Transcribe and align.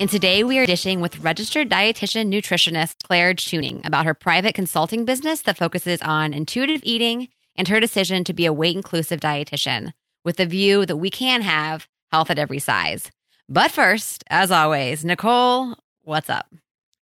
And 0.00 0.10
today 0.10 0.42
we 0.42 0.58
are 0.58 0.66
dishing 0.66 1.00
with 1.00 1.20
registered 1.20 1.70
dietitian 1.70 2.26
nutritionist 2.26 3.04
Claire 3.04 3.32
Chewning 3.32 3.80
about 3.86 4.06
her 4.06 4.12
private 4.14 4.54
consulting 4.54 5.04
business 5.04 5.42
that 5.42 5.56
focuses 5.56 6.02
on 6.02 6.34
intuitive 6.34 6.80
eating 6.82 7.28
and 7.54 7.68
her 7.68 7.78
decision 7.78 8.24
to 8.24 8.32
be 8.32 8.44
a 8.44 8.52
weight 8.52 8.74
inclusive 8.74 9.20
dietitian 9.20 9.92
with 10.24 10.36
the 10.36 10.46
view 10.46 10.84
that 10.84 10.96
we 10.96 11.10
can 11.10 11.42
have 11.42 11.86
health 12.10 12.28
at 12.28 12.40
every 12.40 12.58
size. 12.58 13.12
But 13.48 13.70
first, 13.70 14.24
as 14.28 14.50
always, 14.50 15.04
Nicole, 15.04 15.76
what's 16.02 16.28
up? 16.28 16.46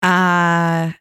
Uh 0.02 0.92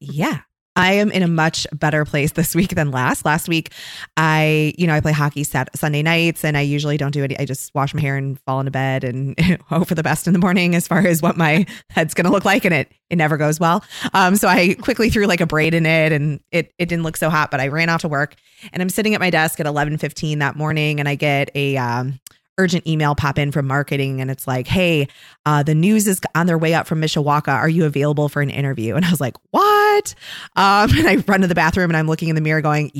yeah. 0.00 0.40
I 0.74 0.94
am 0.94 1.10
in 1.10 1.22
a 1.22 1.28
much 1.28 1.66
better 1.72 2.04
place 2.04 2.32
this 2.32 2.54
week 2.54 2.74
than 2.74 2.90
last. 2.90 3.24
Last 3.24 3.48
week, 3.48 3.72
I, 4.16 4.72
you 4.78 4.86
know, 4.86 4.94
I 4.94 5.00
play 5.00 5.12
hockey 5.12 5.44
sat- 5.44 5.76
Sunday 5.76 6.02
nights 6.02 6.44
and 6.44 6.56
I 6.56 6.62
usually 6.62 6.96
don't 6.96 7.10
do 7.10 7.24
it. 7.24 7.38
I 7.38 7.44
just 7.44 7.74
wash 7.74 7.92
my 7.92 8.00
hair 8.00 8.16
and 8.16 8.40
fall 8.40 8.60
into 8.60 8.70
bed 8.70 9.04
and 9.04 9.38
hope 9.68 9.88
for 9.88 9.94
the 9.94 10.02
best 10.02 10.26
in 10.26 10.32
the 10.32 10.38
morning 10.38 10.74
as 10.74 10.88
far 10.88 11.06
as 11.06 11.20
what 11.20 11.36
my 11.36 11.66
head's 11.90 12.14
going 12.14 12.24
to 12.24 12.30
look 12.30 12.46
like. 12.46 12.64
And 12.64 12.72
it, 12.72 12.90
it 13.10 13.16
never 13.16 13.36
goes 13.36 13.60
well. 13.60 13.84
Um, 14.14 14.36
so 14.36 14.48
I 14.48 14.74
quickly 14.74 15.10
threw 15.10 15.26
like 15.26 15.42
a 15.42 15.46
braid 15.46 15.74
in 15.74 15.84
it 15.84 16.12
and 16.12 16.40
it, 16.50 16.72
it 16.78 16.88
didn't 16.88 17.02
look 17.04 17.18
so 17.18 17.28
hot, 17.28 17.50
but 17.50 17.60
I 17.60 17.68
ran 17.68 17.90
off 17.90 18.00
to 18.00 18.08
work 18.08 18.36
and 18.72 18.80
I'm 18.80 18.88
sitting 18.88 19.14
at 19.14 19.20
my 19.20 19.28
desk 19.28 19.60
at 19.60 19.64
1115 19.64 20.38
that 20.38 20.56
morning 20.56 21.00
and 21.00 21.08
I 21.08 21.16
get 21.16 21.50
a, 21.54 21.76
um, 21.76 22.18
urgent 22.58 22.86
email 22.86 23.14
pop 23.14 23.38
in 23.38 23.50
from 23.50 23.66
marketing 23.66 24.20
and 24.20 24.30
it's 24.30 24.46
like, 24.46 24.66
hey, 24.66 25.08
uh, 25.46 25.62
the 25.62 25.74
news 25.74 26.06
is 26.06 26.20
on 26.34 26.46
their 26.46 26.58
way 26.58 26.74
up 26.74 26.86
from 26.86 27.00
Mishawaka. 27.00 27.48
Are 27.48 27.68
you 27.68 27.84
available 27.84 28.28
for 28.28 28.42
an 28.42 28.50
interview? 28.50 28.94
And 28.94 29.04
I 29.04 29.10
was 29.10 29.20
like, 29.20 29.36
what? 29.50 30.14
Um, 30.56 30.90
and 30.98 31.08
I 31.08 31.16
run 31.26 31.40
to 31.40 31.46
the 31.46 31.54
bathroom 31.54 31.90
and 31.90 31.96
I'm 31.96 32.06
looking 32.06 32.28
in 32.28 32.34
the 32.34 32.40
mirror 32.40 32.60
going, 32.60 32.90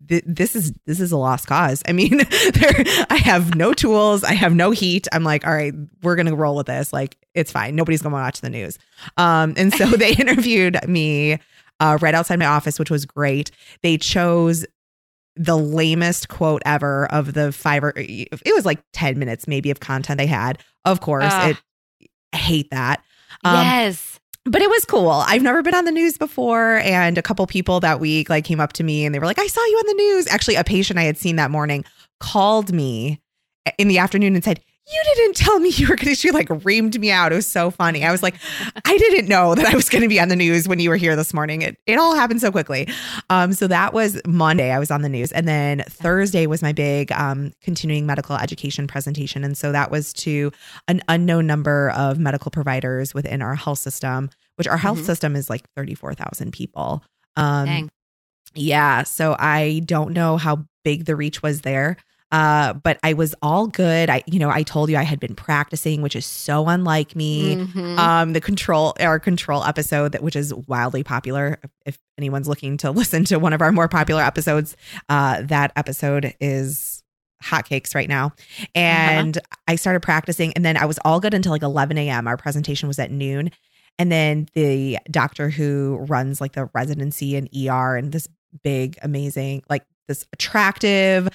this 0.00 0.56
is 0.56 0.72
this 0.86 1.00
is 1.00 1.12
a 1.12 1.16
lost 1.16 1.46
cause. 1.46 1.82
I 1.86 1.92
mean, 1.92 2.18
there 2.52 2.84
I 3.10 3.16
have 3.16 3.54
no 3.54 3.72
tools, 3.72 4.24
I 4.24 4.32
have 4.32 4.54
no 4.54 4.70
heat. 4.70 5.06
I'm 5.12 5.24
like, 5.24 5.46
all 5.46 5.54
right, 5.54 5.74
we're 6.02 6.16
gonna 6.16 6.34
roll 6.34 6.56
with 6.56 6.66
this. 6.66 6.92
Like, 6.92 7.16
it's 7.34 7.52
fine. 7.52 7.76
Nobody's 7.76 8.02
gonna 8.02 8.14
watch 8.14 8.40
the 8.40 8.50
news. 8.50 8.78
Um, 9.16 9.54
and 9.56 9.72
so 9.72 9.86
they 9.96 10.12
interviewed 10.14 10.76
me 10.88 11.38
uh, 11.78 11.98
right 12.00 12.14
outside 12.14 12.38
my 12.38 12.46
office, 12.46 12.78
which 12.78 12.90
was 12.90 13.06
great. 13.06 13.50
They 13.82 13.96
chose 13.96 14.66
the 15.40 15.56
lamest 15.56 16.28
quote 16.28 16.60
ever 16.66 17.06
of 17.06 17.32
the 17.32 17.50
five 17.50 17.82
or 17.82 17.94
it 17.96 18.54
was 18.54 18.66
like 18.66 18.78
10 18.92 19.18
minutes 19.18 19.48
maybe 19.48 19.70
of 19.70 19.80
content 19.80 20.18
they 20.18 20.26
had. 20.26 20.58
Of 20.84 21.00
course, 21.00 21.24
it 21.24 21.56
I 22.32 22.36
hate 22.36 22.70
that. 22.70 23.02
Um, 23.42 23.54
yes. 23.64 24.20
But 24.44 24.60
it 24.60 24.68
was 24.68 24.84
cool. 24.84 25.10
I've 25.10 25.42
never 25.42 25.62
been 25.62 25.74
on 25.74 25.86
the 25.86 25.92
news 25.92 26.18
before. 26.18 26.76
And 26.78 27.16
a 27.16 27.22
couple 27.22 27.46
people 27.46 27.80
that 27.80 28.00
week 28.00 28.28
like 28.28 28.44
came 28.44 28.60
up 28.60 28.74
to 28.74 28.82
me 28.82 29.04
and 29.06 29.14
they 29.14 29.18
were 29.18 29.26
like, 29.26 29.38
I 29.38 29.46
saw 29.46 29.64
you 29.64 29.76
on 29.76 29.86
the 29.86 30.02
news. 30.02 30.26
Actually, 30.28 30.56
a 30.56 30.64
patient 30.64 30.98
I 30.98 31.04
had 31.04 31.16
seen 31.16 31.36
that 31.36 31.50
morning 31.50 31.84
called 32.20 32.72
me 32.72 33.20
in 33.78 33.88
the 33.88 33.98
afternoon 33.98 34.34
and 34.34 34.44
said, 34.44 34.60
you 34.92 35.02
didn't 35.14 35.36
tell 35.36 35.58
me 35.58 35.68
you 35.70 35.88
were 35.88 35.96
going 35.96 36.08
to, 36.08 36.14
she 36.14 36.30
like 36.30 36.48
reamed 36.48 36.98
me 36.98 37.10
out. 37.10 37.32
It 37.32 37.36
was 37.36 37.46
so 37.46 37.70
funny. 37.70 38.04
I 38.04 38.10
was 38.10 38.22
like, 38.22 38.34
I 38.84 38.98
didn't 38.98 39.28
know 39.28 39.54
that 39.54 39.66
I 39.66 39.74
was 39.74 39.88
going 39.88 40.02
to 40.02 40.08
be 40.08 40.18
on 40.18 40.28
the 40.28 40.36
news 40.36 40.66
when 40.66 40.80
you 40.80 40.90
were 40.90 40.96
here 40.96 41.14
this 41.14 41.32
morning. 41.32 41.62
It, 41.62 41.76
it 41.86 41.98
all 41.98 42.14
happened 42.14 42.40
so 42.40 42.50
quickly. 42.50 42.88
Um, 43.28 43.52
so 43.52 43.66
that 43.68 43.92
was 43.92 44.20
Monday. 44.26 44.72
I 44.72 44.78
was 44.78 44.90
on 44.90 45.02
the 45.02 45.08
news. 45.08 45.32
And 45.32 45.46
then 45.46 45.84
Thursday 45.88 46.46
was 46.46 46.62
my 46.62 46.72
big 46.72 47.12
um, 47.12 47.52
continuing 47.62 48.06
medical 48.06 48.36
education 48.36 48.86
presentation. 48.86 49.44
And 49.44 49.56
so 49.56 49.70
that 49.72 49.90
was 49.90 50.12
to 50.14 50.50
an 50.88 51.02
unknown 51.08 51.46
number 51.46 51.90
of 51.90 52.18
medical 52.18 52.50
providers 52.50 53.14
within 53.14 53.42
our 53.42 53.54
health 53.54 53.78
system, 53.78 54.30
which 54.56 54.66
our 54.66 54.76
health 54.76 54.98
mm-hmm. 54.98 55.06
system 55.06 55.36
is 55.36 55.48
like 55.48 55.68
34,000 55.76 56.52
people. 56.52 57.04
Um, 57.36 57.66
Dang. 57.66 57.90
Yeah. 58.54 59.04
So 59.04 59.36
I 59.38 59.82
don't 59.84 60.12
know 60.12 60.36
how 60.36 60.64
big 60.84 61.04
the 61.04 61.14
reach 61.14 61.42
was 61.42 61.60
there. 61.60 61.96
Uh, 62.32 62.74
but 62.74 62.98
I 63.02 63.14
was 63.14 63.34
all 63.42 63.66
good. 63.66 64.08
I, 64.08 64.22
you 64.26 64.38
know, 64.38 64.50
I 64.50 64.62
told 64.62 64.88
you 64.88 64.96
I 64.96 65.02
had 65.02 65.18
been 65.18 65.34
practicing, 65.34 66.00
which 66.00 66.14
is 66.14 66.24
so 66.24 66.68
unlike 66.68 67.16
me. 67.16 67.56
Mm-hmm. 67.56 67.98
Um, 67.98 68.32
the 68.32 68.40
control, 68.40 68.94
our 69.00 69.18
control 69.18 69.64
episode 69.64 70.12
that, 70.12 70.22
which 70.22 70.36
is 70.36 70.54
wildly 70.54 71.02
popular. 71.02 71.58
If 71.84 71.98
anyone's 72.16 72.48
looking 72.48 72.76
to 72.78 72.90
listen 72.92 73.24
to 73.26 73.38
one 73.38 73.52
of 73.52 73.60
our 73.62 73.72
more 73.72 73.88
popular 73.88 74.22
episodes, 74.22 74.76
uh, 75.08 75.42
that 75.42 75.72
episode 75.74 76.34
is 76.40 77.02
hotcakes 77.42 77.94
right 77.94 78.08
now. 78.08 78.26
Uh-huh. 78.26 78.66
And 78.74 79.38
uh-huh. 79.38 79.56
I 79.68 79.76
started 79.76 80.00
practicing, 80.00 80.52
and 80.54 80.64
then 80.64 80.76
I 80.76 80.84
was 80.84 80.98
all 81.04 81.20
good 81.20 81.34
until 81.34 81.52
like 81.52 81.62
11 81.62 81.98
a.m. 81.98 82.28
Our 82.28 82.36
presentation 82.36 82.86
was 82.86 82.98
at 82.98 83.10
noon. 83.10 83.50
And 83.98 84.10
then 84.10 84.48
the 84.54 84.98
doctor 85.10 85.50
who 85.50 85.98
runs 86.08 86.40
like 86.40 86.52
the 86.52 86.70
residency 86.72 87.36
and 87.36 87.48
ER 87.54 87.96
and 87.96 88.12
this 88.12 88.28
big, 88.62 88.98
amazing, 89.02 89.62
like 89.68 89.84
this 90.08 90.26
attractive, 90.32 91.28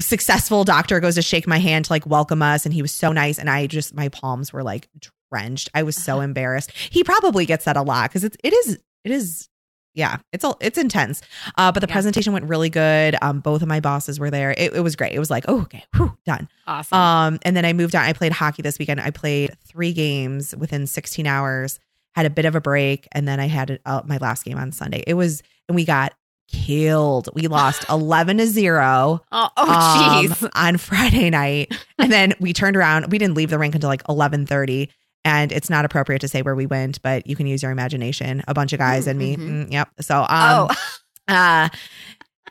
successful 0.00 0.64
doctor 0.64 1.00
goes 1.00 1.16
to 1.16 1.22
shake 1.22 1.46
my 1.46 1.58
hand 1.58 1.86
to 1.86 1.92
like 1.92 2.06
welcome 2.06 2.40
us 2.40 2.64
and 2.64 2.72
he 2.72 2.82
was 2.82 2.92
so 2.92 3.10
nice 3.10 3.38
and 3.38 3.50
i 3.50 3.66
just 3.66 3.92
my 3.92 4.08
palms 4.08 4.52
were 4.52 4.62
like 4.62 4.88
drenched. 5.34 5.70
I 5.74 5.82
was 5.82 5.96
so 5.96 6.14
uh-huh. 6.14 6.22
embarrassed. 6.22 6.70
He 6.72 7.02
probably 7.04 7.46
gets 7.46 7.64
that 7.64 7.76
a 7.76 7.82
lot 7.82 8.10
because 8.10 8.24
it's 8.24 8.36
it 8.44 8.52
is 8.52 8.78
it 9.04 9.10
is 9.10 9.48
yeah 9.94 10.18
it's 10.32 10.44
all 10.44 10.56
it's 10.60 10.78
intense. 10.78 11.22
Uh 11.56 11.72
but 11.72 11.80
the 11.80 11.88
yeah. 11.88 11.94
presentation 11.94 12.32
went 12.32 12.46
really 12.46 12.70
good. 12.70 13.16
Um 13.22 13.40
both 13.40 13.62
of 13.62 13.68
my 13.68 13.80
bosses 13.80 14.20
were 14.20 14.30
there. 14.30 14.52
It, 14.52 14.74
it 14.74 14.80
was 14.80 14.96
great. 14.96 15.12
It 15.12 15.18
was 15.18 15.30
like 15.30 15.44
oh 15.48 15.62
okay 15.62 15.84
whew, 15.96 16.16
done. 16.24 16.48
Awesome. 16.66 16.98
Um 16.98 17.38
and 17.42 17.56
then 17.56 17.64
i 17.64 17.72
moved 17.72 17.94
on. 17.94 18.02
I 18.02 18.12
played 18.12 18.32
hockey 18.32 18.62
this 18.62 18.78
weekend. 18.78 19.00
I 19.00 19.10
played 19.10 19.56
three 19.66 19.92
games 19.92 20.54
within 20.56 20.86
16 20.86 21.26
hours 21.26 21.78
had 22.14 22.26
a 22.26 22.30
bit 22.30 22.44
of 22.44 22.54
a 22.54 22.60
break 22.60 23.08
and 23.10 23.26
then 23.26 23.40
i 23.40 23.48
had 23.48 23.80
uh, 23.84 24.00
my 24.04 24.18
last 24.18 24.44
game 24.44 24.56
on 24.56 24.70
sunday. 24.70 25.02
It 25.06 25.14
was 25.14 25.42
and 25.68 25.74
we 25.74 25.84
got 25.84 26.12
killed. 26.52 27.28
We 27.34 27.48
lost 27.48 27.84
11 27.90 28.38
to 28.38 28.46
0. 28.46 29.20
Oh, 29.32 29.48
jeez. 29.56 30.42
Um, 30.42 30.50
on 30.54 30.76
Friday 30.78 31.30
night. 31.30 31.74
And 31.98 32.10
then 32.12 32.34
we 32.40 32.52
turned 32.52 32.76
around. 32.76 33.10
We 33.10 33.18
didn't 33.18 33.34
leave 33.34 33.50
the 33.50 33.58
rink 33.58 33.74
until 33.74 33.88
like 33.88 34.02
11:30 34.04 34.88
and 35.24 35.52
it's 35.52 35.70
not 35.70 35.84
appropriate 35.84 36.18
to 36.20 36.28
say 36.28 36.42
where 36.42 36.54
we 36.54 36.66
went, 36.66 37.00
but 37.02 37.26
you 37.26 37.34
can 37.34 37.46
use 37.46 37.62
your 37.62 37.72
imagination. 37.72 38.44
A 38.46 38.54
bunch 38.54 38.72
of 38.72 38.78
guys 38.78 39.06
and 39.06 39.18
me. 39.18 39.36
Mm-hmm. 39.36 39.62
Mm, 39.62 39.72
yep. 39.72 39.88
So 40.00 40.20
um 40.28 40.68
oh. 40.68 40.68
uh 41.28 41.68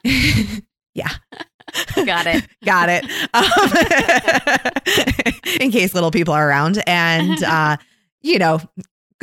yeah. 0.93 1.09
Got 1.95 2.27
it. 2.27 2.47
Got 2.65 2.89
it. 2.89 3.05
Um, 3.33 3.43
in 5.61 5.71
case 5.71 5.93
little 5.93 6.11
people 6.11 6.33
are 6.33 6.47
around 6.47 6.83
and 6.87 7.43
uh 7.43 7.77
you 8.21 8.39
know, 8.39 8.59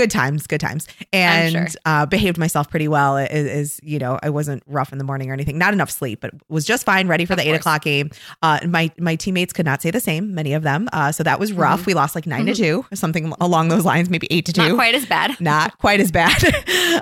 good 0.00 0.10
times, 0.10 0.46
good 0.46 0.60
times, 0.60 0.88
and 1.12 1.52
sure. 1.52 1.66
uh, 1.84 2.06
behaved 2.06 2.38
myself 2.38 2.70
pretty 2.70 2.88
well. 2.88 3.18
Is, 3.18 3.28
is, 3.30 3.80
you 3.82 3.98
know 3.98 4.18
I 4.22 4.30
wasn't 4.30 4.62
rough 4.66 4.92
in 4.92 4.98
the 4.98 5.04
morning 5.04 5.30
or 5.30 5.34
anything. 5.34 5.58
Not 5.58 5.74
enough 5.74 5.90
sleep, 5.90 6.22
but 6.22 6.32
was 6.48 6.64
just 6.64 6.86
fine, 6.86 7.06
ready 7.06 7.26
for 7.26 7.34
of 7.34 7.38
the 7.38 7.44
course. 7.44 7.54
eight 7.54 7.60
o'clock 7.60 7.82
game. 7.82 8.10
Uh, 8.42 8.60
my 8.66 8.90
my 8.98 9.14
teammates 9.14 9.52
could 9.52 9.66
not 9.66 9.82
say 9.82 9.90
the 9.90 10.00
same. 10.00 10.34
Many 10.34 10.54
of 10.54 10.62
them, 10.62 10.88
uh, 10.94 11.12
so 11.12 11.22
that 11.22 11.38
was 11.38 11.52
rough. 11.52 11.80
Mm-hmm. 11.80 11.90
We 11.90 11.94
lost 11.94 12.14
like 12.14 12.26
9 12.26 12.40
mm-hmm. 12.40 12.48
to 12.48 12.54
two, 12.54 12.86
something 12.94 13.34
along 13.40 13.68
those 13.68 13.84
lines, 13.84 14.08
maybe 14.08 14.26
eight 14.30 14.46
to 14.46 14.52
two. 14.54 14.62
Not 14.68 14.74
quite 14.74 14.94
as 14.94 15.04
bad. 15.04 15.38
Not 15.38 15.76
quite 15.76 16.00
as 16.00 16.10
bad. 16.10 16.42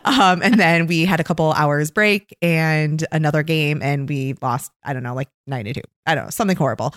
um, 0.05 0.43
and 0.43 0.59
then 0.59 0.89
we 0.89 1.05
had 1.05 1.21
a 1.21 1.25
couple 1.25 1.53
hours 1.53 1.93
break 1.93 2.37
and 2.43 3.07
another 3.13 3.45
game, 3.45 3.81
and 3.81 4.09
we 4.09 4.35
lost. 4.43 4.73
I 4.83 4.93
don't 4.93 5.05
know, 5.05 5.15
like 5.15 5.29
nine 5.47 5.67
to 5.67 5.75
two. 5.75 5.83
I 6.05 6.17
don't 6.17 6.25
know, 6.25 6.31
something 6.31 6.57
horrible. 6.57 6.95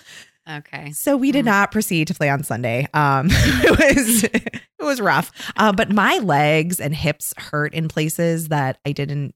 Okay. 0.50 0.92
So 0.92 1.18
we 1.18 1.32
did 1.32 1.44
mm. 1.44 1.50
not 1.50 1.72
proceed 1.72 2.08
to 2.08 2.14
play 2.14 2.30
on 2.30 2.44
Sunday. 2.44 2.88
Um, 2.94 3.28
it 3.32 3.72
was 3.72 4.24
it 4.24 4.84
was 4.84 5.00
rough, 5.00 5.32
uh, 5.58 5.72
but 5.72 5.92
my 5.92 6.18
legs 6.18 6.80
and 6.80 6.96
hips 6.96 7.34
hurt 7.38 7.74
in 7.74 7.88
places 7.88 8.48
that 8.48 8.80
I 8.86 8.92
didn't 8.92 9.36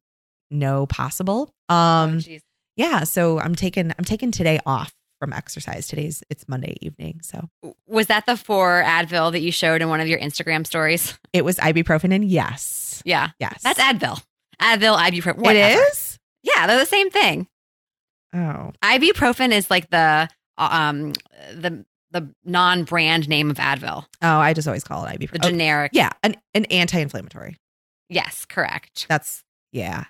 know 0.51 0.85
possible. 0.87 1.53
Um, 1.69 2.19
oh, 2.27 2.37
yeah. 2.75 3.03
So 3.03 3.39
I'm 3.39 3.55
taking 3.55 3.91
I'm 3.97 4.05
taking 4.05 4.31
today 4.31 4.59
off 4.65 4.93
from 5.19 5.31
exercise. 5.31 5.87
Today's 5.87 6.23
it's 6.29 6.47
Monday 6.47 6.75
evening. 6.81 7.19
So 7.21 7.49
was 7.87 8.07
that 8.07 8.25
the 8.25 8.35
four 8.35 8.83
Advil 8.85 9.31
that 9.31 9.41
you 9.41 9.51
showed 9.51 9.81
in 9.81 9.89
one 9.89 9.99
of 9.99 10.07
your 10.07 10.19
Instagram 10.19 10.65
stories? 10.65 11.17
It 11.33 11.43
was 11.43 11.57
ibuprofen 11.57 12.13
and 12.13 12.23
yes, 12.23 13.03
yeah, 13.03 13.31
yes, 13.39 13.61
that's 13.61 13.77
Advil. 13.77 14.23
Advil, 14.61 14.97
ibuprofen. 14.97 15.39
Whatever. 15.39 15.81
It 15.81 15.89
is. 15.89 16.17
Yeah, 16.43 16.65
they're 16.65 16.79
the 16.79 16.85
same 16.85 17.09
thing. 17.09 17.47
Oh, 18.33 18.71
ibuprofen 18.81 19.51
is 19.51 19.69
like 19.69 19.89
the 19.89 20.29
um 20.57 21.13
the 21.53 21.85
the 22.11 22.33
non-brand 22.45 23.27
name 23.27 23.51
of 23.51 23.57
Advil. 23.57 24.05
Oh, 24.21 24.37
I 24.37 24.53
just 24.53 24.67
always 24.67 24.83
call 24.83 25.05
it 25.05 25.19
ibuprofen. 25.19 25.33
The 25.33 25.49
generic. 25.49 25.91
Oh, 25.93 25.97
yeah, 25.97 26.11
an 26.23 26.35
an 26.53 26.65
anti-inflammatory. 26.65 27.57
Yes, 28.09 28.45
correct. 28.45 29.05
That's 29.09 29.43
yeah. 29.71 30.05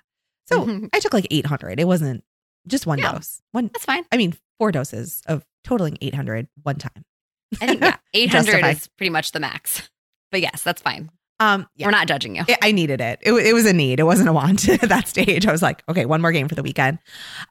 So 0.46 0.64
mm-hmm. 0.64 0.86
I 0.92 1.00
took 1.00 1.12
like 1.12 1.26
800. 1.30 1.80
It 1.80 1.86
wasn't 1.86 2.22
just 2.66 2.86
one 2.86 2.98
dose. 2.98 3.42
One. 3.52 3.70
That's 3.72 3.84
fine. 3.84 4.04
I 4.12 4.16
mean, 4.16 4.34
four 4.58 4.72
doses 4.72 5.22
of 5.26 5.44
totaling 5.64 5.98
800 6.00 6.48
one 6.62 6.76
time. 6.76 7.04
I 7.60 7.66
think 7.66 7.80
yeah, 7.80 7.96
800 8.14 8.64
is 8.66 8.88
pretty 8.96 9.10
much 9.10 9.32
the 9.32 9.40
max. 9.40 9.88
But 10.32 10.40
yes, 10.40 10.64
that's 10.64 10.82
fine. 10.82 11.08
Um, 11.38 11.68
yeah. 11.76 11.86
We're 11.86 11.92
not 11.92 12.08
judging 12.08 12.34
you. 12.34 12.42
I- 12.48 12.58
I 12.60 12.72
needed 12.72 13.00
it. 13.00 13.20
it. 13.22 13.32
It 13.32 13.54
was 13.54 13.64
a 13.64 13.72
need. 13.72 14.00
It 14.00 14.02
wasn't 14.02 14.28
a 14.28 14.32
want 14.32 14.68
at 14.68 14.88
that 14.88 15.06
stage. 15.06 15.46
I 15.46 15.52
was 15.52 15.62
like, 15.62 15.84
okay, 15.88 16.04
one 16.04 16.20
more 16.20 16.32
game 16.32 16.48
for 16.48 16.56
the 16.56 16.64
weekend. 16.64 16.98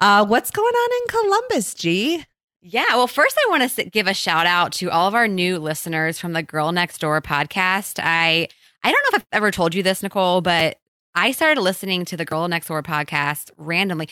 Uh, 0.01 0.25
what's 0.25 0.51
going 0.51 0.73
on 0.73 0.89
in 0.91 1.07
Columbus, 1.07 1.73
G? 1.73 2.25
Yeah. 2.67 2.95
Well, 2.95 3.05
first, 3.05 3.37
I 3.37 3.49
want 3.51 3.69
to 3.69 3.83
give 3.85 4.07
a 4.07 4.13
shout 4.15 4.47
out 4.47 4.71
to 4.73 4.89
all 4.89 5.07
of 5.07 5.13
our 5.13 5.27
new 5.27 5.59
listeners 5.59 6.17
from 6.17 6.33
the 6.33 6.41
Girl 6.41 6.71
Next 6.71 6.97
Door 6.99 7.21
podcast. 7.21 7.99
I 8.01 8.47
I 8.83 8.91
don't 8.91 9.03
know 9.03 9.17
if 9.17 9.21
I've 9.21 9.37
ever 9.37 9.51
told 9.51 9.75
you 9.75 9.83
this, 9.83 10.01
Nicole, 10.01 10.41
but 10.41 10.79
I 11.13 11.31
started 11.31 11.61
listening 11.61 12.05
to 12.05 12.17
the 12.17 12.25
Girl 12.25 12.47
Next 12.47 12.67
Door 12.67 12.81
podcast 12.81 13.51
randomly. 13.57 14.09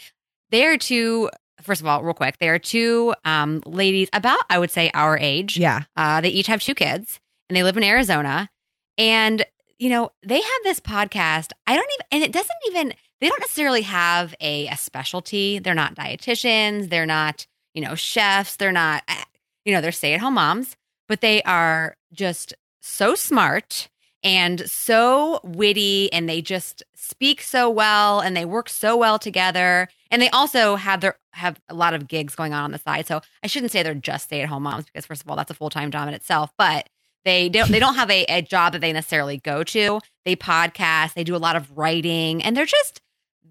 They 0.52 0.66
are 0.66 0.78
two. 0.78 1.32
First 1.64 1.82
of 1.82 1.88
all, 1.88 2.04
real 2.04 2.14
quick, 2.14 2.38
they 2.38 2.48
are 2.50 2.60
two 2.60 3.16
um, 3.26 3.64
ladies 3.66 4.10
about 4.14 4.42
I 4.52 4.60
would 4.60 4.70
say 4.70 4.92
our 4.94 5.18
age. 5.18 5.58
Yeah. 5.58 5.86
Uh, 5.98 6.22
they 6.22 6.30
each 6.30 6.46
have 6.46 6.62
two 6.62 6.76
kids, 6.76 7.20
and 7.50 7.58
they 7.58 7.64
live 7.64 7.76
in 7.76 7.84
Arizona. 7.84 8.52
And 9.00 9.44
you 9.80 9.90
know, 9.90 10.12
they 10.24 10.40
have 10.40 10.62
this 10.64 10.80
podcast. 10.80 11.54
I 11.66 11.76
don't 11.76 11.90
even, 11.92 12.06
and 12.12 12.24
it 12.24 12.32
doesn't 12.32 12.52
even. 12.68 12.94
They 13.20 13.30
don't 13.30 13.40
necessarily 13.40 13.82
have 13.82 14.36
a, 14.40 14.68
a 14.68 14.78
specialty. 14.78 15.58
They're 15.58 15.74
not 15.74 15.96
dietitians. 15.96 16.90
They're 16.92 17.08
not 17.08 17.48
you 17.74 17.82
know, 17.82 17.96
chefs. 17.96 18.56
They're 18.56 18.72
not, 18.72 19.04
eh, 19.08 19.24
you 19.66 19.74
know, 19.74 19.82
they're 19.82 19.92
stay 19.92 20.14
at 20.14 20.20
home 20.20 20.36
moms, 20.36 20.76
but 21.08 21.22
they 21.22 21.42
are 21.44 21.96
just 22.14 22.54
so 22.82 23.16
smart 23.16 23.90
and 24.24 24.70
so 24.70 25.40
witty 25.44 26.12
and 26.14 26.30
they 26.30 26.42
just 26.42 26.84
speak 26.96 27.42
so 27.42 27.70
well 27.70 28.22
and 28.22 28.38
they 28.38 28.46
work 28.46 28.70
so 28.70 28.96
well 28.96 29.20
together. 29.20 29.90
And 30.10 30.22
they 30.22 30.30
also 30.30 30.76
have 30.76 31.02
their, 31.02 31.18
have 31.32 31.60
a 31.68 31.74
lot 31.74 31.94
of 31.94 32.08
gigs 32.08 32.36
going 32.36 32.54
on 32.54 32.64
on 32.64 32.72
the 32.72 32.78
side. 32.78 33.06
So 33.06 33.22
I 33.44 33.48
shouldn't 33.48 33.72
say 33.72 33.84
they're 33.84 33.94
just 33.94 34.26
stay 34.26 34.42
at 34.42 34.50
home 34.50 34.64
moms 34.64 34.86
because 34.86 35.06
first 35.06 35.22
of 35.22 35.30
all, 35.30 35.36
that's 35.36 35.52
a 35.52 35.56
full 35.56 35.70
time 35.70 35.92
job 35.92 36.08
in 36.08 36.14
itself, 36.14 36.52
but 36.58 36.88
they 37.26 37.50
don't, 37.50 37.72
they 37.72 37.80
don't 37.80 37.96
have 37.96 38.10
a, 38.10 38.26
a 38.26 38.42
job 38.42 38.74
that 38.74 38.80
they 38.80 38.94
necessarily 38.94 39.38
go 39.38 39.64
to. 39.64 40.00
They 40.26 40.36
podcast, 40.36 41.14
they 41.14 41.24
do 41.24 41.36
a 41.36 41.38
lot 41.38 41.56
of 41.56 41.78
writing 41.78 42.44
and 42.44 42.56
they're 42.56 42.66
just 42.66 43.02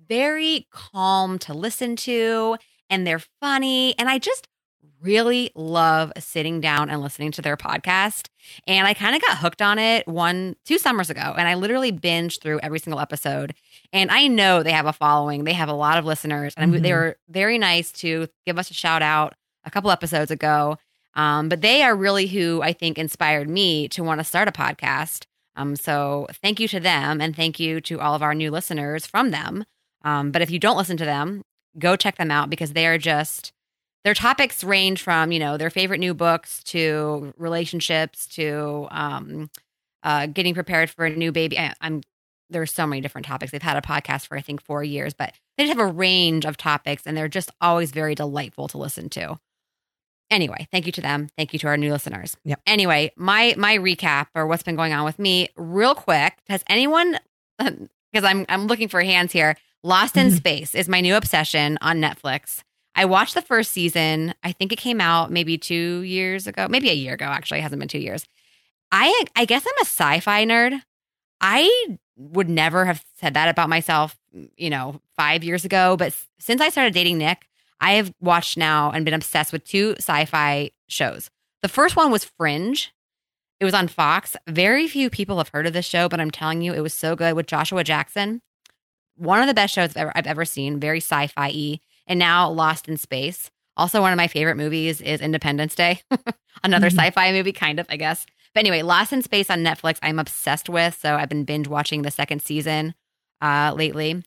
very 0.09 0.67
calm 0.71 1.39
to 1.41 1.55
listen 1.55 1.97
to 1.97 2.57
and 2.93 3.07
they're 3.07 3.23
funny. 3.41 3.99
And 3.99 4.09
I 4.09 4.19
just 4.19 4.47
really 5.01 5.51
love 5.57 6.13
sitting 6.19 6.61
down 6.61 6.89
and 6.89 7.01
listening 7.03 7.33
to 7.33 7.43
their 7.43 7.57
podcast. 7.57 8.29
And 8.69 8.87
I 8.87 8.95
kind 8.95 9.17
of 9.17 9.23
got 9.23 9.39
hooked 9.39 9.61
on 9.61 9.79
it 9.79 10.07
one, 10.07 10.55
two 10.65 10.79
summers 10.79 11.11
ago. 11.11 11.35
And 11.37 11.49
I 11.49 11.55
literally 11.55 11.91
binged 11.91 12.41
through 12.41 12.61
every 12.61 12.79
single 12.79 13.01
episode. 13.01 13.55
And 13.93 14.11
I 14.13 14.29
know 14.29 14.63
they 14.63 14.71
have 14.73 14.87
a 14.87 14.93
following, 14.93 15.43
they 15.45 15.55
have 15.55 15.69
a 15.69 15.73
lot 15.75 15.99
of 15.99 16.05
listeners. 16.05 16.55
And 16.57 16.73
Mhm. 16.73 16.83
they 16.83 16.93
were 16.93 17.17
very 17.29 17.59
nice 17.59 17.91
to 17.93 18.29
give 18.47 18.59
us 18.59 18.71
a 18.71 18.75
shout 18.75 19.03
out 19.03 19.35
a 19.65 19.71
couple 19.71 19.91
episodes 19.91 20.31
ago. 20.31 20.77
Um, 21.15 21.49
but 21.49 21.61
they 21.63 21.83
are 21.83 21.95
really 21.97 22.27
who 22.29 22.63
I 22.63 22.73
think 22.73 22.97
inspired 22.97 23.49
me 23.49 23.89
to 23.89 24.05
want 24.05 24.21
to 24.21 24.25
start 24.25 24.49
a 24.49 24.53
podcast. 24.53 25.25
Um, 25.57 25.77
so 25.77 26.27
thank 26.43 26.61
you 26.61 26.69
to 26.69 26.81
them 26.81 27.21
and 27.21 27.35
thank 27.37 27.59
you 27.61 27.81
to 27.83 28.01
all 28.01 28.15
of 28.15 28.23
our 28.23 28.35
new 28.35 28.51
listeners 28.51 29.05
from 29.05 29.31
them. 29.31 29.65
Um, 30.05 30.31
but 30.31 30.43
if 30.43 30.51
you 30.51 30.59
don't 30.59 30.77
listen 30.79 30.97
to 30.97 31.05
them, 31.05 31.43
go 31.79 31.97
check 31.97 32.17
them 32.17 32.31
out 32.31 32.51
because 32.51 32.73
they 32.73 32.87
are 32.87 32.99
just 32.99 33.53
their 34.05 34.15
topics 34.15 34.65
range 34.65 35.03
from 35.03 35.33
you 35.33 35.39
know 35.39 35.57
their 35.57 35.71
favorite 35.71 35.99
new 35.99 36.15
books 36.15 36.63
to 36.65 37.33
relationships 37.37 38.27
to 38.27 38.89
um, 38.91 39.51
uh, 40.03 40.27
getting 40.27 40.55
prepared 40.55 40.91
for 40.91 41.05
a 41.05 41.11
new 41.11 41.33
baby. 41.33 41.59
I, 41.59 41.75
I'm 41.81 42.03
there's 42.51 42.73
so 42.73 42.87
many 42.87 43.01
different 43.01 43.27
topics. 43.27 43.51
They've 43.51 43.63
had 43.63 43.77
a 43.77 43.81
podcast 43.81 44.27
for 44.27 44.37
I 44.37 44.41
think 44.41 44.63
four 44.63 44.85
years, 44.85 45.15
but 45.15 45.33
they 45.57 45.65
just 45.65 45.77
have 45.77 45.87
a 45.87 45.91
range 45.91 46.45
of 46.45 46.57
topics, 46.57 47.05
and 47.07 47.17
they're 47.17 47.29
just 47.29 47.51
always 47.61 47.91
very 47.93 48.15
delightful 48.15 48.69
to 48.69 48.79
listen 48.79 49.09
to. 49.11 49.39
Anyway, 50.31 50.67
thank 50.73 50.87
you 50.87 50.93
to 50.93 51.01
them. 51.01 51.29
Thank 51.37 51.53
you 51.53 51.59
to 51.61 51.67
our 51.67 51.77
new 51.77 51.93
listeners. 51.93 52.37
Yep. 52.45 52.61
Anyway, 52.67 53.13
my 53.17 53.55
my 53.57 53.77
recap 53.79 54.29
or 54.35 54.47
what's 54.47 54.63
been 54.63 54.77
going 54.77 54.93
on 54.93 55.05
with 55.05 55.19
me, 55.19 55.49
real 55.57 55.95
quick. 55.95 56.39
Has 56.49 56.65
anyone? 56.69 57.19
Because 58.13 58.29
I'm 58.29 58.45
I'm 58.51 58.67
looking 58.67 58.89
for 58.89 59.01
hands 59.01 59.33
here. 59.33 59.57
Lost 59.85 60.17
in 60.17 60.29
Mhm. 60.29 60.37
Space 60.37 60.75
is 60.75 60.89
my 60.89 61.01
new 61.01 61.17
obsession 61.17 61.79
on 61.81 62.01
Netflix. 62.01 62.63
I 62.95 63.05
watched 63.07 63.35
the 63.35 63.43
first 63.43 63.73
season. 63.73 64.35
I 64.43 64.53
think 64.53 64.71
it 64.73 64.77
came 64.79 65.01
out 65.01 65.31
maybe 65.31 65.57
two 65.59 66.03
years 66.03 66.47
ago, 66.47 66.67
maybe 66.69 66.91
a 66.91 66.95
year 66.95 67.15
ago. 67.15 67.25
Actually, 67.27 67.59
it 67.61 67.63
hasn't 67.63 67.81
been 67.81 67.89
two 67.89 67.99
years. 67.99 68.25
I 68.93 69.25
I 69.35 69.45
guess 69.45 69.65
I'm 69.67 69.79
a 69.79 69.87
sci-fi 69.87 70.45
nerd. 70.45 70.81
I 71.41 71.97
would 72.17 72.49
never 72.49 72.85
have 72.85 73.03
said 73.19 73.35
that 73.35 73.49
about 73.49 73.69
myself, 73.71 74.17
you 74.57 74.71
know, 74.71 75.01
five 75.17 75.43
years 75.43 75.65
ago. 75.65 75.97
But 75.97 76.15
since 76.39 76.61
I 76.61 76.69
started 76.69 76.93
dating 76.95 77.19
Nick, 77.19 77.49
I 77.81 77.93
have 77.93 78.13
watched 78.21 78.57
now 78.59 78.91
and 78.93 79.05
been 79.05 79.15
obsessed 79.15 79.53
with 79.53 79.65
two 79.65 79.95
sci-fi 79.99 80.71
shows. 80.89 81.31
The 81.63 81.69
first 81.69 81.97
one 81.97 82.13
was 82.13 82.25
Fringe. 82.25 82.93
It 83.59 83.65
was 83.65 83.75
on 83.75 83.89
Fox. 83.89 84.37
Very 84.47 84.87
few 84.87 85.09
people 85.09 85.39
have 85.39 85.49
heard 85.49 85.67
of 85.67 85.73
this 85.73 85.87
show, 85.87 86.09
but 86.09 86.21
I'm 86.21 86.31
telling 86.31 86.63
you, 86.63 86.73
it 86.75 86.81
was 86.81 86.95
so 86.95 87.17
good 87.17 87.35
with 87.35 87.47
Joshua 87.47 87.83
Jackson. 87.83 88.43
One 89.23 89.41
of 89.41 89.47
the 89.47 89.55
best 89.55 89.73
shows 89.75 89.91
I've 89.91 89.97
ever, 89.97 90.13
I've 90.17 90.27
ever 90.27 90.45
seen. 90.45 90.81
Very 90.81 90.99
sci-fi 90.99 91.49
y, 91.49 91.81
and 92.09 92.19
now 92.19 92.51
Lost 92.51 92.89
in 92.89 92.97
Space. 92.97 93.51
Also, 93.77 94.01
one 94.01 94.13
of 94.13 94.17
my 94.17 94.27
favorite 94.27 94.57
movies 94.57 95.01
is 95.01 95.21
Independence 95.21 95.75
Day. 95.77 96.01
Another 96.65 96.89
Mhm. 96.89 96.99
sci-fi 96.99 97.33
movie, 97.33 97.53
kind 97.53 97.79
of, 97.79 97.87
I 97.89 97.97
guess. 97.97 98.27
But 98.53 98.61
anyway, 98.61 98.83
Lost 98.83 99.13
in 99.13 99.23
Space 99.23 99.49
on 99.49 99.61
Netflix, 99.65 99.99
I'm 100.03 100.19
obsessed 100.19 100.69
with. 100.69 100.99
So 101.01 101.15
I've 101.15 101.29
been 101.29 101.45
binge 101.45 101.69
watching 101.69 102.03
the 102.03 102.11
second 102.11 102.43
season 102.43 102.95
uh, 103.41 103.73
lately. 103.77 104.23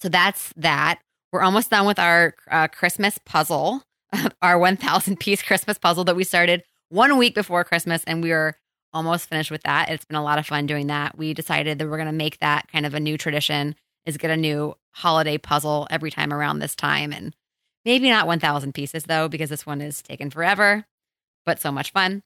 So 0.00 0.08
that's 0.08 0.52
that. 0.56 0.98
We're 1.30 1.42
almost 1.42 1.70
done 1.70 1.86
with 1.86 1.98
our 1.98 2.34
uh, 2.50 2.68
Christmas 2.68 3.18
puzzle, 3.24 3.82
our 4.42 4.58
1,000 4.58 5.20
piece 5.20 5.42
Christmas 5.42 5.78
puzzle 5.78 6.04
that 6.04 6.16
we 6.16 6.24
started 6.24 6.62
one 6.88 7.16
week 7.18 7.34
before 7.34 7.64
Christmas, 7.64 8.02
and 8.04 8.22
we 8.22 8.32
are 8.32 8.56
almost 8.92 9.28
finished 9.28 9.50
with 9.50 9.62
that. 9.62 9.90
It's 9.90 10.04
been 10.04 10.16
a 10.16 10.22
lot 10.24 10.38
of 10.38 10.46
fun 10.46 10.66
doing 10.66 10.88
that. 10.88 11.16
We 11.16 11.32
decided 11.34 11.78
that 11.78 11.88
we're 11.88 11.96
going 11.98 12.06
to 12.06 12.12
make 12.12 12.38
that 12.40 12.66
kind 12.72 12.84
of 12.84 12.94
a 12.94 13.00
new 13.00 13.16
tradition 13.16 13.74
is 14.06 14.16
get 14.16 14.30
a 14.30 14.36
new 14.36 14.74
holiday 14.90 15.38
puzzle 15.38 15.86
every 15.90 16.10
time 16.10 16.32
around 16.32 16.58
this 16.58 16.74
time. 16.74 17.12
And 17.12 17.34
maybe 17.84 18.08
not 18.08 18.26
1000 18.26 18.72
pieces 18.72 19.04
though 19.04 19.28
because 19.28 19.50
this 19.50 19.66
one 19.66 19.80
is 19.80 20.02
taken 20.02 20.30
forever 20.30 20.86
but 21.44 21.60
so 21.60 21.72
much 21.72 21.90
fun. 21.92 22.22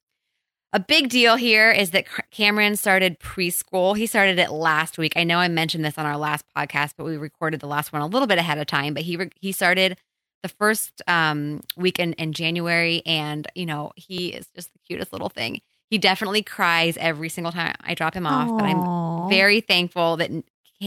A 0.73 0.81
big 0.81 1.08
deal 1.08 1.37
here 1.37 1.70
is 1.70 1.93
that 1.93 2.06
cameron 2.31 2.76
started 2.76 3.19
preschool. 3.19 3.96
He 3.96 4.06
started 4.06 4.38
it 4.38 4.50
last 4.50 4.99
week. 4.99 5.14
I 5.17 5.25
know 5.25 5.38
i 5.38 5.49
mentioned 5.49 5.84
this 5.84 5.96
on 5.96 6.06
our 6.06 6.19
last 6.19 6.44
podcast 6.56 6.94
but 6.96 7.05
we 7.05 7.17
recorded 7.17 7.61
the 7.61 7.67
last 7.67 7.93
one 7.93 8.02
a 8.02 8.06
little 8.06 8.28
bit 8.28 8.38
ahead 8.38 8.58
of 8.58 8.67
time. 8.67 8.94
But 8.94 9.05
he 9.05 9.17
re- 9.17 9.31
he 9.40 9.52
started 9.52 9.96
the 10.43 10.49
first 10.49 11.02
um, 11.08 11.62
week 11.76 11.99
in, 11.99 12.12
in 12.14 12.32
january 12.32 13.02
and 13.06 13.49
you 13.55 13.67
know 13.67 13.93
he 13.96 14.28
is 14.28 14.46
just 14.55 14.73
the 14.73 14.78
cutest 14.81 15.12
little 15.12 15.28
thing. 15.31 15.61
He 15.88 15.99
definitely 15.99 16.42
cries 16.42 16.97
every 16.97 17.28
single 17.28 17.52
time 17.52 17.75
i 17.80 17.95
drop 17.95 18.12
him 18.12 18.26
off 18.26 18.49
but 18.59 18.64
i'm 18.64 19.30
very 19.30 19.61
thankful 19.61 20.16
that 20.16 20.30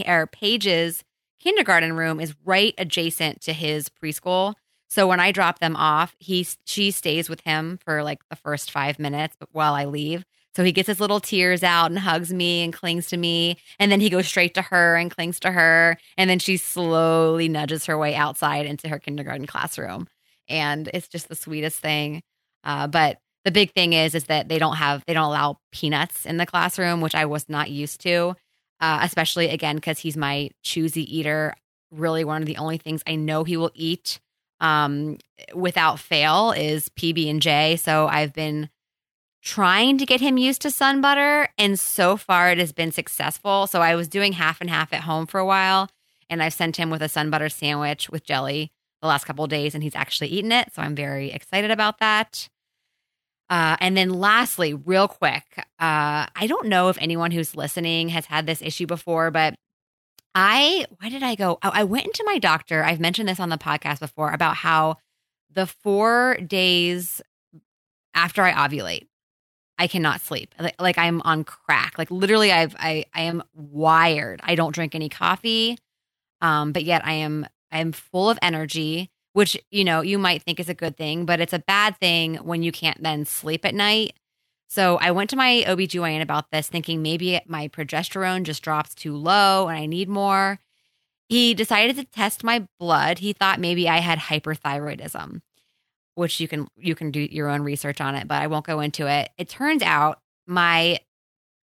our 0.06 0.26
Paige's 0.26 1.04
kindergarten 1.40 1.94
room 1.94 2.20
is 2.20 2.34
right 2.44 2.74
adjacent 2.78 3.40
to 3.42 3.52
his 3.52 3.88
preschool. 3.88 4.54
So 4.88 5.06
when 5.06 5.20
I 5.20 5.32
drop 5.32 5.58
them 5.58 5.76
off, 5.76 6.14
he 6.18 6.46
she 6.64 6.90
stays 6.90 7.28
with 7.28 7.40
him 7.42 7.78
for 7.84 8.02
like 8.02 8.20
the 8.28 8.36
first 8.36 8.70
five 8.70 8.98
minutes 8.98 9.36
while 9.52 9.74
I 9.74 9.84
leave. 9.84 10.24
So 10.56 10.64
he 10.64 10.72
gets 10.72 10.88
his 10.88 10.98
little 11.00 11.20
tears 11.20 11.62
out 11.62 11.90
and 11.90 11.98
hugs 11.98 12.32
me 12.32 12.64
and 12.64 12.72
clings 12.72 13.06
to 13.08 13.16
me, 13.16 13.56
and 13.78 13.90
then 13.90 14.00
he 14.00 14.10
goes 14.10 14.26
straight 14.26 14.54
to 14.54 14.62
her 14.62 14.96
and 14.96 15.10
clings 15.10 15.38
to 15.40 15.52
her, 15.52 15.96
and 16.16 16.28
then 16.28 16.40
she 16.40 16.56
slowly 16.56 17.48
nudges 17.48 17.86
her 17.86 17.96
way 17.96 18.16
outside 18.16 18.66
into 18.66 18.88
her 18.88 18.98
kindergarten 18.98 19.46
classroom, 19.46 20.08
and 20.48 20.90
it's 20.92 21.06
just 21.06 21.28
the 21.28 21.36
sweetest 21.36 21.78
thing. 21.78 22.22
Uh, 22.64 22.88
but 22.88 23.18
the 23.44 23.52
big 23.52 23.72
thing 23.72 23.92
is 23.92 24.14
is 24.16 24.24
that 24.24 24.48
they 24.48 24.58
don't 24.58 24.76
have 24.76 25.04
they 25.06 25.14
don't 25.14 25.24
allow 25.24 25.58
peanuts 25.70 26.26
in 26.26 26.36
the 26.36 26.46
classroom, 26.46 27.00
which 27.00 27.14
I 27.14 27.26
was 27.26 27.48
not 27.48 27.70
used 27.70 28.00
to 28.02 28.34
uh, 28.80 29.00
especially 29.02 29.48
again 29.48 29.76
because 29.76 29.98
he's 29.98 30.16
my 30.16 30.50
choosy 30.62 31.18
eater. 31.18 31.54
Really, 31.90 32.24
one 32.24 32.42
of 32.42 32.46
the 32.46 32.56
only 32.56 32.78
things 32.78 33.02
I 33.06 33.16
know 33.16 33.44
he 33.44 33.56
will 33.56 33.72
eat 33.74 34.20
um, 34.60 35.18
without 35.54 35.98
fail 35.98 36.52
is 36.52 36.88
PB 36.90 37.28
and 37.30 37.42
J. 37.42 37.76
So 37.76 38.06
I've 38.06 38.32
been 38.32 38.68
trying 39.42 39.98
to 39.98 40.06
get 40.06 40.20
him 40.20 40.36
used 40.36 40.62
to 40.62 40.70
sun 40.70 41.00
butter, 41.00 41.48
and 41.58 41.78
so 41.78 42.16
far 42.16 42.50
it 42.50 42.58
has 42.58 42.72
been 42.72 42.92
successful. 42.92 43.66
So 43.66 43.80
I 43.80 43.94
was 43.94 44.08
doing 44.08 44.34
half 44.34 44.60
and 44.60 44.70
half 44.70 44.92
at 44.92 45.02
home 45.02 45.26
for 45.26 45.40
a 45.40 45.46
while, 45.46 45.88
and 46.28 46.42
I've 46.42 46.54
sent 46.54 46.76
him 46.76 46.90
with 46.90 47.02
a 47.02 47.08
sun 47.08 47.30
butter 47.30 47.48
sandwich 47.48 48.10
with 48.10 48.24
jelly 48.24 48.70
the 49.00 49.08
last 49.08 49.24
couple 49.24 49.46
days, 49.46 49.74
and 49.74 49.82
he's 49.82 49.96
actually 49.96 50.28
eaten 50.28 50.52
it. 50.52 50.72
So 50.74 50.82
I'm 50.82 50.94
very 50.94 51.32
excited 51.32 51.70
about 51.70 51.98
that. 52.00 52.48
Uh, 53.50 53.76
and 53.80 53.96
then 53.96 54.10
lastly, 54.10 54.74
real 54.74 55.08
quick, 55.08 55.42
uh, 55.58 55.64
I 56.36 56.46
don't 56.46 56.68
know 56.68 56.88
if 56.88 56.96
anyone 57.00 57.32
who's 57.32 57.56
listening 57.56 58.08
has 58.10 58.26
had 58.26 58.46
this 58.46 58.62
issue 58.62 58.86
before, 58.86 59.32
but 59.32 59.56
I, 60.36 60.86
why 61.00 61.08
did 61.08 61.24
I 61.24 61.34
go? 61.34 61.58
Oh, 61.62 61.70
I 61.74 61.82
went 61.82 62.06
into 62.06 62.22
my 62.24 62.38
doctor. 62.38 62.84
I've 62.84 63.00
mentioned 63.00 63.28
this 63.28 63.40
on 63.40 63.48
the 63.48 63.58
podcast 63.58 63.98
before 63.98 64.30
about 64.30 64.54
how 64.54 64.98
the 65.52 65.66
four 65.66 66.36
days 66.46 67.20
after 68.14 68.42
I 68.42 68.52
ovulate, 68.52 69.08
I 69.78 69.88
cannot 69.88 70.20
sleep. 70.20 70.54
Like, 70.58 70.80
like 70.80 70.98
I'm 70.98 71.20
on 71.22 71.42
crack. 71.42 71.98
Like 71.98 72.10
literally, 72.12 72.52
I've 72.52 72.76
I 72.78 73.06
I 73.14 73.22
am 73.22 73.42
wired. 73.54 74.40
I 74.44 74.54
don't 74.54 74.74
drink 74.74 74.94
any 74.94 75.08
coffee, 75.08 75.78
um, 76.40 76.70
but 76.72 76.84
yet 76.84 77.04
I 77.04 77.14
am 77.14 77.46
I 77.72 77.80
am 77.80 77.90
full 77.92 78.30
of 78.30 78.38
energy 78.42 79.10
which 79.34 79.56
you 79.70 79.84
know 79.84 80.00
you 80.00 80.18
might 80.18 80.42
think 80.42 80.60
is 80.60 80.68
a 80.68 80.74
good 80.74 80.96
thing 80.96 81.24
but 81.24 81.40
it's 81.40 81.52
a 81.52 81.58
bad 81.60 81.96
thing 81.98 82.36
when 82.36 82.62
you 82.62 82.72
can't 82.72 83.02
then 83.02 83.24
sleep 83.24 83.64
at 83.64 83.74
night 83.74 84.12
So 84.68 84.98
I 84.98 85.10
went 85.10 85.30
to 85.30 85.36
my 85.36 85.64
OBGYN 85.66 86.22
about 86.22 86.50
this, 86.52 86.68
thinking 86.68 87.02
maybe 87.02 87.40
my 87.46 87.68
progesterone 87.68 88.44
just 88.44 88.62
drops 88.62 88.94
too 88.94 89.16
low 89.16 89.68
and 89.68 89.76
I 89.78 89.86
need 89.86 90.08
more. 90.08 90.60
He 91.28 91.54
decided 91.54 91.96
to 91.96 92.04
test 92.04 92.44
my 92.44 92.66
blood. 92.78 93.18
He 93.20 93.32
thought 93.32 93.60
maybe 93.60 93.88
I 93.88 93.98
had 93.98 94.18
hyperthyroidism, 94.18 95.42
which 96.16 96.40
you 96.40 96.48
can 96.48 96.68
you 96.76 96.94
can 96.94 97.10
do 97.10 97.20
your 97.20 97.48
own 97.48 97.62
research 97.62 98.00
on 98.00 98.14
it, 98.16 98.28
but 98.28 98.42
I 98.42 98.46
won't 98.48 98.66
go 98.66 98.80
into 98.80 99.06
it. 99.08 99.30
It 99.38 99.48
turns 99.48 99.82
out 99.82 100.20
my 100.46 101.00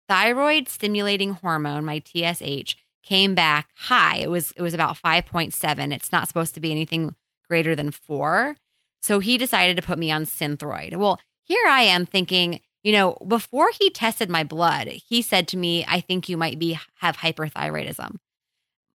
thyroid 0.09 0.69
stimulating 0.69 1.35
hormone, 1.35 1.85
my 1.85 2.03
TSH, 2.05 2.77
came 3.03 3.35
back 3.35 3.69
high. 3.77 4.19
It 4.19 4.31
was 4.31 4.53
it 4.57 4.63
was 4.63 4.75
about 4.75 4.97
5.7. 4.99 5.93
It's 5.93 6.13
not 6.13 6.29
supposed 6.29 6.55
to 6.55 6.61
be 6.61 6.71
anything 6.73 7.15
greater 7.51 7.77
than 7.77 7.91
4. 7.91 8.57
So 9.03 9.19
he 9.19 9.37
decided 9.37 9.77
to 9.77 9.83
put 9.83 9.99
me 9.99 10.11
on 10.11 10.25
Synthroid. 10.25 10.97
Well, 10.97 11.21
here 11.45 11.67
I 11.67 11.83
am 11.83 12.07
thinking, 12.07 12.61
you 12.83 12.93
know, 12.93 13.19
before 13.27 13.71
he 13.79 13.91
tested 13.91 14.31
my 14.31 14.45
blood, 14.45 14.89
he 14.89 15.21
said 15.21 15.49
to 15.49 15.59
me, 15.59 15.85
"I 15.87 16.01
think 16.01 16.29
you 16.29 16.39
might 16.39 16.59
be 16.59 16.79
have 17.01 17.19
hyperthyroidism." 17.19 18.17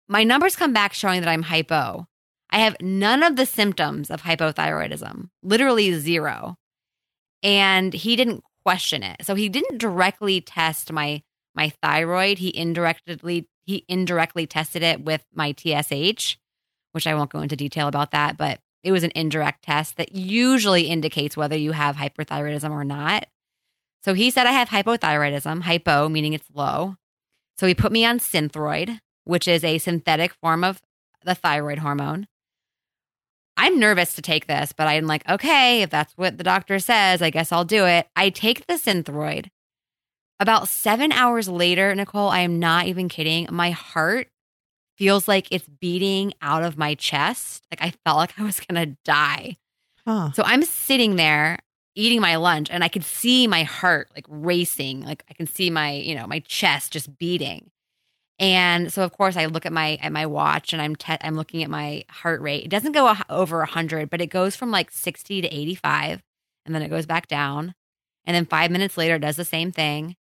My 0.08 0.24
numbers 0.24 0.56
come 0.56 0.72
back 0.72 0.94
showing 0.94 1.20
that 1.20 1.28
I'm 1.28 1.42
hypo. 1.42 2.06
I 2.50 2.58
have 2.58 2.76
none 2.80 3.22
of 3.22 3.36
the 3.36 3.46
symptoms 3.46 4.10
of 4.10 4.22
hypothyroidism, 4.22 5.30
literally 5.42 5.92
zero. 5.98 6.56
And 7.42 7.92
he 7.92 8.14
didn't 8.14 8.44
question 8.64 9.02
it. 9.02 9.24
So 9.26 9.34
he 9.34 9.48
didn't 9.48 9.78
directly 9.78 10.40
test 10.40 10.92
my 10.92 11.22
my 11.54 11.72
thyroid. 11.82 12.38
He 12.38 12.56
indirectly 12.56 13.48
he 13.64 13.84
indirectly 13.88 14.46
tested 14.46 14.82
it 14.82 15.00
with 15.02 15.24
my 15.34 15.52
TSH, 15.52 16.36
which 16.94 17.06
I 17.06 17.14
won't 17.14 17.30
go 17.30 17.40
into 17.40 17.56
detail 17.56 17.88
about 17.88 18.12
that, 18.12 18.36
but 18.36 18.60
it 18.82 18.92
was 18.92 19.02
an 19.02 19.12
indirect 19.14 19.64
test 19.64 19.96
that 19.96 20.14
usually 20.14 20.82
indicates 20.82 21.36
whether 21.36 21.56
you 21.56 21.72
have 21.72 21.96
hyperthyroidism 21.96 22.70
or 22.70 22.84
not. 22.84 23.26
So 24.04 24.14
he 24.14 24.30
said 24.30 24.46
I 24.46 24.52
have 24.52 24.68
hypothyroidism, 24.68 25.62
hypo 25.62 26.08
meaning 26.08 26.34
it's 26.34 26.48
low. 26.52 26.96
So 27.58 27.66
he 27.66 27.74
put 27.74 27.92
me 27.92 28.04
on 28.04 28.18
Synthroid, 28.18 28.98
which 29.24 29.48
is 29.48 29.64
a 29.64 29.78
synthetic 29.78 30.34
form 30.34 30.62
of 30.62 30.80
the 31.24 31.34
thyroid 31.34 31.78
hormone. 31.78 32.26
I'm 33.56 33.78
nervous 33.78 34.14
to 34.14 34.22
take 34.22 34.46
this, 34.46 34.72
but 34.72 34.88
I'm 34.88 35.06
like, 35.06 35.28
okay, 35.28 35.82
if 35.82 35.90
that's 35.90 36.12
what 36.14 36.38
the 36.38 36.44
doctor 36.44 36.78
says, 36.78 37.22
I 37.22 37.30
guess 37.30 37.52
I'll 37.52 37.64
do 37.64 37.86
it. 37.86 38.06
I 38.16 38.30
take 38.30 38.66
the 38.66 38.74
Synthroid. 38.74 39.48
About 40.40 40.68
seven 40.68 41.12
hours 41.12 41.48
later, 41.48 41.94
Nicole, 41.94 42.28
I 42.28 42.40
am 42.40 42.58
not 42.58 42.86
even 42.86 43.08
kidding. 43.08 43.46
My 43.50 43.70
heart 43.70 44.28
feels 44.96 45.28
like 45.28 45.48
it's 45.50 45.68
beating 45.68 46.32
out 46.40 46.62
of 46.62 46.78
my 46.78 46.94
chest. 46.94 47.64
Like 47.70 47.82
I 47.82 47.92
felt 48.04 48.18
like 48.18 48.32
I 48.38 48.44
was 48.44 48.60
going 48.60 48.88
to 48.88 48.96
die. 49.04 49.56
Huh. 50.06 50.32
So 50.32 50.42
I'm 50.44 50.62
sitting 50.62 51.16
there 51.16 51.58
eating 51.94 52.20
my 52.20 52.36
lunch 52.36 52.68
and 52.70 52.82
I 52.82 52.88
could 52.88 53.04
see 53.04 53.46
my 53.46 53.62
heart 53.62 54.10
like 54.14 54.26
racing. 54.28 55.02
Like 55.02 55.24
I 55.30 55.34
can 55.34 55.46
see 55.46 55.70
my, 55.70 55.92
you 55.92 56.14
know, 56.14 56.26
my 56.26 56.40
chest 56.40 56.92
just 56.92 57.18
beating. 57.18 57.70
And 58.40 58.92
so 58.92 59.04
of 59.04 59.12
course 59.12 59.36
I 59.36 59.46
look 59.46 59.64
at 59.64 59.72
my 59.72 59.94
at 60.02 60.10
my 60.12 60.26
watch 60.26 60.72
and 60.72 60.82
I'm 60.82 60.96
te- 60.96 61.16
I'm 61.20 61.36
looking 61.36 61.62
at 61.62 61.70
my 61.70 62.04
heart 62.10 62.40
rate. 62.40 62.64
It 62.64 62.68
doesn't 62.70 62.92
go 62.92 63.06
a- 63.06 63.24
over 63.30 63.58
100, 63.58 64.10
but 64.10 64.20
it 64.20 64.26
goes 64.26 64.56
from 64.56 64.72
like 64.72 64.90
60 64.90 65.42
to 65.42 65.48
85 65.48 66.22
and 66.66 66.74
then 66.74 66.82
it 66.82 66.88
goes 66.88 67.06
back 67.06 67.28
down. 67.28 67.74
And 68.24 68.34
then 68.34 68.46
5 68.46 68.70
minutes 68.72 68.96
later 68.96 69.14
it 69.16 69.20
does 69.20 69.36
the 69.36 69.44
same 69.44 69.70
thing. 69.70 70.16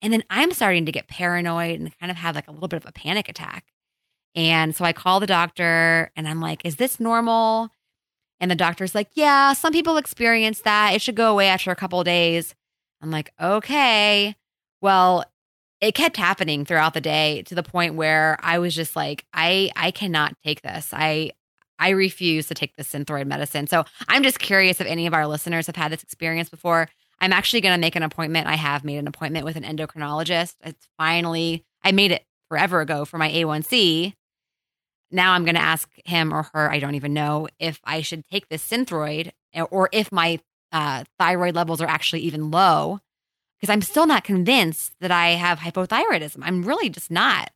And 0.00 0.12
then 0.12 0.22
I'm 0.30 0.52
starting 0.52 0.86
to 0.86 0.92
get 0.92 1.08
paranoid 1.08 1.80
and 1.80 1.98
kind 1.98 2.10
of 2.10 2.18
have 2.18 2.36
like 2.36 2.46
a 2.46 2.52
little 2.52 2.68
bit 2.68 2.76
of 2.76 2.86
a 2.86 2.92
panic 2.92 3.28
attack. 3.28 3.64
And 4.38 4.76
so 4.76 4.84
I 4.84 4.92
call 4.92 5.18
the 5.18 5.26
doctor 5.26 6.12
and 6.14 6.28
I'm 6.28 6.40
like, 6.40 6.64
is 6.64 6.76
this 6.76 7.00
normal? 7.00 7.70
And 8.38 8.48
the 8.48 8.54
doctor's 8.54 8.94
like, 8.94 9.08
yeah, 9.14 9.52
some 9.52 9.72
people 9.72 9.96
experience 9.96 10.60
that. 10.60 10.94
It 10.94 11.02
should 11.02 11.16
go 11.16 11.32
away 11.32 11.48
after 11.48 11.72
a 11.72 11.76
couple 11.76 12.04
days. 12.04 12.54
I'm 13.02 13.10
like, 13.10 13.32
okay. 13.42 14.36
Well, 14.80 15.24
it 15.80 15.96
kept 15.96 16.16
happening 16.16 16.64
throughout 16.64 16.94
the 16.94 17.00
day 17.00 17.42
to 17.46 17.56
the 17.56 17.64
point 17.64 17.96
where 17.96 18.38
I 18.40 18.60
was 18.60 18.76
just 18.76 18.94
like, 18.94 19.24
I 19.34 19.72
I 19.74 19.90
cannot 19.90 20.36
take 20.44 20.62
this. 20.62 20.90
I 20.92 21.32
I 21.80 21.88
refuse 21.90 22.46
to 22.46 22.54
take 22.54 22.76
the 22.76 22.84
synthroid 22.84 23.26
medicine. 23.26 23.66
So 23.66 23.86
I'm 24.06 24.22
just 24.22 24.38
curious 24.38 24.80
if 24.80 24.86
any 24.86 25.08
of 25.08 25.14
our 25.14 25.26
listeners 25.26 25.66
have 25.66 25.74
had 25.74 25.90
this 25.90 26.04
experience 26.04 26.48
before. 26.48 26.88
I'm 27.20 27.32
actually 27.32 27.60
going 27.60 27.74
to 27.74 27.80
make 27.80 27.96
an 27.96 28.04
appointment. 28.04 28.46
I 28.46 28.54
have 28.54 28.84
made 28.84 28.98
an 28.98 29.08
appointment 29.08 29.44
with 29.44 29.56
an 29.56 29.64
endocrinologist. 29.64 30.54
It's 30.62 30.86
finally, 30.96 31.64
I 31.82 31.90
made 31.90 32.12
it 32.12 32.24
forever 32.48 32.80
ago 32.80 33.04
for 33.04 33.18
my 33.18 33.30
A1C. 33.30 34.14
Now 35.10 35.32
I'm 35.32 35.44
going 35.44 35.54
to 35.54 35.60
ask 35.60 35.88
him 36.04 36.32
or 36.32 36.44
her, 36.54 36.70
I 36.70 36.78
don't 36.78 36.94
even 36.94 37.14
know, 37.14 37.48
if 37.58 37.80
I 37.84 38.02
should 38.02 38.26
take 38.26 38.48
this 38.48 38.66
Synthroid 38.66 39.30
or 39.70 39.88
if 39.92 40.12
my 40.12 40.40
uh, 40.72 41.04
thyroid 41.18 41.54
levels 41.54 41.80
are 41.80 41.88
actually 41.88 42.20
even 42.22 42.50
low. 42.50 43.00
Because 43.58 43.72
I'm 43.72 43.82
still 43.82 44.06
not 44.06 44.22
convinced 44.22 44.92
that 45.00 45.10
I 45.10 45.30
have 45.30 45.58
hypothyroidism. 45.58 46.38
I'm 46.42 46.62
really 46.62 46.88
just 46.88 47.10
not. 47.10 47.50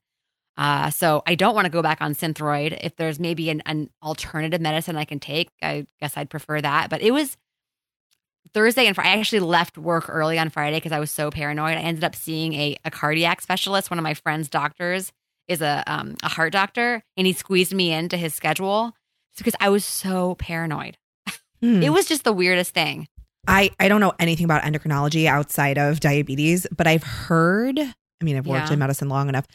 Uh, 0.57 0.91
so 0.91 1.23
I 1.27 1.37
don't 1.37 1.55
want 1.55 1.67
to 1.67 1.71
go 1.71 1.81
back 1.81 2.03
on 2.03 2.15
Synthroid. 2.15 2.77
If 2.83 2.97
there's 2.97 3.21
maybe 3.21 3.51
an, 3.51 3.63
an 3.67 3.89
alternative 4.03 4.61
medicine 4.61 4.97
I 4.97 5.05
can 5.05 5.21
take, 5.21 5.51
I 5.63 5.87
guess 6.01 6.17
I'd 6.17 6.29
prefer 6.29 6.61
that. 6.61 6.91
But 6.91 7.03
it 7.03 7.13
was 7.13 7.37
Thursday 8.53 8.87
and 8.87 8.95
Friday. 8.95 9.11
I 9.11 9.19
actually 9.19 9.41
left 9.41 9.79
work 9.79 10.07
early 10.09 10.39
on 10.39 10.51
Friday 10.51 10.77
because 10.77 10.93
I 10.93 10.99
was 10.99 11.11
so 11.11 11.31
paranoid. 11.31 11.79
I 11.79 11.83
ended 11.83 12.05
up 12.05 12.17
seeing 12.17 12.53
a, 12.55 12.77
a 12.85 12.91
cardiac 12.91 13.41
specialist. 13.41 13.91
One 13.91 13.99
of 13.99 14.03
my 14.03 14.15
friend's 14.15 14.49
doctors 14.49 15.13
is 15.49 15.61
a 15.61 15.83
um, 15.87 16.17
a 16.23 16.29
heart 16.29 16.53
doctor, 16.53 17.03
and 17.17 17.27
he 17.27 17.33
squeezed 17.33 17.73
me 17.75 17.93
into 17.93 18.17
his 18.17 18.35
schedule 18.35 18.93
because 19.39 19.55
I 19.61 19.69
was 19.71 19.85
so 19.85 20.35
paranoid. 20.37 20.97
Hmm. 21.61 21.83
It 21.83 21.91
was 21.91 22.07
just 22.07 22.25
the 22.25 22.33
weirdest 22.33 22.75
thing. 22.75 23.09
I 23.47 23.71
I 23.81 23.89
don't 23.89 24.01
know 24.01 24.13
anything 24.19 24.45
about 24.45 24.63
endocrinology 24.63 25.27
outside 25.27 25.79
of 25.79 26.01
diabetes, 26.01 26.67
but 26.77 26.87
I've 26.87 27.03
heard. 27.05 27.79
I 27.79 28.25
mean, 28.25 28.37
I've 28.37 28.47
worked 28.47 28.69
Yeah. 28.69 28.75
in 28.75 28.79
medicine 28.79 29.09
long 29.09 29.29
enough 29.29 29.47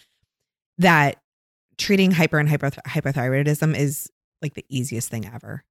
that 0.77 1.17
treating 1.77 2.11
hyper 2.11 2.39
and 2.39 2.49
hypo, 2.49 2.69
hypothyroidism 2.69 3.77
is 3.77 4.09
like 4.41 4.53
the 4.55 4.65
easiest 4.69 5.09
thing 5.09 5.25
ever. 5.33 5.63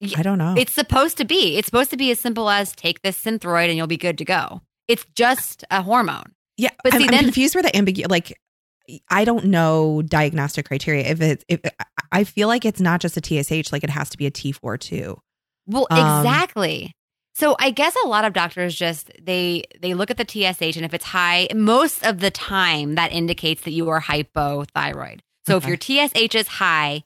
Yeah, 0.00 0.18
I 0.18 0.22
don't 0.22 0.38
know. 0.38 0.54
It's 0.56 0.72
supposed 0.72 1.16
to 1.18 1.24
be. 1.24 1.56
It's 1.58 1.66
supposed 1.66 1.90
to 1.90 1.96
be 1.96 2.10
as 2.10 2.18
simple 2.18 2.50
as 2.50 2.72
take 2.74 3.02
this 3.02 3.22
Synthroid 3.22 3.68
and 3.68 3.76
you'll 3.76 3.86
be 3.86 3.96
good 3.96 4.18
to 4.18 4.24
go. 4.24 4.60
It's 4.88 5.04
just 5.14 5.64
a 5.70 5.82
hormone. 5.82 6.32
yeah, 6.56 6.70
but 6.82 6.94
I'm, 6.94 7.00
see, 7.02 7.08
I'm 7.08 7.18
confused 7.24 7.54
where 7.54 7.62
the 7.62 7.74
ambiguity. 7.76 8.10
Like, 8.10 8.36
I 9.08 9.24
don't 9.24 9.46
know 9.46 10.02
diagnostic 10.02 10.66
criteria. 10.66 11.04
If 11.04 11.20
it's 11.20 11.44
if 11.48 11.60
I 12.10 12.24
feel 12.24 12.48
like 12.48 12.64
it's 12.64 12.80
not 12.80 13.00
just 13.00 13.16
a 13.16 13.20
TSH, 13.20 13.72
like 13.72 13.84
it 13.84 13.90
has 13.90 14.10
to 14.10 14.18
be 14.18 14.26
a 14.26 14.30
T4 14.30 14.78
too. 14.78 15.20
Well, 15.66 15.86
Um, 15.90 16.00
exactly. 16.00 16.92
So 17.34 17.56
I 17.58 17.70
guess 17.70 17.96
a 18.04 18.08
lot 18.08 18.24
of 18.24 18.32
doctors 18.34 18.74
just 18.74 19.10
they 19.20 19.64
they 19.80 19.94
look 19.94 20.10
at 20.10 20.18
the 20.18 20.24
TSH 20.28 20.76
and 20.76 20.84
if 20.84 20.92
it's 20.92 21.04
high, 21.06 21.48
most 21.54 22.04
of 22.04 22.20
the 22.20 22.30
time 22.30 22.94
that 22.96 23.12
indicates 23.12 23.62
that 23.62 23.70
you 23.72 23.88
are 23.88 24.00
hypothyroid. 24.02 25.20
So 25.46 25.56
Okay. 25.56 25.64
if 25.64 25.68
your 25.68 26.08
TSH 26.08 26.34
is 26.34 26.48
high, 26.48 27.04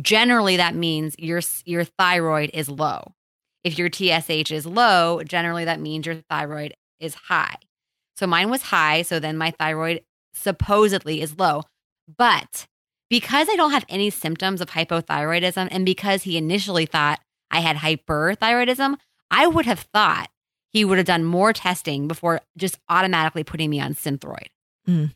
generally 0.00 0.56
that 0.58 0.74
means 0.74 1.16
your 1.18 1.40
your 1.64 1.84
thyroid 1.84 2.50
is 2.54 2.68
low. 2.68 3.14
If 3.64 3.78
your 3.78 3.88
TSH 3.90 4.52
is 4.52 4.66
low, 4.66 5.22
generally 5.24 5.64
that 5.64 5.80
means 5.80 6.06
your 6.06 6.16
thyroid 6.30 6.74
is 7.00 7.14
high. 7.14 7.56
So 8.16 8.26
mine 8.26 8.50
was 8.50 8.62
high, 8.62 9.02
so 9.02 9.18
then 9.18 9.36
my 9.36 9.50
thyroid 9.50 10.02
supposedly 10.34 11.20
is 11.20 11.38
low. 11.38 11.62
But 12.18 12.66
because 13.08 13.48
I 13.50 13.56
don't 13.56 13.70
have 13.70 13.84
any 13.88 14.10
symptoms 14.10 14.60
of 14.60 14.70
hypothyroidism 14.70 15.68
and 15.70 15.84
because 15.84 16.24
he 16.24 16.36
initially 16.36 16.86
thought 16.86 17.20
I 17.50 17.60
had 17.60 17.76
hyperthyroidism, 17.76 18.96
I 19.30 19.46
would 19.46 19.66
have 19.66 19.80
thought 19.92 20.30
he 20.70 20.84
would 20.84 20.98
have 20.98 21.06
done 21.06 21.24
more 21.24 21.52
testing 21.52 22.08
before 22.08 22.40
just 22.56 22.78
automatically 22.88 23.44
putting 23.44 23.70
me 23.70 23.80
on 23.80 23.94
Synthroid. 23.94 24.48
Mm. 24.88 25.14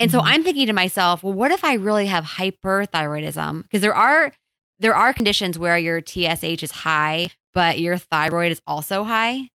And 0.00 0.10
so 0.10 0.20
Mhm. 0.20 0.24
I'm 0.24 0.42
thinking 0.44 0.66
to 0.66 0.72
myself, 0.72 1.22
well, 1.22 1.34
what 1.34 1.52
if 1.52 1.62
I 1.62 1.74
really 1.74 2.06
have 2.06 2.24
hyperthyroidism? 2.24 3.62
Because 3.62 3.80
there 3.80 3.94
are 3.94 4.32
there 4.80 4.96
are 4.96 5.12
conditions 5.12 5.56
where 5.56 5.78
your 5.78 6.00
TSH 6.00 6.62
is 6.64 6.72
high, 6.72 7.28
but 7.52 7.78
your 7.78 7.96
thyroid 7.96 8.50
is 8.50 8.60
also 8.66 9.04
high. 9.04 9.48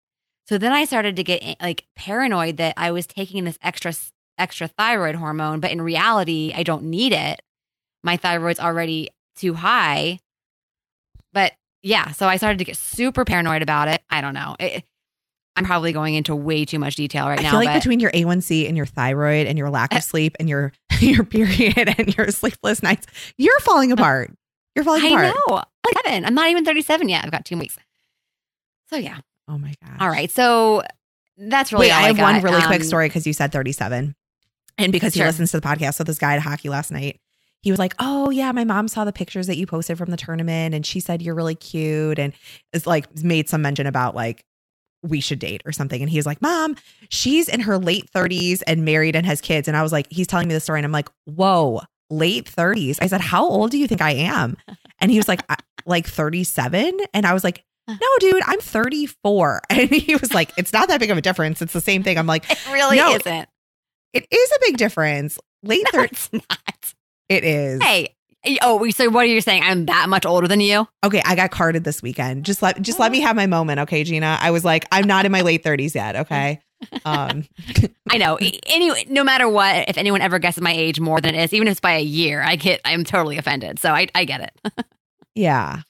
So 0.47 0.57
then 0.57 0.71
I 0.71 0.85
started 0.85 1.17
to 1.17 1.23
get 1.23 1.57
like 1.61 1.85
paranoid 1.95 2.57
that 2.57 2.73
I 2.77 2.91
was 2.91 3.05
taking 3.05 3.43
this 3.43 3.59
extra 3.61 3.93
extra 4.39 4.67
thyroid 4.67 5.15
hormone, 5.15 5.59
but 5.59 5.71
in 5.71 5.81
reality, 5.81 6.53
I 6.55 6.63
don't 6.63 6.83
need 6.83 7.13
it. 7.13 7.41
My 8.03 8.17
thyroid's 8.17 8.59
already 8.59 9.09
too 9.35 9.53
high. 9.53 10.19
But 11.33 11.53
yeah, 11.83 12.11
so 12.11 12.27
I 12.27 12.37
started 12.37 12.57
to 12.59 12.65
get 12.65 12.77
super 12.77 13.25
paranoid 13.25 13.61
about 13.61 13.87
it. 13.87 14.01
I 14.09 14.21
don't 14.21 14.33
know. 14.33 14.55
It, 14.59 14.83
I'm 15.55 15.65
probably 15.65 15.91
going 15.91 16.15
into 16.15 16.35
way 16.35 16.63
too 16.63 16.79
much 16.79 16.95
detail 16.95 17.27
right 17.27 17.37
I 17.37 17.43
now. 17.43 17.49
I 17.49 17.51
feel 17.51 17.59
like 17.65 17.81
between 17.81 17.99
your 17.99 18.11
A1C 18.11 18.67
and 18.67 18.77
your 18.77 18.85
thyroid 18.85 19.45
and 19.45 19.57
your 19.57 19.69
lack 19.69 19.93
of 19.93 20.03
sleep 20.05 20.35
and 20.39 20.47
your 20.47 20.71
your 20.99 21.23
period 21.25 21.93
and 21.97 22.15
your 22.17 22.29
sleepless 22.29 22.81
nights, 22.81 23.07
you're 23.37 23.59
falling 23.59 23.91
apart. 23.91 24.31
You're 24.75 24.85
falling 24.85 25.03
I 25.03 25.07
apart. 25.07 25.35
I'm 25.49 25.93
37. 26.03 26.25
I'm 26.25 26.33
not 26.33 26.49
even 26.49 26.63
37 26.65 27.09
yet. 27.09 27.25
I've 27.25 27.31
got 27.31 27.45
two 27.45 27.57
weeks. 27.57 27.77
So 28.89 28.95
yeah. 28.95 29.19
Oh 29.47 29.57
my 29.57 29.73
god. 29.83 29.97
All 29.99 30.09
right. 30.09 30.31
So 30.31 30.83
that's 31.37 31.73
really 31.73 31.87
Wait, 31.87 31.91
all 31.91 31.99
I 32.03 32.07
have 32.07 32.17
got. 32.17 32.33
one 32.33 32.41
really 32.41 32.61
quick 32.65 32.81
Um, 32.81 32.87
story 32.87 33.07
because 33.07 33.27
you 33.27 33.33
said 33.33 33.51
37. 33.51 34.15
And 34.79 34.91
because 34.91 35.13
he 35.13 35.23
listens 35.23 35.51
to 35.51 35.59
the 35.59 35.67
podcast. 35.67 35.95
So 35.95 36.03
this 36.03 36.17
guy 36.17 36.33
at 36.33 36.41
hockey 36.41 36.69
last 36.69 36.91
night, 36.91 37.19
he 37.61 37.71
was 37.71 37.79
like, 37.79 37.93
Oh 37.99 38.29
yeah, 38.29 38.51
my 38.51 38.63
mom 38.63 38.87
saw 38.87 39.03
the 39.03 39.11
pictures 39.13 39.47
that 39.47 39.57
you 39.57 39.65
posted 39.67 39.97
from 39.97 40.11
the 40.11 40.17
tournament 40.17 40.73
and 40.73 40.85
she 40.85 40.99
said 40.99 41.21
you're 41.21 41.35
really 41.35 41.55
cute. 41.55 42.17
And 42.17 42.33
it's 42.73 42.87
like 42.87 43.21
made 43.23 43.49
some 43.49 43.61
mention 43.61 43.85
about 43.85 44.15
like 44.15 44.43
we 45.03 45.21
should 45.21 45.39
date 45.39 45.61
or 45.65 45.71
something. 45.71 46.01
And 46.01 46.09
he's 46.09 46.25
like, 46.25 46.41
Mom, 46.41 46.75
she's 47.09 47.47
in 47.47 47.61
her 47.61 47.77
late 47.77 48.09
30s 48.11 48.61
and 48.67 48.83
married 48.83 49.15
and 49.15 49.25
has 49.25 49.41
kids. 49.41 49.67
And 49.67 49.77
I 49.77 49.83
was 49.83 49.91
like, 49.91 50.07
he's 50.09 50.27
telling 50.27 50.47
me 50.47 50.53
the 50.53 50.59
story. 50.59 50.79
And 50.79 50.85
I'm 50.85 50.91
like, 50.91 51.09
whoa, 51.25 51.81
late 52.09 52.51
30s. 52.51 52.97
I 53.01 53.07
said, 53.07 53.21
How 53.21 53.47
old 53.47 53.71
do 53.71 53.77
you 53.77 53.87
think 53.87 54.01
I 54.01 54.11
am? 54.11 54.57
And 54.99 55.11
he 55.11 55.17
was 55.17 55.27
like, 55.27 55.41
like 55.85 56.07
37. 56.07 56.97
And 57.13 57.25
I 57.25 57.33
was 57.33 57.43
like, 57.43 57.63
no, 57.87 58.07
dude, 58.19 58.43
I'm 58.45 58.59
34. 58.59 59.61
And 59.69 59.89
he 59.89 60.15
was 60.15 60.33
like, 60.33 60.51
it's 60.57 60.73
not 60.73 60.89
that 60.89 60.99
big 60.99 61.09
of 61.09 61.17
a 61.17 61.21
difference. 61.21 61.61
It's 61.61 61.73
the 61.73 61.81
same 61.81 62.03
thing. 62.03 62.17
I'm 62.17 62.27
like, 62.27 62.49
it 62.49 62.59
really 62.71 62.97
no, 62.97 63.15
isn't. 63.15 63.49
It 64.13 64.25
is 64.31 64.51
a 64.51 64.59
big 64.61 64.77
difference. 64.77 65.37
Late 65.63 65.85
No, 65.93 65.99
30s. 66.01 66.05
it's 66.11 66.33
not. 66.33 66.93
It 67.29 67.43
is. 67.43 67.81
Hey, 67.83 68.15
oh, 68.61 68.89
so 68.89 69.09
what 69.09 69.21
are 69.23 69.27
you 69.27 69.41
saying? 69.41 69.63
I'm 69.63 69.85
that 69.87 70.07
much 70.09 70.25
older 70.25 70.47
than 70.47 70.61
you? 70.61 70.87
Okay, 71.03 71.21
I 71.25 71.35
got 71.35 71.51
carded 71.51 71.83
this 71.83 72.01
weekend. 72.01 72.45
Just 72.45 72.61
let 72.61 72.81
just 72.81 72.97
let 72.99 73.11
me 73.11 73.19
have 73.21 73.35
my 73.35 73.45
moment, 73.45 73.81
okay, 73.81 74.03
Gina. 74.03 74.37
I 74.41 74.51
was 74.51 74.63
like, 74.65 74.85
I'm 74.91 75.05
not 75.05 75.25
in 75.25 75.31
my 75.31 75.41
late 75.41 75.63
30s 75.63 75.93
yet, 75.95 76.15
okay? 76.25 76.59
Um 77.05 77.43
I 78.09 78.17
know. 78.17 78.39
Anyway, 78.67 79.05
no 79.09 79.23
matter 79.23 79.49
what, 79.49 79.89
if 79.89 79.97
anyone 79.97 80.21
ever 80.21 80.39
guesses 80.39 80.61
my 80.63 80.71
age 80.71 80.99
more 80.99 81.19
than 81.19 81.35
it 81.35 81.43
is, 81.43 81.53
even 81.53 81.67
if 81.67 81.73
it's 81.73 81.81
by 81.81 81.93
a 81.93 82.01
year, 82.01 82.41
I 82.41 82.55
get, 82.55 82.79
I'm 82.85 83.03
totally 83.03 83.37
offended. 83.37 83.77
So 83.79 83.91
I, 83.91 84.07
I 84.15 84.23
get 84.25 84.41
it. 84.63 84.85
yeah. 85.35 85.81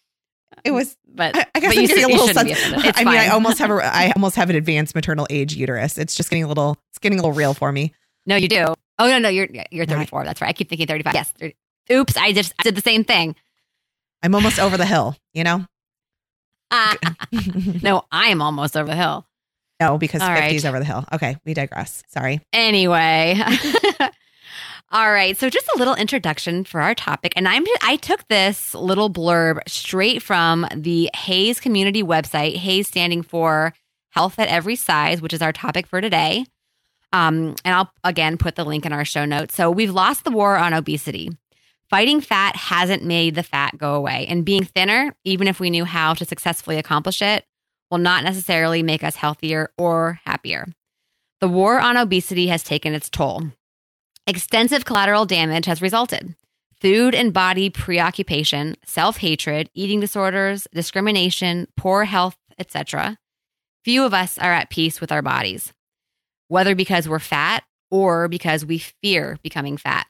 It 0.65 0.71
was 0.71 0.97
But 1.07 1.37
I, 1.37 1.45
I 1.55 1.59
guess 1.59 1.69
but 1.69 1.77
I'm 1.77 1.81
you, 1.83 1.87
getting 1.87 2.03
a 2.05 2.07
little 2.07 2.27
sense- 2.27 2.97
I 2.97 3.03
mean, 3.03 3.13
I 3.15 3.27
almost 3.27 3.59
have 3.59 3.69
a 3.69 3.75
I 3.75 4.11
almost 4.15 4.35
have 4.35 4.49
an 4.49 4.55
advanced 4.55 4.95
maternal 4.95 5.27
age 5.29 5.53
uterus. 5.55 5.97
It's 5.97 6.15
just 6.15 6.29
getting 6.29 6.43
a 6.43 6.47
little 6.47 6.77
it's 6.89 6.97
getting 6.97 7.19
a 7.19 7.21
little 7.21 7.35
real 7.37 7.53
for 7.53 7.71
me. 7.71 7.93
No, 8.25 8.35
you 8.35 8.47
do. 8.47 8.73
Oh 8.97 9.07
no, 9.07 9.17
no, 9.19 9.29
you're 9.29 9.47
you're 9.71 9.85
34. 9.85 10.25
That's 10.25 10.41
right. 10.41 10.49
I 10.49 10.53
keep 10.53 10.69
thinking 10.69 10.87
35. 10.87 11.13
Yes. 11.13 11.31
30. 11.39 11.55
Oops, 11.91 12.17
I 12.17 12.33
just 12.33 12.53
I 12.59 12.63
did 12.63 12.75
the 12.75 12.81
same 12.81 13.03
thing. 13.03 13.35
I'm 14.21 14.35
almost 14.35 14.59
over 14.59 14.77
the 14.77 14.85
hill, 14.85 15.15
you 15.33 15.43
know? 15.43 15.65
Ah, 16.71 16.95
no, 17.81 18.03
I'm 18.11 18.41
almost 18.41 18.75
over 18.77 18.87
the 18.87 18.95
hill. 18.95 19.25
No, 19.79 19.97
because 19.97 20.21
All 20.21 20.27
50 20.27 20.41
right. 20.41 20.55
is 20.55 20.65
over 20.65 20.77
the 20.77 20.85
hill. 20.85 21.05
Okay, 21.13 21.37
we 21.45 21.53
digress. 21.53 22.03
Sorry. 22.09 22.41
Anyway. 22.51 23.39
All 24.91 25.11
right, 25.11 25.37
so 25.37 25.49
just 25.49 25.67
a 25.75 25.77
little 25.77 25.93
introduction 25.93 26.63
for 26.63 26.81
our 26.81 26.95
topic, 26.95 27.33
and 27.35 27.47
I'm 27.47 27.63
I 27.83 27.95
took 27.97 28.27
this 28.27 28.73
little 28.73 29.07
blurb 29.09 29.59
straight 29.67 30.23
from 30.23 30.67
the 30.75 31.11
HAES 31.13 31.59
community 31.59 32.01
website. 32.01 32.55
HAES 32.55 32.87
standing 32.87 33.21
for 33.21 33.73
Health 34.09 34.39
at 34.39 34.47
Every 34.47 34.75
Size, 34.75 35.21
which 35.21 35.31
is 35.33 35.43
our 35.43 35.53
topic 35.53 35.85
for 35.85 36.01
today. 36.01 36.45
Um, 37.11 37.55
and 37.65 37.75
I'll 37.75 37.91
again 38.03 38.37
put 38.37 38.55
the 38.55 38.63
link 38.63 38.85
in 38.85 38.93
our 38.93 39.05
show 39.05 39.25
notes. 39.25 39.55
So 39.55 39.71
we've 39.71 39.93
lost 39.93 40.23
the 40.23 40.31
war 40.31 40.57
on 40.57 40.73
obesity. 40.73 41.29
Fighting 41.89 42.21
fat 42.21 42.55
hasn't 42.55 43.03
made 43.03 43.33
the 43.33 43.41
fat 43.41 43.77
go 43.77 43.95
away, 43.95 44.27
and 44.29 44.45
being 44.45 44.63
thinner, 44.63 45.15
even 45.23 45.47
if 45.47 45.59
we 45.59 45.71
knew 45.71 45.85
how 45.85 46.13
to 46.13 46.25
successfully 46.25 46.77
accomplish 46.77 47.21
it, 47.21 47.45
will 47.89 47.97
not 47.97 48.23
necessarily 48.23 48.83
make 48.83 49.03
us 49.03 49.15
healthier 49.15 49.71
or 49.75 50.19
happier. 50.23 50.67
The 51.41 51.47
war 51.47 51.79
on 51.79 51.97
obesity 51.97 52.47
has 52.47 52.63
taken 52.63 52.93
its 52.93 53.09
toll. 53.09 53.43
Extensive 54.27 54.85
collateral 54.85 55.25
damage 55.25 55.65
has 55.65 55.81
resulted. 55.81 56.35
Food 56.79 57.15
and 57.15 57.33
body 57.33 57.69
preoccupation, 57.69 58.75
self 58.85 59.17
hatred, 59.17 59.69
eating 59.73 59.99
disorders, 59.99 60.67
discrimination, 60.73 61.67
poor 61.75 62.03
health, 62.03 62.37
etc. 62.59 63.17
Few 63.83 64.03
of 64.03 64.13
us 64.13 64.37
are 64.37 64.53
at 64.53 64.69
peace 64.69 65.01
with 65.01 65.11
our 65.11 65.21
bodies, 65.21 65.73
whether 66.49 66.75
because 66.75 67.07
we're 67.07 67.19
fat 67.19 67.63
or 67.89 68.27
because 68.27 68.65
we 68.65 68.77
fear 68.77 69.37
becoming 69.41 69.77
fat. 69.77 70.05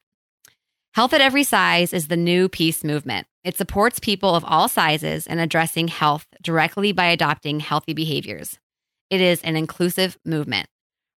Health 0.96 1.13
at 1.13 1.22
Every 1.22 1.43
Size 1.43 1.93
is 1.93 2.08
the 2.08 2.17
new 2.17 2.50
peace 2.50 2.84
movement. 2.84 3.27
It 3.43 3.55
supports 3.55 4.00
people 4.00 4.34
of 4.36 4.43
all 4.43 4.67
sizes 4.67 5.27
in 5.27 5.38
addressing 5.38 5.88
health 5.88 6.25
directly 6.41 6.91
by 6.91 7.05
adopting 7.05 7.60
healthy 7.60 7.93
behaviors. 7.93 8.58
It 9.12 9.22
is 9.22 9.41
an 9.43 9.55
inclusive 9.55 10.17
movement 10.25 10.67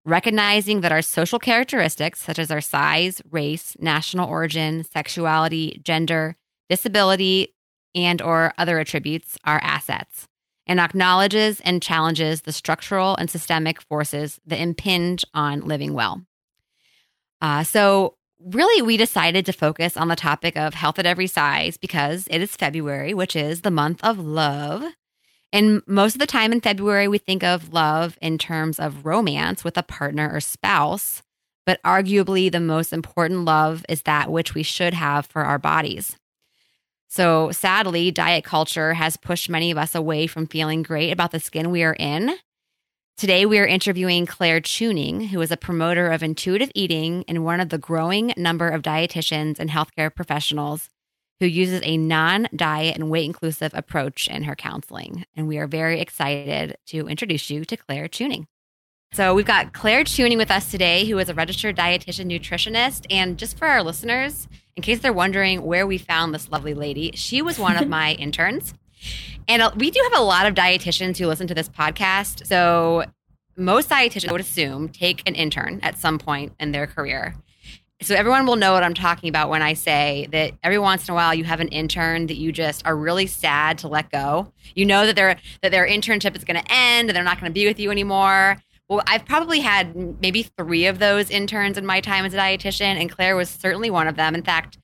recognizing 0.04 0.80
that 0.80 0.92
our 0.92 1.02
social 1.02 1.38
characteristics, 1.38 2.20
such 2.20 2.38
as 2.38 2.50
our 2.50 2.60
size, 2.60 3.22
race, 3.30 3.76
national 3.78 4.28
origin, 4.28 4.84
sexuality, 4.84 5.80
gender, 5.84 6.36
disability, 6.68 7.54
and 7.94 8.20
or 8.20 8.52
other 8.58 8.78
attributes 8.78 9.38
are 9.44 9.60
assets, 9.62 10.26
and 10.66 10.80
acknowledges 10.80 11.60
and 11.60 11.82
challenges 11.82 12.42
the 12.42 12.52
structural 12.52 13.16
and 13.16 13.30
systemic 13.30 13.80
forces 13.82 14.40
that 14.46 14.60
impinge 14.60 15.24
on 15.34 15.60
living 15.62 15.94
well. 15.94 16.22
Uh, 17.40 17.64
so, 17.64 18.16
really, 18.38 18.82
we 18.82 18.96
decided 18.96 19.44
to 19.46 19.52
focus 19.52 19.96
on 19.96 20.08
the 20.08 20.16
topic 20.16 20.56
of 20.56 20.74
health 20.74 20.98
at 20.98 21.06
every 21.06 21.26
size 21.26 21.76
because 21.76 22.28
it 22.30 22.40
is 22.40 22.56
February, 22.56 23.14
which 23.14 23.34
is 23.34 23.62
the 23.62 23.70
month 23.70 24.02
of 24.04 24.18
love. 24.18 24.84
And 25.52 25.82
most 25.86 26.14
of 26.14 26.18
the 26.18 26.26
time 26.26 26.52
in 26.52 26.60
February, 26.60 27.08
we 27.08 27.18
think 27.18 27.44
of 27.44 27.72
love 27.72 28.16
in 28.22 28.38
terms 28.38 28.78
of 28.78 29.04
romance 29.04 29.64
with 29.64 29.76
a 29.76 29.82
partner 29.82 30.30
or 30.32 30.40
spouse. 30.40 31.22
But 31.66 31.82
arguably, 31.82 32.50
the 32.50 32.60
most 32.60 32.92
important 32.92 33.44
love 33.44 33.84
is 33.88 34.02
that 34.02 34.30
which 34.30 34.54
we 34.54 34.62
should 34.62 34.94
have 34.94 35.26
for 35.26 35.44
our 35.44 35.58
bodies. 35.58 36.16
So, 37.12 37.50
sadly, 37.50 38.10
diet 38.10 38.42
culture 38.42 38.94
has 38.94 39.18
pushed 39.18 39.50
many 39.50 39.70
of 39.70 39.76
us 39.76 39.94
away 39.94 40.26
from 40.26 40.46
feeling 40.46 40.82
great 40.82 41.10
about 41.10 41.30
the 41.30 41.40
skin 41.40 41.70
we 41.70 41.82
are 41.82 41.92
in. 41.98 42.30
Today, 43.18 43.44
we 43.44 43.58
are 43.58 43.66
interviewing 43.66 44.24
Claire 44.24 44.62
Chewning, 44.62 45.28
who 45.28 45.38
is 45.42 45.50
a 45.50 45.58
promoter 45.58 46.10
of 46.10 46.22
intuitive 46.22 46.70
eating 46.74 47.22
and 47.28 47.44
one 47.44 47.60
of 47.60 47.68
the 47.68 47.76
growing 47.76 48.32
number 48.38 48.70
of 48.70 48.80
dietitians 48.80 49.58
and 49.58 49.68
healthcare 49.68 50.14
professionals 50.14 50.88
who 51.38 51.44
uses 51.44 51.82
a 51.84 51.98
non 51.98 52.48
diet 52.56 52.94
and 52.94 53.10
weight 53.10 53.26
inclusive 53.26 53.72
approach 53.74 54.26
in 54.26 54.44
her 54.44 54.56
counseling. 54.56 55.26
And 55.36 55.46
we 55.46 55.58
are 55.58 55.66
very 55.66 56.00
excited 56.00 56.78
to 56.86 57.08
introduce 57.08 57.50
you 57.50 57.66
to 57.66 57.76
Claire 57.76 58.08
Chewning. 58.08 58.46
So, 59.12 59.34
we've 59.34 59.44
got 59.44 59.74
Claire 59.74 60.04
Chewning 60.04 60.38
with 60.38 60.50
us 60.50 60.70
today, 60.70 61.04
who 61.04 61.18
is 61.18 61.28
a 61.28 61.34
registered 61.34 61.76
dietitian 61.76 62.32
nutritionist. 62.32 63.04
And 63.10 63.36
just 63.36 63.58
for 63.58 63.66
our 63.66 63.82
listeners, 63.82 64.48
in 64.76 64.82
case 64.82 65.00
they're 65.00 65.12
wondering 65.12 65.62
where 65.62 65.86
we 65.86 65.98
found 65.98 66.34
this 66.34 66.50
lovely 66.50 66.74
lady, 66.74 67.12
she 67.14 67.42
was 67.42 67.58
one 67.58 67.76
of 67.76 67.88
my 68.00 68.12
interns. 68.14 68.74
And 69.48 69.62
uh, 69.62 69.70
we 69.76 69.90
do 69.90 70.00
have 70.10 70.20
a 70.20 70.24
lot 70.24 70.46
of 70.46 70.54
dietitians 70.54 71.18
who 71.18 71.26
listen 71.26 71.46
to 71.48 71.54
this 71.54 71.68
podcast. 71.68 72.46
So, 72.46 73.04
most 73.56 73.90
dietitians, 73.90 74.28
I 74.28 74.32
would 74.32 74.40
assume, 74.40 74.88
take 74.88 75.28
an 75.28 75.34
intern 75.34 75.80
at 75.82 75.98
some 75.98 76.18
point 76.18 76.54
in 76.58 76.72
their 76.72 76.86
career. 76.86 77.34
So 78.02 78.16
everyone 78.16 78.46
will 78.46 78.56
know 78.56 78.72
what 78.72 78.82
I'm 78.82 78.94
talking 78.94 79.28
about 79.28 79.48
when 79.48 79.62
I 79.62 79.74
say 79.74 80.26
that 80.32 80.54
every 80.64 80.78
once 80.78 81.06
in 81.06 81.12
a 81.12 81.14
while 81.14 81.32
you 81.32 81.44
have 81.44 81.60
an 81.60 81.68
intern 81.68 82.26
that 82.26 82.36
you 82.36 82.50
just 82.50 82.84
are 82.84 82.96
really 82.96 83.26
sad 83.26 83.78
to 83.78 83.88
let 83.88 84.10
go. 84.10 84.52
You 84.74 84.86
know 84.86 85.06
that 85.06 85.14
their 85.14 85.36
that 85.60 85.70
their 85.70 85.86
internship 85.86 86.34
is 86.34 86.42
going 86.42 86.60
to 86.60 86.72
end 86.72 87.08
and 87.08 87.16
they're 87.16 87.22
not 87.22 87.38
going 87.38 87.50
to 87.50 87.54
be 87.54 87.66
with 87.66 87.78
you 87.78 87.92
anymore. 87.92 88.60
Well, 88.92 89.02
I've 89.06 89.24
probably 89.24 89.60
had 89.60 90.20
maybe 90.20 90.42
three 90.42 90.84
of 90.84 90.98
those 90.98 91.30
interns 91.30 91.78
in 91.78 91.86
my 91.86 92.02
time 92.02 92.26
as 92.26 92.34
a 92.34 92.36
dietitian, 92.36 93.00
and 93.00 93.10
Claire 93.10 93.36
was 93.36 93.48
certainly 93.48 93.88
one 93.88 94.06
of 94.06 94.16
them. 94.16 94.34
In 94.34 94.42
fact, 94.42 94.76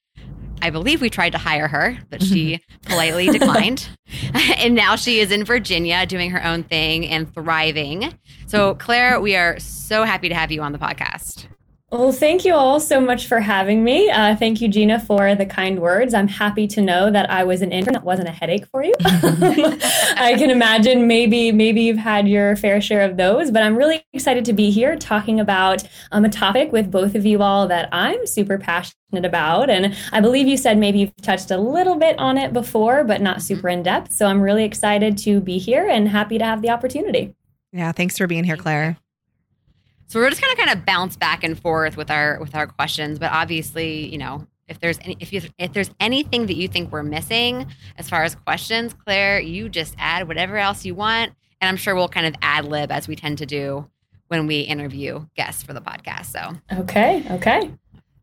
I 0.62 0.70
believe 0.70 1.02
we 1.02 1.10
tried 1.10 1.32
to 1.32 1.38
hire 1.38 1.68
her, 1.68 1.98
but 2.08 2.22
she 2.22 2.58
politely 2.86 3.26
declined. 3.26 3.86
and 4.56 4.74
now 4.74 4.96
she 4.96 5.20
is 5.20 5.30
in 5.30 5.44
Virginia 5.44 6.06
doing 6.06 6.30
her 6.30 6.42
own 6.42 6.62
thing 6.62 7.06
and 7.06 7.32
thriving. 7.34 8.18
So, 8.46 8.76
Claire, 8.76 9.20
we 9.20 9.36
are 9.36 9.58
so 9.58 10.04
happy 10.04 10.30
to 10.30 10.34
have 10.34 10.50
you 10.50 10.62
on 10.62 10.72
the 10.72 10.78
podcast. 10.78 11.46
Well, 11.90 12.12
thank 12.12 12.44
you 12.44 12.52
all 12.52 12.80
so 12.80 13.00
much 13.00 13.26
for 13.26 13.40
having 13.40 13.82
me. 13.82 14.10
Uh, 14.10 14.36
thank 14.36 14.60
you, 14.60 14.68
Gina, 14.68 15.00
for 15.00 15.34
the 15.34 15.46
kind 15.46 15.80
words. 15.80 16.12
I'm 16.12 16.28
happy 16.28 16.66
to 16.66 16.82
know 16.82 17.10
that 17.10 17.30
I 17.30 17.44
was 17.44 17.62
an 17.62 17.72
intern 17.72 17.94
that 17.94 18.04
wasn't 18.04 18.28
a 18.28 18.32
headache 18.32 18.66
for 18.66 18.84
you. 18.84 18.92
I 19.00 20.34
can 20.36 20.50
imagine 20.50 21.06
maybe 21.06 21.50
maybe 21.50 21.80
you've 21.80 21.96
had 21.96 22.28
your 22.28 22.56
fair 22.56 22.82
share 22.82 23.00
of 23.00 23.16
those, 23.16 23.50
but 23.50 23.62
I'm 23.62 23.74
really 23.74 24.04
excited 24.12 24.44
to 24.44 24.52
be 24.52 24.70
here 24.70 24.96
talking 24.96 25.40
about 25.40 25.82
um, 26.12 26.26
a 26.26 26.28
topic 26.28 26.72
with 26.72 26.90
both 26.90 27.14
of 27.14 27.24
you 27.24 27.42
all 27.42 27.66
that 27.68 27.88
I'm 27.90 28.26
super 28.26 28.58
passionate 28.58 29.24
about. 29.24 29.70
And 29.70 29.96
I 30.12 30.20
believe 30.20 30.46
you 30.46 30.58
said 30.58 30.76
maybe 30.76 30.98
you've 30.98 31.16
touched 31.22 31.50
a 31.50 31.56
little 31.56 31.96
bit 31.96 32.18
on 32.18 32.36
it 32.36 32.52
before, 32.52 33.02
but 33.02 33.22
not 33.22 33.40
super 33.40 33.70
in 33.70 33.82
depth. 33.82 34.12
So 34.12 34.26
I'm 34.26 34.42
really 34.42 34.64
excited 34.64 35.16
to 35.18 35.40
be 35.40 35.56
here 35.56 35.88
and 35.88 36.06
happy 36.06 36.36
to 36.36 36.44
have 36.44 36.60
the 36.60 36.68
opportunity. 36.68 37.34
Yeah, 37.72 37.92
thanks 37.92 38.18
for 38.18 38.26
being 38.26 38.44
here, 38.44 38.58
Claire. 38.58 38.98
So 40.08 40.18
we're 40.18 40.30
just 40.30 40.40
gonna 40.40 40.56
kind 40.56 40.70
of 40.70 40.86
bounce 40.86 41.16
back 41.16 41.44
and 41.44 41.58
forth 41.58 41.98
with 41.98 42.10
our 42.10 42.40
with 42.40 42.54
our 42.54 42.66
questions, 42.66 43.18
but 43.18 43.30
obviously, 43.30 44.06
you 44.06 44.16
know, 44.16 44.46
if 44.66 44.80
there's 44.80 44.98
any 45.02 45.18
if 45.20 45.34
you 45.34 45.42
if 45.58 45.74
there's 45.74 45.90
anything 46.00 46.46
that 46.46 46.56
you 46.56 46.66
think 46.66 46.90
we're 46.90 47.02
missing 47.02 47.66
as 47.98 48.08
far 48.08 48.24
as 48.24 48.34
questions, 48.34 48.94
Claire, 48.94 49.38
you 49.38 49.68
just 49.68 49.94
add 49.98 50.26
whatever 50.26 50.56
else 50.56 50.86
you 50.86 50.94
want, 50.94 51.32
and 51.60 51.68
I'm 51.68 51.76
sure 51.76 51.94
we'll 51.94 52.08
kind 52.08 52.26
of 52.26 52.34
ad 52.40 52.64
lib 52.64 52.90
as 52.90 53.06
we 53.06 53.16
tend 53.16 53.38
to 53.38 53.46
do 53.46 53.88
when 54.28 54.46
we 54.46 54.60
interview 54.60 55.26
guests 55.36 55.62
for 55.62 55.74
the 55.74 55.82
podcast. 55.82 56.26
So 56.26 56.54
Okay. 56.80 57.24
Okay. 57.30 57.70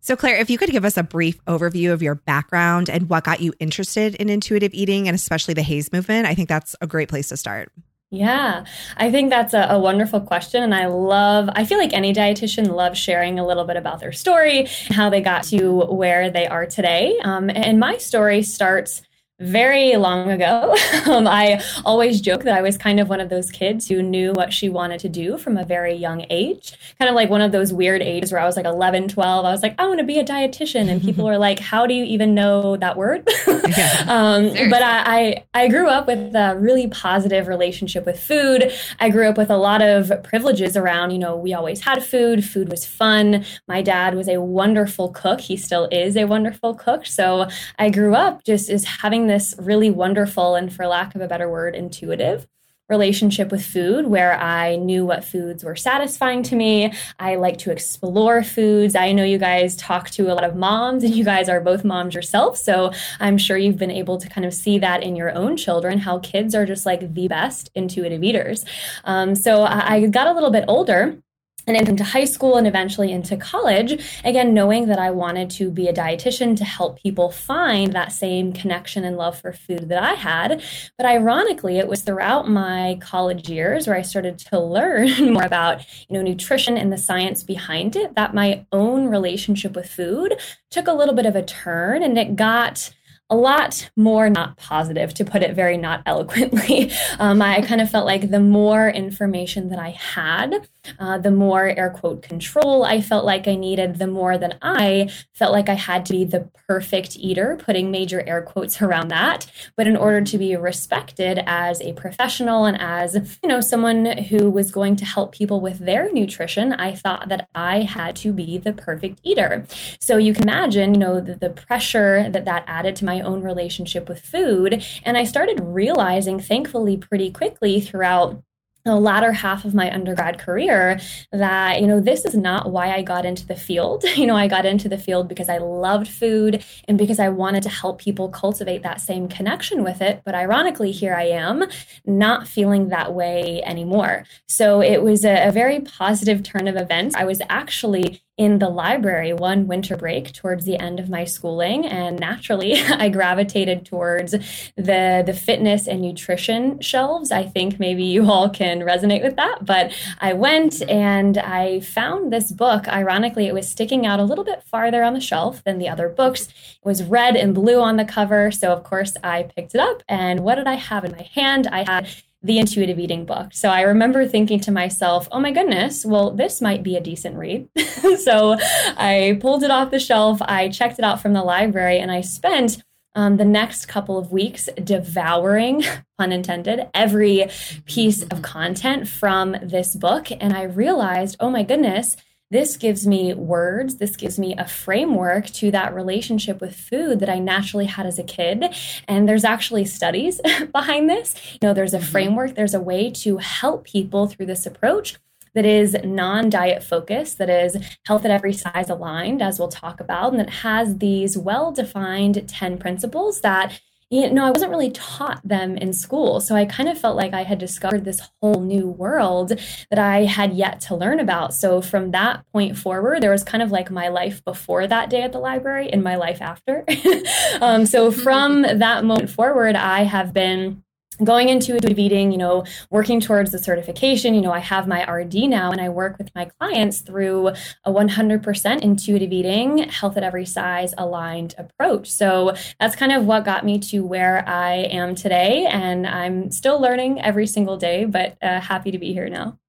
So, 0.02 0.16
Claire, 0.16 0.38
if 0.38 0.52
you 0.52 0.60
could 0.60 0.70
give 0.70 0.86
us 0.86 0.98
a 0.98 1.04
brief 1.04 1.44
overview 1.46 1.92
of 1.92 2.04
your 2.04 2.14
background 2.14 2.92
and 2.92 3.10
what 3.10 3.24
got 3.24 3.42
you 3.42 3.54
interested 3.60 4.14
in 4.14 4.30
intuitive 4.30 4.72
eating 4.72 5.08
and 5.08 5.16
especially 5.16 5.56
the 5.56 5.64
HAES 5.64 5.92
movement, 5.92 6.28
I 6.28 6.36
think 6.36 6.48
that's 6.48 6.76
a 6.80 6.86
great 6.86 7.10
place 7.10 7.30
to 7.30 7.38
start. 7.38 7.72
Yeah, 8.16 8.64
I 8.96 9.12
think 9.12 9.30
that's 9.30 9.54
a, 9.54 9.68
a, 9.72 9.80
wonderful 9.80 10.22
question. 10.22 10.64
And 10.64 10.74
I 10.74 10.86
love, 10.86 11.50
I 11.54 11.66
feel 11.66 11.78
like 11.78 11.92
any 11.92 12.14
dietitian 12.14 12.70
loves 12.70 12.98
sharing 12.98 13.40
a 13.40 13.46
little 13.46 13.66
bit 13.66 13.76
about 13.76 14.00
their 14.00 14.14
story, 14.14 14.68
how 14.90 15.10
they 15.10 15.20
got 15.20 15.44
to 15.46 15.86
where 15.88 16.30
they 16.30 16.48
are 16.48 16.66
today. 16.66 17.20
Um, 17.24 17.50
and 17.50 17.78
my 17.80 17.98
story 17.98 18.42
starts 18.42 19.02
very 19.40 19.98
long 19.98 20.32
ago. 20.32 20.76
um, 21.08 21.28
I 21.28 21.62
always 21.84 22.22
joke 22.22 22.44
that 22.44 22.58
I 22.58 22.62
was 22.62 22.78
kind 22.78 23.02
of 23.02 23.10
one 23.10 23.20
of 23.20 23.30
those 23.30 23.52
kids 23.52 23.88
who 23.88 24.02
knew 24.02 24.32
what 24.32 24.54
she 24.54 24.70
wanted 24.70 25.00
to 25.02 25.10
do 25.10 25.38
from 25.38 25.58
a 25.58 25.66
very 25.66 25.94
young 25.94 26.26
age. 26.30 26.78
Kind 27.00 27.10
of 27.10 27.16
like 27.16 27.30
one 27.30 27.42
of 27.42 27.52
those 27.52 27.74
weird 27.74 28.02
ages 28.02 28.32
where 28.32 28.40
I 28.40 28.46
was 28.46 28.56
like 28.56 28.66
11, 28.66 29.10
12. 29.10 29.46
I 29.46 29.52
was 29.52 29.62
like, 29.62 29.76
I 29.78 29.88
want 29.88 30.00
to 30.00 30.06
be 30.06 30.20
a 30.20 30.24
dietitian. 30.24 30.90
And 30.90 31.02
people 31.02 31.26
were 31.26 31.38
like, 31.38 31.60
How 31.60 31.86
do 31.86 31.94
you 31.94 32.06
even 32.06 32.34
know 32.34 32.78
that 32.78 32.96
word? 32.96 33.28
yeah, 33.48 34.06
um, 34.08 34.54
but 34.70 34.82
I, 34.82 35.44
I, 35.54 35.64
I 35.66 35.68
grew 35.68 35.90
up 35.90 36.08
with 36.08 36.34
a 36.34 36.56
really 36.58 36.88
positive 36.88 37.48
relationship 37.48 38.06
with 38.06 38.20
food. 38.20 38.72
I 39.00 39.10
grew 39.10 39.28
up 39.28 39.38
with 39.38 39.50
a 39.50 39.58
lot 39.58 39.82
of 39.82 40.12
privileges 40.24 40.78
around, 40.78 41.12
you 41.12 41.20
know, 41.20 41.36
we 41.36 41.54
always 41.54 41.82
had 41.82 42.04
food, 42.04 42.46
food 42.46 42.70
was 42.70 42.86
fun. 42.86 43.44
My 43.68 43.82
dad 43.82 44.16
was 44.16 44.30
a 44.30 44.40
wonderful 44.40 45.10
cook. 45.10 45.42
He 45.42 45.58
still 45.58 45.90
is 45.92 46.16
a 46.16 46.26
wonderful 46.26 46.74
cook. 46.74 47.06
So 47.06 47.50
I 47.78 47.90
grew 47.90 48.16
up 48.16 48.44
just 48.46 48.70
as 48.70 48.86
having 48.86 49.25
this 49.28 49.56
really 49.58 49.90
wonderful 49.90 50.56
and, 50.56 50.74
for 50.74 50.88
lack 50.88 51.16
of 51.16 51.22
a 51.22 51.28
better 51.28 51.50
word, 51.50 51.76
intuitive 51.76 52.48
relationship 52.88 53.52
with 53.52 53.66
food 53.66 54.06
where 54.06 54.40
I 54.40 54.76
knew 54.76 55.06
what 55.06 55.24
foods 55.24 55.64
were 55.64 55.76
satisfying 55.76 56.44
to 56.44 56.56
me. 56.56 56.94
I 57.18 57.36
like 57.36 57.58
to 57.60 57.72
explore 57.72 58.44
foods. 58.44 58.96
I 58.96 59.12
know 59.12 59.24
you 59.24 59.40
guys 59.40 59.76
talk 59.76 60.12
to 60.12 60.32
a 60.32 60.36
lot 60.36 60.44
of 60.44 60.56
moms 60.56 61.04
and 61.04 61.16
you 61.16 61.24
guys 61.24 61.50
are 61.50 61.60
both 61.60 61.84
moms 61.84 62.14
yourself. 62.14 62.58
So 62.58 62.92
I'm 63.20 63.40
sure 63.40 63.58
you've 63.58 63.80
been 63.80 63.90
able 63.90 64.20
to 64.20 64.30
kind 64.30 64.46
of 64.46 64.54
see 64.54 64.78
that 64.80 65.02
in 65.02 65.16
your 65.16 65.34
own 65.34 65.58
children, 65.58 65.98
how 65.98 66.20
kids 66.20 66.54
are 66.54 66.66
just 66.66 66.86
like 66.86 67.16
the 67.16 67.28
best 67.28 67.72
intuitive 67.74 68.24
eaters. 68.24 68.66
Um, 69.04 69.34
so 69.34 69.64
I 69.64 70.06
got 70.06 70.28
a 70.28 70.34
little 70.34 70.52
bit 70.52 70.66
older 70.68 71.18
and 71.68 71.76
into 71.76 72.04
high 72.04 72.26
school 72.26 72.58
and 72.58 72.68
eventually 72.68 73.12
into 73.12 73.38
college, 73.38 74.04
again, 74.24 74.54
knowing 74.54 74.88
that 74.88 75.00
I 75.00 75.12
wanted 75.12 75.50
to 75.52 75.72
be 75.72 75.88
a 75.88 75.94
dietitian 75.94 76.56
to 76.58 76.66
help 76.66 77.02
people 77.02 77.32
find 77.32 77.94
that 77.94 78.12
same 78.12 78.54
connection 78.54 79.04
and 79.04 79.18
love 79.18 79.40
for 79.40 79.54
food 79.54 79.90
that 79.90 80.04
I 80.04 80.14
had. 80.14 80.62
But 80.98 81.06
ironically, 81.06 81.78
it 81.78 81.88
was 81.88 82.02
throughout 82.02 82.50
my 82.50 82.98
college 83.02 83.50
years 83.50 83.88
where 83.88 83.98
I 83.98 84.02
started 84.02 84.38
to 84.40 84.60
learn 84.60 85.34
more 85.34 85.44
about, 85.44 85.86
you 86.10 86.16
know, 86.16 86.22
nutrition 86.22 86.78
and 86.78 86.92
the 86.92 86.98
science 86.98 87.44
behind 87.44 87.96
it 87.96 88.16
that 88.16 88.34
my 88.34 88.66
own 88.72 89.08
relationship 89.08 89.76
with 89.76 89.90
food 89.90 90.36
took 90.70 90.88
a 90.88 90.94
little 90.94 91.16
bit 91.16 91.26
of 91.26 91.36
a 91.36 91.44
turn 91.44 92.04
and 92.04 92.18
it 92.18 92.36
got 92.36 92.94
a 93.30 93.36
lot 93.36 93.90
more 93.96 94.30
not 94.30 94.58
positive, 94.58 95.14
to 95.16 95.26
put 95.26 95.42
it 95.42 95.56
very 95.56 95.78
not 95.78 96.02
eloquently. 96.06 96.92
Um, 97.18 97.42
I 97.42 97.62
kind 97.62 97.82
of 97.82 97.90
felt 97.90 98.06
like 98.06 98.30
the 98.30 98.40
more 98.40 98.90
information 98.90 99.70
that 99.70 99.80
I 99.80 99.92
had, 99.92 100.68
uh, 101.00 101.18
the 101.18 101.32
more 101.32 101.66
air 101.66 101.90
quote 101.90 102.22
control 102.22 102.84
I 102.84 103.02
felt 103.02 103.26
like 103.26 103.48
I 103.48 103.56
needed, 103.56 103.98
the 103.98 104.08
more 104.08 104.38
that 104.38 104.58
I 104.62 105.10
felt 105.34 105.52
like 105.52 105.70
I 105.70 105.74
had 105.74 106.06
to 106.08 106.14
be 106.14 106.26
the 106.26 106.50
perfect 106.68 107.16
eater, 107.18 107.58
putting 107.58 107.92
major 107.92 108.24
air 108.28 108.42
quotes 108.42 108.82
around 108.82 109.10
that. 109.10 109.46
But 109.76 109.88
in 109.88 109.96
order 109.96 110.22
to 110.22 110.38
be 110.38 110.56
respected 110.56 111.44
as 111.46 111.82
a 111.82 111.94
professional 111.94 112.66
and 112.66 112.80
as, 112.80 113.38
you 113.42 113.50
know, 113.50 113.62
someone 113.62 114.06
who 114.06 114.50
was 114.50 114.72
going 114.72 114.96
to 114.98 115.06
help 115.06 115.34
people 115.34 115.62
with 115.62 115.80
their 115.80 116.12
nutrition, 116.12 116.74
I 116.74 116.94
thought 116.94 117.30
that 117.30 117.50
I 117.56 117.82
had 117.82 118.16
to 118.18 118.34
be 118.34 118.58
the 118.58 118.74
perfect 118.74 119.20
eater. 119.24 119.66
So 120.00 120.18
you 120.18 120.34
can 120.34 120.44
imagine, 120.44 120.94
you 120.94 121.00
know, 121.00 121.20
the, 121.20 121.36
the 121.36 121.50
pressure 121.50 122.30
that 122.30 122.46
that 122.46 122.64
added 122.68 122.96
to 122.98 123.06
my 123.06 123.22
own 123.22 123.42
relationship 123.42 124.08
with 124.08 124.20
food. 124.22 124.84
And 125.04 125.18
I 125.18 125.24
started 125.24 125.60
realizing, 125.62 126.40
thankfully, 126.40 126.98
pretty 126.98 127.32
quickly 127.32 127.82
throughout 127.82 128.44
the 128.86 128.96
latter 128.96 129.32
half 129.32 129.66
of 129.66 129.74
my 129.74 129.92
undergrad 129.92 130.38
career 130.38 131.00
that 131.32 131.82
you 131.82 131.88
know 131.88 132.00
this 132.00 132.24
is 132.24 132.36
not 132.36 132.72
why 132.72 132.94
i 132.94 133.02
got 133.02 133.26
into 133.26 133.46
the 133.46 133.56
field. 133.56 134.04
You 134.16 134.28
know 134.28 134.38
i 134.38 134.48
got 134.48 134.66
into 134.66 134.88
the 134.88 134.98
field 134.98 135.28
because 135.28 135.50
i 135.50 135.58
loved 135.58 136.08
food 136.08 136.64
and 136.88 136.98
because 136.98 137.20
i 137.20 137.28
wanted 137.28 137.64
to 137.64 137.70
help 137.70 138.00
people 138.00 138.30
cultivate 138.30 138.82
that 138.84 139.02
same 139.02 139.28
connection 139.28 139.84
with 139.84 140.02
it. 140.02 140.22
But 140.26 140.36
ironically 140.36 140.92
here 140.92 141.16
i 141.16 141.24
am 141.24 141.66
not 142.06 142.48
feeling 142.48 142.90
that 142.90 143.14
way 143.14 143.62
anymore. 143.64 144.26
So 144.48 144.82
it 144.82 145.04
was 145.04 145.26
a, 145.26 145.48
a 145.48 145.52
very 145.52 145.82
positive 145.82 146.44
turn 146.44 146.68
of 146.68 146.76
events. 146.76 147.16
I 147.16 147.26
was 147.26 147.42
actually 147.50 148.22
in 148.38 148.60
the 148.60 148.68
library 148.68 149.32
one 149.32 149.66
winter 149.66 149.96
break 149.96 150.34
towards 150.34 150.66
the 150.66 150.78
end 150.78 151.00
of 151.00 151.10
my 151.10 151.24
schooling 151.24 151.86
and 151.86 152.20
naturally 152.20 152.74
i 152.90 153.08
gravitated 153.08 153.86
towards 153.86 154.32
the 154.76 155.24
the 155.26 155.34
fitness 155.34 155.88
and 155.88 156.02
nutrition 156.02 156.80
shelves. 156.82 157.32
I 157.32 157.44
think 157.44 157.80
maybe 157.80 158.04
you 158.04 158.30
all 158.30 158.50
can 158.50 158.82
resonate 158.82 159.24
with 159.24 159.38
that 159.38 159.60
but 159.64 159.94
i 160.20 160.34
went 160.34 160.82
and 160.90 161.38
i 161.38 161.80
found 161.80 162.32
this 162.32 162.52
book. 162.52 162.88
Ironically 162.88 163.48
it 163.48 163.54
was 163.54 163.70
sticking 163.70 164.06
out 164.06 164.20
a 164.20 164.24
little 164.24 164.44
bit 164.44 164.64
farther 164.64 165.04
on 165.04 165.14
the 165.14 165.22
shelf 165.22 165.64
than 165.64 165.80
the 165.80 165.88
other 165.88 166.10
books. 166.10 166.48
It 166.48 166.86
was 166.86 167.04
red 167.04 167.36
and 167.36 167.56
blue 167.56 167.80
on 167.80 167.96
the 167.96 168.06
cover 168.06 168.52
so 168.52 168.74
of 168.74 168.84
course 168.84 169.14
i 169.24 169.44
picked 169.44 169.76
it 169.76 169.82
up 169.82 170.04
and 170.10 170.42
what 170.42 170.56
did 170.56 170.68
i 170.68 170.76
have 170.76 171.06
in 171.06 171.12
my 171.12 171.30
hand? 171.34 171.68
I 171.68 171.84
had 171.84 172.08
the 172.46 172.60
intuitive 172.60 173.00
eating 173.00 173.26
book. 173.26 173.48
So 173.54 173.70
I 173.70 173.82
remember 173.82 174.28
thinking 174.28 174.60
to 174.62 174.72
myself, 174.72 175.28
oh 175.32 175.40
my 175.40 175.52
goodness, 175.52 176.06
well, 176.06 176.30
this 176.30 176.62
might 176.62 176.84
be 176.84 176.96
a 176.96 177.02
decent 177.02 177.38
read. 177.38 177.68
so 178.20 178.58
I 178.98 179.40
pulled 179.42 179.64
it 179.64 179.72
off 179.72 179.90
the 179.90 180.00
shelf, 180.00 180.42
I 180.44 180.70
checked 180.70 181.00
it 181.00 181.06
out 181.06 181.22
from 181.22 181.34
the 181.34 181.42
library, 181.42 181.98
and 182.00 182.12
I 182.12 182.22
spent 182.22 182.84
um, 183.16 183.38
the 183.38 183.46
next 183.46 183.88
couple 183.88 184.20
of 184.20 184.32
weeks 184.32 184.70
devouring, 184.84 185.84
pun 186.20 186.32
intended, 186.32 186.88
every 186.94 187.48
piece 187.86 188.22
of 188.24 188.44
content 188.44 189.08
from 189.08 189.56
this 189.64 189.96
book. 189.96 190.28
And 190.32 190.54
I 190.54 190.64
realized, 190.64 191.38
oh 191.40 191.50
my 191.50 191.64
goodness, 191.64 192.16
this 192.52 192.78
gives 192.78 193.08
me 193.08 193.34
words, 193.34 193.96
this 193.96 194.16
gives 194.16 194.38
me 194.38 194.56
a 194.58 194.68
framework 194.68 195.48
to 195.48 195.72
that 195.72 195.96
relationship 195.96 196.62
with 196.62 196.76
food 196.76 197.20
that 197.20 197.30
I 197.30 197.40
naturally 197.40 197.86
had 197.86 198.06
as 198.06 198.20
a 198.20 198.24
kid. 198.24 198.66
And 199.08 199.28
there's 199.28 199.44
actually 199.44 199.86
studies 199.86 200.40
behind 200.72 201.10
this. 201.10 201.36
You 201.54 201.68
know, 201.68 201.74
there's 201.74 201.94
a 201.94 201.98
mm-hmm. 201.98 202.12
framework, 202.12 202.56
there's 202.56 202.76
a 202.76 202.80
way 202.80 203.10
to 203.12 203.38
help 203.38 203.86
people 203.86 204.28
through 204.28 204.46
this 204.46 204.66
approach 204.66 205.18
that 205.56 205.66
is 205.66 205.98
non 206.04 206.50
diet 206.50 206.84
focused, 206.84 207.40
that 207.40 207.50
is 207.50 207.78
health 208.06 208.26
at 208.26 208.32
every 208.32 208.54
size 208.54 208.90
aligned, 208.90 209.42
as 209.42 209.58
we'll 209.58 209.70
talk 209.70 210.00
about, 210.00 210.32
and 210.32 210.40
that 210.40 210.50
has 210.50 210.98
these 210.98 211.38
well 211.38 211.72
defined 211.72 212.48
10 212.48 212.78
principles 212.78 213.42
that 213.42 213.80
you 214.12 214.32
know, 214.32 214.46
I 214.46 214.52
wasn't 214.52 214.72
really 214.72 214.92
taught 214.92 215.42
them 215.44 215.78
in 215.78 215.92
school. 215.92 216.40
So 216.40 216.56
I 216.56 216.66
kind 216.66 216.88
of 216.88 216.98
felt 216.98 217.18
like 217.18 217.34
I 217.34 217.44
had 217.44 217.58
discovered 217.58 218.06
this 218.06 218.22
whole 218.40 218.62
new 218.62 218.88
world 218.88 219.60
that 219.90 220.00
I 220.00 220.26
had 220.26 220.54
yet 220.54 220.80
to 220.82 220.96
learn 220.96 221.20
about. 221.20 221.54
So 221.56 221.82
from 221.82 222.12
that 222.12 222.46
point 222.54 222.78
forward, 222.78 223.22
there 223.22 223.32
was 223.32 223.44
kind 223.44 223.64
of 223.64 223.72
like 223.72 223.90
my 223.90 224.10
life 224.10 224.44
before 224.46 224.86
that 224.86 225.10
day 225.10 225.24
at 225.24 225.32
the 225.32 225.40
library 225.40 225.90
and 225.90 226.04
my 226.04 226.16
life 226.16 226.42
after. 226.42 226.86
um, 227.62 227.86
so 227.86 228.12
from 228.12 228.62
that 228.62 229.04
moment 229.04 229.32
forward, 229.32 229.76
I 229.76 230.04
have 230.04 230.34
been 230.34 230.84
going 231.24 231.50
into 231.50 231.76
intuitive 231.76 232.00
eating, 232.00 232.32
you 232.32 232.38
know, 232.38 232.64
working 232.90 233.20
towards 233.20 233.52
the 233.52 233.60
certification, 233.60 234.34
you 234.34 234.42
know, 234.42 234.52
I 234.52 234.60
have 234.60 234.88
my 234.88 235.04
RD 235.10 235.34
now 235.50 235.72
and 235.72 235.82
I 235.82 235.90
work 235.90 236.18
with 236.18 236.34
my 236.36 236.46
clients 236.60 237.02
through 237.02 237.50
a 237.84 237.92
100% 237.92 238.82
intuitive 238.82 239.32
eating, 239.32 239.78
health 239.90 240.18
at 240.18 240.24
every 240.24 240.46
size 240.46 240.94
aligned 240.98 241.56
approach. 241.58 242.12
So 242.12 242.56
that's 242.80 242.96
kind 242.96 243.12
of 243.12 243.26
what 243.26 243.46
got 243.46 243.66
me 243.66 243.80
to 243.80 244.06
where 244.06 244.48
I 244.48 244.74
am 244.74 245.16
today. 245.16 245.66
And 245.70 246.06
I'm 246.08 246.52
still 246.52 246.80
learning 246.80 247.22
every 247.22 247.48
single 247.48 247.78
day, 247.78 248.06
but 248.06 248.38
uh, 248.42 248.60
happy 248.60 248.92
to 248.92 248.98
be 248.98 249.14
here 249.14 249.30
now. 249.30 249.60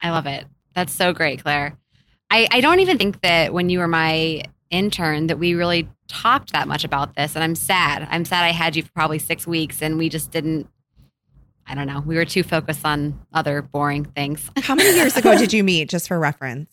I 0.00 0.10
love 0.10 0.26
it. 0.26 0.44
That's 0.74 0.92
so 0.92 1.12
great, 1.12 1.42
Claire. 1.42 1.78
I, 2.30 2.48
I 2.50 2.60
don't 2.60 2.80
even 2.80 2.98
think 2.98 3.20
that 3.20 3.52
when 3.52 3.70
you 3.70 3.78
were 3.78 3.88
my 3.88 4.42
intern 4.70 5.28
that 5.28 5.38
we 5.38 5.54
really 5.54 5.88
talked 6.08 6.52
that 6.52 6.68
much 6.68 6.84
about 6.84 7.14
this. 7.16 7.34
And 7.34 7.44
I'm 7.44 7.54
sad. 7.54 8.06
I'm 8.10 8.24
sad 8.24 8.44
I 8.44 8.52
had 8.52 8.76
you 8.76 8.82
for 8.82 8.90
probably 8.92 9.18
six 9.18 9.46
weeks 9.46 9.82
and 9.82 9.98
we 9.98 10.08
just 10.08 10.30
didn't. 10.30 10.68
I 11.66 11.74
don't 11.74 11.86
know. 11.86 12.00
We 12.00 12.16
were 12.16 12.26
too 12.26 12.42
focused 12.42 12.84
on 12.84 13.18
other 13.32 13.62
boring 13.62 14.04
things. 14.04 14.50
How 14.62 14.74
many 14.74 14.94
years 14.96 15.16
ago 15.16 15.36
did 15.38 15.52
you 15.52 15.64
meet, 15.64 15.88
just 15.88 16.08
for 16.08 16.18
reference? 16.18 16.70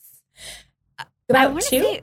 About 1.29 1.61
two. 1.61 1.81
Say, 1.81 2.01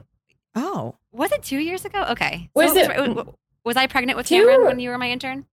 oh, 0.55 0.95
was 1.11 1.31
it 1.31 1.43
two 1.43 1.59
years 1.59 1.85
ago? 1.85 2.03
Okay. 2.09 2.49
Was 2.55 2.73
so, 2.73 2.79
it? 2.79 3.27
Was 3.63 3.77
I 3.77 3.85
pregnant 3.85 4.17
with 4.17 4.27
two, 4.27 4.37
Cameron 4.37 4.65
when 4.65 4.79
you 4.79 4.89
were 4.89 4.97
my 4.97 5.09
intern? 5.09 5.45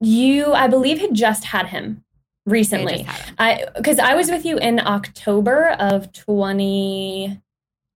You, 0.00 0.52
I 0.52 0.68
believe, 0.68 0.98
had 0.98 1.14
just 1.14 1.44
had 1.44 1.68
him 1.68 2.04
recently. 2.44 3.06
I 3.38 3.64
because 3.74 3.98
I 3.98 4.14
was 4.14 4.30
with 4.30 4.44
you 4.44 4.58
in 4.58 4.78
October 4.80 5.70
of 5.70 6.12
twenty. 6.12 7.40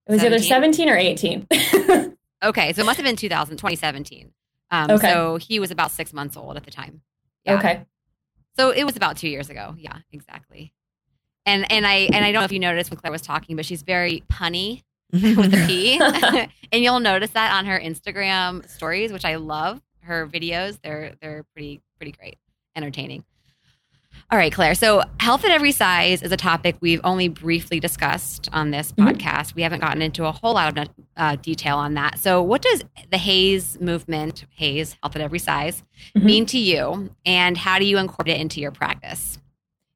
It 0.07 0.13
was 0.13 0.21
17? 0.21 0.33
either 0.33 0.43
17 0.43 0.89
or 0.89 0.97
18. 0.97 1.47
okay. 2.43 2.73
So 2.73 2.83
it 2.83 2.85
must 2.85 2.97
have 2.97 3.05
been 3.05 3.17
2000, 3.17 3.57
2017. 3.57 4.33
Um, 4.71 4.91
okay. 4.91 5.11
So 5.11 5.37
he 5.37 5.61
was 5.61 5.71
about 5.71 5.91
six 5.91 6.13
months 6.13 6.37
old 6.37 6.57
at 6.57 6.65
the 6.65 6.71
time. 6.71 7.03
Yeah. 7.45 7.59
Okay. 7.59 7.85
So 8.57 8.71
it 8.71 8.85
was 8.85 8.97
about 8.97 9.17
two 9.17 9.29
years 9.29 9.51
ago. 9.51 9.75
Yeah, 9.79 9.99
exactly. 10.13 10.73
And 11.45 11.71
and 11.73 11.87
I 11.87 12.09
and 12.13 12.25
I 12.25 12.33
don't 12.33 12.41
know 12.41 12.45
if 12.45 12.53
you 12.53 12.59
noticed 12.59 12.91
when 12.91 12.99
Claire 12.99 13.13
was 13.13 13.23
talking, 13.23 13.57
but 13.57 13.67
she's 13.67 13.83
very 13.83 14.23
punny 14.31 14.83
with 15.13 15.53
a 15.55 15.67
P. 15.67 15.99
and 16.73 16.83
you'll 16.83 17.01
notice 17.01 17.31
that 17.31 17.53
on 17.53 17.67
her 17.67 17.79
Instagram 17.79 18.69
stories, 18.69 19.13
which 19.13 19.25
I 19.25 19.37
love. 19.37 19.81
Her 20.01 20.27
videos, 20.27 20.79
they're 20.83 21.15
they're 21.21 21.45
pretty 21.55 21.81
pretty 21.97 22.13
great, 22.13 22.39
entertaining. 22.75 23.25
All 24.33 24.39
right, 24.39 24.51
Claire. 24.51 24.75
So, 24.75 25.03
health 25.21 25.45
at 25.45 25.51
every 25.51 25.73
size 25.73 26.23
is 26.23 26.33
a 26.33 26.39
topic 26.39 26.77
we've 26.81 27.03
only 27.05 27.29
briefly 27.29 27.79
discussed 27.79 28.49
on 28.51 28.71
this 28.71 28.91
mm-hmm. 28.91 29.07
podcast. 29.07 29.55
We 29.55 29.61
haven't 29.61 29.81
gotten 29.81 30.01
into 30.01 30.25
a 30.25 30.33
whole 30.33 30.55
lot 30.55 30.79
of 30.79 30.89
uh, 31.19 31.37
detail 31.37 31.77
on 31.77 31.93
that. 31.95 32.19
So, 32.19 32.41
what 32.41 32.63
does 32.63 32.83
the 33.11 33.19
HAES 33.19 33.79
movement, 33.79 34.47
HAES, 34.57 34.97
health 35.03 35.17
at 35.17 35.21
every 35.21 35.39
size, 35.39 35.83
mm-hmm. 36.17 36.27
mean 36.27 36.47
to 36.47 36.59
you? 36.59 37.11
And 37.27 37.59
how 37.59 37.79
do 37.79 37.85
you 37.85 37.99
incorporate 37.99 38.39
it 38.39 38.41
into 38.41 38.59
your 38.59 38.71
practice? 38.71 39.39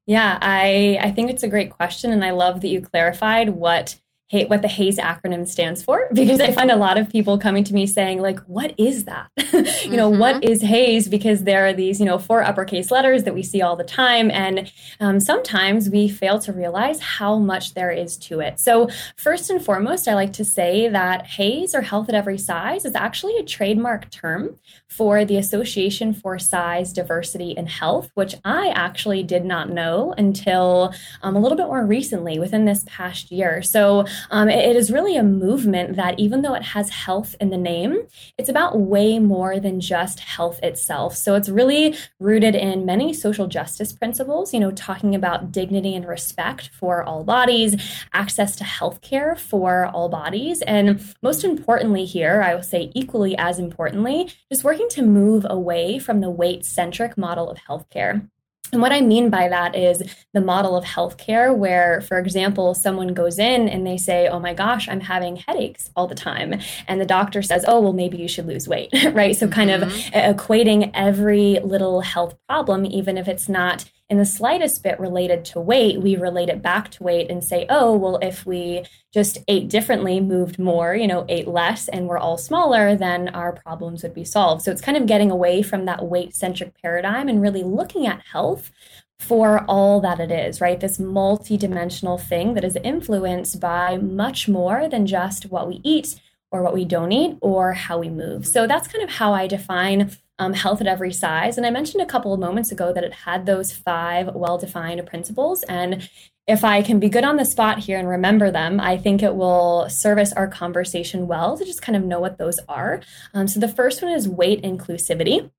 Yeah, 0.05 0.37
I, 0.39 0.99
I 1.01 1.09
think 1.09 1.31
it's 1.31 1.41
a 1.41 1.47
great 1.47 1.71
question. 1.71 2.11
And 2.11 2.23
I 2.23 2.29
love 2.29 2.61
that 2.61 2.67
you 2.67 2.81
clarified 2.81 3.49
what 3.49 3.99
what 4.31 4.61
the 4.61 4.67
HAES 4.67 4.97
acronym 4.97 5.47
stands 5.47 5.81
for 5.81 6.07
because 6.13 6.41
I 6.41 6.51
find 6.51 6.69
a 6.69 6.75
lot 6.75 6.97
of 6.97 7.09
people 7.09 7.37
coming 7.37 7.63
to 7.65 7.73
me 7.73 7.87
saying 7.87 8.21
like, 8.21 8.39
what 8.41 8.73
is 8.77 9.05
that? 9.05 9.29
you 9.37 9.95
know, 9.95 10.11
mm-hmm. 10.11 10.19
what 10.19 10.43
is 10.43 10.61
HAES? 10.61 11.07
Because 11.07 11.43
there 11.43 11.65
are 11.65 11.73
these, 11.73 11.99
you 11.99 12.05
know, 12.05 12.19
four 12.19 12.43
uppercase 12.43 12.91
letters 12.91 13.23
that 13.23 13.33
we 13.33 13.43
see 13.43 13.61
all 13.61 13.75
the 13.75 13.83
time. 13.83 14.29
And 14.31 14.71
um, 14.99 15.19
sometimes 15.19 15.89
we 15.89 16.09
fail 16.09 16.39
to 16.39 16.51
realize 16.51 16.99
how 16.99 17.37
much 17.37 17.73
there 17.73 17.91
is 17.91 18.17
to 18.17 18.41
it. 18.41 18.59
So 18.59 18.89
first 19.15 19.49
and 19.49 19.63
foremost, 19.63 20.07
I 20.07 20.13
like 20.13 20.33
to 20.33 20.45
say 20.45 20.89
that 20.89 21.25
HAES 21.25 21.73
or 21.73 21.81
health 21.81 22.09
at 22.09 22.15
every 22.15 22.37
size 22.37 22.83
is 22.83 22.95
actually 22.95 23.37
a 23.37 23.43
trademark 23.43 24.09
term 24.11 24.57
for 24.89 25.23
the 25.25 25.37
Association 25.37 26.13
for 26.13 26.39
Size, 26.39 26.91
Diversity, 26.91 27.57
and 27.57 27.69
Health, 27.69 28.09
which 28.15 28.35
I 28.43 28.69
actually 28.69 29.23
did 29.23 29.45
not 29.45 29.69
know 29.69 30.13
until 30.17 30.93
um, 31.21 31.35
a 31.35 31.39
little 31.39 31.57
bit 31.57 31.67
more 31.67 31.85
recently 31.85 32.39
within 32.39 32.65
this 32.65 32.83
past 32.87 33.31
year. 33.31 33.61
So 33.61 34.05
um, 34.29 34.49
it, 34.49 34.69
it 34.69 34.75
is 34.75 34.91
really 34.91 35.17
a 35.17 35.23
movement 35.23 35.95
that, 35.95 36.19
even 36.19 36.41
though 36.41 36.53
it 36.53 36.63
has 36.63 36.89
health 36.89 37.35
in 37.39 37.49
the 37.49 37.57
name, 37.57 38.07
it's 38.37 38.49
about 38.49 38.79
way 38.79 39.19
more 39.19 39.59
than 39.59 39.79
just 39.79 40.19
health 40.19 40.59
itself. 40.63 41.15
So 41.15 41.35
it's 41.35 41.49
really 41.49 41.95
rooted 42.19 42.55
in 42.55 42.85
many 42.85 43.13
social 43.13 43.47
justice 43.47 43.93
principles, 43.93 44.53
you 44.53 44.59
know, 44.59 44.71
talking 44.71 45.15
about 45.15 45.51
dignity 45.51 45.95
and 45.95 46.07
respect 46.07 46.69
for 46.69 47.03
all 47.03 47.23
bodies, 47.23 47.75
access 48.13 48.55
to 48.57 48.63
health 48.63 49.01
care 49.01 49.35
for 49.35 49.87
all 49.87 50.09
bodies, 50.09 50.61
and 50.63 51.13
most 51.21 51.43
importantly, 51.43 52.05
here, 52.05 52.41
I 52.41 52.55
will 52.55 52.63
say 52.63 52.91
equally 52.95 53.37
as 53.37 53.59
importantly, 53.59 54.31
just 54.51 54.63
working 54.63 54.87
to 54.89 55.01
move 55.01 55.45
away 55.49 55.99
from 55.99 56.21
the 56.21 56.29
weight 56.29 56.65
centric 56.65 57.17
model 57.17 57.49
of 57.49 57.57
healthcare. 57.57 58.29
And 58.71 58.81
what 58.81 58.91
I 58.91 59.01
mean 59.01 59.29
by 59.29 59.47
that 59.49 59.75
is 59.75 60.03
the 60.33 60.41
model 60.41 60.75
of 60.75 60.83
healthcare, 60.83 61.55
where, 61.55 62.01
for 62.01 62.19
example, 62.19 62.73
someone 62.73 63.13
goes 63.13 63.39
in 63.39 63.69
and 63.69 63.85
they 63.85 63.97
say, 63.97 64.27
Oh 64.27 64.39
my 64.39 64.53
gosh, 64.53 64.89
I'm 64.89 65.01
having 65.01 65.37
headaches 65.37 65.89
all 65.95 66.07
the 66.07 66.15
time. 66.15 66.59
And 66.87 66.99
the 66.99 67.05
doctor 67.05 67.41
says, 67.41 67.63
Oh, 67.67 67.79
well, 67.79 67.93
maybe 67.93 68.17
you 68.17 68.27
should 68.27 68.47
lose 68.47 68.67
weight, 68.67 68.89
right? 69.13 69.35
So, 69.35 69.47
kind 69.47 69.69
mm-hmm. 69.69 69.83
of 69.83 70.37
equating 70.37 70.91
every 70.93 71.59
little 71.63 72.01
health 72.01 72.35
problem, 72.47 72.85
even 72.85 73.17
if 73.17 73.27
it's 73.27 73.47
not 73.47 73.85
in 74.09 74.17
the 74.17 74.25
slightest 74.25 74.83
bit 74.83 74.99
related 74.99 75.43
to 75.43 75.59
weight, 75.59 76.01
we 76.01 76.15
relate 76.15 76.47
it 76.47 76.61
back 76.61 76.89
to 76.91 77.03
weight 77.03 77.29
and 77.29 77.43
say, 77.43 77.65
oh, 77.69 77.95
well, 77.95 78.17
if 78.21 78.45
we 78.45 78.85
just 79.13 79.37
ate 79.49 79.67
differently, 79.67 80.21
moved 80.21 80.57
more, 80.57 80.95
you 80.95 81.07
know, 81.07 81.25
ate 81.27 81.47
less, 81.47 81.89
and 81.89 82.07
we're 82.07 82.17
all 82.17 82.37
smaller, 82.37 82.95
then 82.95 83.27
our 83.29 83.51
problems 83.51 84.03
would 84.03 84.13
be 84.13 84.23
solved. 84.23 84.61
So 84.61 84.71
it's 84.71 84.81
kind 84.81 84.97
of 84.97 85.07
getting 85.07 85.29
away 85.29 85.61
from 85.61 85.85
that 85.85 86.05
weight 86.05 86.33
centric 86.33 86.73
paradigm 86.81 87.27
and 87.27 87.41
really 87.41 87.63
looking 87.63 88.07
at 88.07 88.21
health 88.31 88.71
for 89.19 89.65
all 89.67 89.99
that 90.01 90.19
it 90.19 90.31
is, 90.31 90.61
right? 90.61 90.79
This 90.79 90.99
multi-dimensional 90.99 92.17
thing 92.17 92.53
that 92.53 92.63
is 92.63 92.77
influenced 92.83 93.59
by 93.59 93.97
much 93.97 94.47
more 94.47 94.87
than 94.87 95.05
just 95.05 95.47
what 95.47 95.67
we 95.67 95.81
eat 95.83 96.19
or 96.51 96.63
what 96.63 96.73
we 96.73 96.85
don't 96.85 97.11
eat 97.11 97.37
or 97.41 97.73
how 97.73 97.99
we 97.99 98.09
move. 98.09 98.47
So 98.47 98.67
that's 98.67 98.87
kind 98.87 99.03
of 99.03 99.09
how 99.09 99.33
I 99.33 99.47
define 99.47 100.11
um, 100.39 100.53
health 100.53 100.81
at 100.81 100.87
every 100.87 101.11
size. 101.11 101.57
And 101.57 101.65
I 101.65 101.71
mentioned 101.71 102.01
a 102.01 102.05
couple 102.05 102.33
of 102.33 102.39
moments 102.39 102.71
ago 102.71 102.93
that 102.93 103.03
it 103.03 103.13
had 103.13 103.45
those 103.45 103.71
five 103.71 104.33
well 104.35 104.57
defined 104.57 105.05
principles. 105.05 105.63
And 105.63 106.09
if 106.47 106.63
I 106.63 106.81
can 106.81 106.99
be 106.99 107.09
good 107.09 107.25
on 107.25 107.35
the 107.35 107.45
spot 107.45 107.79
here 107.79 107.99
and 107.99 108.07
remember 108.07 108.51
them, 108.51 108.79
I 108.79 108.97
think 108.97 109.21
it 109.21 109.35
will 109.35 109.89
service 109.89 110.31
our 110.33 110.47
conversation 110.47 111.27
well 111.27 111.57
to 111.57 111.65
just 111.65 111.81
kind 111.81 111.95
of 111.95 112.03
know 112.03 112.19
what 112.19 112.37
those 112.37 112.59
are. 112.69 113.01
Um, 113.33 113.47
so 113.47 113.59
the 113.59 113.67
first 113.67 114.01
one 114.01 114.11
is 114.11 114.29
weight 114.29 114.63
inclusivity. 114.63 115.51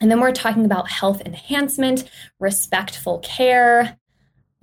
And 0.00 0.10
then 0.10 0.20
we're 0.20 0.32
talking 0.32 0.64
about 0.64 0.90
health 0.90 1.22
enhancement, 1.24 2.04
respectful 2.40 3.20
care. 3.20 3.98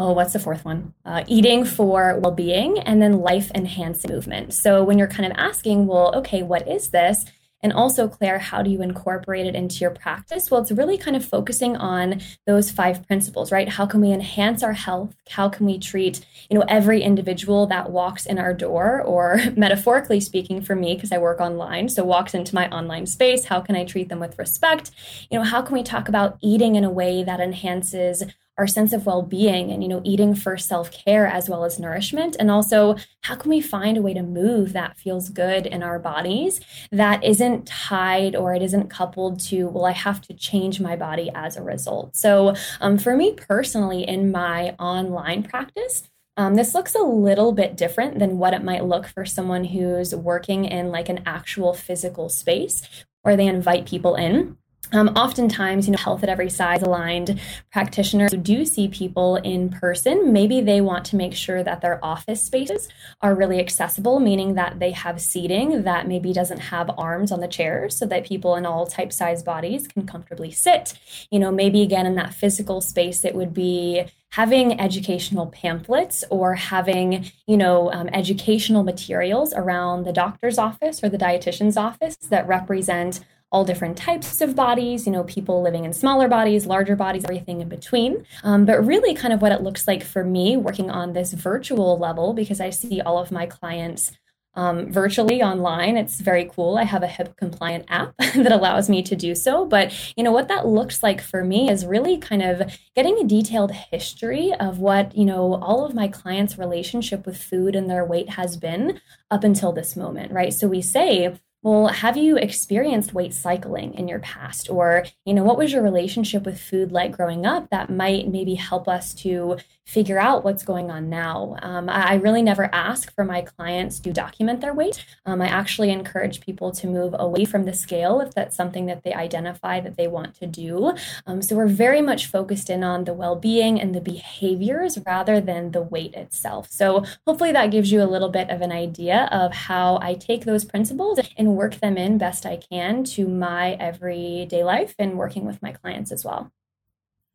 Oh, 0.02 0.14
what's 0.14 0.34
the 0.34 0.40
fourth 0.40 0.66
one? 0.66 0.96
Uh, 1.06 1.24
eating 1.28 1.64
for 1.64 2.20
well 2.24 2.32
being, 2.32 2.80
and 2.80 3.00
then 3.00 3.20
life 3.20 3.52
enhancing 3.54 4.12
movement. 4.12 4.52
So, 4.52 4.84
when 4.84 4.98
you're 4.98 5.08
kind 5.08 5.32
of 5.32 5.38
asking, 5.38 5.86
well, 5.86 6.16
okay, 6.16 6.42
what 6.42 6.68
is 6.68 6.90
this? 6.90 7.24
And 7.62 7.72
also, 7.72 8.08
Claire, 8.08 8.40
how 8.40 8.64
do 8.64 8.72
you 8.72 8.82
incorporate 8.82 9.46
it 9.46 9.54
into 9.54 9.76
your 9.76 9.92
practice? 9.92 10.50
Well, 10.50 10.60
it's 10.60 10.72
really 10.72 10.98
kind 10.98 11.16
of 11.16 11.24
focusing 11.24 11.78
on 11.78 12.20
those 12.48 12.72
five 12.72 13.06
principles, 13.06 13.52
right? 13.52 13.70
How 13.70 13.86
can 13.86 14.02
we 14.02 14.12
enhance 14.12 14.64
our 14.64 14.74
health? 14.74 15.14
How 15.30 15.48
can 15.50 15.68
we 15.68 15.78
treat, 15.78 16.26
you 16.50 16.58
know, 16.58 16.66
every 16.68 17.04
individual 17.04 17.68
that 17.68 17.92
walks 17.92 18.26
in 18.26 18.40
our 18.40 18.56
door, 18.56 19.04
or 19.04 19.40
metaphorically 19.56 20.20
speaking, 20.20 20.64
for 20.64 20.74
me, 20.74 20.96
because 20.96 21.12
I 21.12 21.20
work 21.20 21.40
online, 21.40 21.90
so 21.90 22.04
walks 22.04 22.34
into 22.34 22.56
my 22.56 22.68
online 22.70 23.06
space, 23.06 23.46
how 23.46 23.62
can 23.62 23.76
I 23.76 23.86
treat 23.86 24.10
them 24.10 24.20
with 24.20 24.40
respect? 24.40 24.90
You 25.30 25.38
know, 25.38 25.46
how 25.46 25.62
can 25.62 25.76
we 25.76 25.84
talk 25.84 26.10
about 26.10 26.40
eating 26.42 26.76
in 26.76 26.84
a 26.84 26.90
way 26.90 27.24
that 27.24 27.40
enhances 27.40 28.24
our 28.58 28.68
sense 28.68 28.94
of 28.94 29.06
well-being 29.06 29.72
and 29.72 29.82
you 29.82 29.90
know 29.90 30.02
eating 30.04 30.36
for 30.36 30.58
self-care 30.58 31.26
as 31.26 31.50
well 31.50 31.64
as 31.64 31.80
nourishment. 31.80 32.36
And 32.40 32.52
also 32.52 32.96
how 33.24 33.36
can 33.36 33.50
we 33.50 33.62
find 33.62 33.98
a 33.98 34.02
way 34.02 34.14
to 34.14 34.24
move 34.24 34.74
that 34.74 34.98
feels 34.98 35.30
good 35.30 35.66
in 35.66 35.84
our 35.84 36.00
bodies 36.00 36.62
that 36.92 37.24
isn't 37.24 37.66
tied 37.66 38.36
or 38.36 38.54
it 38.54 38.62
isn't 38.62 38.90
coupled 38.90 39.40
to 39.40 39.68
well 39.68 39.86
i 39.86 39.92
have 39.92 40.22
to 40.22 40.34
change 40.34 40.80
my 40.80 40.96
body 40.96 41.30
as 41.34 41.58
a 41.58 41.64
result? 41.64 42.16
So 42.16 42.56
um, 42.80 42.98
for 42.98 43.16
me 43.16 43.34
personally 43.34 44.08
in 44.08 44.32
my 44.32 44.76
online 44.80 45.44
practice 45.44 46.04
um, 46.38 46.56
this 46.56 46.74
looks 46.74 46.96
a 46.96 47.04
little 47.04 47.52
bit 47.52 47.76
different 47.76 48.20
than 48.20 48.38
what 48.38 48.54
it 48.54 48.64
might 48.64 48.86
look 48.86 49.06
for 49.06 49.26
someone 49.26 49.66
who's 49.66 50.16
working 50.16 50.66
in 50.66 50.90
like 50.90 51.10
an 51.10 51.22
actual 51.26 51.74
physical 51.74 52.30
space 52.30 52.82
where 53.22 53.38
they 53.38 53.48
invite 53.48 53.86
people 53.86 54.16
in 54.16 54.58
um, 54.92 55.10
oftentimes, 55.10 55.88
you 55.88 55.92
know, 55.92 55.98
health 55.98 56.24
at 56.24 56.30
every 56.30 56.50
size 56.50 56.82
aligned 56.82 57.40
practitioners 57.72 58.32
do 58.32 58.66
see 58.66 58.88
people 58.88 59.38
in 59.38 59.70
person. 59.70 60.34
Maybe 60.34 60.62
they 60.62 60.82
want 60.82 61.06
to 61.06 61.16
make 61.16 61.34
sure 61.34 61.64
that 61.64 61.82
their 61.82 62.04
office 62.04 62.44
spaces 62.44 62.90
are 63.22 63.36
really 63.36 63.60
accessible, 63.60 64.20
meaning 64.20 64.56
that 64.56 64.80
they 64.80 64.92
have 64.92 65.22
seating 65.22 65.84
that 65.84 66.08
maybe 66.08 66.34
doesn't 66.34 66.60
have 66.60 66.90
arms 66.98 67.32
on 67.32 67.40
the 67.40 67.48
chairs 67.48 67.98
so 67.98 68.06
that 68.06 68.26
people 68.26 68.56
in 68.56 68.66
all 68.66 68.86
type 68.86 69.14
size 69.14 69.44
bodies 69.44 69.88
can 69.88 70.06
comfortably 70.06 70.52
sit. 70.52 70.94
You 71.30 71.40
know, 71.40 71.52
maybe 71.52 71.82
again 71.82 72.06
in 72.06 72.16
that 72.16 72.34
physical 72.34 72.82
space, 72.82 73.24
it 73.24 73.36
would 73.36 73.54
be 73.54 74.06
having 74.32 74.80
educational 74.80 75.48
pamphlets 75.48 76.24
or 76.30 76.56
having 76.56 77.30
you 77.48 77.58
know 77.58 77.92
um, 77.92 78.10
educational 78.14 78.84
materials 78.84 79.54
around 79.54 80.06
the 80.06 80.14
doctor's 80.14 80.58
office 80.58 81.04
or 81.04 81.10
the 81.10 81.18
dietitian's 81.18 81.78
office 81.78 82.16
that 82.30 82.48
represent 82.48 83.20
all 83.52 83.66
different 83.66 83.98
types 83.98 84.40
of 84.40 84.56
bodies, 84.56 85.06
you 85.06 85.12
know, 85.12 85.24
people 85.26 85.62
living 85.62 85.84
in 85.84 85.92
smaller 85.92 86.28
bodies, 86.28 86.66
larger 86.66 86.96
bodies, 86.96 87.26
everything 87.26 87.60
in 87.60 87.68
between. 87.68 88.26
Um, 88.44 88.66
but 88.66 88.86
really, 88.86 89.14
kind 89.14 89.34
of 89.34 89.42
what 89.42 89.52
it 89.52 89.62
looks 89.62 89.88
like 89.88 90.04
for 90.04 90.24
me 90.24 90.56
working 90.56 90.90
on 90.90 91.14
this 91.14 91.34
virtual 91.34 91.98
level, 91.98 92.34
because 92.34 92.62
I 92.62 92.70
see 92.70 93.02
all 93.02 93.18
of 93.18 93.32
my 93.32 93.46
clients 93.46 94.12
um, 94.54 94.92
virtually 94.92 95.42
online. 95.42 95.98
It's 95.98 96.20
very 96.20 96.50
cool. 96.54 96.78
I 96.78 96.84
have 96.84 97.04
a 97.04 97.08
HIPAA 97.08 97.38
compliant 97.38 97.86
app 97.88 98.14
that 98.18 98.52
allows 98.52 98.90
me 98.90 99.02
to 99.04 99.16
do 99.16 99.34
so. 99.34 99.66
But 99.66 99.94
you 100.16 100.24
know 100.24 100.32
what 100.32 100.48
that 100.50 100.68
looks 100.68 101.04
like 101.04 101.22
for 101.22 101.44
me 101.44 101.70
is 101.70 101.86
really 101.86 102.18
kind 102.18 102.42
of 102.42 102.78
getting 102.96 103.18
a 103.18 103.28
detailed 103.28 103.72
history 103.72 104.54
of 104.60 104.80
what 104.80 105.16
you 105.16 105.26
know 105.26 105.56
all 105.56 105.86
of 105.86 105.94
my 105.94 106.08
clients' 106.08 106.58
relationship 106.58 107.26
with 107.26 107.42
food 107.42 107.76
and 107.76 107.90
their 107.90 108.06
weight 108.06 108.32
has 108.32 108.58
been 108.58 109.00
up 109.30 109.44
until 109.44 109.72
this 109.72 109.96
moment, 109.96 110.32
right? 110.32 110.54
So 110.54 110.68
we 110.68 110.82
say 110.82 111.34
well, 111.64 111.88
have 111.88 112.18
you 112.18 112.38
experienced 112.38 113.14
weight 113.14 113.34
cycling 113.34 113.94
in 113.94 114.08
your 114.08 114.20
past? 114.20 114.70
Or, 114.70 115.06
you 115.26 115.34
know, 115.34 115.44
what 115.44 115.58
was 115.58 115.72
your 115.72 115.84
relationship 115.84 116.44
with 116.44 116.60
food 116.60 116.92
like 116.92 117.12
growing 117.12 117.46
up 117.46 117.70
that 117.70 117.90
might 117.90 118.28
maybe 118.28 118.56
help 118.56 118.88
us 118.88 119.14
to 119.16 119.58
figure 119.92 120.18
out 120.18 120.46
what's 120.46 120.64
going 120.64 120.90
on 120.90 121.10
now. 121.10 121.58
Um, 121.62 121.90
I, 121.90 122.16
really 122.16 122.42
never 122.42 122.70
ask 122.72 123.14
for 123.14 123.26
my 123.26 123.42
clients 123.42 124.00
to 124.00 124.14
document 124.14 124.62
their 124.62 124.74
weight. 124.74 125.04
Um, 125.26 125.42
I 125.42 125.48
actually 125.48 125.90
encourage 125.90 126.40
people 126.40 126.72
to 126.74 126.88
move 126.88 127.14
away 127.18 127.44
from 127.44 127.66
the 127.66 127.74
scale 127.74 128.22
if 128.22 128.34
that's 128.34 128.56
something 128.56 128.86
that 128.86 129.04
they 129.04 129.12
identify 129.12 129.82
that 129.82 129.98
they 129.98 130.08
want 130.08 130.36
to 130.36 130.48
do. 130.48 130.94
Um, 131.26 131.42
so 131.42 131.58
we're 131.58 131.68
very 131.68 132.02
much 132.02 132.28
focused 132.28 132.70
in 132.70 132.86
on 132.86 133.04
the 133.04 133.14
well 133.14 133.36
being 133.36 133.82
and 133.82 133.94
the 133.94 134.00
behaviors 134.00 134.98
rather 135.06 135.42
than 135.42 135.72
the 135.72 135.82
weight 135.82 136.14
itself. 136.14 136.70
So 136.72 137.04
hopefully 137.28 137.52
that 137.52 137.72
gives 137.72 137.92
you 137.92 138.02
a 138.02 138.06
little 138.06 138.30
bit 138.30 138.50
of 138.50 138.62
an 138.62 138.72
idea 138.72 139.28
of 139.32 139.52
how 139.52 140.00
I 140.02 140.14
take 140.14 140.46
those 140.46 140.64
principles 140.64 141.20
and 141.38 141.51
work 141.52 141.76
them 141.76 141.98
in 141.98 142.18
best 142.18 142.46
I 142.46 142.58
can 142.58 143.04
to 143.06 143.28
my 143.28 143.74
everyday 143.74 144.64
life 144.64 144.96
and 144.98 145.18
working 145.18 145.46
with 145.46 145.62
my 145.62 145.72
clients 145.72 146.12
as 146.12 146.26
well. 146.26 146.52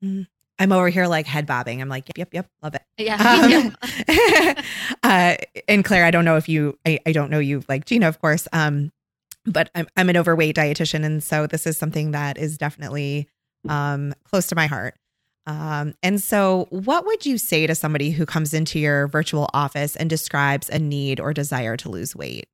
Mm-hmm. 0.02 0.22
I'm 0.59 0.72
over 0.72 0.88
here 0.88 1.07
like 1.07 1.26
head 1.26 1.46
bobbing. 1.46 1.83
I'm 1.83 1.88
like, 1.88 2.09
yep, 2.09 2.16
yep, 2.16 2.33
yep, 2.33 2.50
love 2.62 2.74
it. 2.74 2.83
Yeah. 2.96 3.74
Um, 3.76 3.76
uh, 5.02 5.37
and 5.68 5.85
Claire, 5.85 6.05
I 6.05 6.11
don't 6.11 6.24
know 6.24 6.37
if 6.37 6.48
you, 6.48 6.79
I, 6.87 6.98
I 7.05 7.12
don't 7.12 7.31
know 7.31 7.38
you 7.38 7.62
like 7.68 7.85
Gina, 7.85 8.09
of 8.09 8.20
course. 8.20 8.48
Um, 8.52 8.90
but 9.44 9.70
I'm, 9.74 9.87
I'm 9.96 10.09
an 10.09 10.16
overweight 10.16 10.57
dietitian. 10.57 11.05
And 11.05 11.22
so 11.22 11.46
this 11.46 11.66
is 11.66 11.76
something 11.76 12.12
that 12.12 12.38
is 12.38 12.57
definitely 12.57 13.29
um, 13.68 14.14
close 14.24 14.46
to 14.48 14.57
my 14.57 14.66
heart. 14.66 14.94
Um, 15.46 15.94
and 16.02 16.20
so, 16.20 16.66
what 16.70 17.07
would 17.07 17.24
you 17.24 17.38
say 17.38 17.68
to 17.68 17.74
somebody 17.76 18.11
who 18.11 18.26
comes 18.26 18.52
into 18.52 18.81
your 18.81 19.07
virtual 19.07 19.48
office 19.55 19.94
and 19.94 20.11
describes 20.11 20.68
a 20.68 20.79
need 20.79 21.20
or 21.20 21.33
desire 21.33 21.76
to 21.76 21.88
lose 21.88 22.16
weight? 22.16 22.48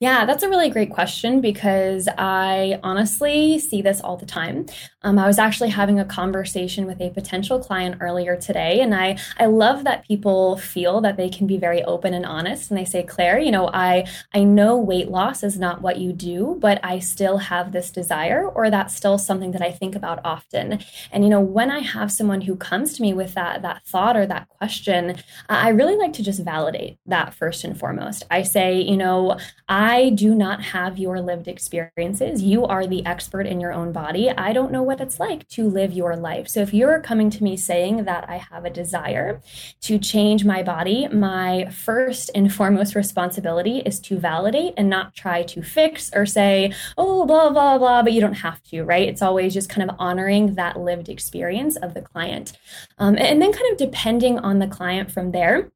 Yeah, 0.00 0.24
that's 0.24 0.42
a 0.42 0.48
really 0.48 0.70
great 0.70 0.90
question 0.90 1.42
because 1.42 2.08
I 2.16 2.80
honestly 2.82 3.58
see 3.58 3.82
this 3.82 4.00
all 4.00 4.16
the 4.16 4.24
time. 4.24 4.64
Um, 5.02 5.18
I 5.18 5.26
was 5.26 5.38
actually 5.38 5.68
having 5.68 6.00
a 6.00 6.06
conversation 6.06 6.86
with 6.86 7.02
a 7.02 7.10
potential 7.10 7.58
client 7.62 7.98
earlier 8.00 8.34
today, 8.34 8.80
and 8.80 8.94
I 8.94 9.18
I 9.38 9.44
love 9.44 9.84
that 9.84 10.06
people 10.08 10.56
feel 10.56 11.02
that 11.02 11.18
they 11.18 11.28
can 11.28 11.46
be 11.46 11.58
very 11.58 11.82
open 11.84 12.14
and 12.14 12.24
honest. 12.24 12.70
And 12.70 12.78
they 12.78 12.86
say, 12.86 13.02
Claire, 13.02 13.38
you 13.40 13.50
know, 13.50 13.68
I 13.74 14.06
I 14.32 14.42
know 14.44 14.78
weight 14.78 15.08
loss 15.10 15.42
is 15.42 15.58
not 15.58 15.82
what 15.82 15.98
you 15.98 16.14
do, 16.14 16.56
but 16.60 16.80
I 16.82 16.98
still 16.98 17.36
have 17.36 17.72
this 17.72 17.90
desire, 17.90 18.48
or 18.48 18.70
that's 18.70 18.96
still 18.96 19.18
something 19.18 19.50
that 19.52 19.62
I 19.62 19.70
think 19.70 19.94
about 19.94 20.20
often. 20.24 20.78
And 21.12 21.24
you 21.24 21.30
know, 21.30 21.40
when 21.40 21.70
I 21.70 21.80
have 21.80 22.10
someone 22.10 22.40
who 22.42 22.56
comes 22.56 22.94
to 22.94 23.02
me 23.02 23.12
with 23.12 23.34
that 23.34 23.60
that 23.62 23.84
thought 23.84 24.16
or 24.16 24.24
that 24.26 24.48
question, 24.48 25.16
I 25.50 25.68
really 25.70 25.96
like 25.96 26.14
to 26.14 26.22
just 26.22 26.42
validate 26.42 26.98
that 27.06 27.34
first 27.34 27.64
and 27.64 27.78
foremost. 27.78 28.22
I 28.30 28.42
say, 28.42 28.80
you 28.80 28.96
know, 28.96 29.38
I 29.68 29.89
I 29.90 30.10
do 30.10 30.36
not 30.36 30.62
have 30.62 31.00
your 31.00 31.20
lived 31.20 31.48
experiences. 31.48 32.44
You 32.44 32.64
are 32.64 32.86
the 32.86 33.04
expert 33.04 33.44
in 33.44 33.58
your 33.58 33.72
own 33.72 33.90
body. 33.90 34.30
I 34.30 34.52
don't 34.52 34.70
know 34.70 34.84
what 34.84 35.00
it's 35.00 35.18
like 35.18 35.48
to 35.48 35.68
live 35.68 35.92
your 35.92 36.14
life. 36.14 36.46
So 36.46 36.60
if 36.60 36.72
you're 36.72 37.00
coming 37.00 37.28
to 37.30 37.42
me 37.42 37.56
saying 37.56 38.04
that 38.04 38.24
I 38.28 38.36
have 38.36 38.64
a 38.64 38.70
desire 38.70 39.40
to 39.80 39.98
change 39.98 40.44
my 40.44 40.62
body, 40.62 41.08
my 41.08 41.68
first 41.72 42.30
and 42.36 42.54
foremost 42.58 42.94
responsibility 42.94 43.78
is 43.78 43.98
to 44.02 44.16
validate 44.16 44.74
and 44.76 44.88
not 44.88 45.12
try 45.16 45.42
to 45.42 45.60
fix 45.60 46.08
or 46.14 46.24
say, 46.24 46.72
oh, 46.96 47.26
blah, 47.26 47.50
blah, 47.50 47.76
blah, 47.76 48.04
but 48.04 48.12
you 48.12 48.20
don't 48.20 48.44
have 48.46 48.62
to, 48.70 48.84
right? 48.84 49.08
It's 49.08 49.22
always 49.22 49.52
just 49.52 49.70
kind 49.70 49.90
of 49.90 49.96
honoring 49.98 50.54
that 50.54 50.78
lived 50.78 51.08
experience 51.08 51.74
of 51.74 51.94
the 51.94 52.00
client. 52.00 52.52
Um, 52.98 53.16
and 53.18 53.42
then 53.42 53.52
kind 53.52 53.72
of 53.72 53.76
depending 53.76 54.38
on 54.38 54.60
the 54.60 54.68
client 54.68 55.10
from 55.10 55.32
there 55.32 55.72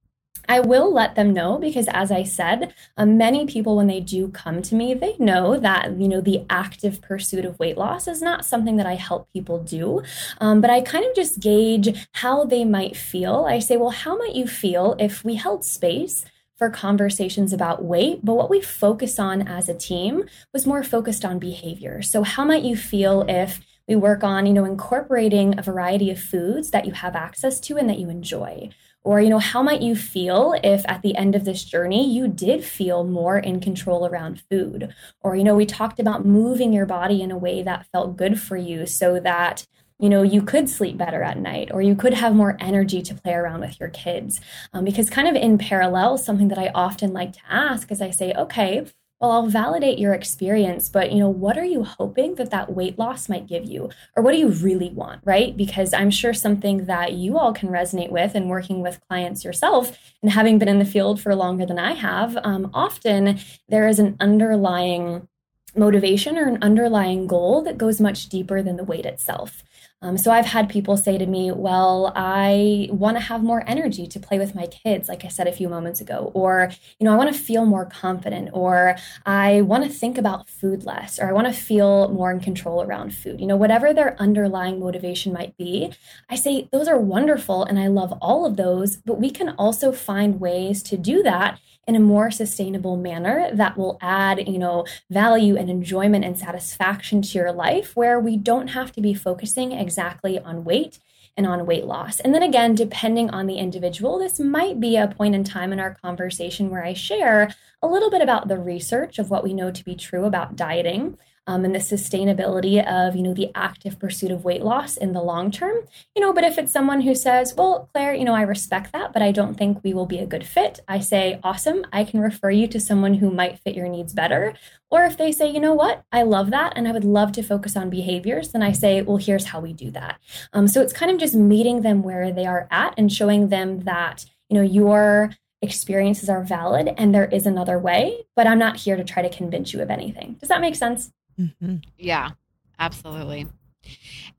I 0.48 0.61
will 0.61 0.92
let 0.92 1.14
them 1.14 1.33
know 1.33 1.59
because, 1.59 1.88
as 1.88 2.11
I 2.11 2.22
said, 2.22 2.74
uh, 2.96 3.07
many 3.07 3.46
people, 3.46 3.76
when 3.76 3.87
they 3.87 4.00
do 4.00 4.28
come 4.28 4.62
to 4.62 4.74
me, 4.74 4.94
they 4.94 5.16
know 5.18 5.59
that, 5.59 5.98
you 5.98 6.09
know, 6.09 6.20
the 6.20 6.44
active 6.50 7.00
pursuit 7.00 7.44
of 7.44 7.59
weight 7.59 7.78
loss 7.78 8.07
is 8.07 8.22
not 8.22 8.44
something 8.44 8.76
that 8.76 8.87
I 8.87 8.94
help 8.94 9.33
people 9.33 9.62
do. 9.62 10.02
Um, 10.40 10.61
but 10.61 10.70
I 10.70 10.80
kind 10.80 11.04
of 11.04 11.14
just 11.14 11.40
gauge 11.40 12.09
how 12.12 12.44
they 12.44 12.64
might 12.64 12.96
feel. 12.96 13.46
I 13.48 13.59
say, 13.59 13.76
well, 13.76 13.90
how 13.90 14.16
might 14.16 14.35
you 14.35 14.46
feel 14.46 14.96
if 14.98 15.24
we 15.24 15.37
held 15.37 15.64
space? 15.64 16.24
For 16.57 16.70
conversations 16.70 17.52
about 17.52 17.85
weight, 17.85 18.20
but 18.22 18.35
what 18.35 18.48
we 18.48 18.61
focused 18.61 19.18
on 19.18 19.48
as 19.48 19.68
a 19.68 19.74
team 19.74 20.22
was 20.52 20.68
more 20.68 20.85
focused 20.85 21.24
on 21.24 21.40
behavior. 21.40 22.00
So, 22.00 22.22
how 22.22 22.44
might 22.44 22.62
you 22.62 22.76
feel 22.76 23.24
if 23.28 23.61
we 23.88 23.96
work 23.96 24.22
on, 24.22 24.46
you 24.46 24.52
know, 24.52 24.64
incorporating 24.64 25.59
a 25.59 25.62
variety 25.62 26.12
of 26.12 26.20
foods 26.20 26.70
that 26.70 26.87
you 26.87 26.92
have 26.92 27.16
access 27.16 27.59
to 27.62 27.76
and 27.76 27.90
that 27.90 27.98
you 27.98 28.09
enjoy? 28.09 28.70
Or, 29.04 29.20
you 29.20 29.28
know, 29.28 29.38
how 29.38 29.62
might 29.62 29.82
you 29.82 29.94
feel 29.94 30.54
if 30.64 30.82
at 30.88 31.02
the 31.02 31.14
end 31.14 31.34
of 31.34 31.44
this 31.44 31.62
journey 31.62 32.10
you 32.10 32.26
did 32.26 32.64
feel 32.64 33.04
more 33.04 33.38
in 33.38 33.60
control 33.60 34.06
around 34.06 34.42
food? 34.50 34.94
Or, 35.20 35.36
you 35.36 35.44
know, 35.44 35.54
we 35.54 35.66
talked 35.66 36.00
about 36.00 36.24
moving 36.24 36.72
your 36.72 36.86
body 36.86 37.20
in 37.20 37.30
a 37.30 37.36
way 37.36 37.62
that 37.62 37.86
felt 37.92 38.16
good 38.16 38.40
for 38.40 38.56
you 38.56 38.86
so 38.86 39.20
that 39.20 39.66
you 40.00 40.08
know 40.08 40.22
you 40.22 40.42
could 40.42 40.68
sleep 40.68 40.96
better 40.96 41.22
at 41.22 41.38
night 41.38 41.70
or 41.72 41.80
you 41.80 41.94
could 41.94 42.14
have 42.14 42.34
more 42.34 42.56
energy 42.58 43.00
to 43.00 43.14
play 43.14 43.32
around 43.32 43.60
with 43.60 43.78
your 43.78 43.90
kids 43.90 44.40
um, 44.72 44.84
because 44.84 45.08
kind 45.08 45.28
of 45.28 45.36
in 45.36 45.56
parallel 45.56 46.18
something 46.18 46.48
that 46.48 46.58
i 46.58 46.68
often 46.74 47.12
like 47.12 47.32
to 47.32 47.38
ask 47.48 47.92
is 47.92 48.02
i 48.02 48.10
say 48.10 48.32
okay 48.34 48.84
well 49.20 49.31
i'll 49.31 49.46
validate 49.46 49.98
your 49.98 50.14
experience 50.14 50.88
but 50.88 51.12
you 51.12 51.18
know 51.18 51.29
what 51.29 51.59
are 51.59 51.64
you 51.64 51.85
hoping 51.85 52.35
that 52.35 52.50
that 52.50 52.72
weight 52.74 52.98
loss 52.98 53.29
might 53.29 53.46
give 53.46 53.64
you? 53.64 53.90
Or 54.16 54.22
what 54.22 54.33
do 54.33 54.38
you 54.38 54.48
really 54.48 54.90
want 54.90 55.20
right? 55.24 55.57
Because 55.57 55.92
i'm 55.92 56.11
sure 56.11 56.33
something 56.33 56.87
that 56.87 57.12
you 57.12 57.38
all 57.38 57.53
can 57.53 57.68
resonate 57.68 58.11
with 58.11 58.35
in 58.35 58.48
working 58.48 58.81
with 58.81 59.00
clients 59.09 59.44
yourself 59.44 59.98
and 60.22 60.31
having 60.33 60.59
been 60.59 60.68
in 60.68 60.79
the 60.79 60.85
field 60.85 61.20
for 61.20 61.35
longer 61.35 61.66
than 61.66 61.79
i 61.79 61.92
have 61.92 62.37
um, 62.44 62.70
often 62.74 63.38
there 63.68 63.88
is 63.88 63.98
an 63.98 64.16
underlying 64.20 65.29
motivation 65.77 66.38
or 66.38 66.46
an 66.46 66.59
underlying 66.62 67.27
goal 67.27 67.62
that 67.62 67.79
goes 67.79 68.00
much 68.00 68.29
deeper 68.29 68.62
than 68.62 68.77
the 68.77 68.85
weight 68.85 69.07
itself 69.07 69.62
um, 70.04 70.18
so 70.18 70.30
I've 70.30 70.44
had 70.44 70.68
people 70.68 70.98
say 70.98 71.16
to 71.16 71.24
me, 71.24 71.50
well, 71.50 72.12
I 72.14 72.88
want 72.90 73.16
to 73.16 73.22
have 73.22 73.42
more 73.42 73.64
energy 73.66 74.06
to 74.06 74.20
play 74.20 74.38
with 74.38 74.54
my 74.54 74.66
kids, 74.66 75.08
like 75.08 75.24
I 75.24 75.28
said 75.28 75.46
a 75.46 75.52
few 75.52 75.66
moments 75.66 75.98
ago, 75.98 76.30
or, 76.34 76.70
you 76.98 77.06
know, 77.06 77.12
I 77.14 77.16
want 77.16 77.34
to 77.34 77.40
feel 77.40 77.64
more 77.64 77.86
confident, 77.86 78.50
or 78.52 78.96
I 79.24 79.62
want 79.62 79.84
to 79.84 79.90
think 79.90 80.18
about 80.18 80.46
food 80.46 80.84
less, 80.84 81.18
or 81.18 81.26
I 81.26 81.32
want 81.32 81.46
to 81.46 81.54
feel 81.54 82.08
more 82.08 82.30
in 82.30 82.40
control 82.40 82.82
around 82.82 83.14
food. 83.14 83.40
You 83.40 83.46
know, 83.46 83.56
whatever 83.56 83.94
their 83.94 84.20
underlying 84.20 84.78
motivation 84.78 85.32
might 85.32 85.56
be, 85.56 85.94
I 86.28 86.34
say 86.34 86.68
those 86.70 86.86
are 86.86 86.98
wonderful 86.98 87.64
and 87.64 87.78
I 87.78 87.86
love 87.86 88.12
all 88.20 88.44
of 88.44 88.56
those, 88.56 88.96
but 88.96 89.18
we 89.18 89.30
can 89.30 89.54
also 89.56 89.90
find 89.90 90.38
ways 90.38 90.82
to 90.82 90.98
do 90.98 91.22
that 91.22 91.58
in 91.86 91.96
a 91.96 92.00
more 92.00 92.30
sustainable 92.30 92.96
manner 92.96 93.50
that 93.52 93.76
will 93.76 93.98
add, 94.00 94.48
you 94.48 94.58
know, 94.58 94.86
value 95.10 95.56
and 95.56 95.70
enjoyment 95.70 96.24
and 96.24 96.38
satisfaction 96.38 97.22
to 97.22 97.38
your 97.38 97.52
life 97.52 97.94
where 97.96 98.18
we 98.18 98.36
don't 98.36 98.68
have 98.68 98.92
to 98.92 99.00
be 99.00 99.14
focusing 99.14 99.72
exactly 99.72 100.38
on 100.38 100.64
weight 100.64 100.98
and 101.36 101.46
on 101.46 101.66
weight 101.66 101.84
loss. 101.84 102.20
And 102.20 102.34
then 102.34 102.42
again, 102.42 102.74
depending 102.74 103.30
on 103.30 103.46
the 103.46 103.56
individual, 103.56 104.18
this 104.18 104.38
might 104.38 104.78
be 104.80 104.96
a 104.96 105.08
point 105.08 105.34
in 105.34 105.44
time 105.44 105.72
in 105.72 105.80
our 105.80 105.94
conversation 105.94 106.70
where 106.70 106.84
I 106.84 106.94
share 106.94 107.54
a 107.82 107.88
little 107.88 108.10
bit 108.10 108.22
about 108.22 108.48
the 108.48 108.58
research 108.58 109.18
of 109.18 109.30
what 109.30 109.44
we 109.44 109.52
know 109.52 109.70
to 109.70 109.84
be 109.84 109.96
true 109.96 110.24
about 110.24 110.56
dieting 110.56 111.18
um, 111.46 111.64
and 111.64 111.74
the 111.74 111.78
sustainability 111.78 112.85
of 112.87 113.14
you 113.14 113.22
know 113.22 113.35
the 113.35 113.50
active 113.54 113.98
pursuit 113.98 114.30
of 114.30 114.44
weight 114.44 114.62
loss 114.62 114.96
in 114.96 115.12
the 115.12 115.22
long 115.22 115.50
term. 115.50 115.76
You 116.14 116.22
know 116.22 116.33
but 116.33 116.44
if 116.44 116.59
it's 116.59 116.72
someone 116.72 117.02
who 117.02 117.14
says 117.14 117.54
well 117.57 117.88
claire 117.92 118.14
you 118.14 118.24
know 118.24 118.35
i 118.35 118.42
respect 118.42 118.92
that 118.92 119.12
but 119.12 119.22
i 119.22 119.30
don't 119.30 119.54
think 119.54 119.83
we 119.83 119.94
will 119.94 120.07
be 120.07 120.18
a 120.18 120.26
good 120.26 120.46
fit 120.46 120.80
i 120.88 121.00
say 121.00 121.38
awesome. 121.42 121.85
I 121.92 122.04
can 122.04 122.20
refer 122.20 122.50
you 122.50 122.66
to 122.68 122.80
someone 122.80 123.14
who 123.14 123.30
might 123.30 123.59
fit 123.59 123.74
your 123.74 123.88
needs 123.88 124.12
better. 124.12 124.54
Or 124.90 125.04
if 125.04 125.16
they 125.16 125.33
say 125.33 125.50
you 125.50 125.61
know 125.61 125.74
what? 125.74 126.04
I 126.12 126.22
love 126.22 126.50
that 126.50 126.72
and 126.76 126.88
i 126.88 126.92
would 126.92 127.04
love 127.04 127.33
to 127.33 127.42
focus 127.42 127.76
on 127.76 127.90
behaviors 127.90 128.52
then 128.52 128.62
i 128.62 128.72
say 128.72 129.02
well 129.02 129.16
here's 129.16 129.46
how 129.46 129.61
we 129.61 129.72
do 129.72 129.90
that. 129.92 130.18
Um, 130.52 130.68
so 130.68 130.80
it's 130.80 130.92
kind 130.92 131.11
of 131.11 131.18
just 131.18 131.35
meeting 131.35 131.83
them 131.83 132.02
where 132.02 132.33
they 132.33 132.46
are 132.46 132.68
at 132.70 132.94
and 132.96 133.12
showing 133.12 133.48
them 133.48 133.80
that 133.80 134.24
you 134.48 134.57
know 134.57 134.62
your 134.62 135.30
experiences 135.64 136.28
are 136.28 136.44
valid 136.44 136.92
and 136.98 137.14
there 137.14 137.24
is 137.24 137.46
another 137.46 137.78
way, 137.78 138.26
but 138.37 138.46
I'm 138.46 138.59
not 138.59 138.76
here 138.76 138.96
to 138.96 139.02
try 139.02 139.22
to 139.22 139.35
convince 139.35 139.72
you 139.72 139.80
of 139.80 139.90
anything. 139.90 140.35
Does 140.35 140.50
that 140.50 140.61
make 140.61 140.76
sense? 140.76 141.11
Mm-hmm. 141.38 141.76
Yeah, 141.98 142.30
absolutely. 142.78 143.46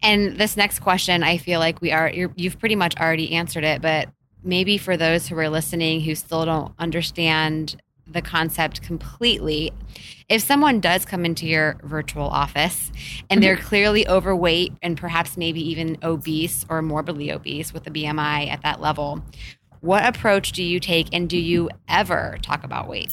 And 0.01 0.38
this 0.38 0.58
next 0.58 0.79
question, 0.79 1.23
I 1.23 1.38
feel 1.38 1.60
like 1.60 1.81
we 1.81 1.91
are, 1.91 2.10
you've 2.10 2.60
pretty 2.60 2.75
much 2.75 2.97
already 2.97 3.34
answered 3.34 3.63
it, 3.63 3.81
but 3.81 4.10
maybe 4.43 4.77
for 4.77 4.97
those 4.97 5.27
who 5.27 5.38
are 5.38 5.49
listening 5.49 6.01
who 6.01 6.15
still 6.15 6.45
don't 6.45 6.73
understand 6.79 7.81
the 8.08 8.21
concept 8.21 8.81
completely, 8.81 9.71
if 10.29 10.41
someone 10.41 10.79
does 10.79 11.05
come 11.05 11.25
into 11.25 11.47
your 11.47 11.77
virtual 11.84 12.27
office 12.27 12.91
and 13.29 13.41
they're 13.41 13.55
mm-hmm. 13.55 13.67
clearly 13.67 14.08
overweight 14.08 14.73
and 14.81 14.97
perhaps 14.97 15.38
maybe 15.38 15.62
even 15.69 15.97
obese 16.03 16.65
or 16.69 16.81
morbidly 16.81 17.31
obese 17.31 17.73
with 17.73 17.88
a 17.88 17.91
BMI 17.91 18.49
at 18.49 18.62
that 18.62 18.79
level, 18.79 19.23
what 19.81 20.05
approach 20.05 20.51
do 20.51 20.63
you 20.63 20.79
take 20.79 21.08
and 21.13 21.29
do 21.29 21.38
you 21.38 21.69
ever 21.88 22.38
talk 22.41 22.63
about 22.63 22.88
weight? 22.88 23.12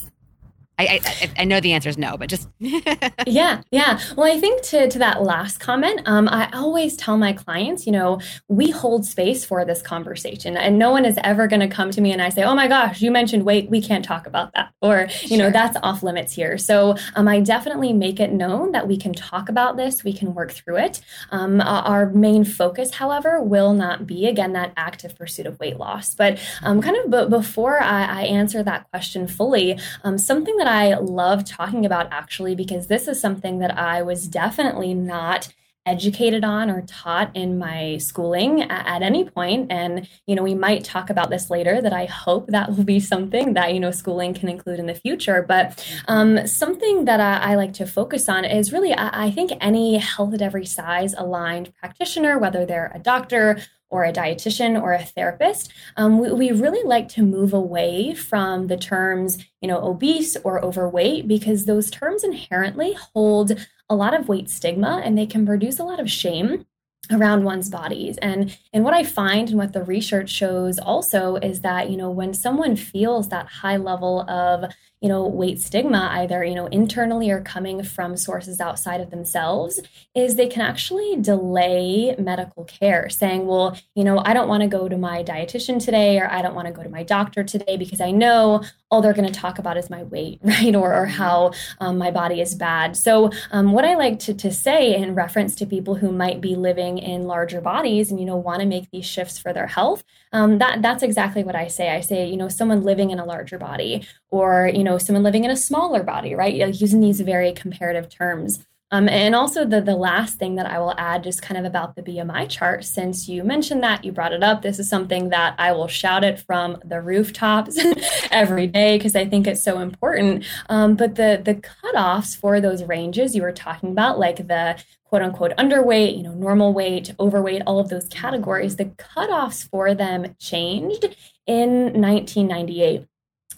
I, 0.78 1.00
I, 1.04 1.30
I 1.38 1.44
know 1.44 1.60
the 1.60 1.72
answer 1.72 1.88
is 1.88 1.98
no, 1.98 2.16
but 2.16 2.28
just 2.28 2.48
yeah, 2.58 3.62
yeah. 3.70 4.00
Well, 4.16 4.30
I 4.30 4.40
think 4.40 4.62
to 4.64 4.88
to 4.88 4.98
that 4.98 5.22
last 5.22 5.58
comment, 5.58 6.00
um, 6.06 6.28
I 6.28 6.50
always 6.52 6.96
tell 6.96 7.16
my 7.16 7.32
clients, 7.32 7.86
you 7.86 7.92
know, 7.92 8.20
we 8.48 8.70
hold 8.70 9.04
space 9.04 9.44
for 9.44 9.64
this 9.64 9.82
conversation, 9.82 10.56
and 10.56 10.78
no 10.78 10.90
one 10.90 11.04
is 11.04 11.18
ever 11.22 11.46
going 11.46 11.60
to 11.60 11.68
come 11.68 11.90
to 11.90 12.00
me 12.00 12.12
and 12.12 12.22
I 12.22 12.30
say, 12.30 12.42
oh 12.42 12.54
my 12.54 12.68
gosh, 12.68 13.00
you 13.00 13.10
mentioned 13.10 13.44
weight, 13.44 13.70
we 13.70 13.82
can't 13.82 14.04
talk 14.04 14.26
about 14.26 14.52
that, 14.54 14.72
or 14.80 15.08
you 15.22 15.28
sure. 15.28 15.38
know, 15.38 15.50
that's 15.50 15.76
off 15.82 16.02
limits 16.02 16.32
here. 16.32 16.58
So 16.58 16.96
um, 17.14 17.28
I 17.28 17.40
definitely 17.40 17.92
make 17.92 18.18
it 18.18 18.32
known 18.32 18.72
that 18.72 18.88
we 18.88 18.96
can 18.96 19.12
talk 19.12 19.48
about 19.48 19.76
this, 19.76 20.04
we 20.04 20.12
can 20.12 20.34
work 20.34 20.52
through 20.52 20.78
it. 20.78 21.00
Um, 21.30 21.60
our 21.60 22.10
main 22.10 22.44
focus, 22.44 22.92
however, 22.92 23.42
will 23.42 23.72
not 23.72 24.06
be 24.06 24.26
again 24.26 24.52
that 24.54 24.72
active 24.76 25.16
pursuit 25.16 25.46
of 25.46 25.58
weight 25.60 25.78
loss. 25.78 26.14
But 26.14 26.38
um, 26.62 26.80
kind 26.80 26.96
of 26.96 27.10
b- 27.10 27.36
before 27.36 27.80
I, 27.80 28.04
I, 28.04 28.22
answer 28.22 28.62
that 28.62 28.88
question 28.90 29.26
fully, 29.26 29.78
um, 30.04 30.16
something 30.18 30.56
that 30.56 30.66
I 30.72 30.94
love 30.94 31.44
talking 31.44 31.84
about 31.84 32.10
actually, 32.10 32.54
because 32.54 32.86
this 32.86 33.06
is 33.06 33.20
something 33.20 33.58
that 33.58 33.78
I 33.78 34.00
was 34.00 34.26
definitely 34.26 34.94
not 34.94 35.52
educated 35.84 36.44
on 36.44 36.70
or 36.70 36.80
taught 36.82 37.34
in 37.36 37.58
my 37.58 37.98
schooling 37.98 38.62
at, 38.62 39.02
any 39.02 39.24
point. 39.24 39.70
And 39.70 40.08
you 40.26 40.34
know 40.34 40.42
we 40.42 40.54
might 40.54 40.84
talk 40.84 41.10
about 41.10 41.28
this 41.28 41.50
later 41.50 41.82
that 41.82 41.92
i 41.92 42.04
hope 42.04 42.46
that 42.48 42.70
will 42.70 42.84
be 42.84 43.00
something 43.00 43.54
that 43.54 43.74
you 43.74 43.80
know 43.80 43.90
schooling 43.90 44.32
can 44.32 44.48
include 44.48 44.78
in 44.78 44.86
the 44.86 44.94
future. 44.94 45.44
But 45.46 45.84
um, 46.06 46.46
something 46.46 47.04
that 47.04 47.20
I, 47.20 47.52
I, 47.52 47.54
like 47.56 47.72
to 47.74 47.86
focus 47.86 48.28
on 48.28 48.44
is 48.44 48.72
really 48.72 48.94
I, 48.94 49.26
I 49.26 49.30
think 49.30 49.52
any 49.60 49.98
health 49.98 50.34
at 50.34 50.40
every 50.40 50.64
size 50.64 51.14
aligned 51.18 51.74
practitioner 51.74 52.38
whether 52.38 52.64
they're 52.64 52.92
a 52.94 53.00
doctor 53.00 53.60
or 53.92 54.04
a 54.04 54.12
dietitian 54.12 54.80
or 54.80 54.92
a 54.92 55.04
therapist, 55.04 55.70
um, 55.96 56.18
we, 56.18 56.32
we 56.32 56.50
really 56.50 56.82
like 56.82 57.08
to 57.08 57.22
move 57.22 57.52
away 57.52 58.14
from 58.14 58.66
the 58.66 58.76
terms, 58.76 59.38
you 59.60 59.68
know, 59.68 59.80
obese 59.84 60.36
or 60.42 60.64
overweight 60.64 61.28
because 61.28 61.66
those 61.66 61.90
terms 61.90 62.24
inherently 62.24 62.94
hold 63.14 63.52
a 63.90 63.94
lot 63.94 64.14
of 64.14 64.28
weight 64.28 64.48
stigma 64.48 65.02
and 65.04 65.16
they 65.16 65.26
can 65.26 65.44
produce 65.44 65.78
a 65.78 65.84
lot 65.84 66.00
of 66.00 66.10
shame 66.10 66.64
around 67.10 67.44
one's 67.44 67.68
bodies. 67.68 68.16
And 68.18 68.56
and 68.72 68.82
what 68.82 68.94
i 68.94 69.04
find 69.04 69.50
and 69.50 69.58
what 69.58 69.74
the 69.74 69.82
research 69.82 70.30
shows 70.30 70.78
also 70.78 71.36
is 71.36 71.60
that 71.60 71.90
you 71.90 71.96
know 71.96 72.10
when 72.10 72.32
someone 72.32 72.76
feels 72.76 73.28
that 73.28 73.46
high 73.46 73.76
level 73.76 74.22
of 74.30 74.72
you 75.02 75.08
know 75.08 75.26
weight 75.26 75.60
stigma 75.60 76.08
either 76.12 76.44
you 76.44 76.54
know 76.54 76.66
internally 76.66 77.30
or 77.30 77.40
coming 77.40 77.82
from 77.82 78.16
sources 78.16 78.60
outside 78.60 79.00
of 79.00 79.10
themselves 79.10 79.80
is 80.14 80.36
they 80.36 80.46
can 80.48 80.62
actually 80.62 81.16
delay 81.20 82.14
medical 82.18 82.64
care 82.64 83.10
saying 83.10 83.46
well 83.46 83.76
you 83.94 84.04
know 84.04 84.22
i 84.24 84.32
don't 84.32 84.48
want 84.48 84.62
to 84.62 84.68
go 84.68 84.88
to 84.88 84.96
my 84.96 85.22
dietitian 85.22 85.82
today 85.84 86.18
or 86.18 86.30
i 86.30 86.40
don't 86.40 86.54
want 86.54 86.66
to 86.66 86.72
go 86.72 86.82
to 86.82 86.88
my 86.88 87.02
doctor 87.02 87.42
today 87.42 87.76
because 87.76 88.00
i 88.00 88.10
know 88.10 88.62
all 88.92 89.00
they're 89.00 89.14
going 89.14 89.30
to 89.30 89.40
talk 89.40 89.58
about 89.58 89.78
is 89.78 89.88
my 89.88 90.02
weight 90.04 90.38
right 90.44 90.76
or, 90.76 90.94
or 90.94 91.06
how 91.06 91.50
um, 91.80 91.96
my 91.96 92.10
body 92.10 92.42
is 92.42 92.54
bad. 92.54 92.94
So 92.94 93.30
um, 93.50 93.72
what 93.72 93.86
i 93.86 93.94
like 93.94 94.18
to, 94.20 94.34
to 94.34 94.52
say 94.52 94.94
in 94.94 95.14
reference 95.14 95.54
to 95.56 95.66
people 95.66 95.94
who 95.94 96.12
might 96.12 96.40
be 96.40 96.54
living 96.54 96.98
in 96.98 97.22
larger 97.22 97.60
bodies 97.60 98.10
and 98.10 98.20
you 98.20 98.26
know 98.26 98.36
want 98.36 98.60
to 98.60 98.66
make 98.66 98.90
these 98.90 99.06
shifts 99.06 99.38
for 99.38 99.52
their 99.52 99.66
health 99.66 100.04
um, 100.32 100.58
that 100.58 100.82
that's 100.82 101.02
exactly 101.02 101.44
what 101.44 101.54
i 101.56 101.68
say. 101.68 101.90
I 101.90 102.00
say 102.00 102.28
you 102.28 102.36
know 102.36 102.48
someone 102.48 102.82
living 102.82 103.10
in 103.10 103.18
a 103.18 103.24
larger 103.24 103.58
body 103.58 104.06
or 104.30 104.70
you 104.72 104.84
know 104.84 104.98
someone 104.98 105.22
living 105.22 105.44
in 105.44 105.50
a 105.50 105.56
smaller 105.56 106.02
body 106.02 106.34
right? 106.34 106.56
Like 106.56 106.80
using 106.80 107.00
these 107.00 107.20
very 107.20 107.52
comparative 107.52 108.08
terms 108.08 108.64
um, 108.92 109.08
and 109.08 109.34
also 109.34 109.64
the 109.64 109.80
the 109.80 109.96
last 109.96 110.38
thing 110.38 110.56
that 110.56 110.66
I 110.66 110.78
will 110.78 110.94
add, 110.98 111.24
just 111.24 111.40
kind 111.40 111.58
of 111.58 111.64
about 111.64 111.96
the 111.96 112.02
BMI 112.02 112.48
chart, 112.48 112.84
since 112.84 113.26
you 113.26 113.42
mentioned 113.42 113.82
that, 113.82 114.04
you 114.04 114.12
brought 114.12 114.34
it 114.34 114.42
up. 114.42 114.60
This 114.60 114.78
is 114.78 114.88
something 114.88 115.30
that 115.30 115.54
I 115.58 115.72
will 115.72 115.88
shout 115.88 116.24
it 116.24 116.38
from 116.40 116.76
the 116.84 117.00
rooftops 117.00 117.78
every 118.30 118.66
day 118.66 118.98
because 118.98 119.16
I 119.16 119.24
think 119.24 119.46
it's 119.46 119.62
so 119.62 119.80
important. 119.80 120.44
Um, 120.68 120.94
but 120.94 121.14
the 121.14 121.40
the 121.42 121.54
cutoffs 121.54 122.36
for 122.36 122.60
those 122.60 122.84
ranges 122.84 123.34
you 123.34 123.40
were 123.40 123.52
talking 123.52 123.92
about, 123.92 124.18
like 124.18 124.46
the 124.46 124.82
quote 125.04 125.22
unquote 125.22 125.56
underweight, 125.56 126.16
you 126.16 126.22
know, 126.22 126.34
normal 126.34 126.74
weight, 126.74 127.14
overweight, 127.18 127.62
all 127.66 127.78
of 127.78 127.88
those 127.88 128.06
categories, 128.08 128.76
the 128.76 128.84
cutoffs 128.84 129.66
for 129.68 129.94
them 129.94 130.36
changed 130.38 131.04
in 131.46 131.98
1998 131.98 133.06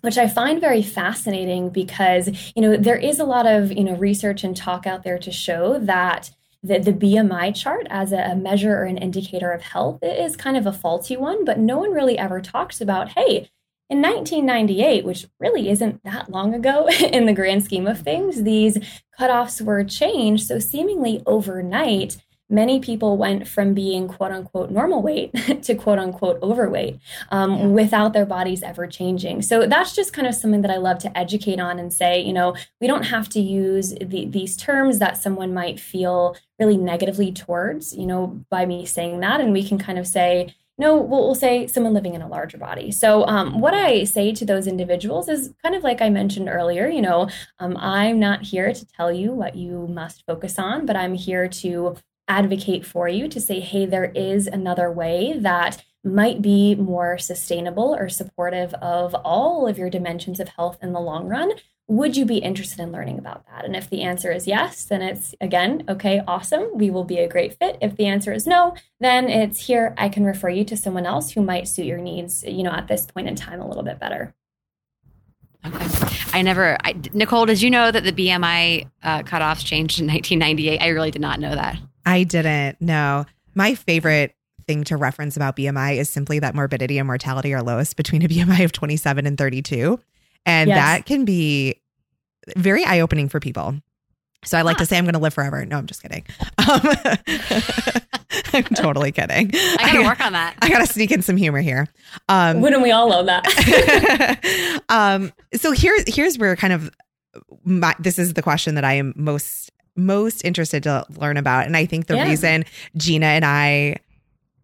which 0.05 0.19
I 0.19 0.29
find 0.29 0.61
very 0.61 0.83
fascinating 0.83 1.71
because, 1.71 2.53
you 2.55 2.61
know, 2.61 2.77
there 2.77 2.97
is 2.97 3.19
a 3.19 3.25
lot 3.25 3.47
of, 3.47 3.73
you 3.73 3.85
know, 3.85 3.97
research 3.97 4.45
and 4.45 4.55
talk 4.55 4.87
out 4.87 5.03
there 5.03 5.19
to 5.19 5.33
show 5.33 5.79
that 5.79 6.31
the, 6.63 6.79
the 6.79 6.93
BMI 6.93 7.55
chart 7.55 7.87
as 7.89 8.13
a, 8.13 8.19
a 8.19 8.37
measure 8.37 8.77
or 8.77 8.85
an 8.85 8.99
indicator 8.99 9.51
of 9.51 9.63
health 9.63 10.01
is 10.03 10.37
kind 10.37 10.57
of 10.57 10.67
a 10.67 10.73
faulty 10.73 11.17
one, 11.17 11.45
but 11.45 11.59
no 11.59 11.79
one 11.79 11.93
really 11.93 12.19
ever 12.19 12.41
talks 12.41 12.81
about, 12.81 13.11
hey, 13.11 13.51
in 13.89 14.03
1998, 14.03 15.05
which 15.05 15.27
really 15.39 15.71
isn't 15.71 16.03
that 16.05 16.31
long 16.31 16.55
ago 16.55 16.89
in 17.01 17.27
the 17.27 17.33
grand 17.33 17.65
scheme 17.65 17.87
of 17.87 18.01
things, 18.01 18.43
these 18.43 18.79
cutoffs 19.19 19.61
were 19.61 19.85
changed. 19.85 20.47
So, 20.47 20.59
seemingly 20.59 21.23
overnight, 21.27 22.19
many 22.51 22.79
people 22.79 23.17
went 23.17 23.49
from 23.49 23.75
being 23.75 24.07
quote 24.07 24.31
unquote 24.31 24.71
normal 24.71 25.03
weight 25.03 25.33
to 25.63 25.75
quote 25.75 25.99
unquote 25.99 26.43
overweight 26.43 26.99
um, 27.31 27.53
yeah. 27.53 27.67
without 27.67 28.13
their 28.13 28.27
bodies 28.27 28.63
ever 28.63 28.87
changing. 28.87 29.43
So 29.43 29.67
that's 29.67 29.95
just 29.95 30.13
kind 30.13 30.29
of 30.29 30.35
something 30.35 30.63
that 30.63 30.71
I 30.71 30.77
love 30.77 30.99
to 31.01 31.19
educate 31.19 31.61
on 31.61 31.79
and 31.79 31.93
say, 31.93 32.21
you 32.21 32.33
know, 32.33 32.55
we 32.81 32.87
don't 32.87 33.05
have 33.05 33.29
to 33.31 33.41
use 33.41 33.95
the, 34.01 34.27
these 34.27 34.57
terms 34.57 34.99
that 34.99 35.23
someone 35.23 35.55
might 35.55 35.81
feel 35.81 36.37
really 36.59 36.77
negatively 36.77 37.33
towards, 37.33 37.95
you 37.95 38.07
know, 38.07 38.45
by 38.51 38.67
me 38.67 38.87
saying 38.87 39.21
that. 39.21 39.41
And 39.41 39.53
we 39.53 39.67
can 39.67 39.79
kind 39.79 39.99
of 39.99 40.07
say, 40.07 40.55
no, 40.77 40.97
we'll, 40.97 41.21
we'll 41.21 41.35
say 41.37 41.69
someone 41.69 41.95
living 41.95 42.15
in 42.15 42.23
a 42.23 42.29
larger 42.29 42.59
body. 42.59 42.91
So, 42.91 43.25
um, 43.27 43.61
what 43.61 43.75
I 43.75 44.05
say 44.05 44.33
to 44.33 44.45
those 44.45 44.67
individuals 44.67 45.29
is 45.29 45.55
kind 45.63 45.77
of 45.77 45.85
like 45.85 46.03
I 46.03 46.11
mentioned 46.11 46.49
earlier, 46.49 46.89
you 46.89 47.01
know, 47.01 47.29
um, 47.61 47.77
I'm 47.77 48.19
not 48.19 48.43
here 48.43 48.73
to 48.73 48.87
tell 48.87 49.13
you 49.13 49.33
what 49.33 49.55
you 49.55 49.87
must 49.87 50.25
focus 50.27 50.59
on, 50.59 50.85
but 50.85 50.97
I'm 50.97 51.15
here 51.15 51.49
to 51.49 51.97
advocate 52.29 52.87
for 52.87 53.09
you 53.09 53.29
to 53.29 53.41
say, 53.41 53.61
hey, 53.61 53.87
there 53.87 54.12
is 54.14 54.47
another 54.47 54.91
way 54.91 55.35
that 55.39 55.83
might 56.05 56.43
be 56.43 56.75
more 56.75 57.16
sustainable 57.16 57.95
or 57.95 58.09
supportive 58.09 58.75
of 58.75 59.14
all 59.25 59.66
of 59.66 59.79
your 59.79 59.89
dimensions 59.89 60.39
of 60.39 60.49
health 60.49 60.79
in 60.83 60.93
the 60.93 61.01
long 61.01 61.27
run. 61.27 61.53
Would 61.87 62.16
you 62.16 62.25
be 62.25 62.39
interested 62.39 62.81
in 62.81 62.93
learning 62.93 63.18
about 63.18 63.45
that? 63.47 63.64
And 63.64 63.77
if 63.77 63.91
the 63.91 64.03
answer 64.03 64.33
is 64.33 64.47
yes, 64.47 64.85
then 64.85 65.03
it's 65.03 65.35
again, 65.41 65.85
okay, 65.89 66.22
awesome. 66.27 66.70
We 66.75 66.91
will 66.91 67.05
be 67.05 67.18
a 67.18 67.29
great 67.29 67.59
fit. 67.59 67.77
If 67.81 67.97
the 67.97 68.07
answer 68.07 68.33
is 68.33 68.47
no, 68.47 68.75
then 69.01 69.29
it's 69.29 69.66
here. 69.66 69.95
I 69.99 70.09
can 70.09 70.25
refer 70.25 70.49
you 70.49 70.64
to 70.64 70.77
someone 70.77 71.05
else 71.05 71.33
who 71.33 71.43
might 71.43 71.68
suit 71.68 71.87
your 71.87 71.99
needs, 71.99 72.43
you 72.43 72.62
know, 72.62 72.72
at 72.72 72.89
this 72.89 73.07
point 73.07 73.29
in 73.29 73.35
time 73.35 73.61
a 73.61 73.68
little 73.68 73.83
bit 73.83 73.99
better. 73.99 74.35
Okay. 75.66 75.87
I 76.33 76.43
never, 76.43 76.77
I, 76.85 76.95
Nicole, 77.12 77.47
did 77.47 77.62
you 77.62 77.70
know 77.70 77.91
that 77.91 78.05
the 78.05 78.12
BMI 78.12 78.89
uh, 79.03 79.22
cutoffs 79.22 79.64
changed 79.64 80.01
in 80.01 80.07
1998? 80.07 80.79
I 80.81 80.89
really 80.89 81.11
did 81.11 81.22
not 81.22 81.41
know 81.41 81.55
that. 81.55 81.79
I 82.07 82.25
didn't. 82.25 82.81
No. 82.81 83.27
My 83.55 83.75
favorite 83.75 84.35
thing 84.67 84.85
to 84.85 84.97
reference 84.97 85.37
about 85.37 85.57
BMI 85.57 85.97
is 85.97 86.09
simply 86.09 86.39
that 86.39 86.55
morbidity 86.55 86.99
and 86.99 87.07
mortality 87.07 87.53
are 87.55 87.63
lowest 87.63 87.97
between 87.97 88.23
a 88.23 88.29
BMI 88.29 88.65
of 88.65 88.73
27 88.73 89.27
and 89.27 89.37
32. 89.39 90.01
And 90.47 90.69
yes. 90.69 90.77
that 90.77 91.07
can 91.07 91.25
be 91.25 91.81
very 92.57 92.85
eye 92.85 93.01
opening 93.01 93.29
for 93.29 93.41
people. 93.41 93.75
So 94.45 94.59
I 94.59 94.63
like 94.63 94.77
to 94.79 94.87
say 94.87 94.99
I'm 94.99 95.05
going 95.05 95.15
to 95.15 95.21
live 95.21 95.33
forever. 95.33 95.65
No, 95.65 95.79
I'm 95.79 95.87
just 95.87 96.03
kidding. 96.03 96.25
Um, 96.59 96.81
I'm 98.53 98.65
totally 98.65 99.11
kidding. 99.11 99.51
I 99.55 99.91
got 99.93 99.93
to 99.93 100.03
work 100.03 100.21
on 100.21 100.35
that. 100.35 100.57
I 100.61 100.69
got 100.69 100.81
to 100.81 100.87
sneak 100.87 101.11
in 101.11 101.23
some 101.23 101.37
humor 101.37 101.61
here. 101.61 101.89
Um, 102.29 102.61
Wouldn't 102.61 102.83
we 102.83 102.91
all 102.91 103.09
love 103.09 103.27
that? 103.27 104.83
um, 104.89 105.33
so 105.55 105.73
here's 105.73 106.15
here's 106.15 106.39
where 106.39 106.55
kind 106.57 106.73
of 106.73 106.91
my, 107.65 107.95
this 107.99 108.19
is 108.19 108.35
the 108.35 108.43
question 108.43 108.75
that 108.75 108.85
I 108.85 108.95
am 108.95 109.15
most 109.17 109.64
most 109.97 110.45
interested 110.45 110.83
to 110.85 111.07
learn 111.17 111.37
about. 111.37 111.67
And 111.67 111.77
I 111.77 111.87
think 111.87 112.07
the 112.07 112.17
yeah. 112.17 112.29
reason 112.29 112.65
Gina 112.97 113.27
and 113.27 113.45
I 113.45 113.97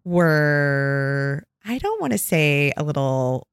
were, 0.03 1.43
I 1.65 1.77
don't 1.77 2.01
want 2.01 2.13
to 2.13 2.17
say 2.17 2.73
a 2.77 2.83
little 2.83 3.47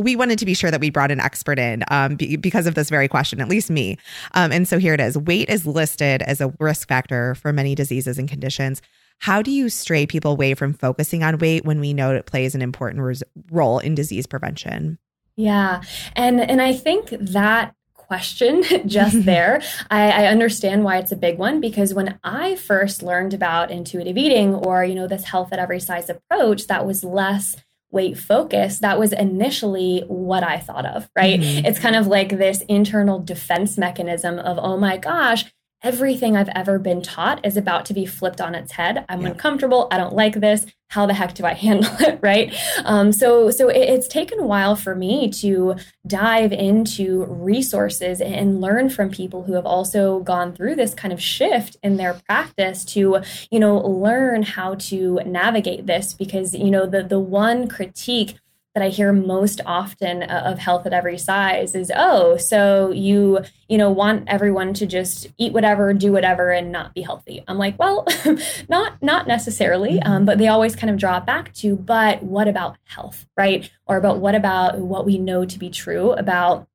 we 0.00 0.16
wanted 0.16 0.38
to 0.38 0.46
be 0.46 0.54
sure 0.54 0.70
that 0.70 0.80
we 0.80 0.90
brought 0.90 1.10
an 1.10 1.20
expert 1.20 1.58
in 1.58 1.84
um, 1.88 2.16
be, 2.16 2.36
because 2.36 2.66
of 2.66 2.74
this 2.74 2.90
very 2.90 3.08
question, 3.08 3.40
at 3.40 3.48
least 3.48 3.70
me. 3.70 3.98
Um, 4.32 4.50
and 4.50 4.66
so 4.66 4.78
here 4.78 4.94
it 4.94 5.00
is 5.00 5.16
weight 5.16 5.48
is 5.48 5.66
listed 5.66 6.22
as 6.22 6.40
a 6.40 6.52
risk 6.58 6.88
factor 6.88 7.34
for 7.34 7.52
many 7.52 7.74
diseases 7.74 8.18
and 8.18 8.28
conditions. 8.28 8.80
How 9.18 9.42
do 9.42 9.50
you 9.50 9.68
stray 9.68 10.06
people 10.06 10.32
away 10.32 10.54
from 10.54 10.72
focusing 10.72 11.22
on 11.22 11.38
weight 11.38 11.64
when 11.64 11.80
we 11.80 11.92
know 11.92 12.14
it 12.14 12.26
plays 12.26 12.54
an 12.54 12.62
important 12.62 13.02
res- 13.02 13.22
role 13.50 13.78
in 13.78 13.94
disease 13.94 14.26
prevention? 14.26 14.98
Yeah. 15.36 15.82
And 16.16 16.40
and 16.40 16.60
I 16.60 16.72
think 16.72 17.10
that 17.10 17.74
question 18.10 18.64
just 18.88 19.24
there. 19.24 19.62
I, 19.88 20.10
I, 20.10 20.26
understand 20.26 20.82
why 20.82 20.98
it's 20.98 21.12
a 21.12 21.16
big 21.16 21.38
one 21.38 21.60
because 21.60 21.94
when 21.94 22.18
I 22.24 22.56
first 22.56 23.04
learned 23.04 23.34
about 23.34 23.70
intuitive 23.70 24.18
eating 24.18 24.52
or, 24.52 24.82
you 24.84 24.96
know, 24.96 25.06
this 25.06 25.22
health 25.22 25.52
at 25.52 25.60
every 25.60 25.78
size 25.78 26.10
approach, 26.10 26.66
that 26.66 26.84
was 26.84 27.04
less 27.04 27.54
weight 27.92 28.18
focused, 28.18 28.80
that 28.80 28.98
was 28.98 29.12
initially 29.12 30.02
what 30.08 30.42
I 30.42 30.58
thought 30.58 30.86
of, 30.86 31.08
right? 31.16 31.38
Mm-hmm. 31.38 31.66
It's 31.66 31.78
kind 31.78 31.94
of 31.94 32.08
like 32.08 32.30
this 32.30 32.62
internal 32.62 33.20
defense 33.20 33.78
mechanism 33.78 34.40
of, 34.40 34.58
oh 34.58 34.76
my 34.76 34.96
gosh, 34.96 35.44
everything 35.84 36.36
I've 36.36 36.50
ever 36.50 36.80
been 36.80 37.02
taught 37.02 37.46
is 37.46 37.56
about 37.56 37.84
to 37.86 37.94
be 37.94 38.06
flipped 38.06 38.40
on 38.40 38.56
its 38.56 38.72
head. 38.72 39.04
I'm 39.08 39.20
yeah. 39.20 39.28
uncomfortable. 39.28 39.86
I 39.92 39.98
don't 39.98 40.14
like 40.14 40.34
this. 40.34 40.66
How 40.90 41.06
the 41.06 41.14
heck 41.14 41.34
do 41.34 41.44
I 41.44 41.54
handle 41.66 41.90
it? 42.00 42.18
Right. 42.20 42.54
Um, 42.84 43.12
so, 43.12 43.50
so 43.50 43.68
it, 43.68 43.78
it's 43.78 44.08
taken 44.08 44.38
a 44.38 44.46
while 44.46 44.76
for 44.76 44.94
me 44.94 45.30
to 45.30 45.76
dive 46.06 46.52
into 46.52 47.24
resources 47.24 48.20
and 48.20 48.60
learn 48.60 48.90
from 48.90 49.10
people 49.10 49.44
who 49.44 49.54
have 49.54 49.66
also 49.66 50.20
gone 50.20 50.52
through 50.52 50.74
this 50.74 50.92
kind 50.92 51.12
of 51.12 51.22
shift 51.22 51.76
in 51.82 51.96
their 51.96 52.14
practice 52.28 52.84
to, 52.86 53.22
you 53.50 53.60
know, 53.60 53.78
learn 53.78 54.42
how 54.42 54.74
to 54.74 55.20
navigate 55.24 55.86
this 55.86 56.12
because, 56.12 56.54
you 56.54 56.70
know, 56.70 56.86
the, 56.86 57.02
the 57.02 57.20
one 57.20 57.68
critique 57.68 58.36
that 58.74 58.84
I 58.84 58.88
hear 58.88 59.12
most 59.12 59.60
often 59.66 60.22
uh, 60.22 60.42
of 60.46 60.58
health 60.58 60.86
at 60.86 60.92
every 60.92 61.18
size 61.18 61.74
is, 61.74 61.90
oh, 61.94 62.36
so 62.36 62.92
you, 62.92 63.40
you 63.68 63.76
know, 63.76 63.90
want 63.90 64.28
everyone 64.28 64.74
to 64.74 64.86
just 64.86 65.26
eat 65.38 65.52
whatever, 65.52 65.92
do 65.92 66.12
whatever, 66.12 66.50
and 66.52 66.70
not 66.70 66.94
be 66.94 67.02
healthy. 67.02 67.42
I'm 67.48 67.58
like, 67.58 67.78
well, 67.78 68.06
not 68.68 69.02
not 69.02 69.26
necessarily, 69.26 69.94
mm-hmm. 69.94 70.10
um, 70.10 70.24
but 70.24 70.38
they 70.38 70.48
always 70.48 70.76
kind 70.76 70.90
of 70.90 70.98
draw 70.98 71.18
it 71.18 71.26
back 71.26 71.52
to, 71.54 71.74
but 71.74 72.22
what 72.22 72.46
about 72.46 72.76
health, 72.84 73.26
right? 73.36 73.68
Or 73.86 73.96
about 73.96 74.18
what 74.18 74.36
about 74.36 74.78
what 74.78 75.04
we 75.04 75.18
know 75.18 75.44
to 75.44 75.58
be 75.58 75.70
true 75.70 76.12
about 76.12 76.68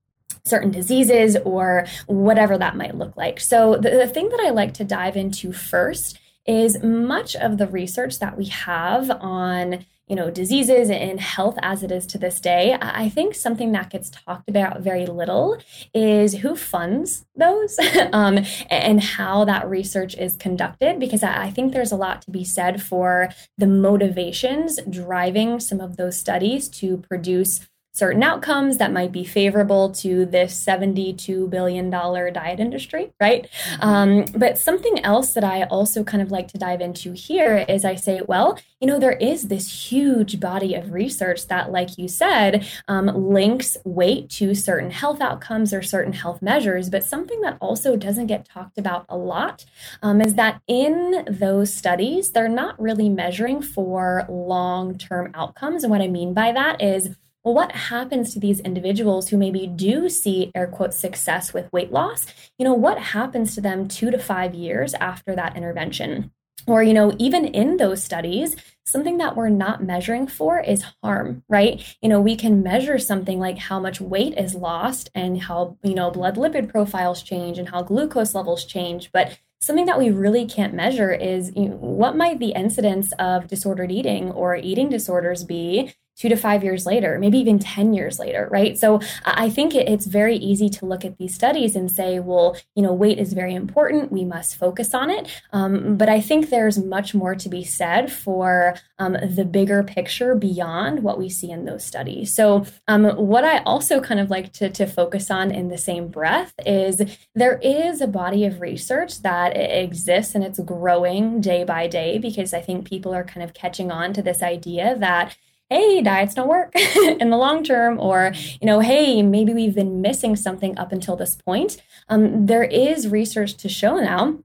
certain 0.44 0.72
diseases 0.72 1.38
or 1.44 1.88
whatever 2.08 2.58
that 2.58 2.76
might 2.76 2.96
look 2.96 3.16
like. 3.18 3.40
So 3.40 3.76
the, 3.76 3.90
the 3.90 4.08
thing 4.08 4.30
that 4.30 4.40
I 4.42 4.52
like 4.52 4.74
to 4.76 4.84
dive 4.84 5.18
into 5.18 5.52
first 5.52 6.20
is 6.46 6.84
much 6.84 7.36
of 7.36 7.58
the 7.58 7.68
research 7.68 8.20
that 8.20 8.38
we 8.38 8.46
have 8.46 9.10
on 9.10 9.86
you 10.08 10.16
know 10.16 10.30
diseases 10.30 10.90
and 10.90 11.20
health 11.20 11.58
as 11.62 11.84
it 11.84 11.92
is 11.92 12.06
to 12.06 12.18
this 12.18 12.40
day 12.40 12.78
i 12.82 13.10
think 13.10 13.34
something 13.34 13.72
that 13.72 13.90
gets 13.90 14.10
talked 14.10 14.48
about 14.50 14.82
very 14.82 15.06
little 15.06 15.58
is 15.94 16.36
who 16.36 16.56
funds 16.56 17.26
those 17.36 17.78
um, 18.14 18.40
and 18.70 19.02
how 19.02 19.46
that 19.46 19.68
research 19.70 20.16
is 20.16 20.36
conducted 20.36 21.00
because 21.00 21.24
I, 21.24 21.52
think 21.52 21.74
there's 21.74 21.92
a 21.92 21.98
lot 21.98 22.22
to 22.24 22.32
be 22.32 22.44
said 22.44 22.82
for 22.82 23.30
the 23.58 23.68
motivations 23.68 24.80
driving 24.90 25.60
some 25.60 25.80
of 25.80 25.98
those 25.98 26.18
studies 26.18 26.70
to 26.70 26.98
produce 26.98 27.62
certain 27.96 28.22
outcomes 28.24 28.76
that 28.78 28.92
might 28.92 29.14
be 29.14 29.24
favorable 29.24 29.90
to 29.90 30.26
this 30.26 30.64
$72 30.66 31.50
billion 31.50 31.90
diet 31.90 32.60
industry, 32.60 33.14
right? 33.22 33.50
Mm-hmm. 33.70 33.82
Um, 33.82 34.26
but 34.36 34.58
something 34.58 35.00
else 35.06 35.34
that 35.34 35.46
I 35.46 35.64
also 35.64 36.04
kind 36.04 36.22
of 36.22 36.30
like 36.30 36.50
to 36.50 36.58
dive 36.58 36.82
into 36.82 37.14
here 37.14 37.66
is 37.70 37.86
I 37.86 37.96
say, 37.96 38.20
well, 38.28 38.60
you 38.82 38.88
know, 38.88 39.00
there 39.00 39.14
is 39.14 39.48
this 39.48 39.92
huge 39.92 40.42
body 40.42 40.76
of 40.76 40.92
research 40.92 41.48
that, 41.48 41.72
like 41.72 41.98
you 41.98 42.10
said, 42.10 42.68
um, 42.90 43.08
links 43.08 43.78
weight 43.86 44.30
to 44.32 44.54
certain 44.54 44.92
health 44.92 45.22
outcomes 45.22 45.74
or 45.74 45.82
certain 45.82 46.12
health 46.12 46.42
measures. 46.42 46.90
But 46.90 47.06
something 47.06 47.40
that 47.42 47.58
also 47.62 47.96
doesn't 47.96 48.28
get 48.28 48.46
talked 48.46 48.78
about 48.78 49.06
a 49.08 49.16
lot 49.16 49.64
um, 50.04 50.20
is 50.20 50.34
that 50.36 50.62
in 50.68 51.26
those 51.30 51.74
studies, 51.74 52.32
they're 52.34 52.50
not 52.50 52.80
really 52.80 53.08
measuring 53.08 53.62
for 53.62 54.26
long 54.28 54.98
term 54.98 55.32
outcomes. 55.34 55.86
And 55.86 55.92
what 55.92 56.02
I 56.02 56.08
mean 56.08 56.34
by 56.34 56.52
that 56.52 56.82
is, 56.82 57.16
well, 57.46 57.54
what 57.54 57.72
happens 57.74 58.34
to 58.34 58.40
these 58.40 58.60
individuals 58.60 59.30
who 59.30 59.38
maybe 59.38 59.68
do 59.68 60.10
see 60.10 60.52
air 60.56 60.66
quote 60.66 60.96
success 60.96 61.54
with 61.54 61.72
weight 61.72 61.92
loss? 61.92 62.26
You 62.58 62.66
know, 62.66 62.74
what 62.74 62.98
happens 62.98 63.54
to 63.54 63.62
them 63.62 63.88
two 63.88 64.10
to 64.10 64.18
five 64.18 64.56
years 64.56 64.96
after 64.96 65.36
that 65.36 65.56
intervention? 65.56 66.32
Or, 66.66 66.82
you 66.82 66.96
know, 66.96 67.16
even 67.20 67.46
in 67.46 67.78
those 67.78 68.04
studies, 68.04 68.56
something 68.84 69.20
that 69.20 69.36
we're 69.36 69.50
not 69.50 69.84
measuring 69.84 70.26
for 70.26 70.60
is 70.60 70.86
harm, 71.04 71.44
right? 71.48 71.84
You 72.02 72.10
know, 72.10 72.20
we 72.20 72.36
can 72.36 72.64
measure 72.64 72.98
something 72.98 73.40
like 73.40 73.60
how 73.60 73.80
much 73.80 74.02
weight 74.02 74.36
is 74.36 74.56
lost 74.56 75.12
and 75.14 75.44
how, 75.44 75.78
you 75.84 75.94
know, 75.94 76.10
blood 76.10 76.38
lipid 76.38 76.70
profiles 76.70 77.22
change 77.22 77.60
and 77.60 77.70
how 77.70 77.84
glucose 77.84 78.34
levels 78.34 78.66
change. 78.66 79.12
But 79.12 79.38
something 79.62 79.86
that 79.86 80.00
we 80.00 80.10
really 80.10 80.46
can't 80.46 80.74
measure 80.74 81.12
is 81.12 81.52
you 81.56 81.70
know, 81.70 81.76
what 81.76 82.16
might 82.16 82.40
the 82.40 82.54
incidence 82.54 83.12
of 83.20 83.48
disordered 83.48 83.92
eating 83.92 84.32
or 84.32 84.56
eating 84.56 84.90
disorders 84.90 85.44
be 85.44 85.94
two 86.16 86.30
to 86.30 86.36
five 86.36 86.64
years 86.64 86.86
later, 86.86 87.20
maybe 87.20 87.38
even 87.38 87.60
10 87.60 87.94
years 87.94 88.20
later, 88.20 88.48
right? 88.52 88.78
So 88.78 89.02
I 89.26 89.50
think 89.50 89.76
it's 89.76 90.06
very 90.06 90.38
easy 90.38 90.70
to 90.70 90.86
look 90.86 91.04
at 91.04 91.18
these 91.18 91.36
studies 91.36 91.76
and 91.76 91.92
say, 91.92 92.20
well, 92.20 92.56
you 92.74 92.82
know, 92.82 92.94
weight 92.94 93.20
is 93.20 93.34
very 93.34 93.54
important. 93.54 94.12
We 94.12 94.24
must 94.24 94.56
focus 94.56 94.94
on 94.94 95.10
it. 95.10 95.30
Um, 95.52 95.98
but 95.98 96.08
I 96.08 96.22
think 96.22 96.50
there's 96.50 96.78
much 96.78 97.14
more 97.14 97.36
to 97.36 97.50
be 97.50 97.64
said 97.64 98.12
for 98.12 98.76
um, 98.98 99.18
the 99.30 99.44
bigger 99.46 99.84
picture 99.84 100.36
beyond 100.36 101.04
what 101.04 101.20
we 101.20 101.30
see 101.30 101.52
in 101.52 101.66
those 101.66 101.84
studies. 101.84 102.34
So 102.34 102.66
um, 102.88 103.06
what 103.18 103.44
I 103.44 103.60
also 103.64 104.00
kind 104.00 104.20
of 104.20 104.30
like 104.30 104.54
to, 104.54 104.70
to 104.70 104.86
focus 104.86 105.30
on 105.30 105.52
in 105.52 105.68
the 105.68 105.78
same 105.78 106.08
breath 106.08 106.54
is 106.66 107.02
there 107.34 107.60
is 107.62 108.00
a 108.00 108.08
body 108.08 108.46
of 108.46 108.62
research 108.62 109.22
that 109.22 109.50
exists 109.58 110.34
and 110.34 110.44
it's 110.44 110.60
growing 110.60 111.42
day 111.42 111.64
by 111.66 111.88
day 111.88 112.18
because 112.18 112.54
I 112.54 112.62
think 112.62 112.88
people 112.88 113.14
are 113.14 113.24
kind 113.24 113.44
of 113.44 113.54
catching 113.54 113.92
on 113.92 114.14
to 114.14 114.22
this 114.22 114.42
idea 114.42 114.96
that 115.00 115.36
hey, 115.76 116.02
diets 116.02 116.34
don't 116.34 116.48
work 116.48 116.74
in 117.22 117.30
the 117.30 117.38
long 117.38 117.64
term, 117.64 118.00
or, 118.00 118.32
you 118.62 118.66
know, 118.66 118.80
hey, 118.80 119.22
maybe 119.22 119.54
we've 119.54 119.76
been 119.76 120.02
missing 120.02 120.36
something 120.36 120.78
up 120.78 120.92
until 120.92 121.16
this 121.16 121.36
point. 121.36 121.82
Um, 122.08 122.46
there 122.46 122.64
is 122.64 123.10
research 123.10 123.56
to 123.58 123.68
show 123.70 123.98
now 123.98 124.40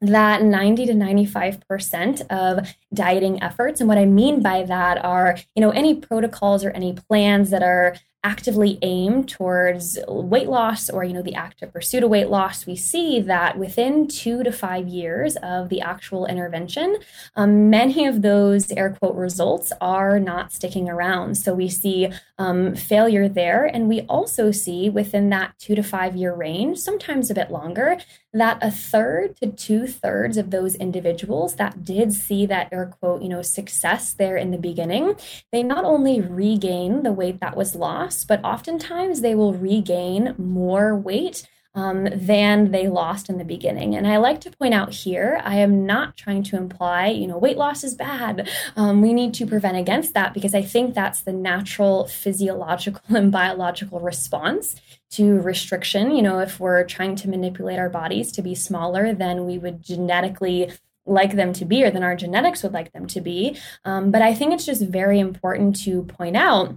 that 0.00 0.42
90 0.42 0.86
to 0.86 0.92
95% 0.92 2.26
of 2.28 2.74
dieting 2.92 3.42
efforts 3.42 3.80
and 3.80 3.88
what 3.88 3.96
i 3.96 4.04
mean 4.04 4.42
by 4.42 4.62
that 4.62 5.02
are 5.02 5.38
you 5.54 5.62
know 5.62 5.70
any 5.70 5.94
protocols 5.94 6.62
or 6.62 6.70
any 6.72 6.92
plans 6.92 7.48
that 7.48 7.62
are 7.62 7.96
actively 8.32 8.72
aim 8.82 9.12
towards 9.24 9.98
weight 10.08 10.48
loss 10.48 10.82
or 10.90 11.04
you 11.04 11.14
know 11.16 11.22
the 11.22 11.38
active 11.46 11.72
pursuit 11.72 12.02
of 12.04 12.10
weight 12.10 12.30
loss 12.36 12.66
we 12.66 12.76
see 12.76 13.20
that 13.20 13.56
within 13.64 14.08
two 14.08 14.38
to 14.42 14.52
five 14.66 14.86
years 14.88 15.36
of 15.54 15.68
the 15.68 15.80
actual 15.80 16.26
intervention 16.26 16.88
um, 17.36 17.70
many 17.70 18.06
of 18.06 18.22
those 18.22 18.70
air 18.72 18.90
quote 18.98 19.14
results 19.14 19.72
are 19.80 20.18
not 20.18 20.52
sticking 20.52 20.88
around. 20.88 21.36
So 21.36 21.54
we 21.54 21.68
see 21.68 22.08
um, 22.38 22.74
failure 22.74 23.28
there. 23.28 23.64
And 23.64 23.88
we 23.88 24.02
also 24.02 24.50
see 24.50 24.90
within 24.90 25.30
that 25.30 25.58
two 25.58 25.74
to 25.74 25.82
five 25.82 26.16
year 26.16 26.34
range 26.34 26.78
sometimes 26.78 27.30
a 27.30 27.34
bit 27.34 27.50
longer 27.50 27.98
that 28.38 28.58
a 28.62 28.70
third 28.70 29.36
to 29.36 29.50
two 29.50 29.86
thirds 29.86 30.36
of 30.36 30.50
those 30.50 30.74
individuals 30.76 31.56
that 31.56 31.84
did 31.84 32.12
see 32.12 32.46
that 32.46 32.68
air 32.72 32.86
quote 33.00 33.22
you 33.22 33.28
know 33.28 33.42
success 33.42 34.12
there 34.12 34.36
in 34.36 34.50
the 34.50 34.58
beginning 34.58 35.14
they 35.52 35.62
not 35.62 35.84
only 35.84 36.20
regain 36.20 37.02
the 37.02 37.12
weight 37.12 37.40
that 37.40 37.56
was 37.56 37.74
lost 37.74 38.28
but 38.28 38.42
oftentimes 38.44 39.20
they 39.20 39.34
will 39.34 39.54
regain 39.54 40.34
more 40.38 40.96
weight 40.96 41.46
um, 41.76 42.08
than 42.10 42.70
they 42.70 42.88
lost 42.88 43.28
in 43.28 43.36
the 43.36 43.44
beginning. 43.44 43.94
And 43.94 44.06
I 44.06 44.16
like 44.16 44.40
to 44.40 44.50
point 44.50 44.72
out 44.72 44.92
here, 44.92 45.40
I 45.44 45.56
am 45.56 45.84
not 45.84 46.16
trying 46.16 46.42
to 46.44 46.56
imply, 46.56 47.08
you 47.08 47.26
know, 47.26 47.36
weight 47.36 47.58
loss 47.58 47.84
is 47.84 47.94
bad. 47.94 48.48
Um, 48.76 49.02
we 49.02 49.12
need 49.12 49.34
to 49.34 49.46
prevent 49.46 49.76
against 49.76 50.14
that 50.14 50.32
because 50.32 50.54
I 50.54 50.62
think 50.62 50.94
that's 50.94 51.20
the 51.20 51.34
natural 51.34 52.08
physiological 52.08 53.02
and 53.14 53.30
biological 53.30 54.00
response 54.00 54.80
to 55.10 55.40
restriction. 55.40 56.10
You 56.10 56.22
know, 56.22 56.40
if 56.40 56.60
we're 56.60 56.84
trying 56.84 57.16
to 57.16 57.28
manipulate 57.28 57.78
our 57.78 57.90
bodies 57.90 58.32
to 58.32 58.42
be 58.42 58.54
smaller 58.54 59.14
than 59.14 59.46
we 59.46 59.58
would 59.58 59.82
genetically 59.82 60.72
like 61.06 61.36
them 61.36 61.52
to 61.54 61.64
be 61.64 61.84
or 61.84 61.90
than 61.90 62.02
our 62.02 62.16
genetics 62.16 62.62
would 62.62 62.72
like 62.72 62.92
them 62.92 63.06
to 63.06 63.20
be. 63.20 63.56
Um, 63.84 64.10
but 64.10 64.22
I 64.22 64.34
think 64.34 64.52
it's 64.52 64.66
just 64.66 64.82
very 64.82 65.20
important 65.20 65.80
to 65.84 66.02
point 66.02 66.36
out 66.36 66.76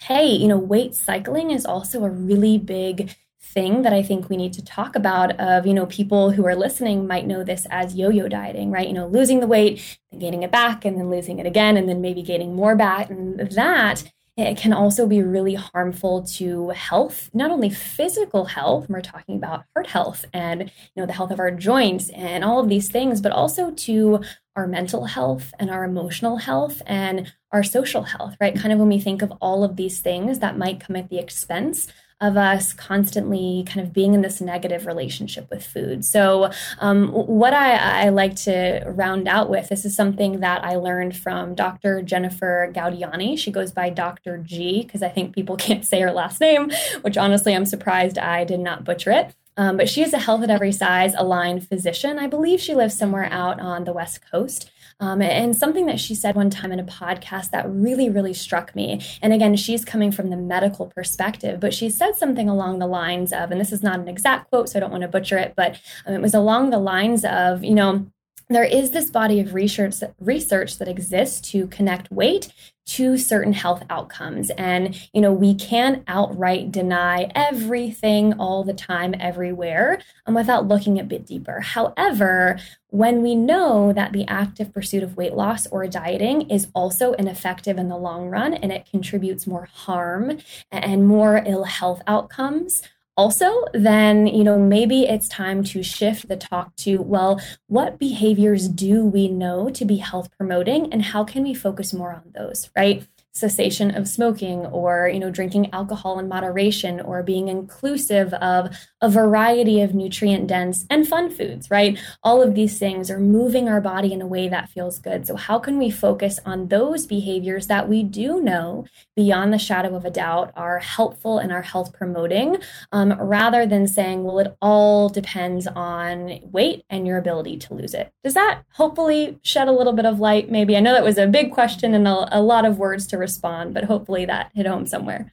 hey, 0.00 0.26
you 0.26 0.48
know, 0.48 0.58
weight 0.58 0.94
cycling 0.94 1.50
is 1.50 1.64
also 1.64 2.04
a 2.04 2.10
really 2.10 2.58
big 2.58 3.16
thing 3.40 3.82
that 3.82 3.92
I 3.92 4.02
think 4.02 4.28
we 4.28 4.36
need 4.36 4.52
to 4.54 4.64
talk 4.64 4.96
about 4.96 5.38
of, 5.38 5.66
you 5.66 5.72
know, 5.72 5.86
people 5.86 6.32
who 6.32 6.44
are 6.46 6.56
listening 6.56 7.06
might 7.06 7.26
know 7.26 7.44
this 7.44 7.66
as 7.70 7.94
yo-yo 7.94 8.28
dieting, 8.28 8.70
right? 8.70 8.86
You 8.86 8.94
know, 8.94 9.06
losing 9.06 9.40
the 9.40 9.46
weight, 9.46 9.98
then 10.10 10.20
gaining 10.20 10.42
it 10.42 10.50
back 10.50 10.84
and 10.84 10.98
then 10.98 11.10
losing 11.10 11.38
it 11.38 11.46
again 11.46 11.76
and 11.76 11.88
then 11.88 12.00
maybe 12.00 12.22
gaining 12.22 12.54
more 12.54 12.74
back 12.74 13.10
and 13.10 13.38
that 13.38 14.12
it 14.36 14.56
can 14.56 14.72
also 14.72 15.06
be 15.06 15.22
really 15.22 15.54
harmful 15.54 16.22
to 16.22 16.70
health 16.70 17.30
not 17.32 17.50
only 17.50 17.70
physical 17.70 18.44
health 18.44 18.86
we're 18.88 19.00
talking 19.00 19.36
about 19.36 19.64
heart 19.74 19.86
health 19.86 20.24
and 20.32 20.62
you 20.62 20.68
know 20.96 21.06
the 21.06 21.12
health 21.12 21.30
of 21.30 21.38
our 21.38 21.50
joints 21.50 22.08
and 22.10 22.44
all 22.44 22.58
of 22.58 22.68
these 22.68 22.88
things 22.88 23.20
but 23.20 23.32
also 23.32 23.70
to 23.72 24.20
our 24.56 24.66
mental 24.66 25.04
health 25.04 25.52
and 25.58 25.70
our 25.70 25.84
emotional 25.84 26.36
health 26.36 26.82
and 26.86 27.32
our 27.52 27.62
social 27.62 28.02
health 28.02 28.36
right? 28.40 28.56
Kind 28.56 28.72
of 28.72 28.78
when 28.78 28.88
we 28.88 29.00
think 29.00 29.22
of 29.22 29.32
all 29.40 29.64
of 29.64 29.76
these 29.76 30.00
things 30.00 30.40
that 30.40 30.58
might 30.58 30.80
come 30.80 30.96
at 30.96 31.10
the 31.10 31.18
expense 31.18 31.88
of 32.24 32.36
us 32.36 32.72
constantly 32.72 33.64
kind 33.66 33.86
of 33.86 33.92
being 33.92 34.14
in 34.14 34.22
this 34.22 34.40
negative 34.40 34.86
relationship 34.86 35.48
with 35.50 35.64
food. 35.64 36.04
So, 36.04 36.50
um, 36.78 37.08
what 37.08 37.52
I, 37.52 38.06
I, 38.06 38.08
like 38.08 38.36
to 38.36 38.82
round 38.86 39.28
out 39.28 39.50
with 39.50 39.68
this 39.68 39.84
is 39.84 39.94
something 39.94 40.40
that 40.40 40.64
I 40.64 40.76
learned 40.76 41.16
from 41.16 41.54
Dr. 41.54 42.02
Jennifer 42.02 42.70
Gaudiani. 42.74 43.38
She 43.38 43.50
goes 43.50 43.72
by 43.72 43.90
Dr. 43.90 44.38
G 44.38 44.82
because 44.82 45.02
I 45.02 45.08
think 45.08 45.34
people 45.34 45.56
can't 45.64 45.84
say 45.84 46.00
her 46.00 46.12
last 46.12 46.40
name, 46.40 46.70
which 47.02 47.16
honestly, 47.16 47.54
I'm 47.54 47.66
surprised 47.66 48.18
I 48.18 48.44
did 48.44 48.60
not 48.60 48.84
butcher 48.84 49.10
it. 49.12 49.34
Um, 49.56 49.76
but 49.76 49.88
she 49.88 50.02
is 50.02 50.12
a 50.12 50.18
health 50.18 50.42
at 50.42 50.50
every 50.50 50.72
size 50.72 51.14
aligned 51.16 51.68
physician. 51.68 52.18
I 52.18 52.26
believe 52.26 52.60
she 52.60 52.74
lives 52.74 52.98
somewhere 52.98 53.28
out 53.30 53.60
on 53.60 53.84
the 53.84 53.92
West 53.92 54.20
Coast. 54.28 54.70
Um, 55.00 55.20
and 55.20 55.56
something 55.56 55.86
that 55.86 56.00
she 56.00 56.14
said 56.14 56.34
one 56.34 56.50
time 56.50 56.72
in 56.72 56.80
a 56.80 56.84
podcast 56.84 57.50
that 57.50 57.68
really, 57.68 58.08
really 58.08 58.34
struck 58.34 58.74
me. 58.74 59.00
And 59.20 59.32
again, 59.32 59.56
she's 59.56 59.84
coming 59.84 60.12
from 60.12 60.30
the 60.30 60.36
medical 60.36 60.86
perspective, 60.86 61.60
but 61.60 61.74
she 61.74 61.90
said 61.90 62.16
something 62.16 62.48
along 62.48 62.78
the 62.78 62.86
lines 62.86 63.32
of, 63.32 63.50
and 63.50 63.60
this 63.60 63.72
is 63.72 63.82
not 63.82 63.98
an 63.98 64.08
exact 64.08 64.50
quote, 64.50 64.68
so 64.68 64.78
I 64.78 64.80
don't 64.80 64.92
want 64.92 65.02
to 65.02 65.08
butcher 65.08 65.36
it, 65.38 65.54
but 65.56 65.80
um, 66.06 66.14
it 66.14 66.22
was 66.22 66.34
along 66.34 66.70
the 66.70 66.78
lines 66.78 67.24
of, 67.24 67.64
you 67.64 67.74
know, 67.74 68.06
there 68.48 68.64
is 68.64 68.90
this 68.90 69.10
body 69.10 69.40
of 69.40 69.54
research 69.54 69.96
research 70.20 70.78
that 70.78 70.88
exists 70.88 71.40
to 71.52 71.66
connect 71.68 72.10
weight 72.10 72.48
to 72.86 73.16
certain 73.16 73.54
health 73.54 73.82
outcomes. 73.88 74.50
And 74.50 74.94
you 75.12 75.20
know 75.20 75.32
we 75.32 75.54
can't 75.54 76.04
outright 76.06 76.70
deny 76.70 77.30
everything 77.34 78.34
all 78.34 78.62
the 78.62 78.74
time 78.74 79.14
everywhere 79.18 80.02
um, 80.26 80.34
without 80.34 80.68
looking 80.68 81.00
a 81.00 81.04
bit 81.04 81.26
deeper. 81.26 81.60
However 81.60 82.58
when 82.88 83.22
we 83.22 83.34
know 83.34 83.92
that 83.92 84.12
the 84.12 84.24
active 84.28 84.72
pursuit 84.72 85.02
of 85.02 85.16
weight 85.16 85.34
loss 85.34 85.66
or 85.66 85.84
dieting 85.88 86.48
is 86.48 86.68
also 86.74 87.12
ineffective 87.14 87.76
in 87.76 87.88
the 87.88 87.96
long 87.96 88.28
run 88.28 88.54
and 88.54 88.70
it 88.70 88.86
contributes 88.88 89.48
more 89.48 89.64
harm 89.64 90.38
and 90.70 91.08
more 91.08 91.42
ill 91.44 91.64
health 91.64 92.02
outcomes 92.06 92.82
also, 93.16 93.64
then, 93.72 94.26
you 94.26 94.42
know, 94.42 94.58
maybe 94.58 95.04
it's 95.04 95.28
time 95.28 95.62
to 95.64 95.82
shift 95.82 96.28
the 96.28 96.36
talk 96.36 96.74
to, 96.76 97.00
well, 97.00 97.40
what 97.68 97.98
behaviors 97.98 98.68
do 98.68 99.04
we 99.04 99.28
know 99.28 99.70
to 99.70 99.84
be 99.84 99.96
health 99.96 100.30
promoting 100.36 100.92
and 100.92 101.02
how 101.02 101.24
can 101.24 101.44
we 101.44 101.54
focus 101.54 101.92
more 101.92 102.12
on 102.12 102.32
those, 102.34 102.70
right? 102.76 103.06
Cessation 103.34 103.94
of 103.94 104.06
smoking 104.06 104.64
or 104.66 105.10
you 105.12 105.18
know 105.18 105.30
drinking 105.30 105.68
alcohol 105.72 106.20
in 106.20 106.28
moderation 106.28 107.00
or 107.00 107.22
being 107.22 107.48
inclusive 107.48 108.32
of 108.34 108.76
a 109.00 109.08
variety 109.08 109.80
of 109.80 109.92
nutrient 109.92 110.46
dense 110.46 110.86
and 110.88 111.08
fun 111.08 111.28
foods 111.28 111.68
right? 111.70 111.98
All 112.22 112.42
of 112.42 112.54
these 112.54 112.78
things 112.78 113.10
are 113.10 113.18
moving 113.18 113.68
our 113.68 113.80
body 113.80 114.12
in 114.12 114.22
a 114.22 114.26
way 114.26 114.48
that 114.48 114.68
feels 114.68 115.00
good. 115.00 115.26
So 115.26 115.34
how 115.34 115.58
can 115.58 115.78
we 115.78 115.90
focus 115.90 116.38
on 116.46 116.68
those 116.68 117.06
behaviors 117.06 117.66
that 117.66 117.88
we 117.88 118.04
do 118.04 118.40
know 118.40 118.86
beyond 119.16 119.52
the 119.52 119.58
shadow 119.58 119.96
of 119.96 120.04
a 120.04 120.10
doubt 120.10 120.52
are 120.54 120.78
helpful 120.78 121.38
and 121.38 121.50
are 121.50 121.62
health 121.62 121.92
promoting 121.92 122.58
um, 122.92 123.12
rather 123.20 123.66
than 123.66 123.88
saying 123.88 124.22
well 124.22 124.38
it 124.38 124.56
all 124.62 125.08
depends 125.08 125.66
on 125.66 126.38
weight 126.44 126.84
and 126.88 127.06
your 127.06 127.18
ability 127.18 127.56
to 127.58 127.74
lose 127.74 127.94
it? 127.94 128.12
Does 128.22 128.34
that 128.34 128.62
hopefully 128.74 129.40
shed 129.42 129.66
a 129.66 129.72
little 129.72 129.92
bit 129.92 130.06
of 130.06 130.20
light 130.20 130.52
maybe? 130.52 130.76
I 130.76 130.80
know 130.80 130.92
that 130.92 131.02
was 131.02 131.18
a 131.18 131.26
big 131.26 131.50
question 131.50 131.94
and 131.94 132.06
a, 132.06 132.38
a 132.38 132.40
lot 132.40 132.64
of 132.64 132.78
words 132.78 133.08
to 133.08 133.18
respond, 133.24 133.74
but 133.74 133.84
hopefully 133.84 134.24
that 134.26 134.50
hit 134.54 134.66
home 134.66 134.86
somewhere. 134.86 135.32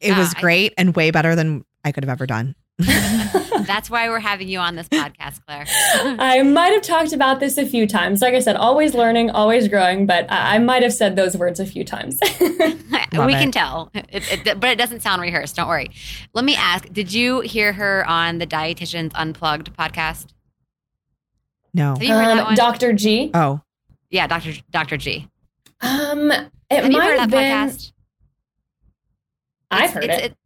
It 0.00 0.08
Yeah, 0.08 0.18
was 0.18 0.34
I- 0.36 0.40
great 0.40 0.74
and 0.76 0.94
way 0.94 1.10
better 1.10 1.34
than 1.34 1.64
I 1.84 1.92
could 1.92 2.04
have 2.04 2.10
ever 2.10 2.26
done. 2.26 2.54
That's 2.78 3.90
why 3.90 4.08
we're 4.08 4.20
having 4.20 4.48
you 4.48 4.60
on 4.60 4.76
this 4.76 4.88
podcast, 4.88 5.40
Claire. 5.44 5.66
I 6.18 6.42
might 6.42 6.72
have 6.72 6.82
talked 6.82 7.12
about 7.12 7.40
this 7.40 7.58
a 7.58 7.66
few 7.66 7.88
times. 7.88 8.22
Like 8.22 8.34
I 8.34 8.38
said, 8.38 8.54
always 8.54 8.94
learning, 8.94 9.30
always 9.30 9.66
growing, 9.66 10.06
but 10.06 10.30
I, 10.30 10.54
I 10.54 10.58
might 10.58 10.82
have 10.84 10.92
said 10.92 11.16
those 11.16 11.36
words 11.36 11.58
a 11.58 11.66
few 11.66 11.84
times. 11.84 12.18
we 12.40 13.18
Love 13.18 13.30
can 13.30 13.48
it. 13.48 13.52
tell, 13.52 13.90
it, 13.94 14.46
it, 14.46 14.60
but 14.60 14.70
it 14.70 14.78
doesn't 14.78 15.00
sound 15.00 15.20
rehearsed. 15.22 15.56
Don't 15.56 15.68
worry. 15.68 15.90
Let 16.34 16.44
me 16.44 16.54
ask: 16.54 16.88
Did 16.92 17.12
you 17.12 17.40
hear 17.40 17.72
her 17.72 18.08
on 18.08 18.38
the 18.38 18.46
Dietitians 18.46 19.10
Unplugged 19.16 19.76
podcast? 19.76 20.28
No. 21.74 21.94
Have 21.94 22.02
you 22.02 22.14
heard 22.14 22.26
that 22.26 22.38
um, 22.38 22.44
one? 22.44 22.54
Dr. 22.54 22.92
G. 22.92 23.30
Oh, 23.34 23.60
yeah, 24.10 24.26
Doctor 24.28 24.52
Doctor 24.70 24.96
G. 24.96 25.28
Um, 25.80 26.32
it 26.70 26.82
Have 26.82 26.92
you 26.92 26.98
might 26.98 27.04
heard 27.06 27.20
have 27.20 27.30
that 27.30 27.36
been. 27.36 27.68
podcast? 27.70 27.92
I've 29.70 29.90
heard 29.90 30.04
it's- 30.04 30.20
it. 30.22 30.36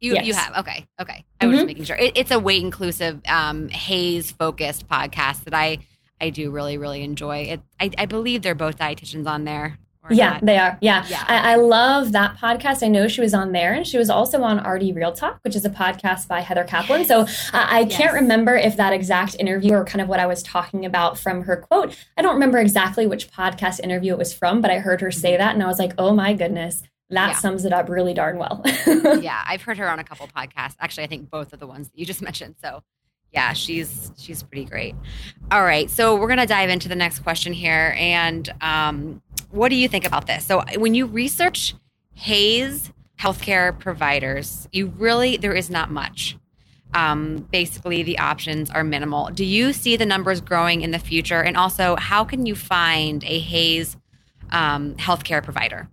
You 0.00 0.14
you 0.16 0.22
Yes. 0.24 0.36
have 0.36 0.56
okay 0.66 0.84
okay. 1.00 1.24
I 1.40 1.46
was 1.46 1.54
just 1.56 1.64
Mhm. 1.64 1.66
making 1.68 1.84
sure. 1.84 1.96
It, 1.96 2.16
it's 2.16 2.32
a 2.32 2.38
weight 2.40 2.60
inclusive, 2.62 3.20
um, 3.28 3.68
HAES 3.68 4.32
focused 4.32 4.88
podcast 4.88 5.44
that 5.44 5.54
I 5.54 5.78
I 6.20 6.30
do 6.30 6.50
really 6.50 6.76
really 6.76 7.02
enjoy. 7.04 7.42
It 7.42 7.60
I, 7.78 7.90
I 7.96 8.06
believe 8.06 8.42
they're 8.42 8.56
both 8.56 8.78
dietitians 8.78 9.28
on 9.28 9.44
there. 9.44 9.78
Yeah, 10.10 10.30
not. 10.34 10.44
they 10.46 10.58
are. 10.58 10.78
Yeah. 10.80 11.04
Yeah. 11.08 11.24
I, 11.28 11.52
I 11.52 11.54
love 11.56 12.12
that 12.12 12.36
podcast. 12.36 12.82
I 12.82 12.88
know 12.88 13.06
she 13.08 13.20
was 13.20 13.34
on 13.34 13.52
there 13.52 13.72
and 13.72 13.86
she 13.86 13.98
was 13.98 14.10
also 14.10 14.42
on 14.42 14.58
RD 14.68 14.94
Real 14.96 15.12
Talk, 15.12 15.38
which 15.42 15.54
is 15.54 15.64
a 15.64 15.70
podcast 15.70 16.26
by 16.28 16.40
Heather 16.40 16.64
Caplan. 16.64 17.06
So 17.06 17.20
uh, 17.20 17.26
I 17.52 17.80
Yes. 17.88 17.96
can't 17.96 18.12
remember 18.14 18.56
if 18.56 18.76
that 18.76 18.92
exact 18.92 19.36
interview 19.38 19.74
or 19.74 19.84
kind 19.84 20.00
of 20.00 20.08
what 20.08 20.18
I 20.20 20.26
was 20.26 20.42
talking 20.42 20.84
about 20.84 21.18
from 21.18 21.42
her 21.42 21.56
quote. 21.56 21.96
I 22.16 22.22
don't 22.22 22.34
remember 22.34 22.58
exactly 22.58 23.06
which 23.06 23.30
podcast 23.30 23.80
interview 23.80 24.12
it 24.12 24.18
was 24.18 24.32
from, 24.34 24.60
but 24.60 24.70
I 24.70 24.78
heard 24.78 25.00
her 25.02 25.10
say 25.12 25.36
that 25.36 25.54
and 25.54 25.62
I 25.62 25.66
was 25.66 25.78
like, 25.78 25.92
oh 25.98 26.12
my 26.12 26.32
goodness, 26.34 26.82
that 27.10 27.28
Yeah. 27.28 27.38
sums 27.38 27.64
it 27.64 27.72
up 27.72 27.88
really 27.88 28.14
darn 28.14 28.38
well. 28.38 28.62
yeah, 29.20 29.42
I've 29.46 29.62
heard 29.62 29.78
her 29.78 29.88
on 29.88 29.98
a 30.00 30.04
couple 30.04 30.26
podcasts. 30.28 30.74
Actually, 30.80 31.04
I 31.04 31.06
think 31.08 31.30
both 31.30 31.52
of 31.52 31.60
the 31.60 31.66
ones 31.66 31.88
that 31.90 31.98
you 31.98 32.06
just 32.06 32.22
mentioned. 32.22 32.56
So, 32.60 32.82
yeah, 33.32 33.52
she's 33.52 34.12
she's 34.16 34.42
pretty 34.42 34.64
great. 34.64 34.94
All 35.50 35.62
right, 35.62 35.88
so 35.90 36.16
we're 36.16 36.28
gonna 36.28 36.46
dive 36.46 36.70
into 36.70 36.88
the 36.88 36.94
next 36.94 37.20
question 37.20 37.52
here, 37.52 37.94
and 37.96 38.52
um, 38.60 39.22
what 39.50 39.68
do 39.68 39.76
you 39.76 39.88
think 39.88 40.06
about 40.06 40.26
this? 40.26 40.44
So, 40.44 40.62
when 40.76 40.94
you 40.94 41.06
research 41.06 41.74
HAES 42.14 42.92
healthcare 43.18 43.78
providers, 43.78 44.68
you 44.72 44.88
really 44.98 45.36
there 45.36 45.54
is 45.54 45.70
not 45.70 45.90
much. 45.90 46.36
Um, 46.94 47.48
basically, 47.50 48.02
the 48.02 48.18
options 48.18 48.70
are 48.70 48.84
minimal. 48.84 49.30
Do 49.30 49.44
you 49.44 49.72
see 49.72 49.96
the 49.96 50.04
numbers 50.04 50.42
growing 50.42 50.82
in 50.82 50.90
the 50.90 50.98
future? 50.98 51.42
And 51.42 51.56
also, 51.56 51.96
how 51.96 52.24
can 52.24 52.44
you 52.44 52.54
find 52.54 53.24
a 53.24 53.38
HAES 53.40 53.96
um, 54.50 54.94
healthcare 54.96 55.42
provider? 55.42 55.88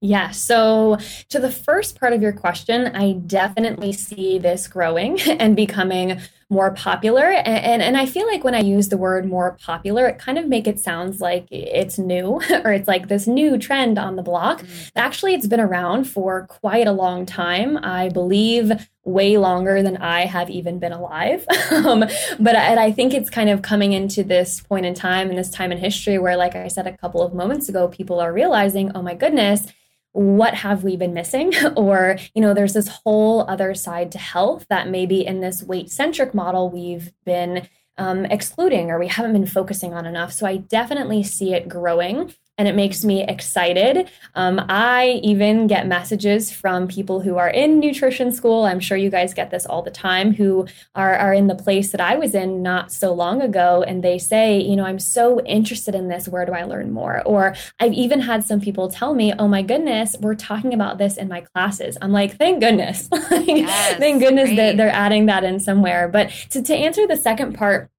Yeah. 0.00 0.30
So, 0.30 0.96
to 1.28 1.38
the 1.38 1.50
first 1.50 1.98
part 1.98 2.12
of 2.12 2.22
your 2.22 2.32
question, 2.32 2.94
I 2.94 3.12
definitely 3.12 3.92
see 3.92 4.38
this 4.38 4.68
growing 4.68 5.20
and 5.26 5.56
becoming 5.56 6.20
more 6.50 6.70
popular. 6.70 7.24
And, 7.24 7.64
and, 7.64 7.82
and 7.82 7.96
I 7.96 8.06
feel 8.06 8.26
like 8.26 8.42
when 8.42 8.54
I 8.54 8.60
use 8.60 8.88
the 8.88 8.96
word 8.96 9.26
more 9.26 9.58
popular, 9.60 10.06
it 10.06 10.18
kind 10.18 10.38
of 10.38 10.46
make 10.46 10.66
it 10.66 10.80
sounds 10.80 11.20
like 11.20 11.46
it's 11.50 11.98
new 11.98 12.40
or 12.64 12.72
it's 12.72 12.88
like 12.88 13.08
this 13.08 13.26
new 13.26 13.58
trend 13.58 13.98
on 13.98 14.16
the 14.16 14.22
block. 14.22 14.64
Actually, 14.96 15.34
it's 15.34 15.46
been 15.46 15.60
around 15.60 16.04
for 16.04 16.46
quite 16.46 16.86
a 16.86 16.92
long 16.92 17.26
time. 17.26 17.78
I 17.82 18.08
believe 18.08 18.72
way 19.04 19.38
longer 19.38 19.82
than 19.82 19.96
I 19.98 20.26
have 20.26 20.50
even 20.50 20.78
been 20.78 20.92
alive. 20.92 21.46
um, 21.70 22.00
but 22.38 22.56
I, 22.56 22.64
and 22.64 22.80
I 22.80 22.92
think 22.92 23.14
it's 23.14 23.30
kind 23.30 23.50
of 23.50 23.62
coming 23.62 23.92
into 23.92 24.22
this 24.22 24.60
point 24.60 24.86
in 24.86 24.94
time 24.94 25.28
and 25.30 25.38
this 25.38 25.50
time 25.50 25.72
in 25.72 25.78
history 25.78 26.18
where, 26.18 26.36
like 26.36 26.54
I 26.54 26.68
said 26.68 26.86
a 26.86 26.96
couple 26.96 27.22
of 27.22 27.34
moments 27.34 27.68
ago, 27.68 27.88
people 27.88 28.20
are 28.20 28.32
realizing, 28.32 28.92
oh 28.94 29.02
my 29.02 29.14
goodness, 29.14 29.66
what 30.12 30.54
have 30.54 30.84
we 30.84 30.96
been 30.96 31.14
missing? 31.14 31.52
or, 31.76 32.18
you 32.34 32.42
know, 32.42 32.54
there's 32.54 32.74
this 32.74 32.88
whole 32.88 33.42
other 33.48 33.74
side 33.74 34.12
to 34.12 34.18
health 34.18 34.66
that 34.68 34.88
maybe 34.88 35.24
in 35.24 35.40
this 35.40 35.62
weight 35.62 35.90
centric 35.90 36.34
model 36.34 36.70
we've 36.70 37.12
been 37.24 37.68
um, 37.96 38.24
excluding 38.26 38.90
or 38.90 38.98
we 38.98 39.08
haven't 39.08 39.32
been 39.32 39.46
focusing 39.46 39.92
on 39.92 40.06
enough. 40.06 40.32
So 40.32 40.46
I 40.46 40.56
definitely 40.56 41.22
see 41.22 41.52
it 41.54 41.68
growing 41.68 42.32
and 42.58 42.66
it 42.66 42.74
makes 42.74 43.04
me 43.04 43.24
excited. 43.24 44.10
Um, 44.34 44.60
I 44.68 45.20
even 45.22 45.68
get 45.68 45.86
messages 45.86 46.52
from 46.52 46.88
people 46.88 47.20
who 47.20 47.36
are 47.38 47.48
in 47.48 47.78
nutrition 47.78 48.32
school. 48.32 48.64
I'm 48.64 48.80
sure 48.80 48.96
you 48.96 49.10
guys 49.10 49.32
get 49.32 49.50
this 49.50 49.64
all 49.64 49.80
the 49.82 49.90
time 49.92 50.34
who 50.34 50.66
are, 50.96 51.14
are 51.14 51.32
in 51.32 51.46
the 51.46 51.54
place 51.54 51.92
that 51.92 52.00
I 52.00 52.16
was 52.16 52.34
in 52.34 52.60
not 52.62 52.90
so 52.92 53.12
long 53.14 53.40
ago. 53.40 53.84
And 53.86 54.02
they 54.02 54.18
say, 54.18 54.58
you 54.60 54.74
know, 54.74 54.84
I'm 54.84 54.98
so 54.98 55.40
interested 55.44 55.94
in 55.94 56.08
this. 56.08 56.26
Where 56.28 56.44
do 56.44 56.52
I 56.52 56.64
learn 56.64 56.90
more? 56.92 57.22
Or 57.24 57.54
I've 57.78 57.92
even 57.92 58.20
had 58.20 58.44
some 58.44 58.60
people 58.60 58.90
tell 58.90 59.14
me, 59.14 59.32
oh 59.38 59.46
my 59.48 59.62
goodness, 59.62 60.16
we're 60.20 60.34
talking 60.34 60.74
about 60.74 60.98
this 60.98 61.16
in 61.16 61.28
my 61.28 61.42
classes. 61.42 61.96
I'm 62.02 62.12
like, 62.12 62.36
thank 62.36 62.60
goodness. 62.60 63.08
Like, 63.30 63.46
Yes, 63.46 63.96
thank 63.98 64.22
goodness 64.22 64.48
great. 64.48 64.56
that 64.56 64.76
they're 64.78 64.88
adding 64.90 65.26
that 65.26 65.44
in 65.44 65.60
somewhere. 65.60 66.08
But 66.08 66.30
to, 66.50 66.62
to 66.62 66.74
answer 66.74 67.06
the 67.06 67.16
second 67.16 67.52
part, 67.54 67.90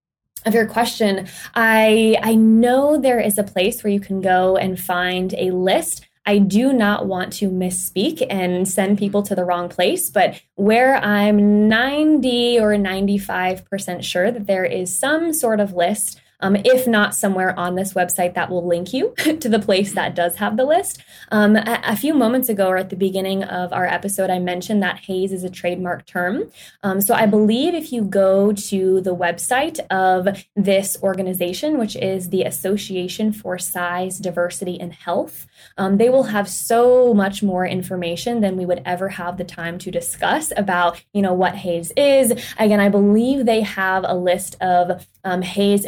of 0.46 0.54
your 0.54 0.66
question, 0.66 1.28
I 1.56 2.18
I 2.22 2.36
know 2.36 3.00
there 3.00 3.20
is 3.20 3.38
a 3.38 3.44
place 3.44 3.84
where 3.84 3.92
you 3.92 4.00
can 4.00 4.22
go 4.22 4.58
and 4.58 4.80
find 4.80 5.34
a 5.38 5.52
list. 5.52 6.06
I 6.26 6.38
do 6.38 6.74
not 6.74 7.08
want 7.08 7.34
to 7.34 7.50
misspeak 7.50 8.26
and 8.30 8.68
send 8.68 9.00
people 9.00 9.24
to 9.24 9.36
the 9.36 9.46
wrong 9.46 9.68
place, 9.68 10.12
but 10.12 10.40
where 10.56 10.98
I'm 10.98 11.68
90 11.68 12.60
or 12.60 12.74
95% 12.74 14.04
sure 14.04 14.30
that 14.30 14.46
there 14.46 14.66
is 14.66 15.00
some 15.00 15.34
sort 15.34 15.60
of 15.60 15.74
list, 15.74 16.22
um, 16.40 16.56
if 16.58 16.88
not 16.88 17.16
somewhere 17.16 17.58
on 17.58 17.76
this 17.76 17.94
website 17.94 18.34
that 18.36 18.50
will 18.50 18.66
link 18.66 18.94
you 18.94 19.14
to 19.18 19.50
the 19.50 19.60
place 19.60 19.94
that 19.94 20.16
does 20.16 20.36
have 20.36 20.58
the 20.58 20.66
list. 20.66 21.04
Um, 21.32 21.56
a, 21.56 21.82
a 21.84 21.96
few 21.96 22.14
moments 22.14 22.50
ago, 22.50 22.68
or 22.68 22.78
at 22.78 22.90
the 22.90 22.96
beginning 22.96 23.44
of 23.44 23.74
our 23.74 23.86
episode, 23.86 24.30
I 24.30 24.40
mentioned 24.40 24.82
that 24.84 25.00
HAES 25.00 25.32
is 25.32 25.44
a 25.44 25.50
trademark 25.50 26.06
term. 26.06 26.52
Um, 26.84 27.02
so 27.02 27.14
I 27.14 27.26
believe 27.26 27.74
if 27.74 27.92
you 27.92 28.04
go 28.04 28.54
to 28.54 29.02
the 29.02 29.16
website 29.16 29.80
of 29.90 30.28
this 30.56 30.98
organization, 31.04 31.78
which 31.78 31.96
is 31.96 32.30
the 32.30 32.44
Association 32.44 33.32
for 33.32 33.58
Size, 33.58 34.20
Diversity, 34.20 34.80
and 34.80 34.94
Health, 34.94 35.48
um, 35.78 35.98
they 35.98 36.10
will 36.10 36.24
have 36.24 36.50
so 36.50 37.14
much 37.14 37.44
more 37.44 37.66
information 37.66 38.42
than 38.42 38.58
we 38.58 38.66
would 38.66 38.82
ever 38.86 39.10
have 39.10 39.38
the 39.38 39.44
time 39.44 39.78
to 39.80 39.92
discuss 39.92 40.52
about, 40.56 41.04
you 41.14 41.22
know, 41.22 41.34
what 41.34 41.56
HAES 41.56 41.92
is. 41.98 42.32
Again, 42.58 42.80
I 42.80 42.90
believe 42.90 43.46
they 43.46 43.62
have 43.62 44.06
a 44.08 44.16
list 44.16 44.56
of 44.62 45.08
um, 45.24 45.42
HAES 45.42 45.86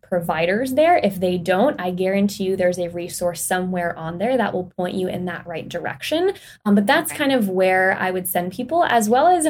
providers 0.00 0.74
there. 0.74 0.96
If 0.96 1.20
they 1.20 1.38
don't, 1.38 1.80
I 1.80 1.90
guarantee 1.90 2.44
you 2.44 2.56
there's 2.56 2.78
a 2.78 2.88
resource 2.88 3.42
somewhere 3.42 3.96
on 3.96 4.18
there 4.18 4.36
that 4.36 4.52
will 4.52 4.72
point 4.76 4.94
you 4.94 5.08
in 5.08 5.26
that 5.26 5.46
right 5.46 5.68
direction. 5.68 6.32
Um, 6.64 6.74
but 6.74 6.86
that's 6.86 7.12
kind 7.12 7.32
of 7.32 7.48
where 7.48 7.96
I 7.98 8.10
would 8.10 8.28
send 8.28 8.52
people, 8.52 8.84
as 8.84 9.08
well 9.08 9.26
as 9.26 9.46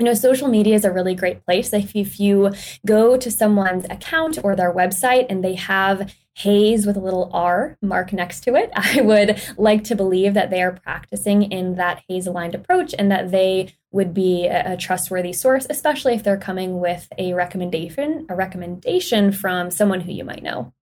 you 0.00 0.06
know, 0.06 0.14
social 0.14 0.48
media 0.48 0.74
is 0.74 0.86
a 0.86 0.90
really 0.90 1.14
great 1.14 1.44
place. 1.44 1.74
If, 1.74 1.94
if 1.94 2.18
you 2.18 2.52
go 2.86 3.18
to 3.18 3.30
someone's 3.30 3.84
account 3.90 4.38
or 4.42 4.56
their 4.56 4.72
website 4.72 5.26
and 5.28 5.44
they 5.44 5.56
have 5.56 6.14
HAES 6.36 6.86
with 6.86 6.96
a 6.96 7.00
little 7.00 7.30
R 7.34 7.76
mark 7.82 8.10
next 8.14 8.40
to 8.44 8.54
it, 8.54 8.70
I 8.74 9.02
would 9.02 9.40
like 9.58 9.84
to 9.84 9.94
believe 9.94 10.32
that 10.32 10.48
they 10.48 10.62
are 10.62 10.72
practicing 10.72 11.42
in 11.42 11.74
that 11.74 12.02
HAES 12.08 12.26
aligned 12.26 12.54
approach 12.54 12.94
and 12.98 13.10
that 13.10 13.30
they 13.30 13.74
would 13.92 14.14
be 14.14 14.46
a, 14.46 14.72
a 14.72 14.76
trustworthy 14.78 15.34
source, 15.34 15.66
especially 15.68 16.14
if 16.14 16.22
they're 16.22 16.38
coming 16.38 16.80
with 16.80 17.06
a 17.18 17.34
recommendation, 17.34 18.26
a 18.30 18.34
recommendation 18.34 19.32
from 19.32 19.70
someone 19.70 20.00
who 20.00 20.12
you 20.12 20.24
might 20.24 20.42
know. 20.42 20.72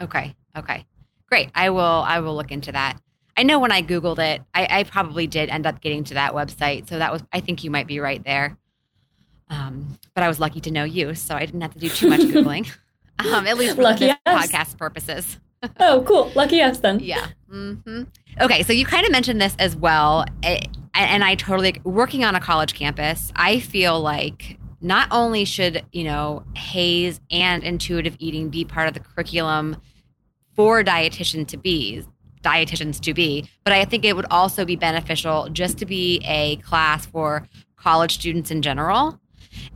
Okay. 0.00 0.34
Okay. 0.56 0.84
Great. 1.28 1.50
I 1.54 1.70
will. 1.70 1.80
I 1.80 2.18
will 2.18 2.34
look 2.34 2.50
into 2.50 2.72
that. 2.72 3.00
I 3.36 3.42
know 3.44 3.58
when 3.58 3.72
I 3.72 3.82
googled 3.82 4.18
it, 4.18 4.42
I, 4.54 4.66
I 4.80 4.84
probably 4.84 5.26
did 5.26 5.48
end 5.48 5.66
up 5.66 5.80
getting 5.80 6.04
to 6.04 6.14
that 6.14 6.32
website. 6.34 6.88
So 6.88 6.98
that 6.98 7.12
was. 7.12 7.22
I 7.32 7.40
think 7.40 7.64
you 7.64 7.70
might 7.70 7.86
be 7.86 7.98
right 8.00 8.22
there. 8.24 8.56
Um, 9.50 9.98
but 10.14 10.24
I 10.24 10.28
was 10.28 10.40
lucky 10.40 10.60
to 10.60 10.70
know 10.70 10.84
you, 10.84 11.14
so 11.14 11.34
I 11.34 11.44
didn't 11.46 11.60
have 11.60 11.72
to 11.74 11.78
do 11.78 11.88
too 11.88 12.08
much 12.08 12.20
googling. 12.22 12.70
um, 13.18 13.46
at 13.46 13.56
least 13.58 13.76
for 13.76 13.82
Lucky 13.82 14.10
us. 14.10 14.16
podcast 14.26 14.78
purposes. 14.78 15.38
Oh, 15.78 16.02
cool. 16.08 16.32
Lucky 16.34 16.60
us 16.60 16.80
then. 16.80 16.98
Yeah. 16.98 17.28
hmm 17.48 18.02
Okay. 18.40 18.64
So 18.64 18.72
you 18.72 18.84
kind 18.84 19.06
of 19.06 19.12
mentioned 19.12 19.40
this 19.40 19.54
as 19.60 19.76
well, 19.76 20.24
eh, 20.42 20.58
and 20.92 21.22
I 21.22 21.36
totally 21.36 21.80
working 21.84 22.24
on 22.24 22.34
a 22.34 22.40
college 22.40 22.74
campus. 22.74 23.32
I 23.36 23.60
feel 23.60 24.00
like 24.00 24.58
not 24.80 25.06
only 25.12 25.44
should 25.44 25.84
you 25.92 26.02
know 26.02 26.42
HAES 26.56 27.20
and 27.30 27.62
intuitive 27.62 28.16
eating 28.18 28.48
be 28.48 28.64
part 28.64 28.88
of 28.88 28.94
the 28.94 28.98
curriculum 29.00 29.76
for 30.56 30.82
dietitian 30.82 31.46
to 31.46 31.56
be 31.56 32.02
dietitians 32.42 33.00
to 33.00 33.14
be, 33.14 33.48
but 33.64 33.72
I 33.72 33.84
think 33.84 34.04
it 34.04 34.14
would 34.16 34.26
also 34.30 34.64
be 34.64 34.76
beneficial 34.76 35.48
just 35.50 35.78
to 35.78 35.86
be 35.86 36.20
a 36.24 36.56
class 36.56 37.06
for 37.06 37.46
college 37.76 38.14
students 38.14 38.50
in 38.50 38.62
general. 38.62 39.18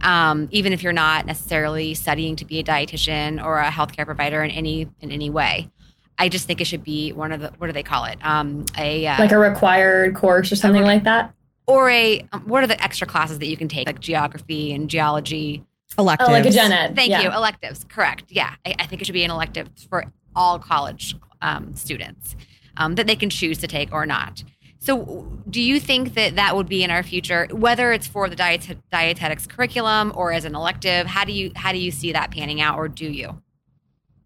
Um, 0.01 0.49
even 0.53 0.73
if 0.73 0.83
you're 0.83 0.93
not 0.93 1.27
necessarily 1.27 1.95
studying 1.95 2.35
to 2.37 2.45
be 2.45 2.59
a 2.59 2.65
dietitian 2.65 3.45
or 3.45 3.59
a 3.59 3.67
healthcare 3.71 4.07
provider 4.07 4.43
in 4.43 4.51
any 4.51 4.89
in 5.01 5.11
any 5.13 5.29
way. 5.31 5.71
I 6.19 6.31
just 6.31 6.47
think 6.47 6.63
it 6.63 6.65
should 6.67 6.83
be 6.83 7.13
one 7.13 7.31
of 7.31 7.41
the 7.41 7.53
what 7.59 7.67
do 7.67 7.75
they 7.75 7.83
call 7.83 8.05
it? 8.07 8.17
Um, 8.25 8.65
a 8.79 9.07
uh, 9.07 9.19
Like 9.19 9.33
a 9.33 9.39
required 9.39 10.15
course 10.15 10.51
or 10.51 10.57
something 10.57 10.83
like 10.83 11.05
that. 11.05 11.35
or 11.67 11.91
a 11.91 12.27
um, 12.33 12.41
what 12.49 12.63
are 12.65 12.67
the 12.67 12.83
extra 12.83 13.07
classes 13.07 13.39
that 13.41 13.49
you 13.49 13.57
can 13.59 13.69
take 13.69 13.87
like 13.87 14.01
geography 14.01 14.73
and 14.73 14.89
geology? 14.89 15.63
electives. 15.99 16.29
Oh, 16.29 16.33
like 16.33 16.45
a 16.47 16.51
gen 16.51 16.73
ed. 16.73 16.95
Thank 16.97 17.11
Yeah. 17.11 17.23
you, 17.23 17.31
electives. 17.31 17.85
Correct. 17.89 18.25
Yeah, 18.29 18.55
I, 18.67 18.75
I 18.79 18.87
think 18.87 19.01
it 19.03 19.05
should 19.07 19.13
be 19.15 19.25
an 19.25 19.31
elective 19.31 19.69
for 19.91 20.05
all 20.35 20.59
college 20.59 21.17
um, 21.43 21.75
students 21.75 22.35
um, 22.77 22.95
that 22.97 23.07
they 23.07 23.17
can 23.17 23.31
choose 23.31 23.59
to 23.59 23.67
take 23.67 23.93
or 23.93 24.07
not. 24.07 24.43
So, 24.79 25.27
do 25.49 25.61
you 25.61 25.81
think 25.81 26.15
that 26.15 26.37
that 26.37 26.55
would 26.55 26.69
be 26.69 26.85
in 26.85 26.91
our 26.91 27.03
future, 27.03 27.49
whether 27.51 27.93
it's 27.93 28.07
for 28.07 28.29
the 28.29 28.37
diet- 28.37 28.79
dietetics 28.93 29.47
curriculum 29.47 30.13
or 30.15 30.33
as 30.33 30.45
an 30.45 30.55
elective? 30.55 31.07
How 31.07 31.25
do 31.25 31.33
you 31.33 31.51
how 31.57 31.73
do 31.73 31.79
you 31.79 31.91
see 31.91 32.13
that 32.13 32.31
panning 32.31 32.61
out, 32.61 32.79
or 32.79 32.89
do 32.89 33.07
you? 33.07 33.43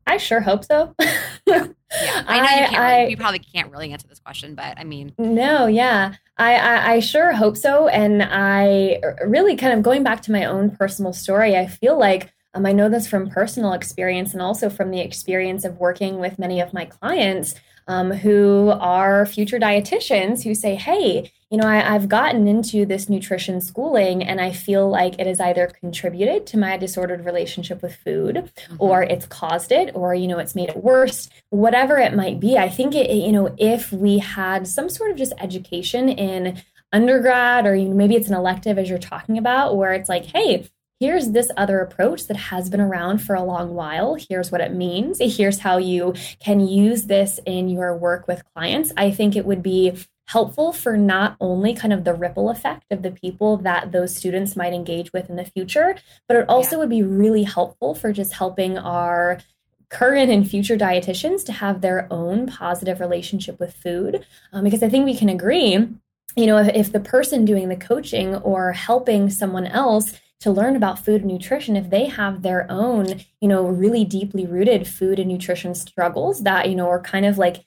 I 0.07 0.17
sure 0.17 0.41
hope 0.41 0.65
so. 0.65 0.95
yeah, 1.01 1.67
I 2.27 2.41
know 2.41 2.47
I, 2.47 2.61
you, 2.61 2.69
can't 2.69 2.75
I, 2.75 2.99
really, 2.99 3.11
you 3.11 3.17
probably 3.17 3.39
can't 3.39 3.71
really 3.71 3.93
answer 3.93 4.09
this 4.09 4.19
question, 4.19 4.55
but 4.55 4.79
I 4.79 4.85
mean, 4.85 5.15
no, 5.19 5.67
yeah, 5.67 6.15
I, 6.37 6.57
I, 6.57 6.93
I 6.95 7.01
sure 7.01 7.33
hope 7.33 7.57
so, 7.57 7.87
and 7.89 8.23
I 8.23 9.01
really 9.25 9.57
kind 9.57 9.73
of 9.73 9.83
going 9.83 10.03
back 10.03 10.23
to 10.23 10.33
my 10.33 10.47
own 10.47 10.71
personal 10.71 11.13
story. 11.13 11.57
I 11.57 11.67
feel 11.67 11.99
like 11.99 12.33
um, 12.55 12.67
I 12.67 12.73
know 12.73 12.89
this 12.89 13.07
from 13.07 13.31
personal 13.31 13.73
experience 13.73 14.33
and 14.33 14.43
also 14.43 14.69
from 14.69 14.91
the 14.91 15.01
experience 15.01 15.65
of 15.65 15.79
working 15.79 16.19
with 16.19 16.39
many 16.39 16.61
of 16.61 16.73
my 16.73 16.85
clients 16.85 17.55
um, 17.87 18.11
who 18.11 18.73
are 18.81 19.27
future 19.27 19.59
dietitians 19.59 20.45
who 20.45 20.55
say, 20.55 20.75
hey, 20.75 21.31
you 21.51 21.59
know, 21.59 21.67
I, 21.67 21.95
I've 21.95 22.09
gotten 22.09 22.47
into 22.47 22.87
this 22.87 23.09
nutrition 23.09 23.61
schooling 23.61 24.23
and 24.23 24.41
I 24.41 24.53
feel 24.53 24.89
like 24.89 25.19
it 25.19 25.27
has 25.27 25.41
either 25.41 25.67
contributed 25.67 26.47
to 26.49 26.59
my 26.59 26.77
disordered 26.77 27.25
relationship 27.25 27.83
with 27.83 27.97
food 27.97 28.37
mm-hmm. 28.37 28.77
or 28.79 29.03
it's 29.03 29.27
caused 29.27 29.73
it 29.73 29.91
or, 29.95 30.15
you 30.15 30.29
know, 30.29 30.39
it's 30.39 30.55
made 30.55 30.69
it 30.69 30.77
worse, 30.77 31.29
whatever 31.51 31.99
it 31.99 32.15
might 32.15 32.39
be. 32.39 32.57
I 32.57 32.69
think, 32.69 32.95
it, 32.95 33.11
you 33.11 33.33
know, 33.33 33.55
if 33.59 33.93
we 33.93 34.19
had 34.19 34.69
some 34.69 34.89
sort 34.89 35.11
of 35.11 35.17
just 35.17 35.33
education 35.39 36.09
in 36.09 36.63
undergrad 36.93 37.67
or 37.67 37.75
you 37.75 37.89
know, 37.89 37.95
maybe 37.95 38.17
it's 38.17 38.29
an 38.29 38.35
elective 38.35 38.79
as 38.79 38.89
you're 38.89 38.99
talking 38.99 39.39
about 39.39 39.77
where 39.77 39.93
it's 39.93 40.09
like, 40.09 40.27
hey, 40.27 40.69
here's 41.01 41.31
this 41.31 41.51
other 41.57 41.81
approach 41.81 42.27
that 42.27 42.37
has 42.37 42.69
been 42.69 42.81
around 42.81 43.19
for 43.19 43.35
a 43.35 43.43
long 43.43 43.75
while. 43.75 44.17
Here's 44.29 44.53
what 44.53 44.61
it 44.61 44.75
means. 44.75 45.19
Here's 45.21 45.59
how 45.59 45.79
you 45.79 46.15
can 46.39 46.61
use 46.61 47.05
this 47.05 47.41
in 47.47 47.69
your 47.69 47.97
work 47.97 48.29
with 48.29 48.45
clients. 48.55 48.93
I 48.97 49.11
think 49.11 49.35
it 49.35 49.47
would 49.47 49.63
be 49.63 49.97
helpful 50.29 50.73
for 50.73 50.97
not 50.97 51.37
only 51.41 51.75
kind 51.75 51.93
of 51.93 52.05
the 52.05 52.15
ripple 52.15 52.51
effect 52.51 52.85
of 52.93 53.03
the 53.03 53.11
people 53.11 53.57
that 53.57 53.91
those 53.91 54.15
students 54.15 54.55
might 54.55 54.73
engage 54.73 55.13
with 55.13 55.29
in 55.29 55.37
the 55.37 55.45
future, 55.45 55.97
but 56.29 56.37
it 56.37 56.49
also 56.49 56.77
yeah. 56.77 56.81
would 56.81 56.91
be 56.91 57.03
really 57.03 57.43
helpful 57.43 57.95
for 57.95 58.13
just 58.13 58.35
helping 58.35 58.79
our 58.79 59.39
current 59.89 60.31
and 60.31 60.49
future 60.49 60.77
dietitians 60.77 61.45
to 61.45 61.51
have 61.51 61.81
their 61.81 62.07
own 62.13 62.47
positive 62.47 63.01
relationship 63.01 63.59
with 63.59 63.75
food. 63.75 64.25
Um, 64.53 64.63
because 64.63 64.85
I 64.85 64.89
think 64.89 65.05
we 65.05 65.17
can 65.17 65.29
agree, 65.29 65.73
you 66.37 66.47
know, 66.47 66.59
if, 66.59 66.69
if 66.69 66.93
the 66.93 67.01
person 67.01 67.45
doing 67.45 67.69
the 67.69 67.75
coaching 67.75 68.37
or 68.37 68.71
helping 68.71 69.31
someone 69.31 69.67
else 69.67 70.13
to 70.41 70.51
learn 70.51 70.75
about 70.75 71.05
food 71.05 71.23
and 71.23 71.31
nutrition 71.31 71.77
if 71.77 71.91
they 71.91 72.07
have 72.07 72.43
their 72.43 72.67
own 72.71 73.21
you 73.41 73.49
know 73.49 73.67
really 73.67 74.05
deeply 74.05 74.47
rooted 74.47 74.87
food 74.87 75.19
and 75.19 75.29
nutrition 75.29 75.75
struggles 75.75 76.43
that 76.43 76.69
you 76.69 76.75
know 76.75 76.89
are 76.89 77.01
kind 77.01 77.27
of 77.27 77.39
like 77.39 77.65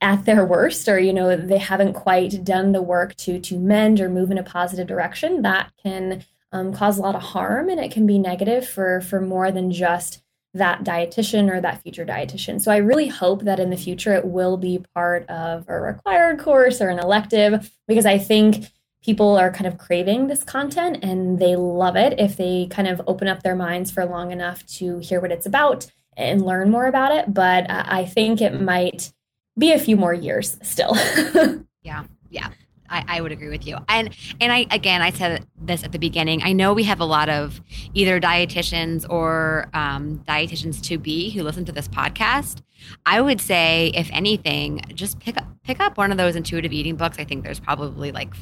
at 0.00 0.24
their 0.24 0.44
worst 0.46 0.88
or 0.88 0.98
you 0.98 1.12
know 1.12 1.36
they 1.36 1.58
haven't 1.58 1.92
quite 1.92 2.42
done 2.44 2.72
the 2.72 2.82
work 2.82 3.14
to 3.16 3.38
to 3.38 3.58
mend 3.58 4.00
or 4.00 4.08
move 4.08 4.30
in 4.30 4.38
a 4.38 4.42
positive 4.42 4.86
direction 4.86 5.42
that 5.42 5.70
can 5.82 6.24
um, 6.52 6.72
cause 6.72 6.98
a 6.98 7.02
lot 7.02 7.16
of 7.16 7.22
harm 7.22 7.68
and 7.68 7.80
it 7.80 7.90
can 7.90 8.06
be 8.06 8.18
negative 8.18 8.66
for 8.66 9.00
for 9.00 9.20
more 9.20 9.50
than 9.50 9.70
just 9.70 10.22
that 10.54 10.84
dietitian 10.84 11.50
or 11.50 11.60
that 11.60 11.82
future 11.82 12.06
dietitian. 12.06 12.62
So 12.62 12.70
I 12.70 12.76
really 12.76 13.08
hope 13.08 13.42
that 13.42 13.58
in 13.58 13.70
the 13.70 13.76
future 13.76 14.14
it 14.14 14.24
will 14.24 14.56
be 14.56 14.84
part 14.94 15.28
of 15.28 15.64
a 15.68 15.80
required 15.80 16.38
course 16.38 16.80
or 16.80 16.88
an 16.88 17.00
elective 17.00 17.70
because 17.88 18.06
I 18.06 18.18
think 18.18 18.66
people 19.04 19.36
are 19.36 19.52
kind 19.52 19.66
of 19.66 19.76
craving 19.78 20.28
this 20.28 20.42
content 20.42 20.98
and 21.02 21.38
they 21.38 21.56
love 21.56 21.94
it 21.94 22.18
if 22.18 22.36
they 22.36 22.66
kind 22.70 22.88
of 22.88 23.02
open 23.06 23.28
up 23.28 23.42
their 23.42 23.54
minds 23.54 23.90
for 23.90 24.04
long 24.06 24.32
enough 24.32 24.64
to 24.66 24.98
hear 24.98 25.20
what 25.20 25.30
it's 25.30 25.46
about 25.46 25.86
and 26.16 26.44
learn 26.44 26.70
more 26.70 26.86
about 26.86 27.12
it. 27.12 27.32
But 27.32 27.66
I 27.68 28.06
think 28.06 28.40
it 28.40 28.60
might 28.60 29.12
be 29.58 29.72
a 29.72 29.78
few 29.78 29.96
more 29.96 30.14
years 30.14 30.56
still. 30.62 30.94
yeah. 31.82 32.04
Yeah. 32.30 32.48
I, 32.88 33.04
I, 33.08 33.20
would 33.20 33.32
agree 33.32 33.48
with 33.48 33.66
you. 33.66 33.78
And 33.88 34.14
and 34.40 34.52
I 34.52 34.66
again 34.70 35.00
I 35.00 35.10
said 35.10 35.46
this 35.60 35.84
at 35.84 35.92
the 35.92 35.98
beginning. 35.98 36.42
I 36.42 36.52
know 36.52 36.74
we 36.74 36.84
have 36.84 37.00
a 37.00 37.04
lot 37.04 37.28
of 37.28 37.60
either 37.94 38.20
dietitians 38.20 39.06
or 39.08 39.68
um, 39.72 40.22
dietitians 40.28 40.82
to 40.84 40.98
be 40.98 41.30
who 41.30 41.42
listen 41.42 41.64
to 41.64 41.72
this 41.72 41.88
podcast. 41.88 42.60
I 43.06 43.20
would 43.20 43.40
say, 43.40 43.90
if 43.94 44.10
anything, 44.12 44.82
just 44.94 45.18
pick 45.18 45.36
up 45.36 45.46
pick 45.64 45.80
up 45.80 45.96
one 45.96 46.12
of 46.12 46.18
those 46.18 46.36
intuitive 46.36 46.72
eating 46.72 46.96
books. 46.96 47.18
I 47.18 47.24
think 47.24 47.42
there's 47.42 47.58
probably 47.58 48.12
like 48.12 48.34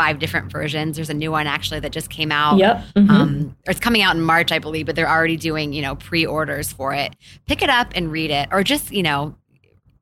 five 0.00 0.18
different 0.18 0.50
versions. 0.50 0.96
There's 0.96 1.10
a 1.10 1.14
new 1.14 1.30
one 1.30 1.46
actually 1.46 1.80
that 1.80 1.92
just 1.92 2.08
came 2.08 2.32
out. 2.32 2.56
Yep. 2.56 2.76
Mm-hmm. 2.96 3.10
Um, 3.10 3.56
or 3.66 3.72
it's 3.72 3.80
coming 3.80 4.00
out 4.00 4.16
in 4.16 4.22
March, 4.22 4.50
I 4.50 4.58
believe, 4.58 4.86
but 4.86 4.96
they're 4.96 5.10
already 5.10 5.36
doing, 5.36 5.74
you 5.74 5.82
know, 5.82 5.94
pre-orders 5.94 6.72
for 6.72 6.94
it. 6.94 7.14
Pick 7.46 7.60
it 7.60 7.68
up 7.68 7.88
and 7.94 8.10
read 8.10 8.30
it, 8.30 8.48
or 8.50 8.64
just, 8.64 8.90
you 8.90 9.02
know, 9.02 9.36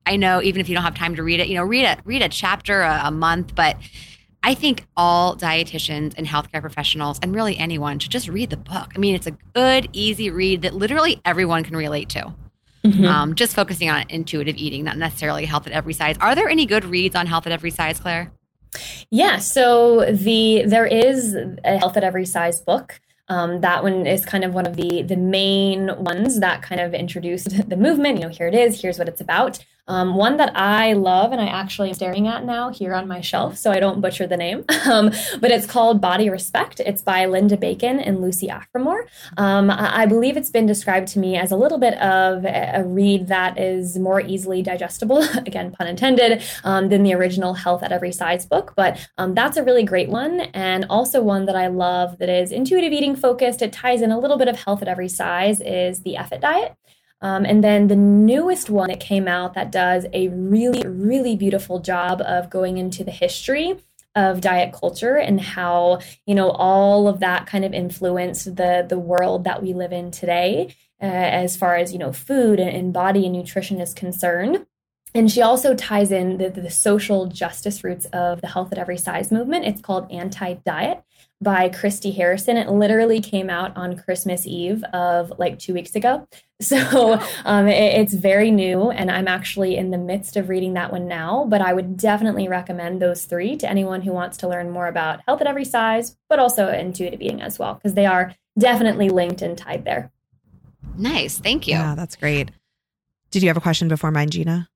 I 0.06 0.14
know 0.14 0.40
even 0.40 0.60
if 0.60 0.68
you 0.68 0.76
don't 0.76 0.84
have 0.84 0.94
time 0.94 1.16
to 1.16 1.24
read 1.24 1.40
it, 1.40 1.48
you 1.48 1.56
know, 1.56 1.64
read 1.64 1.84
a 1.84 1.98
read 2.04 2.22
a 2.22 2.28
chapter 2.28 2.82
a, 2.82 3.00
a 3.06 3.10
month, 3.10 3.56
but 3.56 3.76
I 4.44 4.54
think 4.54 4.86
all 4.96 5.36
dietitians 5.36 6.14
and 6.16 6.28
healthcare 6.28 6.60
professionals 6.60 7.18
and 7.20 7.34
really 7.34 7.58
anyone 7.58 7.98
should 7.98 8.12
just 8.12 8.28
read 8.28 8.50
the 8.50 8.56
book. 8.56 8.92
I 8.94 8.98
mean, 8.98 9.16
it's 9.16 9.26
a 9.26 9.32
good, 9.52 9.88
easy 9.92 10.30
read 10.30 10.62
that 10.62 10.74
literally 10.74 11.20
everyone 11.24 11.64
can 11.64 11.76
relate 11.76 12.08
to. 12.10 12.32
Mm-hmm. 12.84 13.04
Um, 13.04 13.34
just 13.34 13.56
focusing 13.56 13.90
on 13.90 14.04
intuitive 14.08 14.56
eating, 14.56 14.84
not 14.84 14.96
necessarily 14.96 15.44
health 15.44 15.66
at 15.66 15.72
every 15.72 15.92
size. 15.92 16.16
Are 16.20 16.36
there 16.36 16.48
any 16.48 16.66
good 16.66 16.84
reads 16.84 17.16
on 17.16 17.26
health 17.26 17.46
at 17.46 17.52
every 17.52 17.72
size, 17.72 17.98
Claire? 17.98 18.30
Yeah, 19.10 19.38
so 19.38 20.04
the 20.12 20.64
there 20.66 20.86
is 20.86 21.36
a 21.64 21.78
health 21.78 21.96
at 21.96 22.04
every 22.04 22.26
size 22.26 22.60
book. 22.60 23.00
Um, 23.30 23.60
that 23.60 23.82
one 23.82 24.06
is 24.06 24.24
kind 24.24 24.44
of 24.44 24.54
one 24.54 24.66
of 24.66 24.76
the 24.76 25.02
the 25.02 25.16
main 25.16 26.02
ones 26.02 26.40
that 26.40 26.62
kind 26.62 26.80
of 26.80 26.94
introduced 26.94 27.68
the 27.68 27.76
movement. 27.76 28.18
You 28.18 28.24
know, 28.24 28.30
here 28.30 28.48
it 28.48 28.54
is. 28.54 28.80
Here's 28.80 28.98
what 28.98 29.08
it's 29.08 29.20
about. 29.20 29.64
Um, 29.88 30.14
one 30.14 30.36
that 30.36 30.52
I 30.54 30.92
love 30.92 31.32
and 31.32 31.40
I 31.40 31.46
actually 31.46 31.88
am 31.88 31.94
staring 31.94 32.28
at 32.28 32.44
now 32.44 32.70
here 32.70 32.94
on 32.94 33.08
my 33.08 33.20
shelf, 33.20 33.56
so 33.56 33.72
I 33.72 33.80
don't 33.80 34.00
butcher 34.00 34.26
the 34.26 34.36
name, 34.36 34.64
um, 34.86 35.10
but 35.40 35.50
it's 35.50 35.66
called 35.66 36.00
Body 36.00 36.30
Respect. 36.30 36.80
It's 36.80 37.02
by 37.02 37.26
Linda 37.26 37.56
Bacon 37.56 37.98
and 37.98 38.20
Lucy 38.20 38.48
Aphramor. 38.48 39.06
Um, 39.38 39.70
I, 39.70 40.02
I, 40.02 40.06
believe 40.06 40.36
it's 40.36 40.50
been 40.50 40.66
described 40.66 41.08
to 41.08 41.18
me 41.18 41.36
as 41.36 41.50
a 41.50 41.56
little 41.56 41.78
bit 41.78 41.94
of 42.00 42.44
a, 42.44 42.84
read 42.84 43.28
that 43.28 43.58
is 43.58 43.98
more 43.98 44.20
easily 44.20 44.62
digestible, 44.62 45.22
again, 45.46 45.72
pun 45.72 45.86
intended, 45.86 46.42
um, 46.64 46.90
than 46.90 47.02
the 47.02 47.14
original 47.14 47.54
Health 47.54 47.82
at 47.82 47.90
Every 47.90 48.12
Size 48.12 48.46
book. 48.46 48.74
But 48.76 49.08
um, 49.16 49.34
that's 49.34 49.56
a 49.56 49.64
really 49.64 49.84
great 49.84 50.10
one, 50.10 50.40
and 50.52 50.84
also 50.90 51.22
one 51.22 51.46
that 51.46 51.56
I 51.56 51.68
love 51.68 52.18
that 52.18 52.28
is 52.28 52.52
intuitive 52.52 52.92
eating 52.92 53.16
focused. 53.16 53.62
It 53.62 53.72
ties 53.72 54.02
in 54.02 54.10
a 54.10 54.18
little 54.18 54.36
bit 54.36 54.48
of 54.48 54.62
health 54.62 54.82
at 54.82 54.88
every 54.88 55.08
size 55.08 55.60
is 55.60 56.02
the 56.02 56.16
F 56.16 56.32
It 56.32 56.40
Diet. 56.40 56.76
Um, 57.20 57.44
and 57.44 57.64
then 57.64 57.88
the 57.88 57.96
newest 57.96 58.70
one 58.70 58.88
that 58.88 59.00
came 59.00 59.26
out 59.26 59.54
that 59.54 59.72
does 59.72 60.06
a 60.12 60.28
really, 60.28 60.86
really 60.86 61.36
beautiful 61.36 61.80
job 61.80 62.20
of 62.20 62.48
going 62.48 62.78
into 62.78 63.02
the 63.02 63.10
history 63.10 63.76
of 64.14 64.40
diet 64.40 64.72
culture 64.72 65.16
and 65.16 65.40
how 65.40 66.00
you 66.26 66.34
know 66.34 66.50
all 66.50 67.06
of 67.06 67.20
that 67.20 67.46
kind 67.46 67.64
of 67.64 67.72
influenced 67.72 68.56
the 68.56 68.84
the 68.88 68.98
world 68.98 69.44
that 69.44 69.62
we 69.62 69.74
live 69.74 69.92
in 69.92 70.10
today 70.10 70.74
uh, 71.00 71.04
as 71.04 71.56
far 71.56 71.76
as 71.76 71.92
you 71.92 71.98
know 71.98 72.12
food 72.12 72.58
and, 72.58 72.70
and, 72.70 72.92
body 72.92 73.24
and 73.24 73.34
nutrition 73.34 73.80
is 73.80 73.94
concerned. 73.94 74.66
And 75.14 75.30
she 75.30 75.40
also 75.40 75.74
ties 75.74 76.12
in 76.12 76.36
the, 76.36 76.50
the 76.50 76.70
social 76.70 77.26
justice 77.26 77.82
roots 77.82 78.06
of 78.06 78.40
the 78.40 78.46
health 78.46 78.72
at 78.72 78.78
every 78.78 78.98
size 78.98 79.32
movement. 79.32 79.64
It's 79.64 79.80
called 79.80 80.10
anti-diet 80.12 81.02
by 81.40 81.68
Christy 81.68 82.10
Harrison. 82.10 82.56
It 82.56 82.68
literally 82.68 83.20
came 83.20 83.48
out 83.48 83.76
on 83.76 83.96
Christmas 83.96 84.46
Eve 84.46 84.82
of 84.92 85.32
like 85.38 85.58
two 85.58 85.74
weeks 85.74 85.94
ago. 85.94 86.26
So 86.60 87.20
um, 87.44 87.68
it, 87.68 88.00
it's 88.00 88.14
very 88.14 88.50
new, 88.50 88.90
and 88.90 89.12
I'm 89.12 89.28
actually 89.28 89.76
in 89.76 89.92
the 89.92 89.96
midst 89.96 90.36
of 90.36 90.48
reading 90.48 90.74
that 90.74 90.90
one 90.90 91.06
now. 91.06 91.46
But 91.48 91.62
I 91.62 91.72
would 91.72 91.96
definitely 91.96 92.48
recommend 92.48 93.00
those 93.00 93.26
three 93.26 93.56
to 93.58 93.70
anyone 93.70 94.02
who 94.02 94.10
wants 94.10 94.38
to 94.38 94.48
learn 94.48 94.68
more 94.70 94.88
about 94.88 95.20
health 95.24 95.40
at 95.40 95.46
every 95.46 95.64
size, 95.64 96.16
but 96.28 96.40
also 96.40 96.66
intuitive 96.66 97.22
eating 97.22 97.42
as 97.42 97.60
well, 97.60 97.74
because 97.74 97.94
they 97.94 98.06
are 98.06 98.34
definitely 98.58 99.08
linked 99.08 99.40
and 99.40 99.56
tied 99.56 99.84
there. 99.84 100.10
Nice. 100.96 101.38
Thank 101.38 101.68
you. 101.68 101.74
Yeah, 101.74 101.94
that's 101.94 102.16
great. 102.16 102.50
Did 103.30 103.44
you 103.44 103.48
have 103.48 103.56
a 103.56 103.60
question 103.60 103.86
before 103.86 104.10
mine, 104.10 104.30
Gina? 104.30 104.68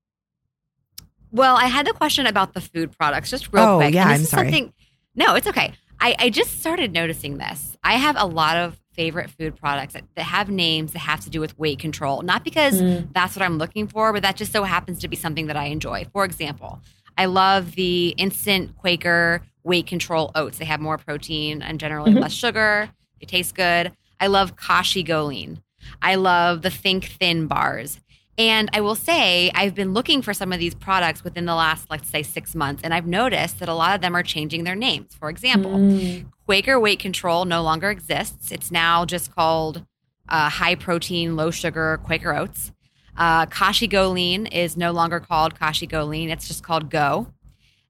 Well, 1.33 1.57
I 1.57 1.67
had 1.67 1.89
a 1.89 1.93
question 1.93 2.27
about 2.27 2.55
the 2.55 2.61
food 2.61 2.97
products, 2.97 3.29
just 3.29 3.53
real 3.53 3.65
oh, 3.65 3.77
quick. 3.79 3.93
Yeah, 3.93 4.07
I'm 4.07 4.23
sorry. 4.23 4.53
Something, 4.53 4.73
no, 5.17 5.35
it's 5.35 5.49
okay. 5.49 5.73
I, 6.03 6.17
I 6.19 6.31
just 6.31 6.61
started 6.61 6.93
noticing 6.93 7.39
this. 7.39 7.77
I 7.85 7.95
have 7.95 8.17
a 8.19 8.27
lot 8.27 8.57
of 8.57 8.77
favorite 8.93 9.31
food 9.31 9.55
products 9.55 9.95
that, 9.95 10.03
that 10.17 10.25
have 10.25 10.51
names 10.51 10.93
that 10.93 10.99
have 10.99 11.21
to 11.21 11.31
do 11.31 11.41
with 11.41 11.57
weight 11.61 11.79
control, 11.79 12.23
not 12.23 12.43
because 12.43 12.83
mm. 12.83 13.09
that's 13.15 13.37
what 13.37 13.45
I'm 13.45 13.57
looking 13.57 13.87
for, 13.87 14.13
but 14.13 14.23
that 14.23 14.35
just 14.37 14.53
so 14.53 14.65
happens 14.65 14.99
to 14.99 15.09
be 15.09 15.15
something 15.15 15.47
that 15.47 15.57
I 15.57 15.67
enjoy. 15.67 16.07
For 16.13 16.25
example, 16.25 16.81
I 17.17 17.27
love 17.27 17.77
the 17.77 18.09
instant 18.19 18.77
Quaker 18.79 19.43
weight 19.63 19.87
control 19.87 20.33
oats. 20.35 20.59
They 20.59 20.65
have 20.65 20.81
more 20.81 20.99
protein 20.99 21.63
and 21.63 21.79
generally 21.79 22.11
mm-hmm. 22.11 22.23
less 22.23 22.33
sugar. 22.33 22.91
They 23.21 23.27
taste 23.27 23.55
good. 23.55 23.93
I 24.19 24.27
love 24.27 24.57
Kashi 24.57 25.05
GoLean. 25.05 25.63
I 26.03 26.17
love 26.17 26.63
the 26.63 26.71
Think 26.71 27.05
Thin 27.05 27.47
bars. 27.47 28.01
And 28.39 28.71
I 28.73 28.81
will 28.81 28.95
say, 28.95 29.51
I've 29.55 29.75
been 29.75 29.93
looking 29.93 30.23
for 30.23 30.33
some 30.33 30.53
of 30.53 30.59
these 30.59 30.75
products 30.75 31.23
within 31.23 31.45
the 31.45 31.55
last, 31.55 31.91
let's 31.91 32.09
say, 32.09 32.23
six 32.23 32.55
months, 32.55 32.83
and 32.83 32.95
I've 32.95 33.07
noticed 33.07 33.59
that 33.59 33.69
a 33.69 33.75
lot 33.75 33.95
of 33.95 34.01
them 34.01 34.17
are 34.17 34.23
changing 34.23 34.65
their 34.65 34.75
names. 34.75 35.15
For 35.15 35.29
example, 35.29 35.73
mm. 35.73 36.25
Quaker 36.47 36.81
Weight 36.81 36.99
Control 36.99 37.45
no 37.45 37.63
longer 37.63 37.91
exists. 37.91 38.51
It's 38.51 38.71
now 38.71 39.05
just 39.05 39.35
called 39.35 39.85
uh, 40.29 40.49
high 40.49 40.77
protein, 40.77 41.37
low 41.37 41.51
sugar 41.51 42.01
Quaker 42.05 42.35
Oats. 42.35 42.73
Uh, 43.17 43.45
Kashi 43.47 43.87
GoLean 43.87 44.47
is 44.47 44.77
no 44.77 44.93
longer 44.93 45.21
called 45.21 45.59
Kashi 45.59 45.87
GoLean. 45.87 46.31
It's 46.31 46.49
just 46.49 46.63
called 46.63 46.91
Go. 46.91 47.27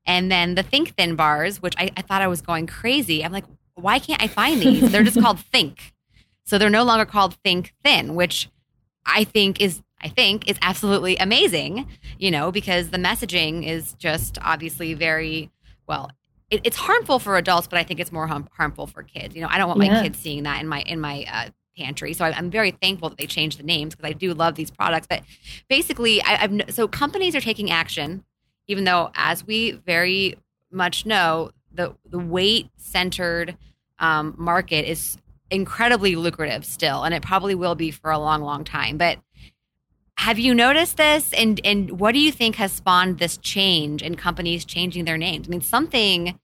And 0.05 0.32
then 0.32 0.57
the 0.57 0.64
Think 0.64 0.97
Thin 0.97 1.14
bars, 1.14 1.62
which 1.62 1.74
I, 1.78 1.90
I 1.97 2.03
thought 2.03 2.22
I 2.22 2.26
was 2.26 2.43
going 2.43 2.66
crazy. 2.66 3.24
I'm 3.24 3.30
like, 3.30 3.45
why 3.74 4.01
can't 4.01 4.20
I 4.22 4.26
find 4.26 4.61
these? 4.61 4.90
They're 4.90 5.05
just 5.05 5.20
called 5.22 5.38
Think. 5.38 5.93
So 6.45 6.59
they're 6.59 6.70
no 6.70 6.84
longer 6.84 7.05
called 7.05 7.36
Think 7.45 7.72
Thin, 7.84 8.16
which 8.16 8.51
I 9.07 9.24
think 9.24 9.61
is 9.61 9.80
I 10.03 10.09
think 10.09 10.48
is 10.50 10.59
absolutely 10.62 11.16
amazing, 11.16 11.86
you 12.18 12.30
know, 12.30 12.50
because 12.50 12.90
the 12.90 12.98
messaging 12.98 13.66
is 13.66 13.92
just 13.94 14.38
obviously 14.42 14.94
very 14.94 15.50
well. 15.86 16.11
It, 16.50 16.61
it's 16.64 16.76
harmful 16.76 17.18
for 17.18 17.36
adults, 17.36 17.66
but 17.68 17.78
I 17.78 17.84
think 17.84 18.00
it's 18.00 18.12
more 18.12 18.26
harm, 18.26 18.48
harmful 18.57 18.86
for 18.86 19.03
kids. 19.03 19.34
You 19.34 19.42
know, 19.42 19.48
I 19.50 19.59
don't 19.59 19.68
want 19.68 19.78
my 19.78 19.86
Yeah. 19.86 20.03
kids 20.03 20.18
seeing 20.18 20.42
that 20.42 20.61
in 20.61 20.68
my 20.68 20.80
in 20.82 21.00
my 21.00 21.24
uh, 21.32 21.50
pantry. 21.78 22.12
So 22.12 22.24
I, 22.24 22.32
I'm 22.36 22.50
very 22.50 22.72
thankful 22.72 23.09
that 23.09 23.18
they 23.18 23.26
changed 23.26 23.59
the 23.59 23.62
names 23.62 23.94
because 23.94 24.09
I 24.09 24.12
do 24.12 24.34
love 24.34 24.55
these 24.57 24.70
products. 24.70 25.07
But 25.09 25.22
basically, 25.68 26.20
I, 26.22 26.42
I've 26.44 26.50
kn- 26.50 26.68
so 26.70 26.86
companies 26.88 27.34
are 27.34 27.40
taking 27.40 27.70
action, 27.70 28.24
even 28.68 28.84
though, 28.84 29.11
as 29.14 29.46
we 29.46 29.72
very 29.72 30.36
much 30.70 31.07
know, 31.07 31.53
the 31.72 31.94
the 32.11 32.18
weight 32.18 32.68
centered 32.76 33.57
um, 33.98 34.34
market 34.36 34.84
is 34.88 35.16
incredibly 35.50 36.16
lucrative 36.16 36.64
still, 36.64 37.05
and 37.05 37.14
it 37.14 37.22
probably 37.22 37.55
will 37.55 37.74
be 37.74 37.90
for 37.90 38.11
a 38.11 38.18
long, 38.18 38.42
long 38.42 38.64
time. 38.64 38.96
But 38.98 39.18
have 40.18 40.38
you 40.38 40.54
noticed 40.54 40.96
this, 40.96 41.32
and 41.32 41.60
and 41.64 41.98
what 41.98 42.12
do 42.12 42.20
you 42.20 42.32
think 42.32 42.56
has 42.56 42.72
spawned 42.72 43.18
this 43.18 43.36
change 43.38 44.02
in 44.02 44.14
companies 44.14 44.64
changing 44.64 45.04
their 45.04 45.18
names? 45.18 45.48
I 45.48 45.50
mean, 45.50 45.60
something. 45.60 46.38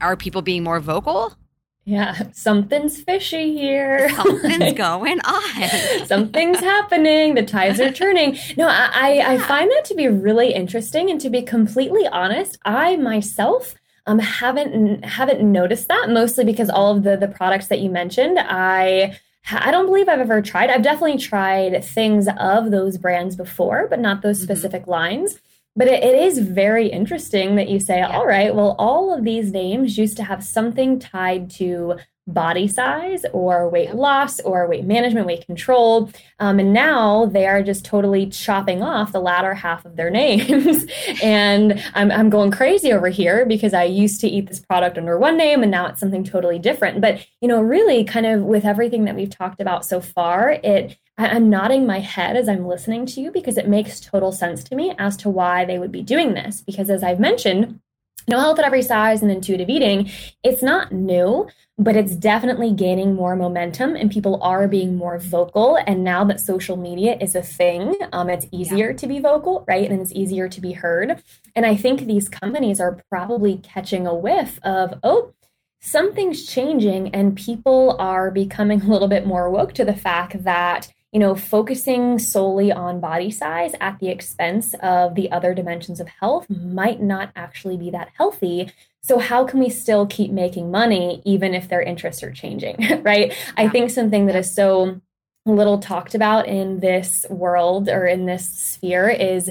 Are 0.00 0.16
people 0.16 0.40
being 0.40 0.64
more 0.64 0.80
vocal? 0.80 1.36
Yeah, 1.84 2.30
something's 2.32 3.02
fishy 3.02 3.56
here. 3.58 4.08
Something's 4.14 4.72
going 4.74 5.18
on. 5.20 6.06
Something's 6.06 6.60
happening. 6.60 7.34
The 7.34 7.42
tides 7.42 7.80
are 7.80 7.90
turning. 7.90 8.38
No, 8.56 8.68
I, 8.68 8.90
I, 8.94 9.32
I 9.34 9.38
find 9.38 9.68
that 9.70 9.84
to 9.86 9.94
be 9.94 10.06
really 10.06 10.54
interesting. 10.54 11.10
And 11.10 11.20
to 11.20 11.28
be 11.28 11.42
completely 11.42 12.06
honest, 12.06 12.56
I 12.64 12.96
myself 12.96 13.74
um, 14.06 14.20
haven't 14.20 15.04
haven't 15.04 15.40
noticed 15.42 15.88
that 15.88 16.08
mostly 16.08 16.44
because 16.44 16.70
all 16.70 16.96
of 16.96 17.02
the 17.02 17.16
the 17.16 17.28
products 17.28 17.66
that 17.66 17.80
you 17.80 17.90
mentioned, 17.90 18.38
I 18.40 19.18
I 19.50 19.70
don't 19.70 19.86
believe 19.86 20.08
I've 20.08 20.20
ever 20.20 20.40
tried. 20.40 20.70
I've 20.70 20.82
definitely 20.82 21.18
tried 21.18 21.84
things 21.84 22.28
of 22.38 22.70
those 22.70 22.96
brands 22.96 23.36
before, 23.36 23.86
but 23.88 23.98
not 24.00 24.22
those 24.22 24.40
Mhm. 24.40 24.42
specific 24.44 24.86
lines. 24.86 25.38
But 25.74 25.88
it, 25.88 26.04
it 26.04 26.14
is 26.14 26.38
very 26.38 26.88
interesting 26.88 27.56
that 27.56 27.68
you 27.68 27.80
say, 27.80 27.98
Yeah. 27.98 28.16
all 28.16 28.26
right, 28.26 28.54
well, 28.54 28.76
all 28.78 29.12
of 29.12 29.24
these 29.24 29.52
names 29.52 29.96
used 29.96 30.16
to 30.18 30.24
have 30.24 30.44
something 30.44 30.98
tied 30.98 31.48
to 31.52 31.96
body 32.28 32.68
size 32.68 33.24
or 33.32 33.68
weight 33.68 33.96
loss 33.96 34.38
or 34.40 34.68
weight 34.68 34.84
management, 34.84 35.26
weight 35.26 35.44
control. 35.44 36.08
Um, 36.38 36.60
and 36.60 36.72
now 36.72 37.26
they 37.26 37.46
are 37.48 37.64
just 37.64 37.84
totally 37.84 38.26
chopping 38.26 38.80
off 38.80 39.10
the 39.10 39.20
latter 39.20 39.54
half 39.54 39.84
of 39.84 39.96
their 39.96 40.08
names. 40.22 40.84
and 41.22 41.82
I'm, 41.94 42.12
I'm 42.12 42.30
going 42.30 42.52
crazy 42.52 42.92
over 42.92 43.08
here 43.08 43.44
because 43.44 43.74
I 43.74 43.84
used 43.84 44.20
to 44.20 44.28
eat 44.28 44.46
this 44.48 44.60
product 44.60 44.98
under 44.98 45.18
one 45.18 45.36
name 45.36 45.62
and 45.62 45.70
now 45.72 45.86
it's 45.86 45.98
something 45.98 46.22
totally 46.22 46.60
different. 46.60 47.00
But, 47.00 47.26
you 47.40 47.48
know, 47.48 47.60
really 47.60 48.04
kind 48.04 48.26
of 48.26 48.42
with 48.42 48.64
everything 48.64 49.04
that 49.06 49.16
we've 49.16 49.28
talked 49.30 49.60
about 49.60 49.84
so 49.84 50.00
far, 50.00 50.50
it, 50.62 50.96
I'm 51.18 51.50
nodding 51.50 51.86
my 51.86 52.00
head 52.00 52.36
as 52.36 52.48
I'm 52.48 52.66
listening 52.66 53.06
to 53.06 53.20
you 53.20 53.30
because 53.30 53.58
it 53.58 53.68
makes 53.68 54.00
total 54.00 54.32
sense 54.32 54.64
to 54.64 54.74
me 54.74 54.94
as 54.98 55.16
to 55.18 55.28
why 55.28 55.64
they 55.64 55.78
would 55.78 55.92
be 55.92 56.02
doing 56.02 56.34
this. 56.34 56.60
Because 56.62 56.88
as 56.88 57.02
I've 57.02 57.20
mentioned, 57.20 57.80
no 58.28 58.38
health 58.38 58.58
at 58.58 58.64
every 58.64 58.82
size 58.82 59.20
and 59.22 59.30
intuitive 59.30 59.68
eating, 59.68 60.10
it's 60.42 60.62
not 60.62 60.92
new, 60.92 61.48
but 61.76 61.96
it's 61.96 62.14
definitely 62.14 62.72
gaining 62.72 63.14
more 63.14 63.34
momentum 63.34 63.96
and 63.96 64.10
people 64.10 64.42
are 64.42 64.68
being 64.68 64.96
more 64.96 65.18
vocal. 65.18 65.76
And 65.86 66.04
now 66.04 66.24
that 66.24 66.40
social 66.40 66.76
media 66.76 67.16
is 67.20 67.34
a 67.34 67.42
thing, 67.42 67.94
um, 68.12 68.30
it's 68.30 68.46
easier 68.52 68.92
to 68.94 69.06
be 69.06 69.18
vocal, 69.18 69.64
right? 69.66 69.90
And 69.90 70.00
it's 70.00 70.12
easier 70.12 70.48
to 70.48 70.60
be 70.60 70.72
heard. 70.72 71.22
And 71.56 71.66
I 71.66 71.76
think 71.76 72.00
these 72.02 72.28
companies 72.28 72.80
are 72.80 73.00
probably 73.10 73.58
catching 73.58 74.06
a 74.06 74.14
whiff 74.14 74.60
of, 74.62 74.98
oh, 75.02 75.34
something's 75.80 76.46
changing 76.46 77.12
and 77.14 77.36
people 77.36 77.96
are 77.98 78.30
becoming 78.30 78.80
a 78.82 78.86
little 78.86 79.08
bit 79.08 79.26
more 79.26 79.50
woke 79.50 79.74
to 79.74 79.84
the 79.84 79.96
fact 79.96 80.44
that 80.44 80.92
you 81.12 81.20
know 81.20 81.34
focusing 81.34 82.18
solely 82.18 82.72
on 82.72 83.00
body 83.00 83.30
size 83.30 83.74
at 83.80 83.98
the 84.00 84.08
expense 84.08 84.74
of 84.82 85.14
the 85.14 85.30
other 85.30 85.54
dimensions 85.54 86.00
of 86.00 86.08
health 86.08 86.48
might 86.50 87.00
not 87.00 87.30
actually 87.36 87.76
be 87.76 87.90
that 87.90 88.08
healthy 88.16 88.72
so 89.02 89.18
how 89.18 89.44
can 89.44 89.60
we 89.60 89.68
still 89.68 90.06
keep 90.06 90.30
making 90.30 90.70
money 90.70 91.22
even 91.24 91.54
if 91.54 91.68
their 91.68 91.82
interests 91.82 92.22
are 92.22 92.32
changing 92.32 92.76
right 93.02 93.36
i 93.56 93.68
think 93.68 93.90
something 93.90 94.26
that 94.26 94.36
is 94.36 94.52
so 94.54 95.00
little 95.44 95.78
talked 95.78 96.14
about 96.14 96.46
in 96.46 96.80
this 96.80 97.26
world 97.28 97.88
or 97.88 98.06
in 98.06 98.26
this 98.26 98.48
sphere 98.48 99.08
is 99.08 99.50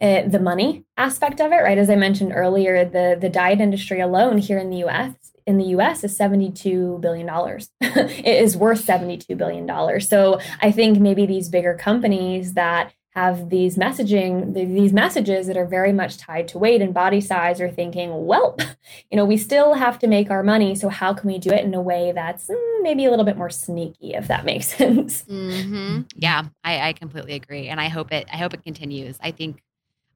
uh, 0.00 0.26
the 0.26 0.40
money 0.40 0.84
aspect 0.96 1.40
of 1.40 1.52
it, 1.52 1.56
right? 1.56 1.76
As 1.76 1.90
I 1.90 1.94
mentioned 1.94 2.32
earlier, 2.34 2.84
the 2.84 3.18
the 3.20 3.28
diet 3.28 3.60
industry 3.60 4.00
alone 4.00 4.38
here 4.38 4.58
in 4.58 4.70
the 4.70 4.78
U.S. 4.78 5.12
in 5.46 5.58
the 5.58 5.64
U.S. 5.66 6.04
is 6.04 6.16
seventy 6.16 6.50
two 6.50 6.98
billion 7.00 7.26
dollars. 7.26 7.70
it 7.80 8.26
is 8.26 8.56
worth 8.56 8.84
seventy 8.84 9.16
two 9.16 9.36
billion 9.36 9.66
dollars. 9.66 10.08
So 10.08 10.40
I 10.60 10.70
think 10.70 10.98
maybe 10.98 11.26
these 11.26 11.48
bigger 11.48 11.74
companies 11.74 12.54
that 12.54 12.92
have 13.14 13.50
these 13.50 13.76
messaging 13.76 14.54
these 14.54 14.92
messages 14.92 15.48
that 15.48 15.56
are 15.56 15.66
very 15.66 15.92
much 15.92 16.16
tied 16.16 16.46
to 16.46 16.58
weight 16.58 16.80
and 16.80 16.94
body 16.94 17.20
size 17.20 17.60
are 17.60 17.68
thinking 17.68 18.24
well 18.24 18.56
you 19.10 19.16
know 19.16 19.24
we 19.24 19.36
still 19.36 19.74
have 19.74 19.98
to 19.98 20.06
make 20.06 20.30
our 20.30 20.44
money 20.44 20.76
so 20.76 20.88
how 20.88 21.12
can 21.12 21.28
we 21.28 21.36
do 21.36 21.50
it 21.50 21.64
in 21.64 21.74
a 21.74 21.82
way 21.82 22.12
that's 22.14 22.46
mm, 22.46 22.82
maybe 22.82 23.04
a 23.04 23.10
little 23.10 23.24
bit 23.24 23.36
more 23.36 23.50
sneaky 23.50 24.14
if 24.14 24.28
that 24.28 24.44
makes 24.44 24.68
sense 24.76 25.24
hmm 25.28 26.02
Yeah, 26.16 26.44
I, 26.64 26.88
I 26.88 26.92
completely 26.92 27.34
agree, 27.34 27.68
and 27.68 27.80
I 27.80 27.88
hope 27.88 28.12
it. 28.12 28.28
I 28.32 28.36
hope 28.36 28.54
it 28.54 28.62
continues. 28.62 29.18
I 29.22 29.30
think, 29.30 29.62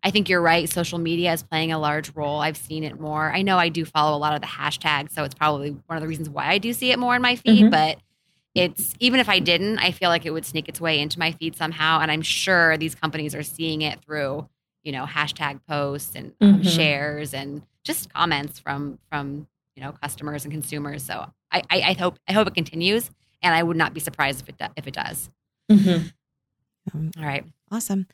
I 0.04 0.10
think 0.10 0.28
you're 0.28 0.42
right. 0.42 0.68
Social 0.68 0.98
media 0.98 1.32
is 1.32 1.42
playing 1.42 1.72
a 1.72 1.78
large 1.78 2.14
role. 2.14 2.38
I've 2.40 2.58
seen 2.58 2.84
it 2.84 3.00
more. 3.00 3.32
I 3.32 3.40
know 3.40 3.56
I 3.58 3.70
do 3.70 3.86
follow 3.86 4.14
a 4.14 4.20
lot 4.20 4.34
of 4.34 4.42
the 4.42 4.46
hashtags, 4.46 5.12
so 5.12 5.24
it's 5.24 5.34
probably 5.34 5.70
one 5.70 5.96
of 5.96 6.02
the 6.02 6.06
reasons 6.08 6.28
why 6.28 6.48
I 6.48 6.58
do 6.58 6.74
see 6.74 6.90
it 6.92 6.98
more 6.98 7.16
in 7.16 7.22
my 7.22 7.36
feed. 7.36 7.66
Mhm. 7.66 7.70
But 7.70 7.98
it's 8.54 8.94
even 9.00 9.18
if 9.18 9.28
I 9.30 9.38
didn't, 9.38 9.78
I 9.78 9.90
feel 9.92 10.10
like 10.10 10.26
it 10.26 10.30
would 10.30 10.44
sneak 10.44 10.68
its 10.68 10.78
way 10.80 11.00
into 11.00 11.18
my 11.18 11.32
feed 11.32 11.56
somehow, 11.56 12.00
and 12.00 12.10
I'm 12.10 12.20
sure 12.22 12.76
these 12.76 12.94
companies 12.94 13.34
are 13.34 13.42
seeing 13.42 13.80
it 13.82 14.00
through, 14.04 14.46
you 14.82 14.92
know, 14.92 15.06
hashtag 15.06 15.60
posts 15.66 16.14
and 16.14 16.34
um, 16.42 16.60
Mhm. 16.60 16.76
shares 16.76 17.32
and 17.32 17.62
just 17.82 18.12
comments 18.12 18.58
from 18.58 18.98
from 19.10 19.46
you 19.74 19.82
know 19.82 19.92
customers 19.92 20.44
and 20.44 20.52
consumers. 20.52 21.02
So 21.02 21.32
I, 21.50 21.62
I, 21.70 21.80
I 21.80 21.92
hope 21.94 22.18
I 22.28 22.32
hope 22.34 22.46
it 22.46 22.54
continues, 22.54 23.10
and 23.42 23.54
I 23.54 23.62
would 23.62 23.76
not 23.78 23.94
be 23.94 24.00
surprised 24.00 24.42
if 24.42 24.50
it 24.50 24.58
do, 24.58 24.66
if 24.76 24.86
it 24.86 24.94
does. 24.94 25.30
Mhm. 25.72 26.12
Um, 26.94 27.10
All 27.18 27.24
right. 27.24 27.44
Awesome. 27.72 28.06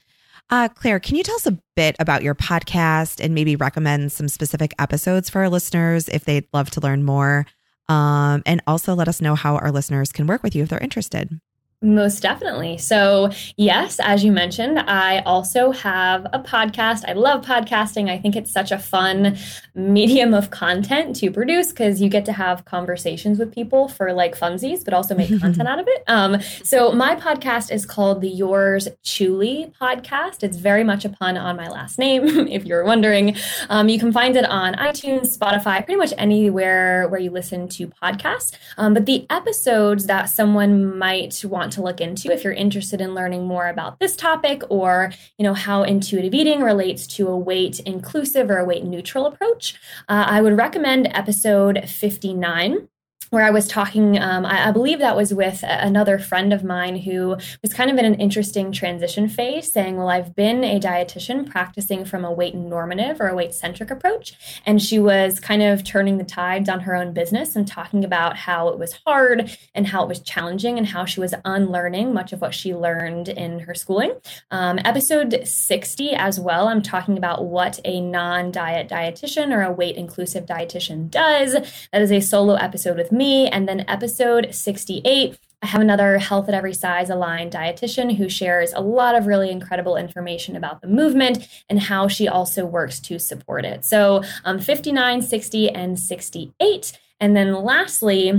Uh, 0.50 0.68
Claire, 0.68 0.98
can 0.98 1.16
you 1.16 1.22
tell 1.22 1.36
us 1.36 1.46
a 1.46 1.58
bit 1.76 1.94
about 2.00 2.22
your 2.22 2.34
podcast 2.34 3.24
and 3.24 3.34
maybe 3.34 3.54
recommend 3.54 4.10
some 4.10 4.28
specific 4.28 4.74
episodes 4.80 5.30
for 5.30 5.42
our 5.42 5.48
listeners 5.48 6.08
if 6.08 6.24
they'd 6.24 6.48
love 6.52 6.70
to 6.70 6.80
learn 6.80 7.04
more? 7.04 7.46
Um, 7.88 8.42
and 8.46 8.60
also 8.66 8.94
let 8.94 9.08
us 9.08 9.20
know 9.20 9.36
how 9.36 9.56
our 9.56 9.70
listeners 9.70 10.12
can 10.12 10.26
work 10.26 10.42
with 10.42 10.54
you 10.56 10.64
if 10.64 10.68
they're 10.68 10.78
interested. 10.80 11.40
Most 11.82 12.20
definitely. 12.20 12.76
So, 12.76 13.30
yes, 13.56 14.00
as 14.00 14.22
you 14.22 14.32
mentioned, 14.32 14.78
I 14.80 15.20
also 15.20 15.70
have 15.70 16.26
a 16.30 16.38
podcast. 16.38 17.08
I 17.08 17.14
love 17.14 17.42
podcasting. 17.42 18.10
I 18.10 18.18
think 18.18 18.36
it's 18.36 18.52
such 18.52 18.70
a 18.70 18.78
fun 18.78 19.38
medium 19.74 20.34
of 20.34 20.50
content 20.50 21.16
to 21.16 21.30
produce 21.30 21.68
because 21.70 22.02
you 22.02 22.10
get 22.10 22.26
to 22.26 22.34
have 22.34 22.66
conversations 22.66 23.38
with 23.38 23.54
people 23.54 23.88
for 23.88 24.12
like 24.12 24.38
funsies, 24.38 24.84
but 24.84 24.92
also 24.92 25.14
make 25.14 25.30
content 25.40 25.66
out 25.68 25.78
of 25.78 25.88
it. 25.88 26.04
Um, 26.06 26.42
so, 26.62 26.92
my 26.92 27.16
podcast 27.16 27.72
is 27.72 27.86
called 27.86 28.20
the 28.20 28.28
Yours 28.28 28.86
Truly 29.02 29.72
podcast. 29.80 30.42
It's 30.42 30.58
very 30.58 30.84
much 30.84 31.06
a 31.06 31.08
pun 31.08 31.38
on 31.38 31.56
my 31.56 31.70
last 31.70 31.98
name, 31.98 32.26
if 32.48 32.66
you're 32.66 32.84
wondering. 32.84 33.36
Um, 33.70 33.88
you 33.88 33.98
can 33.98 34.12
find 34.12 34.36
it 34.36 34.44
on 34.44 34.74
iTunes, 34.74 35.34
Spotify, 35.34 35.82
pretty 35.82 35.96
much 35.96 36.12
anywhere 36.18 37.08
where 37.08 37.20
you 37.20 37.30
listen 37.30 37.68
to 37.68 37.88
podcasts. 37.88 38.52
Um, 38.76 38.92
but 38.92 39.06
the 39.06 39.24
episodes 39.30 40.04
that 40.08 40.26
someone 40.26 40.98
might 40.98 41.42
want 41.42 41.69
to 41.72 41.82
look 41.82 42.00
into, 42.00 42.32
if 42.32 42.44
you're 42.44 42.52
interested 42.52 43.00
in 43.00 43.14
learning 43.14 43.46
more 43.46 43.68
about 43.68 43.98
this 43.98 44.16
topic, 44.16 44.62
or 44.68 45.12
you 45.38 45.44
know 45.44 45.54
how 45.54 45.82
intuitive 45.82 46.34
eating 46.34 46.62
relates 46.62 47.06
to 47.06 47.28
a 47.28 47.36
weight 47.36 47.80
inclusive 47.80 48.50
or 48.50 48.58
a 48.58 48.64
weight 48.64 48.84
neutral 48.84 49.26
approach, 49.26 49.74
uh, 50.08 50.26
I 50.28 50.42
would 50.42 50.56
recommend 50.56 51.08
episode 51.12 51.88
59 51.88 52.88
where 53.30 53.44
I 53.44 53.50
was 53.50 53.68
talking, 53.68 54.18
um, 54.18 54.44
I, 54.44 54.68
I 54.68 54.72
believe 54.72 54.98
that 54.98 55.16
was 55.16 55.32
with 55.32 55.62
another 55.62 56.18
friend 56.18 56.52
of 56.52 56.64
mine 56.64 56.96
who 56.96 57.36
was 57.62 57.72
kind 57.72 57.90
of 57.90 57.96
in 57.96 58.04
an 58.04 58.16
interesting 58.16 58.72
transition 58.72 59.28
phase, 59.28 59.72
saying, 59.72 59.96
Well, 59.96 60.10
I've 60.10 60.34
been 60.34 60.64
a 60.64 60.80
dietitian 60.80 61.48
practicing 61.48 62.04
from 62.04 62.24
a 62.24 62.32
weight 62.32 62.54
normative 62.54 63.20
or 63.20 63.28
a 63.28 63.34
weight 63.34 63.54
centric 63.54 63.90
approach. 63.90 64.34
And 64.66 64.82
she 64.82 64.98
was 64.98 65.38
kind 65.38 65.62
of 65.62 65.84
turning 65.84 66.18
the 66.18 66.24
tides 66.24 66.68
on 66.68 66.80
her 66.80 66.96
own 66.96 67.12
business 67.12 67.54
and 67.54 67.66
talking 67.66 68.04
about 68.04 68.36
how 68.36 68.68
it 68.68 68.78
was 68.78 68.98
hard 69.06 69.56
and 69.74 69.86
how 69.86 70.02
it 70.02 70.08
was 70.08 70.20
challenging 70.20 70.76
and 70.76 70.88
how 70.88 71.04
she 71.04 71.20
was 71.20 71.34
unlearning 71.44 72.12
much 72.12 72.32
of 72.32 72.40
what 72.40 72.54
she 72.54 72.74
learned 72.74 73.28
in 73.28 73.60
her 73.60 73.74
schooling. 73.74 74.12
Um, 74.50 74.80
episode 74.84 75.46
60 75.46 76.14
as 76.14 76.40
well, 76.40 76.66
I'm 76.68 76.82
talking 76.82 77.16
about 77.16 77.44
what 77.44 77.78
a 77.84 78.00
non 78.00 78.50
diet 78.50 78.88
dietitian 78.88 79.54
or 79.54 79.62
a 79.62 79.72
weight 79.72 79.96
inclusive 79.96 80.46
dietitian 80.46 81.08
does. 81.10 81.52
That 81.92 82.02
is 82.02 82.10
a 82.10 82.20
solo 82.20 82.54
episode 82.54 82.96
with 82.96 83.12
me. 83.12 83.19
And 83.20 83.68
then 83.68 83.84
episode 83.88 84.54
68 84.54 85.38
I 85.62 85.66
have 85.66 85.82
another 85.82 86.16
Health 86.16 86.48
at 86.48 86.54
Every 86.54 86.72
Size 86.72 87.10
aligned 87.10 87.52
dietitian 87.52 88.16
who 88.16 88.30
shares 88.30 88.72
a 88.72 88.80
lot 88.80 89.14
of 89.14 89.26
really 89.26 89.50
incredible 89.50 89.96
information 89.96 90.56
about 90.56 90.80
the 90.80 90.88
movement 90.88 91.46
and 91.68 91.78
how 91.78 92.08
she 92.08 92.26
also 92.26 92.64
works 92.64 92.98
to 93.00 93.18
support 93.18 93.66
it. 93.66 93.84
So 93.84 94.22
um, 94.46 94.58
59, 94.58 95.20
60, 95.20 95.68
and 95.68 95.98
68. 95.98 96.98
And 97.20 97.36
then 97.36 97.52
lastly, 97.52 98.30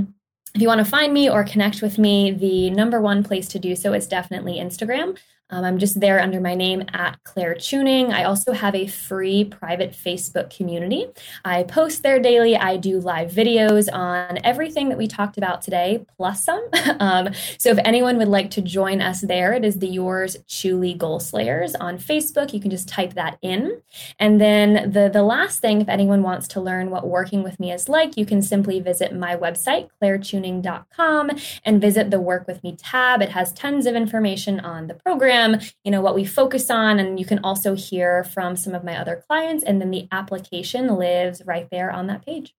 if 0.56 0.62
you 0.62 0.68
want 0.68 0.80
to 0.80 0.86
find 0.86 1.14
me 1.14 1.30
or 1.30 1.44
connect 1.44 1.84
with 1.84 2.00
me, 2.00 2.32
the 2.32 2.72
number 2.72 3.00
one 3.00 3.24
place 3.24 3.48
to 3.50 3.60
do 3.60 3.76
so 3.76 3.94
is 3.94 4.08
definitely 4.08 4.56
Instagram. 4.56 5.16
Um, 5.52 5.66
I'm 5.66 5.78
just 5.78 6.00
there 6.00 6.22
under 6.22 6.40
my 6.40 6.56
name 6.56 6.84
at 6.94 7.22
Claire 7.24 7.56
Chewning. 7.56 8.14
I 8.14 8.24
also 8.24 8.54
have 8.54 8.74
a 8.74 8.88
free 8.88 9.44
private 9.44 9.92
Facebook 9.92 10.56
community. 10.56 11.08
I 11.44 11.64
post 11.64 12.04
there 12.04 12.20
daily. 12.20 12.56
I 12.56 12.78
do 12.78 13.00
live 13.00 13.32
videos 13.32 13.92
on 13.92 14.40
everything 14.46 14.88
that 14.90 14.98
we 14.98 15.08
talked 15.08 15.38
about 15.38 15.62
today, 15.62 16.06
plus 16.16 16.46
some. 16.46 16.66
um, 17.00 17.30
so 17.58 17.70
if 17.70 17.80
anyone 17.84 18.18
would 18.18 18.30
like 18.30 18.50
to 18.52 18.62
join 18.62 19.02
us 19.02 19.22
there, 19.22 19.52
it 19.54 19.66
is 19.66 19.80
the 19.80 19.88
Yours 19.88 20.38
Truly 20.48 20.94
Goal 20.94 21.20
Slayers 21.20 21.76
on 21.76 21.98
Facebook. 21.98 22.54
You 22.54 22.62
can 22.62 22.72
just 22.72 22.88
type 22.88 23.14
that 23.16 23.38
in. 23.42 23.82
And 24.20 24.40
then 24.40 24.92
the, 24.92 25.10
the 25.12 25.24
last 25.24 25.60
thing, 25.60 25.82
if 25.82 25.90
anyone 25.90 26.24
wants 26.24 26.48
to 26.50 26.62
learn 26.62 26.90
what 26.90 27.08
working 27.08 27.44
with 27.44 27.60
me 27.60 27.74
is 27.74 27.90
like, 27.90 28.16
you 28.16 28.26
can 28.26 28.42
simply 28.42 28.80
visit 28.80 29.14
my 29.14 29.36
website, 29.36 29.90
clairechewning.com, 30.02 31.32
and 31.66 31.82
visit 31.82 32.10
the 32.10 32.22
Work 32.22 32.48
With 32.48 32.64
Me 32.64 32.78
tab. 32.78 33.22
It 33.22 33.30
has 33.30 33.52
tons 33.52 33.86
of 33.86 33.96
information 33.96 34.62
on 34.62 34.88
the 34.88 34.94
program 34.94 35.41
you 35.84 35.92
know, 35.92 36.02
what 36.02 36.16
we 36.16 36.26
focus 36.26 36.70
on. 36.70 37.00
And 37.00 37.20
you 37.20 37.26
can 37.26 37.40
also 37.44 37.76
hear 37.76 38.24
from 38.24 38.56
some 38.56 38.74
of 38.74 38.84
my 38.84 38.98
other 38.98 39.24
clients. 39.28 39.64
And 39.64 39.82
then 39.82 39.92
the 39.92 40.08
application 40.12 40.88
lives 40.96 41.42
right 41.46 41.68
there 41.72 41.92
on 41.92 42.08
that 42.08 42.26
page. 42.26 42.54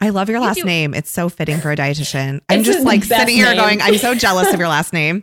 I 0.00 0.10
love 0.10 0.28
your 0.28 0.40
last 0.40 0.64
name. 0.64 0.92
It's 0.92 1.10
so 1.10 1.28
fitting 1.28 1.58
for 1.58 1.70
a 1.70 1.76
dietitian. 1.76 2.40
I'm 2.48 2.64
just 2.64 2.84
like 2.84 3.04
sitting 3.04 3.36
here 3.36 3.46
name. 3.46 3.56
going, 3.56 3.80
I'm 3.80 3.96
so 3.96 4.14
jealous 4.14 4.52
of 4.52 4.58
your 4.58 4.68
last 4.76 4.92
name. 4.92 5.22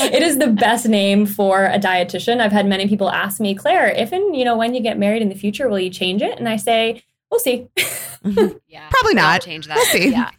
it 0.00 0.22
is 0.22 0.38
the 0.38 0.48
best 0.48 0.88
name 0.88 1.26
for 1.26 1.66
a 1.66 1.78
dietitian. 1.78 2.40
I've 2.40 2.50
had 2.50 2.66
many 2.66 2.88
people 2.88 3.10
ask 3.10 3.40
me, 3.40 3.54
Claire, 3.54 3.88
if 3.90 4.12
and 4.12 4.34
you 4.34 4.44
know 4.44 4.56
when 4.56 4.74
you 4.74 4.80
get 4.80 4.98
married 4.98 5.20
in 5.20 5.28
the 5.28 5.34
future, 5.34 5.68
will 5.68 5.78
you 5.78 5.90
change 5.90 6.22
it? 6.22 6.38
And 6.38 6.48
I 6.48 6.56
say, 6.56 7.04
we'll 7.30 7.40
see. 7.40 7.68
Mm-hmm. 7.76 8.56
yeah, 8.68 8.88
probably 8.90 9.14
not. 9.14 9.42
Change 9.42 9.66
that. 9.66 9.76
We'll 9.76 9.84
see. 9.86 10.10
Yeah 10.10 10.30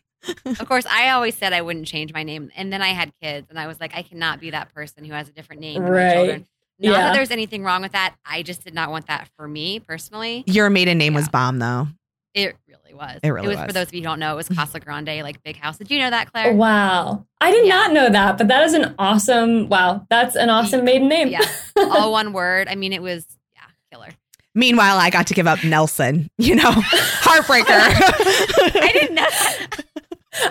of 0.46 0.68
course, 0.68 0.86
I 0.86 1.10
always 1.10 1.36
said 1.36 1.54
I 1.54 1.62
wouldn't 1.62 1.88
change 1.88 2.14
my 2.14 2.24
name, 2.24 2.52
and 2.56 2.72
then 2.72 2.82
I 2.82 2.90
had 2.90 3.12
kids, 3.22 3.48
and 3.50 3.60
I 3.60 3.68
was 3.68 3.80
like, 3.80 3.96
I 3.96 4.02
cannot 4.02 4.40
be 4.40 4.52
that 4.52 4.74
person 4.74 5.06
who 5.06 5.14
has 5.14 5.28
a 5.30 5.32
different 5.32 5.62
name. 5.62 5.84
Right. 5.84 6.46
Not 6.80 6.92
yeah. 6.92 6.92
that 6.92 7.14
there's 7.14 7.32
anything 7.32 7.64
wrong 7.64 7.82
with 7.82 7.94
that. 7.94 8.16
I 8.24 8.44
just 8.44 8.64
did 8.64 8.76
not 8.76 8.92
want 8.92 9.08
that 9.08 9.30
for 9.36 9.48
me 9.48 9.80
personally. 9.80 10.44
Your 10.46 10.70
maiden 10.70 10.98
name 10.98 11.14
yeah. 11.14 11.20
was 11.20 11.30
Bomb, 11.30 11.58
though. 11.60 11.88
It 12.36 12.56
really 12.68 12.94
was. 12.94 13.20
It 13.24 13.30
really 13.30 13.48
it 13.48 13.50
was, 13.50 13.58
was. 13.58 13.66
For 13.66 13.74
those 13.74 13.88
of 13.88 13.94
you 13.96 14.02
who 14.02 14.06
don't 14.06 14.20
know, 14.20 14.34
it 14.34 14.36
was 14.36 14.48
Casa 14.48 14.80
Grande, 14.80 15.24
like 15.24 15.42
big 15.44 15.58
house. 15.58 15.80
Did 15.80 15.90
you 15.90 15.98
know 15.98 16.12
that, 16.12 16.32
Claire? 16.32 16.54
Wow. 16.54 17.26
I 17.42 17.50
did 17.50 17.66
yeah. 17.66 17.76
not 17.76 17.94
know 17.94 18.10
that, 18.12 18.38
but 18.38 18.48
that 18.50 18.64
is 18.64 18.76
an 18.76 18.94
awesome, 19.00 19.70
wow. 19.70 20.06
That's 20.12 20.36
an 20.36 20.52
awesome 20.52 20.86
maiden 20.86 21.08
name. 21.08 21.30
yeah. 21.30 21.42
All 21.78 22.12
one 22.12 22.34
word. 22.34 22.68
I 22.68 22.76
mean, 22.76 22.94
it 22.94 23.02
was, 23.02 23.26
yeah, 23.56 23.62
killer. 23.92 24.10
Meanwhile, 24.54 24.98
I 24.98 25.10
got 25.10 25.26
to 25.28 25.34
give 25.34 25.48
up 25.48 25.64
Nelson, 25.64 26.30
you 26.38 26.56
know, 26.56 26.72
heartbreaker. 26.72 27.66
I 27.70 28.90
didn't 28.94 29.16
know. 29.16 29.84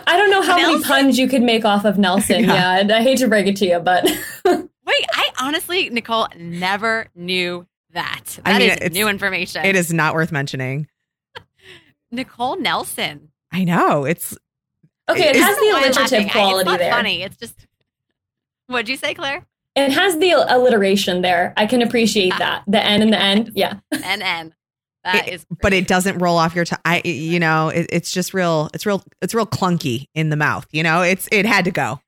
I 0.07 0.17
don't 0.17 0.31
know 0.31 0.43
how 0.43 0.57
Nelson? 0.57 0.73
many 0.73 0.85
puns 0.85 1.19
you 1.19 1.29
could 1.29 1.43
make 1.43 1.65
off 1.65 1.85
of 1.85 1.99
Nelson. 1.99 2.45
Yeah. 2.45 2.81
yeah 2.81 2.97
I 2.97 3.03
hate 3.03 3.19
to 3.19 3.29
break 3.29 3.47
it 3.47 3.57
to 3.57 3.67
you, 3.67 3.79
but 3.79 4.05
wait, 4.45 5.07
I 5.13 5.31
honestly, 5.41 5.91
Nicole, 5.91 6.29
never 6.37 7.09
knew 7.15 7.67
that. 7.93 8.39
That 8.45 8.55
I 8.55 8.59
mean, 8.59 8.71
is 8.71 8.93
new 8.93 9.09
information. 9.09 9.65
It 9.65 9.77
is 9.77 9.93
not 9.93 10.15
worth 10.15 10.33
mentioning. 10.33 10.89
Nicole 12.11 12.57
Nelson. 12.57 13.31
I 13.53 13.65
know 13.65 14.05
it's 14.05 14.37
okay. 15.09 15.31
It, 15.31 15.37
it 15.37 15.43
has 15.43 15.57
the 15.57 15.71
alliterative 15.71 16.31
quality 16.31 16.71
it's 16.71 16.79
there. 16.79 16.93
Funny. 16.93 17.23
It's 17.23 17.37
just. 17.37 17.67
What'd 18.69 18.89
you 18.89 18.97
say, 18.97 19.15
Claire? 19.15 19.47
It 19.77 19.93
has 19.93 20.17
the 20.19 20.33
alliteration 20.33 21.23
there. 21.23 21.53
I 21.57 21.67
can 21.67 21.83
appreciate 21.83 22.33
ah. 22.35 22.39
that. 22.39 22.63
The 22.67 22.83
N 22.83 23.03
and 23.03 23.13
the 23.13 23.21
N. 23.21 23.53
Yeah. 23.55 23.75
N 23.93 24.23
N. 24.23 24.55
That 25.07 25.29
it, 25.29 25.35
is 25.35 25.47
but 25.63 25.73
it 25.73 25.87
doesn't 25.87 26.19
roll 26.19 26.37
off 26.37 26.55
your 26.57 26.65
tongue. 26.65 26.81
I, 26.85 27.01
you 27.05 27.39
know, 27.39 27.69
it, 27.69 27.87
it's 27.91 28.13
just 28.13 28.35
real. 28.35 28.69
It's 28.75 28.85
real. 28.85 29.05
It's 29.23 29.35
real 29.35 29.47
clunky 29.47 30.09
in 30.15 30.31
the 30.31 30.37
mouth. 30.37 30.67
You 30.73 30.83
know, 30.83 31.03
it's 31.03 31.29
it 31.31 31.47
had 31.47 31.65
to 31.67 31.71
go. 31.71 32.01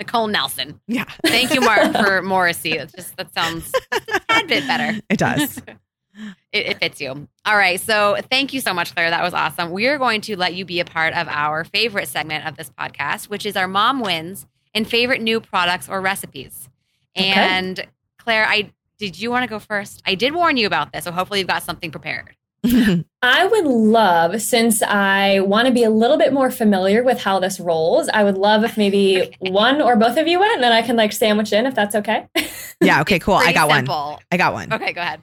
Nicole 0.00 0.26
Nelson. 0.26 0.80
Yeah. 0.88 1.04
Thank 1.24 1.54
you, 1.54 1.60
Mark, 1.60 1.92
for 2.04 2.22
Morrissey. 2.22 2.72
It's 2.72 2.92
just 2.92 3.16
that 3.18 3.32
sounds 3.32 3.70
a 3.92 4.00
tad 4.00 4.48
bit 4.48 4.66
better. 4.66 4.98
It 5.08 5.18
does. 5.18 5.58
it, 6.52 6.66
it, 6.66 6.78
fits 6.78 7.00
you. 7.00 7.28
All 7.44 7.56
right. 7.56 7.78
So 7.78 8.16
thank 8.30 8.52
you 8.52 8.60
so 8.60 8.74
much, 8.74 8.94
Claire. 8.94 9.10
That 9.10 9.22
was 9.22 9.34
awesome. 9.34 9.70
We 9.70 9.86
are 9.86 9.98
going 9.98 10.22
to 10.22 10.36
let 10.36 10.54
you 10.54 10.64
be 10.64 10.80
a 10.80 10.84
part 10.84 11.14
of 11.14 11.28
our 11.28 11.64
favorite 11.64 12.08
segment 12.08 12.46
of 12.46 12.56
this 12.56 12.70
podcast, 12.70 13.28
which 13.28 13.46
is 13.46 13.56
our 13.56 13.68
mom 13.68 14.00
wins 14.00 14.46
and 14.74 14.88
favorite 14.88 15.20
new 15.20 15.40
products 15.40 15.88
or 15.88 16.00
recipes. 16.00 16.68
Okay. 17.16 17.28
And 17.28 17.86
Claire, 18.18 18.46
I 18.46 18.72
did 18.98 19.18
you 19.18 19.30
want 19.30 19.44
to 19.44 19.48
go 19.48 19.58
first? 19.58 20.02
I 20.04 20.14
did 20.14 20.34
warn 20.34 20.56
you 20.58 20.66
about 20.66 20.92
this, 20.92 21.04
so 21.04 21.12
hopefully 21.12 21.38
you've 21.38 21.48
got 21.48 21.62
something 21.62 21.90
prepared. 21.90 22.36
I 23.22 23.46
would 23.46 23.64
love, 23.66 24.40
since 24.42 24.82
I 24.82 25.40
want 25.40 25.66
to 25.66 25.72
be 25.72 25.84
a 25.84 25.90
little 25.90 26.18
bit 26.18 26.32
more 26.32 26.50
familiar 26.50 27.02
with 27.02 27.20
how 27.20 27.38
this 27.38 27.58
rolls, 27.58 28.08
I 28.12 28.22
would 28.24 28.36
love 28.36 28.64
if 28.64 28.76
maybe 28.76 29.22
okay. 29.42 29.50
one 29.50 29.80
or 29.80 29.96
both 29.96 30.16
of 30.16 30.28
you 30.28 30.38
went, 30.38 30.54
and 30.54 30.62
then 30.62 30.72
I 30.72 30.82
can 30.82 30.96
like 30.96 31.12
sandwich 31.12 31.52
in 31.52 31.66
if 31.66 31.74
that's 31.74 31.94
okay. 31.94 32.28
yeah. 32.80 33.00
Okay. 33.02 33.18
Cool. 33.18 33.34
I 33.34 33.52
got 33.52 33.70
simple. 33.70 34.12
one. 34.12 34.18
I 34.30 34.36
got 34.36 34.52
one. 34.52 34.72
Okay. 34.72 34.92
Go 34.92 35.00
ahead. 35.00 35.22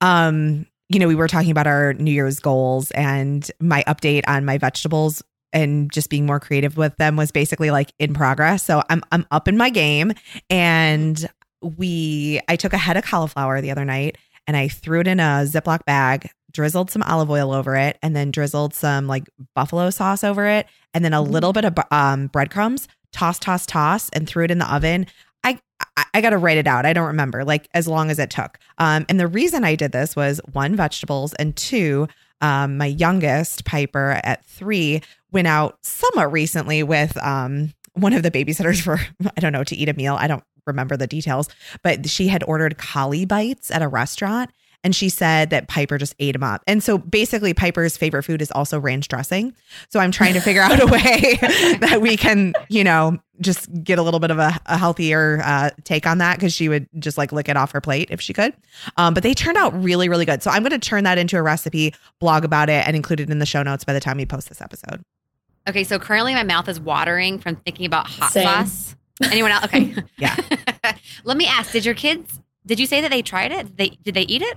Um, 0.00 0.66
you 0.88 0.98
know, 0.98 1.08
we 1.08 1.14
were 1.14 1.28
talking 1.28 1.50
about 1.50 1.66
our 1.66 1.94
New 1.94 2.12
Year's 2.12 2.38
goals, 2.40 2.90
and 2.92 3.50
my 3.60 3.82
update 3.86 4.24
on 4.26 4.44
my 4.44 4.58
vegetables 4.58 5.22
and 5.54 5.90
just 5.90 6.10
being 6.10 6.26
more 6.26 6.38
creative 6.38 6.76
with 6.76 6.94
them 6.98 7.16
was 7.16 7.30
basically 7.32 7.70
like 7.70 7.92
in 7.98 8.12
progress. 8.12 8.62
So 8.62 8.82
I'm 8.90 9.02
I'm 9.10 9.26
up 9.30 9.48
in 9.48 9.56
my 9.56 9.70
game, 9.70 10.12
and 10.50 11.28
we 11.62 12.40
I 12.48 12.56
took 12.56 12.72
a 12.74 12.78
head 12.78 12.96
of 12.96 13.04
cauliflower 13.04 13.60
the 13.60 13.70
other 13.70 13.84
night 13.84 14.16
and 14.48 14.56
I 14.56 14.66
threw 14.68 15.00
it 15.00 15.06
in 15.06 15.20
a 15.20 15.44
Ziploc 15.44 15.84
bag, 15.84 16.30
drizzled 16.50 16.90
some 16.90 17.02
olive 17.02 17.30
oil 17.30 17.52
over 17.52 17.76
it, 17.76 17.98
and 18.02 18.14
then 18.14 18.30
drizzled 18.30 18.74
some 18.74 19.06
like 19.06 19.28
buffalo 19.54 19.90
sauce 19.90 20.24
over 20.24 20.46
it, 20.46 20.66
and 20.94 21.04
then 21.04 21.12
a 21.12 21.18
mm-hmm. 21.22 21.32
little 21.32 21.52
bit 21.52 21.64
of 21.64 21.74
um, 21.90 22.28
breadcrumbs. 22.28 22.88
Toss, 23.10 23.38
toss, 23.38 23.64
toss, 23.64 24.10
and 24.10 24.28
threw 24.28 24.44
it 24.44 24.50
in 24.50 24.58
the 24.58 24.72
oven. 24.72 25.06
I 25.42 25.58
I, 25.96 26.04
I 26.14 26.20
got 26.20 26.30
to 26.30 26.38
write 26.38 26.58
it 26.58 26.66
out. 26.66 26.86
I 26.86 26.92
don't 26.92 27.06
remember 27.06 27.44
like 27.44 27.68
as 27.74 27.88
long 27.88 28.10
as 28.10 28.18
it 28.18 28.30
took. 28.30 28.58
Um, 28.78 29.06
and 29.08 29.18
the 29.18 29.26
reason 29.26 29.64
I 29.64 29.74
did 29.74 29.92
this 29.92 30.14
was 30.14 30.40
one 30.52 30.76
vegetables 30.76 31.34
and 31.34 31.56
two. 31.56 32.08
Um, 32.40 32.76
my 32.76 32.86
youngest 32.86 33.64
Piper 33.64 34.20
at 34.22 34.44
three 34.44 35.02
went 35.32 35.48
out 35.48 35.78
somewhat 35.82 36.30
recently 36.32 36.82
with 36.82 37.16
um 37.24 37.72
one 37.94 38.12
of 38.12 38.22
the 38.22 38.30
babysitters 38.30 38.80
for 38.80 39.00
I 39.36 39.40
don't 39.40 39.52
know 39.52 39.64
to 39.64 39.76
eat 39.76 39.88
a 39.88 39.94
meal. 39.94 40.14
I 40.14 40.26
don't 40.26 40.44
remember 40.66 40.96
the 40.96 41.06
details, 41.06 41.48
but 41.82 42.08
she 42.08 42.28
had 42.28 42.44
ordered 42.44 42.78
cauli 42.78 43.24
bites 43.24 43.70
at 43.70 43.82
a 43.82 43.88
restaurant 43.88 44.50
and 44.84 44.94
she 44.94 45.08
said 45.08 45.50
that 45.50 45.68
Piper 45.68 45.98
just 45.98 46.14
ate 46.18 46.32
them 46.32 46.42
up. 46.42 46.62
And 46.66 46.82
so 46.82 46.98
basically, 46.98 47.52
Piper's 47.52 47.96
favorite 47.96 48.22
food 48.22 48.40
is 48.40 48.50
also 48.52 48.78
ranch 48.78 49.08
dressing. 49.08 49.54
So 49.88 50.00
I'm 50.00 50.10
trying 50.10 50.34
to 50.34 50.40
figure 50.40 50.62
out 50.62 50.80
a 50.80 50.86
way 50.86 51.38
that 51.80 51.98
we 52.00 52.16
can, 52.16 52.54
you 52.68 52.84
know, 52.84 53.18
just 53.40 53.68
get 53.82 53.98
a 53.98 54.02
little 54.02 54.20
bit 54.20 54.30
of 54.30 54.38
a, 54.38 54.58
a 54.66 54.76
healthier 54.76 55.40
uh, 55.44 55.70
take 55.84 56.06
on 56.06 56.18
that 56.18 56.36
because 56.36 56.52
she 56.52 56.68
would 56.68 56.88
just 56.98 57.18
like 57.18 57.32
lick 57.32 57.48
it 57.48 57.56
off 57.56 57.72
her 57.72 57.80
plate 57.80 58.08
if 58.10 58.20
she 58.20 58.32
could. 58.32 58.52
Um, 58.96 59.14
but 59.14 59.22
they 59.22 59.34
turned 59.34 59.56
out 59.56 59.74
really, 59.82 60.08
really 60.08 60.24
good. 60.24 60.42
So 60.42 60.50
I'm 60.50 60.62
going 60.62 60.70
to 60.70 60.78
turn 60.78 61.04
that 61.04 61.18
into 61.18 61.36
a 61.36 61.42
recipe, 61.42 61.94
blog 62.20 62.44
about 62.44 62.68
it, 62.70 62.86
and 62.86 62.94
include 62.94 63.20
it 63.20 63.30
in 63.30 63.38
the 63.38 63.46
show 63.46 63.62
notes 63.62 63.84
by 63.84 63.92
the 63.92 64.00
time 64.00 64.16
we 64.16 64.26
post 64.26 64.48
this 64.48 64.60
episode. 64.60 65.02
Okay, 65.68 65.84
so 65.84 65.98
currently 65.98 66.34
my 66.34 66.44
mouth 66.44 66.68
is 66.68 66.80
watering 66.80 67.38
from 67.38 67.56
thinking 67.56 67.84
about 67.84 68.06
hot 68.06 68.32
Same. 68.32 68.44
sauce. 68.44 68.96
Anyone 69.22 69.50
else? 69.50 69.64
Okay. 69.64 69.94
yeah. 70.18 70.36
Let 71.24 71.36
me 71.36 71.46
ask: 71.46 71.72
Did 71.72 71.84
your 71.84 71.94
kids? 71.94 72.40
Did 72.68 72.78
you 72.78 72.86
say 72.86 73.00
that 73.00 73.10
they 73.10 73.22
tried 73.22 73.50
it? 73.50 73.66
Did 73.66 73.76
they 73.78 73.88
did 73.88 74.14
they 74.14 74.22
eat 74.22 74.42
it? 74.42 74.54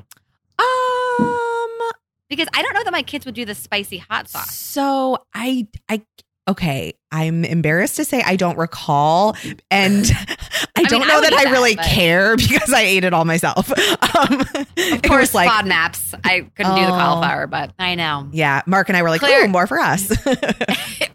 Um, 0.59 1.79
because 2.29 2.47
I 2.53 2.61
don't 2.61 2.73
know 2.73 2.83
that 2.83 2.91
my 2.91 3.03
kids 3.03 3.25
would 3.25 3.35
do 3.35 3.45
the 3.45 3.55
spicy 3.55 3.97
hot 3.99 4.27
sauce. 4.27 4.53
So 4.53 5.25
I 5.33 5.65
I 5.87 6.01
okay. 6.45 6.93
I'm 7.13 7.45
embarrassed 7.45 7.95
to 7.95 8.05
say 8.05 8.21
I 8.21 8.35
don't 8.35 8.57
recall, 8.57 9.37
and 9.69 10.05
I, 10.75 10.83
don't 10.83 10.99
mean, 10.99 11.07
know 11.07 11.19
I 11.19 11.21
that 11.21 11.33
I 11.33 11.51
really 11.51 11.77
but... 11.77 11.85
care 11.85 12.35
because 12.35 12.73
I 12.73 12.81
ate 12.81 13.05
it 13.05 13.13
all 13.13 13.25
myself. 13.25 13.71
Um, 14.13 14.41
of 14.91 15.01
course, 15.03 15.33
like 15.33 15.49
FODMAPs. 15.49 16.19
I 16.25 16.41
couldn't 16.55 16.73
oh, 16.73 16.75
do 16.75 16.81
the 16.81 16.91
cauliflower, 16.91 17.47
but 17.47 17.71
I 17.79 17.95
know. 17.95 18.27
Yeah, 18.33 18.61
Mark 18.67 18.89
and 18.89 18.97
I 18.97 19.01
were 19.03 19.09
like, 19.09 19.23
"Oh, 19.23 19.47
more 19.47 19.65
for 19.67 19.79
us." 19.79 20.11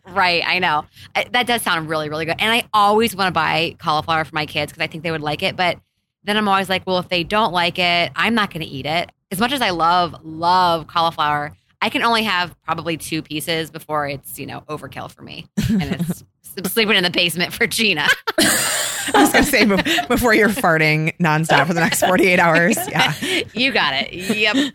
right, 0.08 0.42
I 0.46 0.58
know. 0.58 0.86
I, 1.14 1.24
that 1.32 1.46
does 1.46 1.60
sound 1.62 1.90
really, 1.90 2.08
really 2.08 2.24
good, 2.24 2.36
and 2.38 2.50
I 2.50 2.66
always 2.72 3.14
want 3.14 3.28
to 3.28 3.32
buy 3.32 3.76
cauliflower 3.78 4.24
for 4.24 4.34
my 4.34 4.46
kids 4.46 4.72
because 4.72 4.82
I 4.82 4.86
think 4.86 5.04
they 5.04 5.10
would 5.10 5.20
like 5.20 5.42
it. 5.42 5.56
But 5.56 5.78
then 6.26 6.36
I'm 6.36 6.48
always 6.48 6.68
like, 6.68 6.86
well, 6.86 6.98
if 6.98 7.08
they 7.08 7.24
don't 7.24 7.52
like 7.52 7.78
it, 7.78 8.12
I'm 8.14 8.34
not 8.34 8.52
going 8.52 8.62
to 8.62 8.68
eat 8.68 8.84
it. 8.84 9.10
As 9.30 9.38
much 9.38 9.52
as 9.52 9.60
I 9.60 9.70
love, 9.70 10.14
love 10.24 10.86
cauliflower, 10.86 11.56
I 11.80 11.88
can 11.88 12.02
only 12.02 12.24
have 12.24 12.54
probably 12.62 12.96
two 12.96 13.22
pieces 13.22 13.70
before 13.70 14.08
it's, 14.08 14.38
you 14.38 14.46
know, 14.46 14.62
overkill 14.68 15.10
for 15.10 15.22
me. 15.22 15.46
And 15.70 15.82
it's 15.82 16.24
sleeping 16.72 16.96
in 16.96 17.02
the 17.04 17.10
basement 17.10 17.52
for 17.52 17.66
Gina. 17.66 18.06
I 18.38 19.12
was 19.14 19.32
going 19.32 19.44
to 19.44 19.50
say 19.50 20.06
before 20.06 20.34
you're 20.34 20.48
farting 20.48 21.16
nonstop 21.18 21.66
for 21.66 21.74
the 21.74 21.80
next 21.80 22.00
48 22.00 22.38
hours. 22.38 22.76
Yeah. 22.88 23.12
You 23.52 23.72
got 23.72 23.94
it. 23.94 24.12
Yep. 24.12 24.74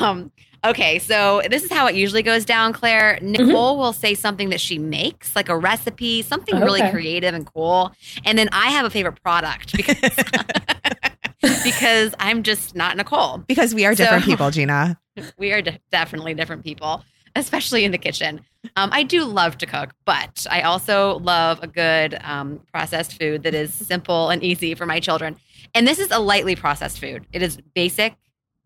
Um, 0.00 0.32
Okay, 0.64 0.98
so 0.98 1.40
this 1.50 1.62
is 1.64 1.72
how 1.72 1.86
it 1.86 1.94
usually 1.94 2.22
goes 2.22 2.44
down, 2.44 2.72
Claire. 2.74 3.18
Nicole 3.22 3.78
will 3.78 3.94
say 3.94 4.14
something 4.14 4.50
that 4.50 4.60
she 4.60 4.78
makes, 4.78 5.34
like 5.34 5.48
a 5.48 5.56
recipe, 5.56 6.20
something 6.22 6.60
really 6.60 6.82
creative 6.90 7.34
and 7.34 7.46
cool. 7.46 7.92
And 8.26 8.36
then 8.36 8.48
I 8.52 8.66
have 8.70 8.84
a 8.84 8.90
favorite 8.90 9.22
product 9.22 9.72
because, 9.76 9.96
because 11.64 12.14
I'm 12.18 12.42
just 12.42 12.74
not 12.74 12.96
Nicole. 12.96 13.38
Because 13.38 13.74
we 13.74 13.86
are 13.86 13.94
different 13.94 14.24
So- 14.24 14.30
people, 14.30 14.50
Gina. 14.52 14.98
We 15.38 15.52
are 15.52 15.60
de- 15.62 15.78
definitely 15.90 16.34
different 16.34 16.62
people, 16.64 17.04
especially 17.36 17.84
in 17.84 17.92
the 17.92 17.98
kitchen. 17.98 18.40
Um, 18.76 18.90
I 18.92 19.02
do 19.02 19.24
love 19.24 19.56
to 19.58 19.66
cook, 19.66 19.90
but 20.04 20.46
I 20.50 20.62
also 20.62 21.18
love 21.18 21.58
a 21.62 21.66
good 21.66 22.18
um, 22.22 22.60
processed 22.72 23.18
food 23.18 23.42
that 23.42 23.54
is 23.54 23.72
simple 23.72 24.28
and 24.30 24.42
easy 24.42 24.74
for 24.74 24.86
my 24.86 25.00
children. 25.00 25.36
And 25.74 25.86
this 25.86 25.98
is 25.98 26.10
a 26.10 26.18
lightly 26.18 26.54
processed 26.56 27.00
food. 27.00 27.26
It 27.32 27.42
is 27.42 27.58
basic 27.74 28.14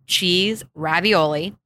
cheese 0.06 0.62
ravioli, 0.74 1.56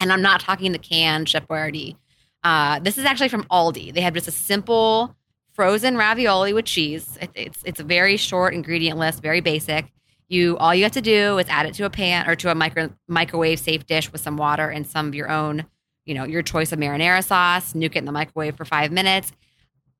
and 0.00 0.12
I'm 0.12 0.22
not 0.22 0.40
talking 0.40 0.72
the 0.72 0.78
canned 0.78 1.28
Chef 1.28 1.46
Boyardee. 1.46 1.96
Uh, 2.42 2.78
this 2.80 2.98
is 2.98 3.04
actually 3.04 3.28
from 3.28 3.44
Aldi. 3.44 3.92
They 3.92 4.02
have 4.02 4.14
just 4.14 4.28
a 4.28 4.32
simple 4.32 5.16
frozen 5.52 5.96
ravioli 5.96 6.52
with 6.52 6.66
cheese. 6.66 7.18
It, 7.20 7.30
it's 7.34 7.62
it's 7.64 7.80
a 7.80 7.84
very 7.84 8.16
short 8.16 8.54
ingredient 8.54 8.98
list, 8.98 9.22
very 9.22 9.40
basic. 9.40 9.90
You 10.28 10.56
all 10.58 10.74
you 10.74 10.82
have 10.82 10.92
to 10.92 11.00
do 11.00 11.38
is 11.38 11.46
add 11.48 11.66
it 11.66 11.74
to 11.74 11.84
a 11.84 11.90
pan 11.90 12.28
or 12.28 12.36
to 12.36 12.50
a 12.50 12.54
micro 12.54 12.90
microwave 13.08 13.58
safe 13.58 13.86
dish 13.86 14.12
with 14.12 14.20
some 14.20 14.36
water 14.36 14.68
and 14.68 14.86
some 14.86 15.08
of 15.08 15.14
your 15.14 15.30
own, 15.30 15.64
you 16.04 16.14
know, 16.14 16.24
your 16.24 16.42
choice 16.42 16.72
of 16.72 16.78
marinara 16.78 17.24
sauce. 17.24 17.72
Nuke 17.72 17.96
it 17.96 17.96
in 17.96 18.04
the 18.04 18.12
microwave 18.12 18.56
for 18.56 18.64
five 18.64 18.92
minutes. 18.92 19.32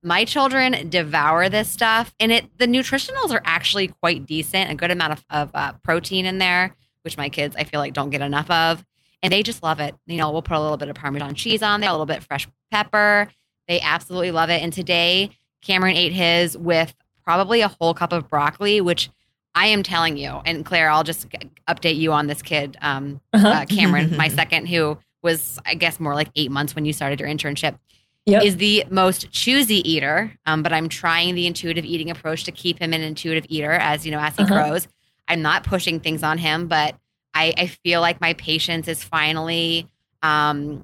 My 0.03 0.25
children 0.25 0.89
devour 0.89 1.49
this 1.49 1.71
stuff, 1.71 2.15
and 2.21 2.31
it 2.31 2.59
the 2.59 2.67
nutritionals 2.67 3.33
are 3.33 3.43
actually 3.45 3.89
quite 3.89 4.27
decent. 4.27 4.71
A 4.71 4.75
good 4.75 4.91
amount 4.91 5.15
of, 5.15 5.25
of 5.31 5.51
uh, 5.55 5.73
protein 5.83 6.27
in 6.27 6.39
there, 6.39 6.77
which 7.03 7.17
my 7.17 7.29
kids 7.29 7.57
I 7.57 7.65
feel 7.65 7.81
like 7.81 7.95
don't 7.95 8.11
get 8.11 8.21
enough 8.21 8.51
of, 8.51 8.85
and 9.23 9.33
they 9.33 9.43
just 9.43 9.63
love 9.63 9.81
it. 9.81 9.95
You 10.07 10.17
know, 10.19 10.31
we'll 10.31 10.43
put 10.43 10.57
a 10.57 10.61
little 10.61 10.77
bit 10.77 10.89
of 10.89 10.97
Parmesan 10.97 11.35
cheese 11.35 11.63
on 11.63 11.81
there, 11.81 11.89
a 11.91 11.93
little 11.93 12.07
bit 12.07 12.19
of 12.19 12.25
fresh 12.27 12.47
pepper. 12.71 13.29
They 13.69 13.81
absolutely 13.81 14.31
love 14.31 14.51
it. 14.51 14.63
And 14.63 14.73
today 14.73 15.31
Cameron 15.63 15.97
ate 15.97 16.13
his 16.13 16.57
with 16.57 16.95
probably 17.25 17.61
a 17.61 17.69
whole 17.69 17.95
cup 17.95 18.13
of 18.13 18.29
broccoli, 18.29 18.81
which 18.81 19.11
I 19.55 19.69
am 19.69 19.83
telling 19.83 20.17
you, 20.19 20.43
and 20.45 20.65
Claire, 20.67 20.91
I'll 20.91 21.03
just 21.03 21.29
update 21.67 21.97
you 21.97 22.13
on 22.13 22.27
this 22.27 22.43
kid, 22.43 22.77
um, 22.83 23.21
Uh-huh. 23.33 23.49
uh, 23.49 23.65
Cameron, 23.65 24.15
my 24.17 24.29
second, 24.41 24.67
who 24.67 24.99
was, 25.23 25.59
I 25.65 25.75
guess, 25.75 25.99
more 25.99 26.15
like 26.15 26.29
eight 26.37 26.51
months 26.51 26.75
when 26.75 26.85
you 26.85 26.93
started 26.93 27.19
your 27.21 27.29
internship, 27.29 27.79
Yep. 28.27 28.43
is 28.43 28.57
the 28.59 28.85
most 28.91 29.31
choosy 29.31 29.89
eater. 29.91 30.33
Um, 30.47 30.63
but 30.63 30.73
I'm 30.73 30.89
trying 30.89 31.35
the 31.35 31.47
intuitive 31.47 31.85
eating 31.85 32.11
approach 32.11 32.45
to 32.45 32.53
keep 32.53 32.79
him 32.81 32.93
an 32.93 33.01
intuitive 33.01 33.47
eater 33.49 33.73
as 33.73 34.05
you 34.05 34.13
know, 34.13 34.19
as 34.21 34.37
he 34.37 34.43
Uh-huh. 34.43 34.53
grows. 34.53 34.89
I'm 35.27 35.43
not 35.43 35.65
pushing 35.65 36.01
things 36.01 36.23
on 36.23 36.37
him, 36.39 36.67
but 36.69 36.97
I, 37.37 37.55
I 37.59 37.67
feel 37.67 38.01
like 38.01 38.21
my 38.21 38.33
patience 38.35 38.89
is 38.89 39.05
finally, 39.05 39.89
um, 40.23 40.83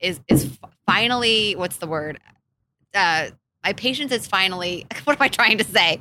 is 0.00 0.20
is 0.28 0.44
f- 0.62 0.70
finally 0.86 1.54
what's 1.56 1.76
the 1.78 1.86
word? 1.86 2.18
Uh, 2.94 3.28
my 3.64 3.72
patience 3.72 4.12
is 4.12 4.26
finally. 4.26 4.86
What 5.04 5.16
am 5.16 5.22
I 5.22 5.28
trying 5.28 5.58
to 5.58 5.64
say? 5.64 6.00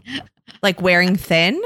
Like 0.62 0.82
wearing 0.82 1.16
thin 1.16 1.62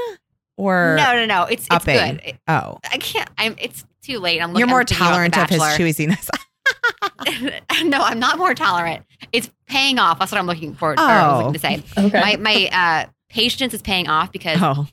or 0.56 0.94
no, 0.98 1.14
no, 1.14 1.26
no. 1.26 1.42
It's 1.44 1.66
it's 1.66 1.74
upping? 1.74 2.16
good. 2.24 2.38
Oh, 2.48 2.78
I 2.92 2.98
can't. 2.98 3.28
I'm. 3.38 3.54
It's 3.58 3.84
too 4.02 4.18
late. 4.20 4.40
I'm. 4.40 4.50
Looking, 4.50 4.58
you're 4.60 4.68
more 4.68 4.80
I'm 4.80 4.86
thinking 4.86 5.06
about 5.06 5.30
The 5.30 5.30
tolerant 5.30 5.38
of 5.38 5.50
his 5.50 5.58
Bachelor. 5.58 6.16
choosiness. 6.16 6.28
no, 7.84 7.98
I'm 8.02 8.18
not 8.18 8.38
more 8.38 8.54
tolerant. 8.54 9.04
It's 9.32 9.50
paying 9.66 9.98
off. 9.98 10.18
That's 10.18 10.32
what 10.32 10.38
I'm 10.38 10.46
looking 10.46 10.74
for. 10.74 10.92
Or 10.92 10.94
Oh. 10.98 11.02
I 11.04 11.32
was 11.32 11.38
looking 11.38 11.52
to 11.54 11.58
say. 11.94 12.04
okay. 12.06 12.20
My 12.20 12.36
my 12.36 12.68
uh, 12.72 13.10
patience 13.28 13.74
is 13.74 13.82
paying 13.82 14.08
off 14.08 14.32
because 14.32 14.58
oh, 14.60 14.86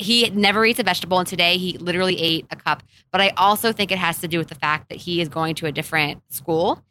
he 0.00 0.28
never 0.30 0.64
eats 0.64 0.78
a 0.80 0.82
vegetable, 0.82 1.18
and 1.18 1.26
today 1.28 1.56
he 1.56 1.78
literally 1.78 2.20
ate 2.20 2.46
a 2.50 2.56
cup. 2.56 2.82
But 3.12 3.20
I 3.20 3.30
also 3.36 3.72
think 3.72 3.92
it 3.92 3.98
has 3.98 4.18
to 4.20 4.28
do 4.28 4.38
with 4.38 4.48
the 4.48 4.54
fact 4.54 4.88
that 4.88 4.98
he 4.98 5.20
is 5.20 5.28
going 5.28 5.54
to 5.56 5.66
a 5.66 5.72
different 5.72 6.22
school, 6.32 6.82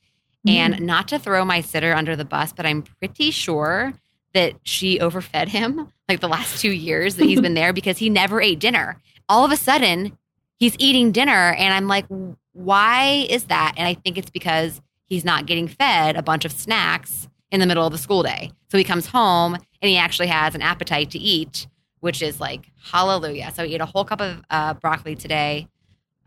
Mm. 0.48 0.52
and 0.52 0.80
not 0.86 1.10
to 1.10 1.20
throw 1.20 1.44
my 1.44 1.60
sitter 1.60 1.94
under 1.94 2.16
the 2.16 2.24
bus, 2.24 2.54
but 2.54 2.66
I'm 2.66 2.82
pretty 2.84 3.30
sure 3.30 3.94
that 4.34 4.54
she 4.64 4.98
overfed 5.02 5.50
him 5.50 5.92
like 6.08 6.22
the 6.22 6.30
last 6.30 6.62
two 6.62 6.72
years 6.72 7.16
that 7.18 7.26
he's 7.26 7.42
been 7.48 7.56
there 7.56 7.74
because 7.74 7.98
he 7.98 8.10
never 8.10 8.40
ate 8.42 8.58
dinner. 8.60 9.02
All 9.28 9.44
of 9.44 9.52
a 9.52 9.58
sudden, 9.58 10.18
he's 10.58 10.78
eating 10.80 11.12
dinner, 11.12 11.52
and 11.58 11.74
I'm 11.74 11.88
like, 11.90 12.06
why 12.54 13.26
is 13.30 13.46
that? 13.46 13.74
And 13.78 13.86
I 13.88 13.96
think 13.96 14.18
it's 14.18 14.30
because 14.30 14.82
he's 15.06 15.26
not 15.26 15.46
getting 15.46 15.68
fed 15.68 16.16
a 16.16 16.22
bunch 16.22 16.46
of 16.46 16.52
snacks 16.54 17.28
in 17.52 17.60
the 17.60 17.66
middle 17.66 17.86
of 17.86 17.92
the 17.92 17.98
school 17.98 18.24
day. 18.24 18.52
So 18.72 18.78
he 18.78 18.84
comes 18.86 19.08
home 19.08 19.56
and 19.56 19.90
he 19.90 19.98
actually 19.98 20.28
has 20.28 20.56
an 20.56 20.62
appetite 20.62 21.12
to 21.12 21.20
eat, 21.20 21.68
which 22.00 22.22
is 22.22 22.40
like 22.40 22.72
hallelujah. 22.84 23.52
So 23.56 23.66
he 23.66 23.76
ate 23.76 23.82
a 23.82 23.86
whole 23.86 24.06
cup 24.06 24.22
of 24.22 24.42
uh, 24.50 24.74
broccoli 24.76 25.16
today. 25.16 25.68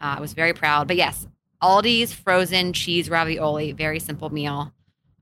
Uh, 0.00 0.16
I 0.18 0.20
was 0.20 0.32
very 0.32 0.52
proud. 0.52 0.88
But 0.88 0.96
yes, 0.96 1.26
Aldi's 1.62 2.12
frozen 2.12 2.72
cheese 2.72 3.08
ravioli, 3.08 3.72
very 3.72 3.98
simple 4.00 4.30
meal. 4.30 4.72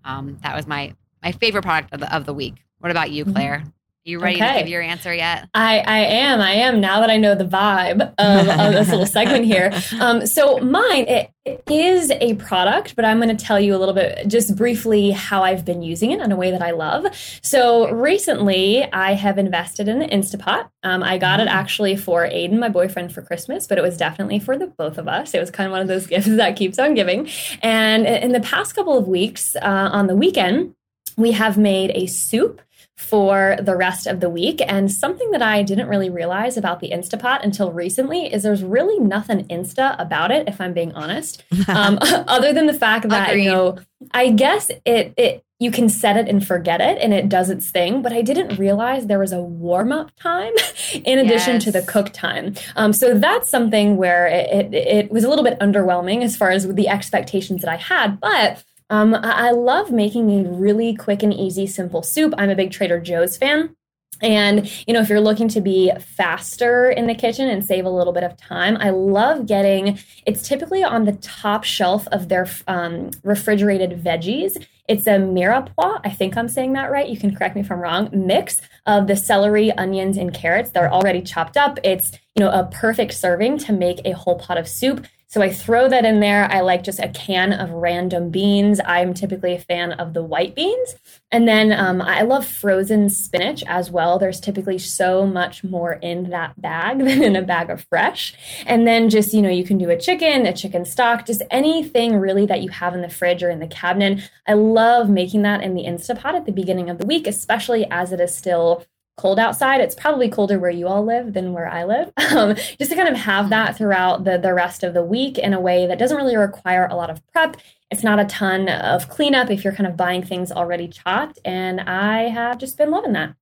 Um, 0.05 0.39
that 0.43 0.57
was 0.57 0.67
my 0.67 0.95
my 1.23 1.33
favorite 1.33 1.63
product 1.63 1.93
of 1.93 2.01
the, 2.01 2.15
of 2.15 2.25
the 2.25 2.33
week. 2.35 2.55
What 2.79 2.91
about 2.91 3.11
you, 3.11 3.25
Mhm. 3.27 3.33
Claire? 3.33 3.65
You 4.05 4.19
ready 4.19 4.39
to 4.41 4.55
give 4.61 4.69
your 4.69 4.81
answer 4.81 5.13
yet? 5.13 5.49
I, 5.53 5.81
I 5.81 5.99
am. 5.99 6.41
I 6.41 6.53
am 6.53 6.81
now 6.81 7.01
that 7.01 7.11
I 7.11 7.19
know 7.19 7.35
the 7.35 7.45
vibe 7.45 8.01
of, 8.19 8.49
of 8.49 8.73
this 8.73 8.89
little 8.89 9.07
segment 9.07 9.45
here. 9.45 9.73
Um, 10.01 10.25
so 10.27 10.57
mine 10.59 11.05
it, 11.09 11.31
it 11.45 11.63
is 11.69 12.11
a 12.11 12.35
product, 12.37 12.97
but 12.97 13.05
I'm 13.05 13.21
going 13.21 13.35
to 13.37 13.45
tell 13.45 13.61
you 13.61 13.75
a 13.77 13.79
little 13.79 13.95
bit, 13.95 14.27
just 14.29 14.57
briefly, 14.57 15.11
how 15.11 15.43
I've 15.43 15.65
been 15.65 15.83
using 15.83 16.13
it 16.13 16.21
in 16.21 16.33
a 16.33 16.37
way 16.37 16.51
that 16.51 16.63
I 16.63 16.71
love. 16.71 17.07
So 17.43 17.91
recently, 17.91 18.85
I 18.93 19.13
have 19.15 19.37
invested 19.37 19.89
in 19.89 19.99
the 19.99 20.07
Instapot. 20.07 20.71
Um, 20.83 21.03
I 21.03 21.19
got 21.19 21.41
it 21.41 21.49
Mm. 21.49 21.53
actually 21.53 21.97
for 21.97 22.27
Aiden, 22.27 22.59
my 22.59 22.69
boyfriend, 22.71 23.13
for 23.13 23.21
Christmas, 23.21 23.67
but 23.67 23.77
it 23.77 23.83
was 23.83 23.97
definitely 23.99 24.39
for 24.39 24.57
the 24.57 24.69
both 24.69 24.97
of 24.97 25.07
us. 25.09 25.35
It 25.35 25.41
was 25.41 25.51
kind 25.51 25.67
of 25.67 25.73
one 25.73 25.83
of 25.83 25.89
those 25.89 26.07
gifts 26.13 26.29
that 26.29 26.57
keeps 26.57 26.79
on 26.79 26.95
giving. 26.95 27.29
And 27.63 28.07
in 28.07 28.33
the 28.33 28.41
past 28.41 28.75
couple 28.75 28.97
of 28.97 29.07
weeks, 29.09 29.57
uh, 29.57 29.91
on 29.93 30.07
the 30.07 30.17
weekend, 30.17 30.75
we 31.17 31.33
have 31.33 31.59
made 31.59 31.91
a 31.95 32.07
soup 32.07 32.63
for 33.01 33.57
the 33.61 33.75
rest 33.75 34.07
of 34.07 34.21
the 34.21 34.29
week. 34.29 34.61
And 34.67 34.93
something 34.93 35.31
that 35.31 35.41
I 35.41 35.63
didn't 35.63 35.89
really 35.89 36.11
realize 36.11 36.59
about 36.59 36.81
the 36.81 36.91
Instapot 36.91 37.43
until 37.43 37.73
recently 37.73 38.33
is 38.33 38.43
there's 38.43 38.63
really 38.63 38.99
nothing 38.99 39.47
Insta 39.49 39.97
about 39.99 40.31
it, 40.31 40.47
if 40.49 40.61
I'm 40.61 40.75
being 40.75 40.93
honest. 40.93 41.43
Um, 41.69 41.99
other 42.03 42.53
than 42.53 42.67
the 42.67 42.73
fact 42.73 43.09
that, 43.11 43.31
Agreed. 43.31 43.45
you 43.45 43.51
know, 43.51 43.79
I 44.13 44.31
guess 44.31 44.71
it, 44.85 45.15
it, 45.17 45.45
you 45.61 45.71
can 45.71 45.89
set 45.89 46.17
it 46.17 46.27
and 46.27 46.45
forget 46.45 46.81
it 46.81 46.99
and 47.01 47.13
it 47.15 47.29
does 47.29 47.49
its 47.49 47.71
thing, 47.71 48.03
but 48.03 48.13
I 48.13 48.23
didn't 48.23 48.59
realize 48.59 49.07
there 49.07 49.19
was 49.19 49.33
a 49.33 49.41
warm 49.41 49.93
up 49.93 50.11
time 50.17 50.53
in 51.05 51.19
addition 51.19 51.61
to 51.61 51.71
the 51.71 51.83
cook 51.83 52.11
time. 52.13 52.55
Um, 52.77 52.93
so 52.93 53.17
that's 53.17 53.49
something 53.49 53.99
where 53.99 54.27
it, 54.27 54.75
it, 54.75 54.75
it 54.75 55.13
was 55.13 55.23
a 55.23 55.29
little 55.29 55.45
bit 55.45 55.61
underwhelming 55.61 56.23
as 56.23 56.37
far 56.37 56.51
as 56.51 56.67
the 56.67 56.89
expectations 56.89 57.61
that 57.61 57.71
I 57.71 57.77
had, 57.77 58.19
but 58.19 58.65
um, 58.91 59.15
I 59.15 59.53
love 59.53 59.91
making 59.91 60.31
a 60.31 60.51
really 60.51 60.95
quick 60.95 61.23
and 61.23 61.33
easy, 61.33 61.67
simple 61.67 62.03
soup. 62.03 62.35
I'm 62.37 62.51
a 62.51 62.57
big 62.57 62.73
Trader 62.73 63.01
Joe's 63.01 63.37
fan. 63.37 63.75
And, 64.23 64.71
you 64.87 64.93
know, 64.93 65.01
if 65.01 65.09
you're 65.09 65.21
looking 65.21 65.49
to 65.49 65.61
be 65.61 65.91
faster 65.99 66.91
in 66.91 67.07
the 67.07 67.15
kitchen 67.15 67.49
and 67.49 67.65
save 67.65 67.87
a 67.87 67.91
little 67.91 68.13
bit 68.13 68.23
of 68.23 68.37
time, 68.37 68.77
I 68.79 68.91
love 68.91 69.47
getting 69.47 69.99
it's 70.27 70.47
typically 70.47 70.85
on 70.85 71.05
the 71.05 71.13
top 71.13 71.65
shelf 71.65 72.07
of 72.09 72.29
their 72.29 72.47
um, 72.69 73.13
refrigerated 73.23 74.03
veggies. 74.03 74.63
It's 74.89 75.07
a 75.07 75.13
mirepoix, 75.13 76.01
I 76.05 76.11
think 76.11 76.37
I'm 76.37 76.49
saying 76.49 76.73
that 76.73 76.91
right. 76.91 77.09
You 77.09 77.17
can 77.17 77.35
correct 77.35 77.55
me 77.55 77.63
if 77.63 77.71
I'm 77.71 77.79
wrong. 77.79 78.11
Mix 78.13 78.61
of 78.87 79.07
the 79.07 79.17
celery, 79.17 79.73
onions, 79.73 80.17
and 80.17 80.35
carrots. 80.35 80.73
They're 80.73 80.93
already 80.93 81.23
chopped 81.23 81.57
up. 81.57 81.79
It's, 81.85 82.13
you 82.35 82.45
know, 82.45 82.51
a 82.51 82.69
perfect 82.73 83.15
serving 83.15 83.59
to 83.59 83.73
make 83.73 84.01
a 84.05 84.13
whole 84.13 84.37
pot 84.37 84.59
of 84.59 84.69
soup. 84.69 85.07
So 85.31 85.43
I 85.43 85.53
throw 85.53 85.89
that 85.89 86.05
in 86.05 86.19
there. 86.19 86.51
I 86.51 86.61
like 86.61 86.83
just 86.83 86.99
a 86.99 87.09
can 87.09 87.53
of 87.53 87.71
random 87.71 88.31
beans. 88.31 88.81
I'm 88.85 89.15
typically 89.15 89.55
a 89.55 89.61
fan 89.61 89.93
of 89.93 90.13
the 90.13 90.25
white 90.25 90.57
beans. 90.57 90.97
And 91.31 91.47
then 91.47 91.73
um, 91.73 92.03
I 92.03 92.23
love 92.23 92.45
frozen 92.45 93.09
spinach 93.09 93.63
as 93.69 93.93
well. 93.93 94.19
There's 94.19 94.41
typically 94.41 94.79
so 94.79 95.25
much 95.25 95.63
more 95.63 95.93
in 95.93 96.31
that 96.31 96.61
bag 96.61 96.99
than 97.05 97.23
in 97.23 97.37
a 97.37 97.43
bag 97.43 97.71
of 97.71 97.87
fresh. 97.89 98.35
And 98.67 98.89
then 98.89 99.09
just, 99.09 99.33
you 99.33 99.41
know, 99.41 99.51
you 99.51 99.63
can 99.63 99.79
do 99.79 99.89
a 99.89 99.97
chicken, 99.97 100.47
a 100.47 100.53
chicken 100.53 100.85
stock, 100.85 101.27
just 101.27 101.43
anything 101.49 102.17
really 102.17 102.45
that 102.47 102.63
you 102.63 102.71
have 102.71 102.93
in 102.95 103.01
the 103.01 103.09
fridge 103.09 103.45
or 103.45 103.51
in 103.51 103.61
the 103.61 103.69
cabinet. 103.69 104.29
I 104.49 104.55
love 104.55 105.09
making 105.09 105.43
that 105.43 105.63
in 105.63 105.75
the 105.77 105.85
Instapot 105.85 106.35
at 106.35 106.45
the 106.45 106.51
beginning 106.51 106.91
of 106.91 106.99
the 106.99 107.07
week, 107.07 107.29
especially 107.29 107.87
as 107.89 108.11
it 108.11 108.19
is 108.19 108.35
still 108.35 108.85
cold 109.17 109.39
outside. 109.39 109.81
It's 109.81 109.95
probably 109.95 110.29
colder 110.31 110.59
where 110.59 110.71
you 110.71 110.87
all 110.87 111.05
live 111.05 111.35
than 111.35 111.53
where 111.53 111.69
I 111.69 111.85
live. 111.85 112.13
Um, 112.31 112.55
just 112.55 112.91
to 112.91 112.95
kind 112.97 113.09
of 113.09 113.17
have 113.17 113.51
that 113.51 113.77
throughout 113.77 114.23
the, 114.25 114.39
the 114.39 114.55
rest 114.55 114.85
of 114.85 114.95
the 114.95 115.03
week 115.03 115.37
in 115.37 115.53
a 115.53 115.61
way 115.61 115.87
that 115.87 115.99
doesn't 115.99 116.17
really 116.17 116.37
require 116.37 116.87
a 116.91 116.95
lot 116.95 117.11
of 117.11 117.27
prep. 117.33 117.57
It's 117.91 118.05
not 118.05 118.21
a 118.21 118.25
ton 118.27 118.69
of 118.69 119.09
cleanup 119.09 119.51
if 119.51 119.65
you're 119.65 119.73
kind 119.75 119.89
of 119.89 119.97
buying 119.97 120.23
things 120.25 120.53
already 120.53 120.87
chopped. 120.87 121.41
And 121.45 121.81
I 121.81 122.29
have 122.29 122.59
just 122.59 122.79
been 122.79 122.91
loving 122.93 123.13
that. 123.15 123.35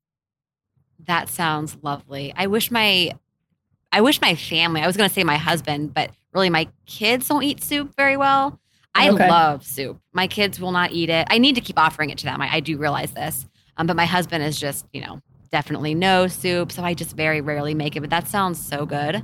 That 1.06 1.28
sounds 1.28 1.76
lovely. 1.82 2.32
I 2.36 2.46
wish 2.46 2.70
my 2.70 3.12
I 3.92 4.00
wish 4.00 4.20
my 4.20 4.34
family, 4.34 4.80
I 4.82 4.86
was 4.86 4.96
going 4.96 5.08
to 5.08 5.14
say 5.14 5.24
my 5.24 5.36
husband, 5.36 5.94
but 5.94 6.10
really 6.32 6.50
my 6.50 6.68
kids 6.86 7.28
don't 7.28 7.42
eat 7.42 7.62
soup 7.62 7.94
very 7.96 8.16
well. 8.16 8.58
I 8.94 9.10
Okay. 9.10 9.28
love 9.28 9.64
soup. 9.66 10.00
My 10.12 10.26
kids 10.26 10.58
will 10.60 10.72
not 10.72 10.92
eat 10.92 11.08
it. 11.08 11.26
I 11.30 11.38
need 11.38 11.54
to 11.54 11.60
keep 11.60 11.78
offering 11.78 12.10
it 12.10 12.18
to 12.18 12.24
them. 12.24 12.40
I, 12.42 12.54
I 12.56 12.60
do 12.60 12.76
realize 12.78 13.12
this. 13.12 13.46
Um, 13.76 13.86
but 13.86 13.96
my 13.96 14.06
husband 14.06 14.42
is 14.44 14.58
just, 14.58 14.86
you 14.92 15.00
know, 15.02 15.20
definitely 15.50 15.94
no 15.94 16.26
soup. 16.26 16.72
So 16.72 16.82
I 16.82 16.94
just 16.94 17.16
very 17.16 17.40
rarely 17.40 17.74
make 17.74 17.96
it. 17.96 18.00
But 18.00 18.10
that 18.10 18.28
sounds 18.28 18.64
so 18.64 18.86
good. 18.86 19.22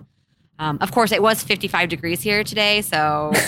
Um, 0.59 0.78
of 0.80 0.92
course, 0.92 1.10
it 1.12 1.22
was 1.22 1.42
55 1.42 1.88
degrees 1.88 2.22
here 2.22 2.44
today. 2.44 2.80
So 2.82 3.32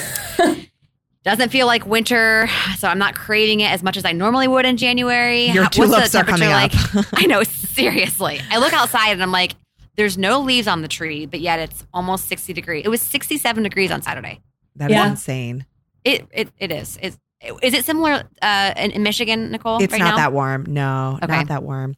Doesn't 1.25 1.49
feel 1.51 1.67
like 1.67 1.85
winter, 1.85 2.49
so 2.79 2.87
I'm 2.87 2.99
not 3.01 3.17
craving 3.17 3.59
it 3.59 3.73
as 3.73 3.83
much 3.83 3.97
as 3.97 4.05
I 4.05 4.13
normally 4.13 4.47
would 4.47 4.65
in 4.65 4.77
January. 4.77 5.47
Your 5.47 5.65
How- 5.65 5.71
what's 5.75 5.77
the 5.77 5.83
tulips 5.87 6.15
are 6.15 6.23
temperature 6.23 6.45
coming 6.45 7.05
up. 7.05 7.07
I 7.15 7.27
know, 7.27 7.43
seriously. 7.43 8.41
I 8.49 8.59
look 8.59 8.73
outside 8.73 9.11
and 9.11 9.21
I'm 9.21 9.33
like, 9.33 9.55
there's 9.97 10.17
no 10.17 10.39
leaves 10.41 10.69
on 10.69 10.83
the 10.83 10.89
tree, 10.89 11.27
but 11.27 11.41
yet 11.41 11.59
it's 11.59 11.85
almost 11.93 12.29
60 12.29 12.53
degrees. 12.53 12.85
It 12.85 12.91
was 12.91 13.01
67 13.01 13.61
degrees 13.65 13.91
on 13.91 14.03
Saturday. 14.03 14.41
That 14.77 14.93
is 14.93 14.95
Yeah. 14.95 15.11
insane. 15.11 15.67
It 16.05 16.29
it, 16.31 16.49
it 16.59 16.71
is. 16.71 16.97
It's, 17.03 17.19
is 17.61 17.75
it 17.75 17.85
similar 17.85 18.23
uh, 18.41 18.75
in, 18.77 18.93
in 18.93 19.03
Michigan, 19.03 19.51
Nicole? 19.51 19.83
It's 19.83 19.93
right 19.93 19.99
not 19.99 20.11
now? 20.11 20.17
that 20.19 20.33
warm. 20.33 20.65
No, 20.69 21.19
Okay. 21.25 21.33
not 21.39 21.49
that 21.49 21.65
warm. 21.65 21.97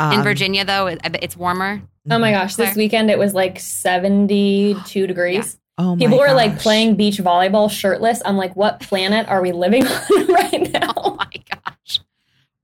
In 0.00 0.18
Um, 0.18 0.22
Virginia, 0.22 0.64
though, 0.64 0.86
it, 0.88 1.00
I 1.04 1.08
bet 1.08 1.22
it's 1.22 1.36
warmer. 1.36 1.82
Oh 2.10 2.18
my 2.18 2.30
gosh, 2.30 2.54
this 2.56 2.76
weekend 2.76 3.10
it 3.10 3.18
was 3.18 3.34
like 3.34 3.58
72 3.58 5.06
degrees. 5.06 5.58
Oh 5.78 5.94
my 5.96 5.98
People 6.04 6.18
were 6.18 6.32
like 6.32 6.58
playing 6.58 6.94
beach 6.96 7.18
volleyball 7.18 7.70
shirtless. 7.70 8.22
I'm 8.24 8.36
like, 8.36 8.54
what 8.56 8.80
planet 8.80 9.28
are 9.28 9.42
we 9.42 9.52
living 9.52 9.86
on 9.86 10.26
right 10.28 10.72
now? 10.80 10.92
Oh 10.96 11.16
my 11.16 11.30
gosh. 11.50 12.00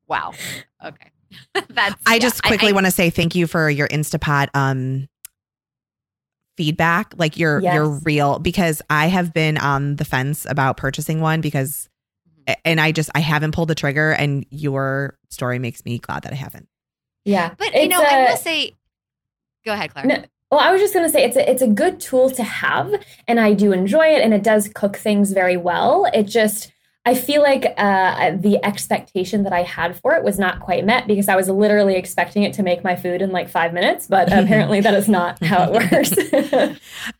Wow. 0.06 0.32
Okay. 0.84 1.10
That's. 1.68 1.94
I 2.06 2.14
yeah, 2.14 2.18
just 2.18 2.42
quickly 2.42 2.72
want 2.72 2.86
to 2.86 2.92
say 2.92 3.10
thank 3.10 3.34
you 3.34 3.46
for 3.46 3.68
your 3.68 3.88
Instapot 3.88 4.48
um 4.54 5.08
feedback. 6.56 7.14
Like 7.16 7.36
you're 7.38 7.60
Yes. 7.60 7.74
you're 7.74 7.88
real 7.88 8.38
because 8.38 8.82
I 8.90 9.06
have 9.08 9.32
been 9.32 9.58
on 9.58 9.96
the 9.96 10.04
fence 10.04 10.46
about 10.48 10.76
purchasing 10.76 11.20
one 11.20 11.40
because 11.40 11.88
and 12.64 12.80
I 12.80 12.92
just 12.92 13.10
I 13.14 13.20
haven't 13.20 13.52
pulled 13.52 13.68
the 13.68 13.74
trigger 13.74 14.12
and 14.12 14.44
your 14.50 15.18
story 15.30 15.58
makes 15.58 15.84
me 15.84 15.98
glad 15.98 16.22
that 16.24 16.32
I 16.32 16.36
haven't. 16.36 16.68
Yeah. 17.24 17.54
But 17.58 17.72
you 17.74 17.82
It's 17.82 17.90
know, 17.90 18.02
I 18.02 18.16
a- 18.18 18.30
will 18.30 18.36
say. 18.36 18.74
Go 19.64 19.72
ahead, 19.72 19.92
Claire. 19.92 20.06
No, 20.06 20.24
well, 20.50 20.60
I 20.60 20.72
was 20.72 20.80
just 20.80 20.92
going 20.92 21.06
to 21.06 21.12
say 21.12 21.24
it's 21.24 21.36
a, 21.36 21.50
it's 21.50 21.62
a 21.62 21.68
good 21.68 22.00
tool 22.00 22.30
to 22.30 22.42
have, 22.42 22.92
and 23.28 23.38
I 23.38 23.54
do 23.54 23.72
enjoy 23.72 24.06
it, 24.08 24.22
and 24.22 24.34
it 24.34 24.42
does 24.42 24.68
cook 24.68 24.96
things 24.96 25.32
very 25.32 25.56
well. 25.56 26.06
It 26.12 26.24
just, 26.24 26.72
I 27.06 27.14
feel 27.14 27.42
like 27.42 27.72
uh, 27.78 28.32
the 28.36 28.58
expectation 28.64 29.44
that 29.44 29.52
I 29.52 29.62
had 29.62 29.96
for 29.96 30.14
it 30.14 30.24
was 30.24 30.38
not 30.40 30.58
quite 30.60 30.84
met 30.84 31.06
because 31.06 31.28
I 31.28 31.36
was 31.36 31.48
literally 31.48 31.94
expecting 31.94 32.42
it 32.42 32.54
to 32.54 32.62
make 32.64 32.82
my 32.82 32.96
food 32.96 33.22
in 33.22 33.30
like 33.30 33.48
five 33.48 33.72
minutes, 33.72 34.08
but 34.08 34.32
apparently 34.32 34.80
that 34.80 34.94
is 34.94 35.08
not 35.08 35.42
how 35.44 35.70
it 35.70 35.72
works. 35.92 36.10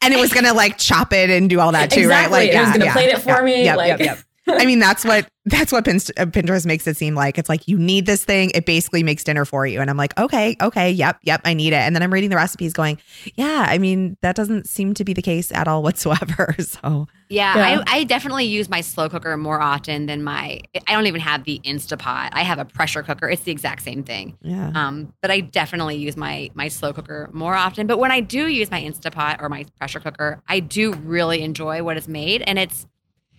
And 0.02 0.12
it 0.12 0.20
was 0.20 0.32
gonna 0.32 0.52
like 0.52 0.78
chop 0.78 1.12
it 1.12 1.30
and 1.30 1.48
do 1.48 1.60
all 1.60 1.72
that 1.72 1.90
too, 1.92 2.08
right? 2.08 2.30
Like 2.30 2.50
It 2.50 2.58
was 2.60 2.70
gonna 2.76 2.90
plate 2.92 3.08
it 3.10 3.18
for 3.20 3.40
me, 3.42 3.64
Yep, 3.64 3.76
like- 3.76 3.88
yep, 3.88 4.00
yep. 4.00 4.18
I 4.48 4.66
mean, 4.66 4.80
that's 4.80 5.04
what 5.04 5.28
that's 5.44 5.72
what 5.72 5.86
uh, 5.88 5.92
Pinterest 5.92 6.66
makes 6.66 6.86
it 6.86 6.96
seem 6.96 7.14
like. 7.14 7.38
It's 7.38 7.48
like 7.48 7.66
you 7.66 7.78
need 7.78 8.06
this 8.06 8.24
thing. 8.24 8.50
It 8.54 8.64
basically 8.64 9.02
makes 9.02 9.24
dinner 9.24 9.44
for 9.44 9.66
you, 9.66 9.80
and 9.80 9.88
I'm 9.90 9.96
like, 9.96 10.18
okay, 10.18 10.56
okay, 10.60 10.90
yep, 10.90 11.18
yep, 11.22 11.40
I 11.44 11.54
need 11.54 11.72
it. 11.72 11.76
And 11.76 11.94
then 11.94 12.02
I'm 12.02 12.12
reading 12.12 12.30
the 12.30 12.36
recipes, 12.36 12.72
going, 12.72 12.98
yeah, 13.34 13.66
I 13.68 13.78
mean, 13.78 14.16
that 14.22 14.36
doesn't 14.36 14.68
seem 14.68 14.94
to 14.94 15.04
be 15.04 15.12
the 15.12 15.22
case 15.22 15.50
at 15.52 15.68
all 15.68 15.82
whatsoever. 15.82 16.54
So 16.62 17.06
Yeah, 17.28 17.56
Yeah. 17.56 17.82
I, 17.86 17.98
I 17.98 18.04
definitely 18.04 18.44
use 18.44 18.68
my 18.68 18.80
slow 18.82 19.08
cooker 19.08 19.36
more 19.36 19.60
often 19.60 20.06
than 20.06 20.22
my. 20.22 20.60
I 20.86 20.92
don't 20.92 21.06
even 21.06 21.20
have 21.20 21.44
the 21.44 21.60
Instapot. 21.64 22.30
I 22.32 22.42
have 22.42 22.58
a 22.58 22.64
pressure 22.64 23.02
cooker. 23.02 23.28
It's 23.28 23.42
the 23.42 23.52
exact 23.52 23.82
same 23.82 24.04
thing. 24.04 24.38
yeah, 24.42 24.70
Um, 24.74 25.12
but 25.22 25.30
I 25.30 25.40
definitely 25.40 25.96
use 25.96 26.16
my 26.16 26.50
my 26.54 26.68
slow 26.68 26.92
cooker 26.92 27.30
more 27.32 27.54
often. 27.54 27.86
But 27.86 27.98
when 27.98 28.10
I 28.10 28.20
do 28.20 28.46
use 28.48 28.70
my 28.70 28.80
Instapot 28.80 29.42
or 29.42 29.48
my 29.48 29.64
pressure 29.78 30.00
cooker, 30.00 30.40
I 30.48 30.60
do 30.60 30.94
really 30.94 31.42
enjoy 31.42 31.82
what 31.82 31.96
is 31.96 32.06
made, 32.08 32.42
and 32.42 32.58
it's 32.58 32.86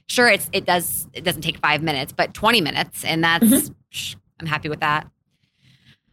sure 0.07 0.27
it's 0.29 0.49
it 0.53 0.65
does 0.65 1.07
it 1.13 1.23
doesn't 1.23 1.41
take 1.41 1.57
five 1.57 1.81
minutes, 1.83 2.11
but 2.11 2.33
twenty 2.33 2.61
minutes, 2.61 3.03
and 3.03 3.23
that's 3.23 3.69
psh, 3.91 4.15
I'm 4.39 4.47
happy 4.47 4.69
with 4.69 4.79
that. 4.81 5.07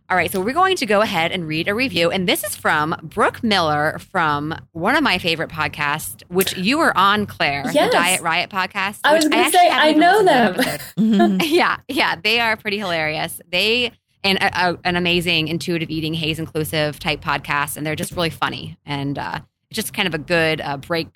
All 0.09 0.17
right, 0.17 0.29
so 0.33 0.41
we're 0.41 0.53
going 0.55 0.75
to 0.79 0.87
go 0.87 1.03
ahead 1.03 1.31
and 1.31 1.47
read 1.47 1.69
a 1.69 1.75
review, 1.75 2.11
and 2.11 2.29
this 2.29 2.43
is 2.43 2.57
from 2.57 2.97
Brooke 3.01 3.45
Miller 3.45 3.97
from 4.11 4.53
one 4.73 4.97
of 4.97 5.05
my 5.05 5.19
favorite 5.19 5.51
podcasts, 5.51 6.25
which 6.27 6.57
you 6.57 6.79
were 6.79 6.97
on, 6.99 7.27
Claire, 7.27 7.63
Yes. 7.73 7.91
the 7.93 7.97
Diet 7.97 8.21
Riot 8.21 8.51
podcast. 8.51 8.99
I 9.05 9.15
was 9.15 9.23
gonna 9.29 9.37
actually 9.37 9.59
say, 9.61 9.69
I 9.71 9.93
know 9.93 10.19
to 10.19 10.25
them. 10.25 10.55
Mhm. 10.99 11.43
yeah, 11.49 11.77
yeah, 11.87 12.17
they 12.17 12.41
are 12.41 12.57
pretty 12.57 12.79
hilarious. 12.79 13.41
They 13.53 13.93
and 14.25 14.37
a, 14.39 14.71
a, 14.71 14.79
an 14.85 14.97
amazing 14.97 15.47
intuitive 15.47 15.91
eating, 15.91 16.13
HAES 16.13 16.41
inclusive 16.41 16.99
type 16.99 17.21
podcast, 17.21 17.77
and 17.77 17.87
they're 17.87 17.95
just 17.97 18.11
really 18.11 18.31
funny 18.31 18.77
and 18.85 19.17
uh, 19.17 19.39
just 19.73 19.95
kind 19.95 20.09
of 20.09 20.15
a 20.15 20.19
good 20.19 20.61
uh, 20.61 20.77
break, 20.77 21.07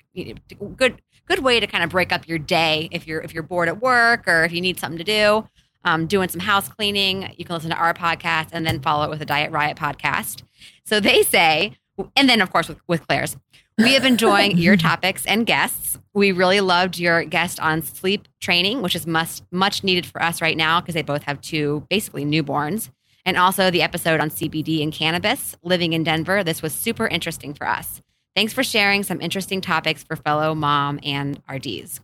good 0.77 1.01
good 1.27 1.39
way 1.39 1.59
to 1.59 1.67
kind 1.67 1.83
of 1.83 1.89
break 1.89 2.11
up 2.11 2.27
your 2.27 2.37
day 2.37 2.87
if 2.91 3.07
you're 3.07 3.21
if 3.21 3.33
you're 3.33 3.43
bored 3.43 3.67
at 3.67 3.81
work 3.81 4.27
or 4.27 4.43
if 4.43 4.51
you 4.51 4.61
need 4.61 4.79
something 4.79 4.97
to 4.97 5.03
do. 5.03 5.47
Um, 5.83 6.07
doing 6.07 6.29
some 6.29 6.39
house 6.39 6.67
cleaning, 6.67 7.31
you 7.37 7.45
can 7.45 7.53
listen 7.53 7.69
to 7.69 7.77
our 7.77 7.93
podcast 7.93 8.49
and 8.51 8.65
then 8.65 8.79
follow 8.79 9.03
it 9.05 9.09
with 9.11 9.21
a 9.21 9.25
Diet 9.25 9.51
Riot 9.51 9.77
podcast. 9.77 10.41
So 10.83 10.99
they 10.99 11.21
say, 11.21 11.77
and 12.15 12.27
then 12.27 12.41
of 12.41 12.51
course 12.51 12.67
with, 12.67 12.79
with 12.87 13.07
Claire's, 13.07 13.37
we 13.77 13.93
have 13.93 14.03
been 14.03 14.13
enjoying 14.13 14.57
your 14.57 14.77
topics 14.77 15.25
and 15.25 15.45
guests. 15.45 15.99
We 16.13 16.31
really 16.31 16.61
loved 16.61 16.97
your 16.97 17.23
guest 17.25 17.59
on 17.59 17.81
sleep 17.81 18.27
training, 18.39 18.81
which 18.81 18.95
is 18.95 19.05
must, 19.05 19.43
much 19.51 19.83
needed 19.83 20.05
for 20.05 20.23
us 20.23 20.41
right 20.41 20.57
now 20.57 20.79
because 20.79 20.95
they 20.95 21.03
both 21.03 21.23
have 21.23 21.41
two 21.41 21.85
basically 21.89 22.25
newborns. 22.25 22.89
And 23.25 23.37
also 23.37 23.69
the 23.69 23.81
episode 23.81 24.19
on 24.19 24.29
CBD 24.29 24.81
and 24.81 24.93
cannabis, 24.93 25.57
living 25.63 25.93
in 25.93 26.03
Denver. 26.03 26.43
This 26.43 26.61
was 26.61 26.73
super 26.73 27.07
interesting 27.07 27.53
for 27.53 27.67
us. 27.67 28.01
Thanks 28.35 28.51
for 28.51 28.63
sharing 28.63 29.03
some 29.03 29.21
interesting 29.21 29.61
topics 29.61 30.03
for 30.03 30.17
fellow 30.17 30.53
mom 30.53 30.99
and 31.03 31.41
RDs. 31.49 32.01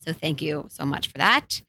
So 0.00 0.12
thank 0.12 0.42
you 0.42 0.66
so 0.68 0.84
much 0.84 1.08
for 1.08 1.18
that. 1.18 1.62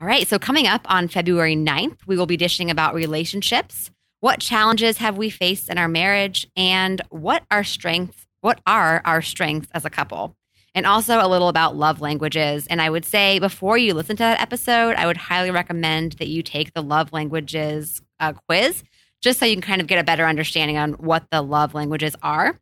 All 0.00 0.06
right. 0.08 0.26
So 0.26 0.38
coming 0.38 0.66
up 0.66 0.82
on 0.86 1.08
February 1.08 1.54
9th, 1.54 1.98
we 2.06 2.16
will 2.16 2.26
be 2.26 2.36
dishing 2.36 2.70
about 2.70 2.94
relationships. 2.94 3.90
What 4.20 4.40
challenges 4.40 4.98
have 4.98 5.16
we 5.16 5.30
faced 5.30 5.68
in 5.68 5.78
our 5.78 5.88
marriage 5.88 6.46
and 6.56 7.00
what 7.10 7.44
our 7.50 7.62
strengths, 7.62 8.26
what 8.40 8.60
are 8.66 9.00
our 9.04 9.22
strengths 9.22 9.68
as 9.72 9.84
a 9.84 9.90
couple? 9.90 10.36
And 10.74 10.86
also 10.86 11.18
a 11.18 11.28
little 11.28 11.48
about 11.48 11.76
love 11.76 12.00
languages. 12.00 12.66
And 12.66 12.82
I 12.82 12.90
would 12.90 13.04
say 13.04 13.38
before 13.38 13.78
you 13.78 13.94
listen 13.94 14.16
to 14.16 14.22
that 14.22 14.40
episode, 14.40 14.96
I 14.96 15.06
would 15.06 15.16
highly 15.16 15.50
recommend 15.50 16.12
that 16.12 16.28
you 16.28 16.42
take 16.42 16.74
the 16.74 16.82
love 16.82 17.12
languages 17.12 18.02
uh, 18.18 18.32
quiz 18.32 18.82
just 19.20 19.38
so 19.38 19.46
you 19.46 19.54
can 19.54 19.62
kind 19.62 19.80
of 19.80 19.86
get 19.86 19.98
a 19.98 20.04
better 20.04 20.26
understanding 20.26 20.78
on 20.78 20.92
what 20.94 21.24
the 21.30 21.42
love 21.42 21.74
languages 21.74 22.16
are. 22.22 22.58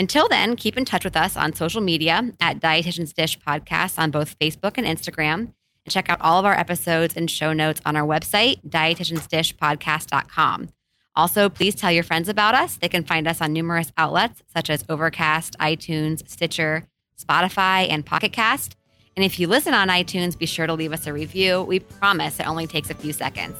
Until 0.00 0.26
then, 0.28 0.56
keep 0.56 0.76
in 0.78 0.86
touch 0.86 1.04
with 1.04 1.14
us 1.14 1.36
on 1.36 1.52
social 1.52 1.82
media 1.82 2.32
at 2.40 2.58
Dietitian's 2.58 3.12
Dish 3.12 3.38
Podcast 3.38 3.98
on 3.98 4.10
both 4.10 4.38
Facebook 4.38 4.78
and 4.78 4.86
Instagram. 4.86 5.52
And 5.84 5.90
check 5.90 6.08
out 6.08 6.22
all 6.22 6.38
of 6.38 6.46
our 6.46 6.58
episodes 6.58 7.18
and 7.18 7.30
show 7.30 7.52
notes 7.52 7.82
on 7.84 7.96
our 7.96 8.06
website, 8.06 8.66
dietitiansdishpodcast.com. 8.66 10.70
Also, 11.14 11.50
please 11.50 11.74
tell 11.74 11.92
your 11.92 12.02
friends 12.02 12.30
about 12.30 12.54
us. 12.54 12.76
They 12.76 12.88
can 12.88 13.04
find 13.04 13.28
us 13.28 13.42
on 13.42 13.52
numerous 13.52 13.92
outlets 13.98 14.42
such 14.50 14.70
as 14.70 14.86
Overcast, 14.88 15.58
iTunes, 15.58 16.26
Stitcher, 16.26 16.84
Spotify, 17.22 17.86
and 17.90 18.06
Pocket 18.06 18.32
Cast. 18.32 18.76
And 19.16 19.24
if 19.24 19.38
you 19.38 19.48
listen 19.48 19.74
on 19.74 19.88
iTunes, 19.88 20.38
be 20.38 20.46
sure 20.46 20.66
to 20.66 20.72
leave 20.72 20.94
us 20.94 21.06
a 21.06 21.12
review. 21.12 21.64
We 21.64 21.80
promise 21.80 22.40
it 22.40 22.48
only 22.48 22.66
takes 22.66 22.88
a 22.88 22.94
few 22.94 23.12
seconds. 23.12 23.54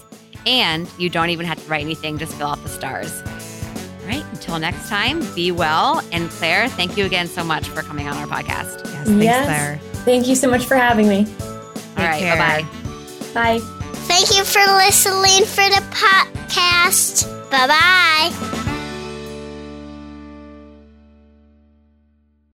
And 0.47 0.89
you 0.97 1.11
don't 1.11 1.29
even 1.29 1.45
have 1.45 1.63
to 1.63 1.69
write 1.69 1.83
anything, 1.83 2.17
just 2.17 2.33
fill 2.33 2.47
out 2.47 2.63
the 2.63 2.71
stars. 2.71 3.23
All 4.11 4.17
right, 4.17 4.27
until 4.33 4.59
next 4.59 4.89
time, 4.89 5.21
be 5.35 5.53
well. 5.53 6.03
And 6.11 6.29
Claire, 6.31 6.69
thank 6.69 6.97
you 6.97 7.05
again 7.05 7.29
so 7.29 7.45
much 7.45 7.69
for 7.69 7.83
coming 7.83 8.09
on 8.09 8.17
our 8.17 8.27
podcast. 8.27 8.83
yes, 8.85 9.07
thanks, 9.07 9.23
Yes. 9.25 9.45
Claire. 9.47 9.79
Thank 10.05 10.27
you 10.27 10.35
so 10.35 10.51
much 10.51 10.65
for 10.65 10.75
having 10.77 11.09
me. 11.09 11.27
All 11.97 12.05
right, 12.05 12.19
care. 12.19 12.37
bye 12.37 12.63
bye. 12.63 13.59
Bye. 13.59 13.59
Thank 14.09 14.37
you 14.37 14.43
for 14.45 14.61
listening 14.79 15.45
for 15.45 15.63
the 15.69 15.83
podcast. 15.93 17.51
Bye 17.51 17.67
bye. 17.69 18.70